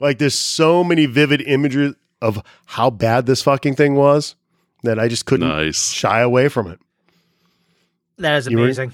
Like 0.00 0.18
there's 0.18 0.34
so 0.38 0.82
many 0.84 1.06
vivid 1.06 1.40
images 1.42 1.94
of 2.20 2.42
how 2.66 2.90
bad 2.90 3.26
this 3.26 3.42
fucking 3.42 3.74
thing 3.76 3.94
was 3.94 4.34
that 4.82 4.98
I 4.98 5.08
just 5.08 5.26
couldn't 5.26 5.48
nice 5.48 5.92
shy 5.92 6.20
away 6.20 6.48
from 6.48 6.66
it. 6.68 6.78
That 8.18 8.36
is 8.38 8.46
You 8.48 8.58
were- 8.58 8.64
amazing. 8.64 8.92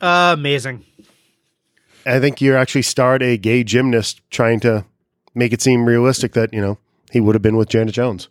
amazing. 0.00 0.84
I 2.06 2.18
think 2.18 2.40
you 2.40 2.56
actually 2.56 2.82
starred 2.82 3.22
a 3.22 3.36
gay 3.36 3.62
gymnast 3.62 4.22
trying 4.30 4.60
to 4.60 4.84
make 5.34 5.52
it 5.52 5.60
seem 5.60 5.84
realistic 5.84 6.32
that, 6.32 6.52
you 6.52 6.60
know, 6.60 6.78
he 7.12 7.20
would 7.20 7.34
have 7.34 7.42
been 7.42 7.56
with 7.56 7.68
Janet 7.68 7.94
Jones, 7.94 8.28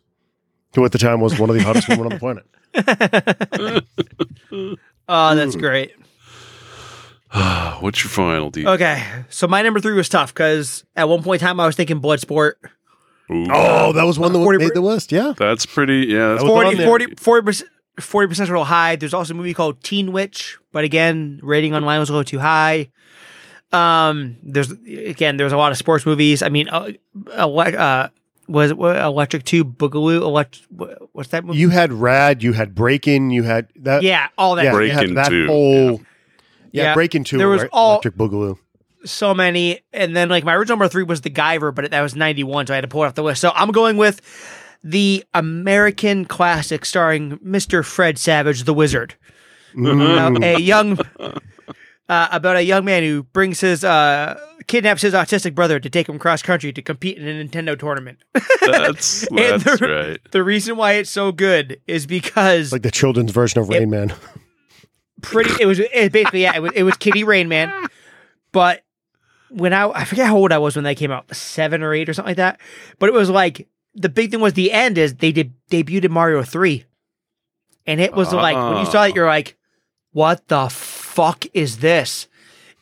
who 0.76 0.84
at 0.86 0.91
the 0.91 0.97
time 0.97 1.22
was 1.22 1.38
one 1.39 1.49
of 1.49 1.55
the 1.55 1.64
hottest 1.64 1.88
women 1.88 2.05
on 2.05 2.10
the 2.10 2.20
planet. 2.20 2.45
Oh, 5.12 5.34
that's 5.36 5.55
great. 5.55 5.93
what's 7.80 8.04
your 8.04 8.10
final 8.10 8.50
D? 8.50 8.66
Okay. 8.66 9.04
So 9.30 9.48
my 9.48 9.62
number 9.62 9.80
three 9.80 9.94
was 9.94 10.10
tough 10.10 10.34
because 10.34 10.84
at 10.96 11.08
one 11.08 11.24
point 11.24 11.42
in 11.42 11.48
time 11.48 11.60
I 11.60 11.66
was 11.66 11.76
thinking 11.76 12.02
Bloodsport. 12.02 12.54
Ooh, 13.32 13.46
Oh, 13.52 13.94
that 13.94 14.04
was 14.04 14.18
one 14.18 14.34
that 14.34 14.40
40 14.40 14.58
made 14.58 14.74
the 14.74 14.82
list. 14.82 15.12
Yeah. 15.12 15.34
that's 15.38 15.66
pretty 15.66 16.08
yeah 16.08 16.30
that's 16.30 16.44
That 16.44 16.50
was 16.50 16.80
on 16.80 16.86
40, 16.86 17.16
40, 17.16 17.44
40%, 17.52 17.64
40% 18.00 18.32
is 18.32 18.40
a 18.40 18.44
little 18.46 18.64
high. 18.64 18.96
There's 18.96 19.14
also 19.14 19.34
a 19.34 19.38
movie 19.38 19.54
called 19.54 19.84
Teen 19.84 20.12
Witch, 20.12 20.58
but 20.72 20.84
again, 20.84 21.40
rating 21.44 21.76
online 21.76 22.00
was 22.00 22.10
a 22.10 22.14
little 22.14 22.24
too 22.26 22.40
high. 22.40 22.90
Um, 23.72 24.38
there's 24.42 24.72
again, 24.72 25.38
there's 25.38 25.52
a 25.54 25.58
lot 25.58 25.72
of 25.72 25.78
sports 25.78 26.06
movies. 26.06 26.42
I 26.42 26.50
mean, 26.50 26.70
uh, 26.70 26.92
uh 27.32 28.08
was 28.48 28.72
it 28.72 28.78
what, 28.80 28.96
Electric 28.96 29.44
Two 29.44 29.64
Boogaloo? 29.64 30.22
Elect, 30.22 30.62
what- 30.70 30.98
what's 31.14 31.30
that 31.30 31.46
movie? 31.46 31.60
You 31.60 31.70
had 31.70 31.94
Rad, 31.94 32.42
you 32.42 32.54
had 32.54 32.74
Breakin', 32.74 33.30
you 33.30 33.44
had 33.44 33.68
that. 33.76 34.02
yeah, 34.02 34.30
all 34.40 34.56
that. 34.56 34.66
yeah, 34.66 34.72
shit. 34.72 34.88
you 34.88 34.94
Breakin' 34.96 35.14
that 35.16 35.30
too, 35.30 35.46
whole. 35.46 35.92
Yeah, 35.92 35.98
Yeah. 36.72 36.93
Breakin' 36.93 37.24
2, 37.24 37.38
There 37.38 37.47
was 37.47 37.61
right? 37.61 37.70
all- 37.74 37.91
Electric 37.93 38.15
Boogaloo. 38.15 38.57
so 39.05 39.34
many. 39.34 39.80
And 39.93 40.15
then 40.15 40.30
like 40.30 40.43
my 40.43 40.53
original 40.55 40.76
number 40.78 40.89
three 40.89 41.03
was 41.03 41.22
the 41.22 41.30
Guyver, 41.30 41.74
but 41.74 41.89
that 41.91 42.01
was 42.01 42.15
91, 42.15 42.67
so 42.67 42.74
I 42.74 42.76
had 42.76 42.82
to 42.82 42.88
pull 42.88 43.03
it 43.03 43.07
off 43.07 43.15
the 43.15 43.24
list. 43.24 43.41
So 43.41 43.51
I'm 43.55 43.72
going 43.72 43.97
with 43.97 44.22
the 44.84 45.24
American 45.34 46.26
classic 46.26 46.86
starring 46.86 47.38
Mr. 47.39 47.84
Fred 47.86 48.17
Savage, 48.17 48.63
the 48.63 48.74
Wizard. 48.74 49.15
Mm. 49.76 50.30
About 50.38 50.43
a 50.43 50.59
young 50.59 50.97
uh, 52.09 52.28
about 52.32 52.55
a 52.55 52.63
young 52.63 52.86
man 52.86 53.03
who 53.03 53.24
brings 53.24 53.59
his 53.61 53.84
uh 53.84 54.39
kidnaps 54.67 55.01
his 55.03 55.13
autistic 55.13 55.53
brother 55.53 55.80
to 55.80 55.89
take 55.89 56.09
him 56.09 56.17
cross 56.17 56.41
country 56.41 56.72
to 56.74 56.82
compete 56.82 57.17
in 57.17 57.28
a 57.28 57.43
Nintendo 57.45 57.78
tournament. 57.78 58.17
That's 58.61 59.28
And 59.32 59.61
that's 59.61 59.80
the- 59.80 59.88
right. 59.88 60.32
the 60.32 60.43
reason 60.43 60.76
why 60.76 60.93
it's 60.93 61.09
so 61.11 61.32
good 61.32 61.80
is 61.88 62.05
because 62.07 62.72
like 62.72 62.82
the 62.82 62.89
children's 62.91 63.32
version 63.32 63.61
of 63.61 63.70
It- 63.70 63.80
Rain 63.80 63.89
Man. 63.91 64.13
pretty 65.22 65.51
it 65.61 65.65
was 65.65 65.80
it 65.80 66.11
basically 66.11 66.41
yeah 66.43 66.55
it 66.55 66.61
was 66.61 66.72
it 66.76 66.84
was 66.84 66.95
Kitty 66.97 67.24
Rain 67.24 67.47
Man, 67.47 67.72
but 68.51 68.84
when 69.49 69.74
I 69.74 69.89
I 69.89 70.03
forget 70.05 70.28
how 70.28 70.38
old 70.38 70.51
I 70.51 70.57
was 70.57 70.76
when 70.76 70.84
they 70.86 70.95
came 70.95 71.11
out 71.11 71.34
seven 71.36 71.82
or 71.84 71.93
eight 71.93 72.07
or 72.09 72.13
something 72.13 72.30
like 72.32 72.38
that, 72.38 72.59
but 72.99 73.09
it 73.09 73.13
was 73.13 73.30
like 73.30 73.67
the 73.95 74.09
big 74.09 74.32
thing 74.32 74.39
was 74.39 74.53
the 74.53 74.72
end 74.72 74.97
is 74.97 75.15
they 75.15 75.32
did 75.32 75.53
debuted 75.72 76.09
Mario 76.09 76.43
three, 76.43 76.86
and 77.86 77.99
it 77.99 78.13
was 78.13 78.32
like 78.34 78.55
when 78.55 78.78
you 78.86 78.86
saw 78.91 79.05
it 79.05 79.15
you're 79.15 79.26
like, 79.26 79.57
what 80.11 80.47
the 80.47 80.70
fuck 80.70 81.45
is 81.53 81.80
this? 81.80 82.28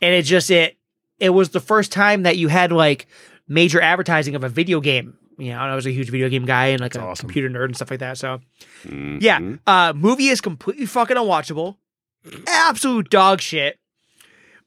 And 0.01 0.13
it 0.13 0.23
just 0.23 0.51
it 0.51 0.77
it 1.19 1.29
was 1.31 1.49
the 1.49 1.59
first 1.59 1.91
time 1.91 2.23
that 2.23 2.37
you 2.37 2.47
had 2.49 2.71
like 2.71 3.07
major 3.47 3.81
advertising 3.81 4.35
of 4.35 4.43
a 4.43 4.49
video 4.49 4.79
game. 4.81 5.17
You 5.39 5.51
know, 5.51 5.59
I 5.59 5.75
was 5.75 5.85
a 5.85 5.91
huge 5.91 6.09
video 6.09 6.29
game 6.29 6.45
guy 6.45 6.67
and 6.67 6.81
like 6.81 6.93
That's 6.93 7.03
a 7.03 7.07
awesome. 7.07 7.27
computer 7.27 7.47
nerd 7.49 7.65
and 7.65 7.75
stuff 7.75 7.91
like 7.91 7.99
that. 8.01 8.17
So 8.17 8.39
Mhm. 8.85 9.21
yeah, 9.21 9.39
uh, 9.67 9.93
movie 9.95 10.27
is 10.27 10.41
completely 10.41 10.85
fucking 10.87 11.15
unwatchable, 11.15 11.77
absolute 12.47 13.09
dog 13.09 13.41
shit. 13.41 13.79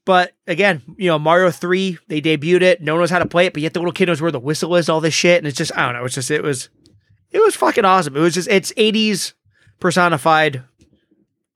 But 0.04 0.32
again, 0.46 0.82
you 0.96 1.08
know, 1.08 1.18
Mario 1.18 1.50
Three, 1.50 1.98
they 2.08 2.20
debuted 2.20 2.62
it. 2.62 2.80
No 2.80 2.94
one 2.94 3.02
knows 3.02 3.10
how 3.10 3.18
to 3.18 3.26
play 3.26 3.46
it, 3.46 3.52
but 3.52 3.62
yet 3.62 3.74
the 3.74 3.80
little 3.80 3.92
kid 3.92 4.06
knows 4.06 4.20
where 4.20 4.32
the 4.32 4.40
whistle 4.40 4.74
is. 4.76 4.88
All 4.88 5.00
this 5.00 5.14
shit, 5.14 5.38
and 5.38 5.46
it's 5.46 5.58
just 5.58 5.76
I 5.76 5.84
don't 5.84 5.94
know. 5.94 6.04
It's 6.04 6.14
just 6.14 6.30
it 6.30 6.42
was, 6.42 6.68
it 7.30 7.38
was 7.38 7.54
fucking 7.54 7.84
awesome. 7.84 8.16
It 8.16 8.20
was 8.20 8.34
just 8.34 8.48
it's 8.48 8.72
'80s 8.72 9.34
personified 9.78 10.64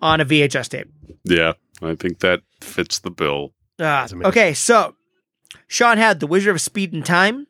on 0.00 0.20
a 0.20 0.24
VHS 0.24 0.68
tape. 0.68 0.88
Yeah, 1.24 1.54
I 1.82 1.94
think 1.94 2.20
that 2.20 2.42
fits 2.60 2.98
the 2.98 3.10
bill. 3.10 3.52
Uh, 3.78 4.06
okay, 4.24 4.54
so 4.54 4.94
Sean 5.66 5.98
had 5.98 6.20
The 6.20 6.26
Wizard 6.26 6.54
of 6.54 6.60
Speed 6.60 6.92
and 6.92 7.04
Time, 7.04 7.46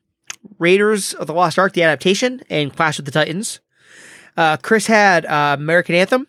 Raiders 0.58 1.12
of 1.12 1.26
the 1.26 1.34
Lost 1.34 1.58
Ark, 1.58 1.72
the 1.72 1.82
adaptation, 1.82 2.40
and 2.48 2.74
Clash 2.74 2.98
of 2.98 3.04
the 3.04 3.10
Titans. 3.10 3.60
Uh, 4.36 4.56
Chris 4.56 4.86
had 4.86 5.26
uh, 5.26 5.56
American 5.58 5.94
Anthem, 5.94 6.26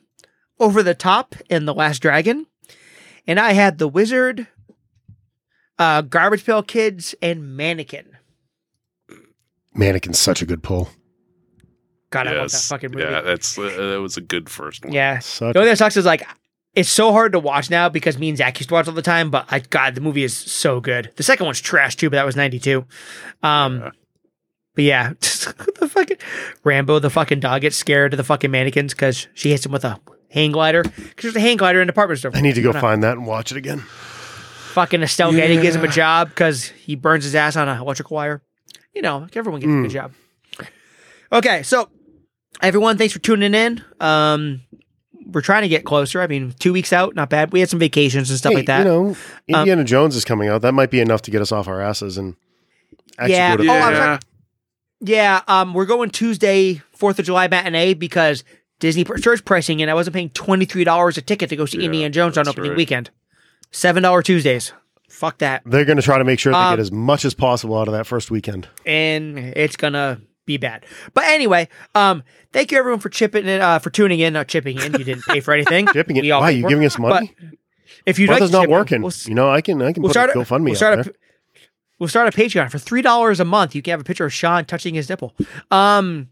Over 0.59 0.81
the 0.83 0.93
Top, 0.95 1.35
and 1.49 1.67
The 1.67 1.73
Last 1.73 1.99
Dragon. 2.01 2.45
And 3.27 3.39
I 3.39 3.53
had 3.53 3.77
The 3.77 3.87
Wizard, 3.87 4.47
uh, 5.79 6.01
Garbage 6.01 6.45
Pail 6.45 6.63
Kids, 6.63 7.13
and 7.21 7.55
Mannequin. 7.57 8.05
Mannequin's 9.73 10.19
such 10.19 10.41
a 10.41 10.45
good 10.45 10.63
pull. 10.63 10.89
God, 12.11 12.27
I 12.27 12.33
love 12.33 12.51
that 12.51 12.61
fucking 12.61 12.91
movie. 12.91 13.03
yeah, 13.03 13.21
that's 13.21 13.57
uh, 13.57 13.63
that 13.91 13.99
was 14.01 14.15
a 14.15 14.21
good 14.21 14.49
first 14.49 14.85
one. 14.85 14.93
Yeah. 14.93 15.19
Such 15.19 15.53
The 15.53 15.59
only 15.59 15.67
thing 15.67 15.71
that 15.73 15.77
sucks 15.77 15.97
is 15.97 16.05
like 16.05 16.25
it's 16.73 16.87
so 16.89 17.11
hard 17.11 17.33
to 17.33 17.39
watch 17.39 17.69
now 17.69 17.89
because 17.89 18.17
me 18.17 18.29
and 18.29 18.37
Zach 18.37 18.57
used 18.59 18.69
to 18.69 18.73
watch 18.75 18.87
all 18.87 18.93
the 18.93 19.01
time. 19.01 19.29
But 19.31 19.45
I 19.51 19.59
God, 19.59 19.95
the 19.95 20.01
movie 20.01 20.23
is 20.23 20.35
so 20.37 20.79
good. 20.79 21.11
The 21.17 21.23
second 21.23 21.45
one's 21.45 21.59
trash 21.59 21.97
too, 21.97 22.09
but 22.09 22.15
that 22.15 22.25
was 22.25 22.37
ninety 22.37 22.59
two. 22.59 22.85
Um, 23.43 23.79
Yeah. 23.81 23.89
but 24.75 24.83
yeah, 24.85 25.09
the 25.19 25.89
fucking 25.91 26.17
Rambo, 26.63 26.99
the 26.99 27.09
fucking 27.09 27.41
dog 27.41 27.61
gets 27.61 27.75
scared 27.75 28.13
of 28.13 28.17
the 28.17 28.23
fucking 28.23 28.51
mannequins 28.51 28.93
because 28.93 29.27
she 29.33 29.49
hits 29.51 29.65
him 29.65 29.73
with 29.73 29.83
a 29.83 29.99
hang 30.35 30.51
glider. 30.51 30.83
Because 30.83 31.23
there's 31.23 31.35
a 31.35 31.39
hang 31.39 31.57
glider 31.57 31.81
in 31.81 31.87
the 31.87 31.91
department 31.91 32.19
store. 32.19 32.31
I 32.35 32.41
need 32.41 32.53
to 32.55 32.61
go 32.61 32.71
find 32.73 33.01
that 33.03 33.13
and 33.17 33.25
watch 33.25 33.51
it 33.51 33.57
again. 33.57 33.79
Fucking 33.79 35.01
Estelle 35.01 35.31
Getty 35.31 35.59
gives 35.61 35.75
him 35.75 35.83
a 35.83 35.87
job 35.87 36.29
because 36.29 36.65
he 36.65 36.95
burns 36.95 37.23
his 37.23 37.33
ass 37.33 37.55
on 37.55 37.67
an 37.69 37.79
electrical 37.79 38.15
wire. 38.15 38.43
You 38.93 39.01
know, 39.01 39.25
everyone 39.33 39.61
gets 39.61 39.69
a 39.71 39.73
Mm. 39.73 39.81
good 39.83 39.91
job. 39.91 40.11
Okay, 41.31 41.63
so 41.63 41.89
everyone, 42.61 42.97
thanks 42.97 43.13
for 43.13 43.19
tuning 43.19 43.53
in. 43.53 43.83
Um, 43.99 44.61
we're 45.25 45.41
trying 45.41 45.63
to 45.63 45.67
get 45.69 45.85
closer. 45.85 46.21
I 46.21 46.27
mean, 46.27 46.53
two 46.59 46.71
weeks 46.71 46.93
out, 46.93 47.15
not 47.15 47.29
bad. 47.29 47.51
We 47.51 47.59
had 47.59 47.69
some 47.69 47.79
vacations 47.79 48.29
and 48.29 48.37
stuff 48.37 48.51
Hey, 48.51 48.57
like 48.57 48.67
that. 48.67 48.79
You 48.79 48.83
know, 48.85 49.15
Indiana 49.47 49.83
Jones 49.83 50.15
is 50.15 50.23
coming 50.23 50.49
out. 50.49 50.61
That 50.61 50.73
might 50.73 50.91
be 50.91 50.99
enough 50.99 51.21
to 51.23 51.31
get 51.31 51.41
us 51.41 51.51
off 51.51 51.67
our 51.67 51.81
asses 51.81 52.17
and 52.17 52.35
actually 53.17 53.33
Yeah. 53.35 53.55
go 53.57 53.63
to 53.63 53.69
Oh, 53.69 53.73
I 53.73 53.89
was 53.89 53.97
Yeah. 53.99 54.17
yeah, 55.01 55.41
um, 55.47 55.73
we're 55.73 55.85
going 55.85 56.09
Tuesday, 56.11 56.81
Fourth 56.93 57.17
of 57.19 57.25
July 57.25 57.47
matinee 57.47 57.93
because 57.95 58.43
Disney 58.79 59.05
surge 59.17 59.45
pricing, 59.45 59.81
and 59.81 59.89
I 59.89 59.93
wasn't 59.93 60.15
paying 60.15 60.29
twenty 60.31 60.65
three 60.65 60.83
dollars 60.83 61.17
a 61.17 61.21
ticket 61.21 61.49
to 61.49 61.55
go 61.55 61.65
see 61.65 61.77
Yeah, 61.79 61.85
Indiana 61.85 62.09
Jones 62.11 62.37
on 62.37 62.47
opening 62.47 62.71
right. 62.71 62.77
weekend. 62.77 63.09
Seven 63.71 64.03
dollar 64.03 64.21
Tuesdays. 64.21 64.73
Fuck 65.09 65.37
that. 65.39 65.61
They're 65.65 65.85
going 65.85 65.97
to 65.97 66.03
try 66.03 66.17
to 66.17 66.23
make 66.25 66.39
sure 66.39 66.51
they 66.51 66.57
Um, 66.59 66.73
get 66.73 66.79
as 66.79 66.91
much 66.91 67.23
as 67.25 67.33
possible 67.33 67.77
out 67.77 67.87
of 67.87 67.93
that 67.93 68.05
first 68.05 68.31
weekend. 68.31 68.67
and 68.85 69.37
it's 69.37 69.75
gonna 69.77 70.19
be 70.45 70.57
bad. 70.57 70.85
But 71.13 71.23
anyway, 71.25 71.69
um, 71.95 72.23
thank 72.53 72.71
you 72.71 72.77
everyone 72.77 72.99
for 72.99 73.09
chipping 73.09 73.45
in, 73.47 73.61
uh, 73.61 73.79
for 73.79 73.89
tuning 73.89 74.19
in, 74.19 74.33
not 74.33 74.47
chipping 74.47 74.77
in. 74.79 74.91
You 74.93 75.03
didn't 75.05 75.23
pay 75.25 75.39
for 75.39 75.53
anything. 75.53 75.87
We 76.07 76.31
all 76.31 76.41
Why 76.41 76.49
you 76.51 76.65
it. 76.65 76.69
giving 76.69 76.85
us 76.85 76.99
money? 76.99 77.33
If 78.05 78.19
you'd 78.19 78.29
like 78.29 78.39
Brother's 78.39 78.51
to 78.51 78.57
not 78.57 78.63
in, 78.65 78.69
working. 78.71 79.01
we'll, 79.01 79.11
you 79.25 79.33
know, 79.35 79.49
I 79.49 79.61
can 79.61 79.81
I 79.81 79.93
can 79.93 80.03
we'll 80.03 80.09
put 80.09 80.13
start 80.13 80.29
a 80.31 80.33
GoFundMe 80.33 80.63
we'll 80.65 80.71
out 80.73 80.77
start 80.77 81.03
there. 81.05 81.13
a 81.13 81.67
we'll 81.97 82.09
start 82.09 82.27
a 82.33 82.37
Patreon 82.37 82.69
for 82.69 82.77
three 82.77 83.01
dollars 83.01 83.39
a 83.39 83.45
month. 83.45 83.73
You 83.73 83.81
can 83.81 83.91
have 83.91 84.01
a 84.01 84.03
picture 84.03 84.25
of 84.25 84.33
Sean 84.33 84.65
touching 84.65 84.93
his 84.95 85.09
nipple. 85.09 85.33
Um, 85.71 86.29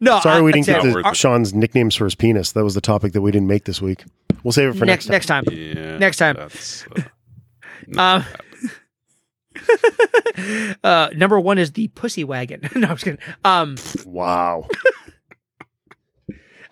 no, 0.00 0.20
Sorry, 0.20 0.38
I- 0.38 0.40
we 0.42 0.52
didn't 0.52 0.66
get 0.66 0.82
said, 0.82 0.94
worth 0.94 1.02
to 1.02 1.08
our- 1.08 1.14
Sean's 1.14 1.52
nicknames 1.54 1.94
for 1.94 2.04
his 2.04 2.14
penis. 2.14 2.52
That 2.52 2.64
was 2.64 2.74
the 2.74 2.80
topic 2.80 3.12
that 3.12 3.20
we 3.20 3.30
didn't 3.30 3.48
make 3.48 3.64
this 3.64 3.80
week. 3.82 4.04
We'll 4.44 4.52
save 4.52 4.70
it 4.70 4.78
for 4.78 4.84
next, 4.86 5.08
next 5.08 5.28
next 5.28 5.46
time. 5.46 5.54
Yeah, 5.54 5.98
Next 5.98 6.16
time. 6.18 6.36
Uh, 6.38 6.48
Um, 7.96 8.24
uh, 10.84 11.08
number 11.16 11.40
one 11.40 11.58
is 11.58 11.72
the 11.72 11.88
pussy 11.88 12.22
wagon. 12.24 12.60
no, 12.74 12.88
I'm 12.88 12.94
just 12.96 13.04
kidding. 13.04 13.18
Um. 13.44 13.76
Wow. 14.04 14.66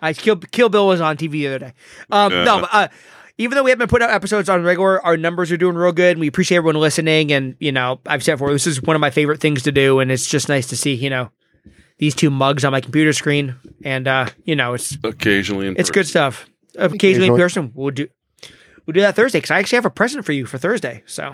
I 0.01 0.13
Kill 0.13 0.35
Kill 0.37 0.69
Bill 0.69 0.87
was 0.87 1.01
on 1.01 1.17
TV 1.17 1.31
the 1.31 1.47
other 1.47 1.59
day. 1.59 1.73
Um, 2.11 2.31
no, 2.45 2.61
but, 2.61 2.69
uh, 2.71 2.87
even 3.39 3.55
though 3.55 3.63
we 3.63 3.71
haven't 3.71 3.79
been 3.87 3.89
putting 3.89 4.07
out 4.07 4.13
episodes 4.13 4.47
on 4.47 4.63
regular, 4.63 5.03
our 5.03 5.17
numbers 5.17 5.51
are 5.51 5.57
doing 5.57 5.75
real 5.75 5.91
good. 5.91 6.11
And 6.11 6.19
we 6.19 6.27
appreciate 6.27 6.57
everyone 6.57 6.79
listening. 6.79 7.31
And 7.31 7.55
you 7.59 7.71
know, 7.71 7.99
I've 8.05 8.23
said 8.23 8.35
before, 8.35 8.51
this 8.51 8.67
is 8.67 8.81
one 8.81 8.95
of 8.95 8.99
my 8.99 9.09
favorite 9.09 9.39
things 9.39 9.63
to 9.63 9.71
do, 9.71 9.99
and 9.99 10.11
it's 10.11 10.27
just 10.27 10.49
nice 10.49 10.67
to 10.67 10.77
see 10.77 10.93
you 10.93 11.09
know 11.09 11.31
these 11.97 12.15
two 12.15 12.29
mugs 12.29 12.63
on 12.65 12.71
my 12.71 12.81
computer 12.81 13.13
screen. 13.13 13.55
And 13.83 14.07
uh, 14.07 14.29
you 14.45 14.55
know, 14.55 14.73
it's 14.73 14.97
occasionally, 15.03 15.67
in 15.67 15.73
it's 15.73 15.89
person. 15.89 15.93
good 15.93 16.07
stuff. 16.07 16.49
Occasionally 16.77 17.27
in 17.29 17.35
person, 17.35 17.71
we'll 17.73 17.91
do 17.91 18.07
we'll 18.85 18.93
do 18.93 19.01
that 19.01 19.15
Thursday 19.15 19.39
because 19.39 19.51
I 19.51 19.59
actually 19.59 19.77
have 19.77 19.85
a 19.85 19.89
present 19.89 20.25
for 20.25 20.31
you 20.31 20.45
for 20.45 20.57
Thursday. 20.57 21.03
So 21.05 21.33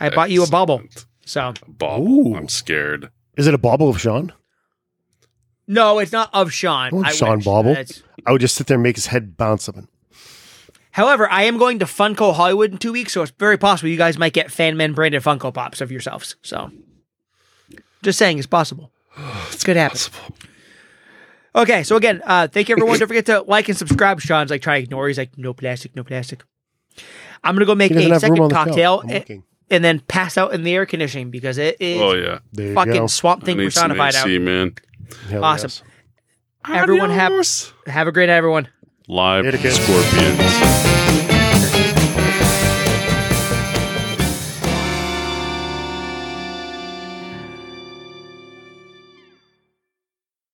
I 0.00 0.10
bought 0.10 0.30
you 0.30 0.42
a 0.42 0.46
bauble. 0.48 0.82
Excellent. 0.84 1.06
So 1.26 1.54
Bobble. 1.68 2.08
Ooh. 2.08 2.34
I'm 2.36 2.48
scared. 2.48 3.10
Is 3.36 3.46
it 3.46 3.54
a 3.54 3.58
bauble 3.58 3.88
of 3.88 4.00
Sean? 4.00 4.32
no, 5.66 5.98
it's 5.98 6.12
not 6.12 6.30
of 6.32 6.52
Sean. 6.52 6.90
Oh, 6.92 7.02
I 7.02 7.10
Sean 7.12 7.36
wish. 7.38 7.44
Bauble? 7.44 7.74
That's- 7.74 8.02
I 8.26 8.32
would 8.32 8.40
just 8.40 8.54
sit 8.54 8.66
there 8.66 8.76
and 8.76 8.82
make 8.82 8.96
his 8.96 9.06
head 9.06 9.36
bounce 9.36 9.64
something. 9.64 9.88
However, 10.92 11.28
I 11.30 11.42
am 11.44 11.58
going 11.58 11.80
to 11.80 11.84
Funko 11.86 12.32
Hollywood 12.34 12.70
in 12.72 12.78
two 12.78 12.92
weeks, 12.92 13.12
so 13.12 13.22
it's 13.22 13.32
very 13.38 13.58
possible 13.58 13.88
you 13.88 13.96
guys 13.96 14.16
might 14.16 14.32
get 14.32 14.52
Fan 14.52 14.76
Men 14.76 14.92
branded 14.92 15.22
Funko 15.22 15.52
Pops 15.52 15.80
of 15.80 15.90
yourselves. 15.90 16.36
So, 16.42 16.70
just 18.02 18.18
saying, 18.18 18.38
it's 18.38 18.46
possible. 18.46 18.92
It's 19.52 19.64
good 19.64 19.76
happen. 19.76 19.96
Possible. 19.98 20.34
Okay, 21.56 21.84
so 21.84 21.96
again, 21.96 22.20
uh, 22.24 22.48
thank 22.48 22.68
you 22.68 22.74
everyone. 22.74 22.98
Don't 22.98 23.06
forget 23.06 23.26
to 23.26 23.42
like 23.42 23.68
and 23.68 23.78
subscribe. 23.78 24.20
Sean's 24.20 24.50
like 24.50 24.60
trying 24.62 24.80
to 24.82 24.84
ignore. 24.84 25.06
He's 25.06 25.18
like, 25.18 25.38
no 25.38 25.54
plastic, 25.54 25.94
no 25.94 26.02
plastic. 26.02 26.42
I'm 27.44 27.54
gonna 27.54 27.66
go 27.66 27.74
make 27.74 27.92
He 27.92 28.10
a 28.10 28.18
second 28.18 28.50
cocktail 28.50 29.02
and, 29.08 29.42
and 29.70 29.84
then 29.84 30.00
pass 30.00 30.36
out 30.36 30.52
in 30.52 30.64
the 30.64 30.74
air 30.74 30.86
conditioning 30.86 31.30
because 31.30 31.58
it 31.58 31.76
is 31.78 32.00
Oh 32.00 32.14
yeah. 32.14 32.38
Fucking 32.74 32.92
go. 32.92 33.06
Swamp 33.06 33.44
Thing 33.44 33.58
need 33.58 33.72
some 33.72 33.90
personified 33.90 34.14
out. 34.16 34.26
AC, 34.26 34.38
man. 34.38 34.74
Hell 35.28 35.44
Awesome. 35.44 35.68
yes. 35.68 35.82
Everyone 36.66 37.10
have- 37.10 37.30
Adios. 37.32 37.72
Have 37.86 38.08
a 38.08 38.12
great 38.12 38.26
night, 38.26 38.36
everyone. 38.36 38.68
live 39.06 39.44
scorpions. 39.60 40.73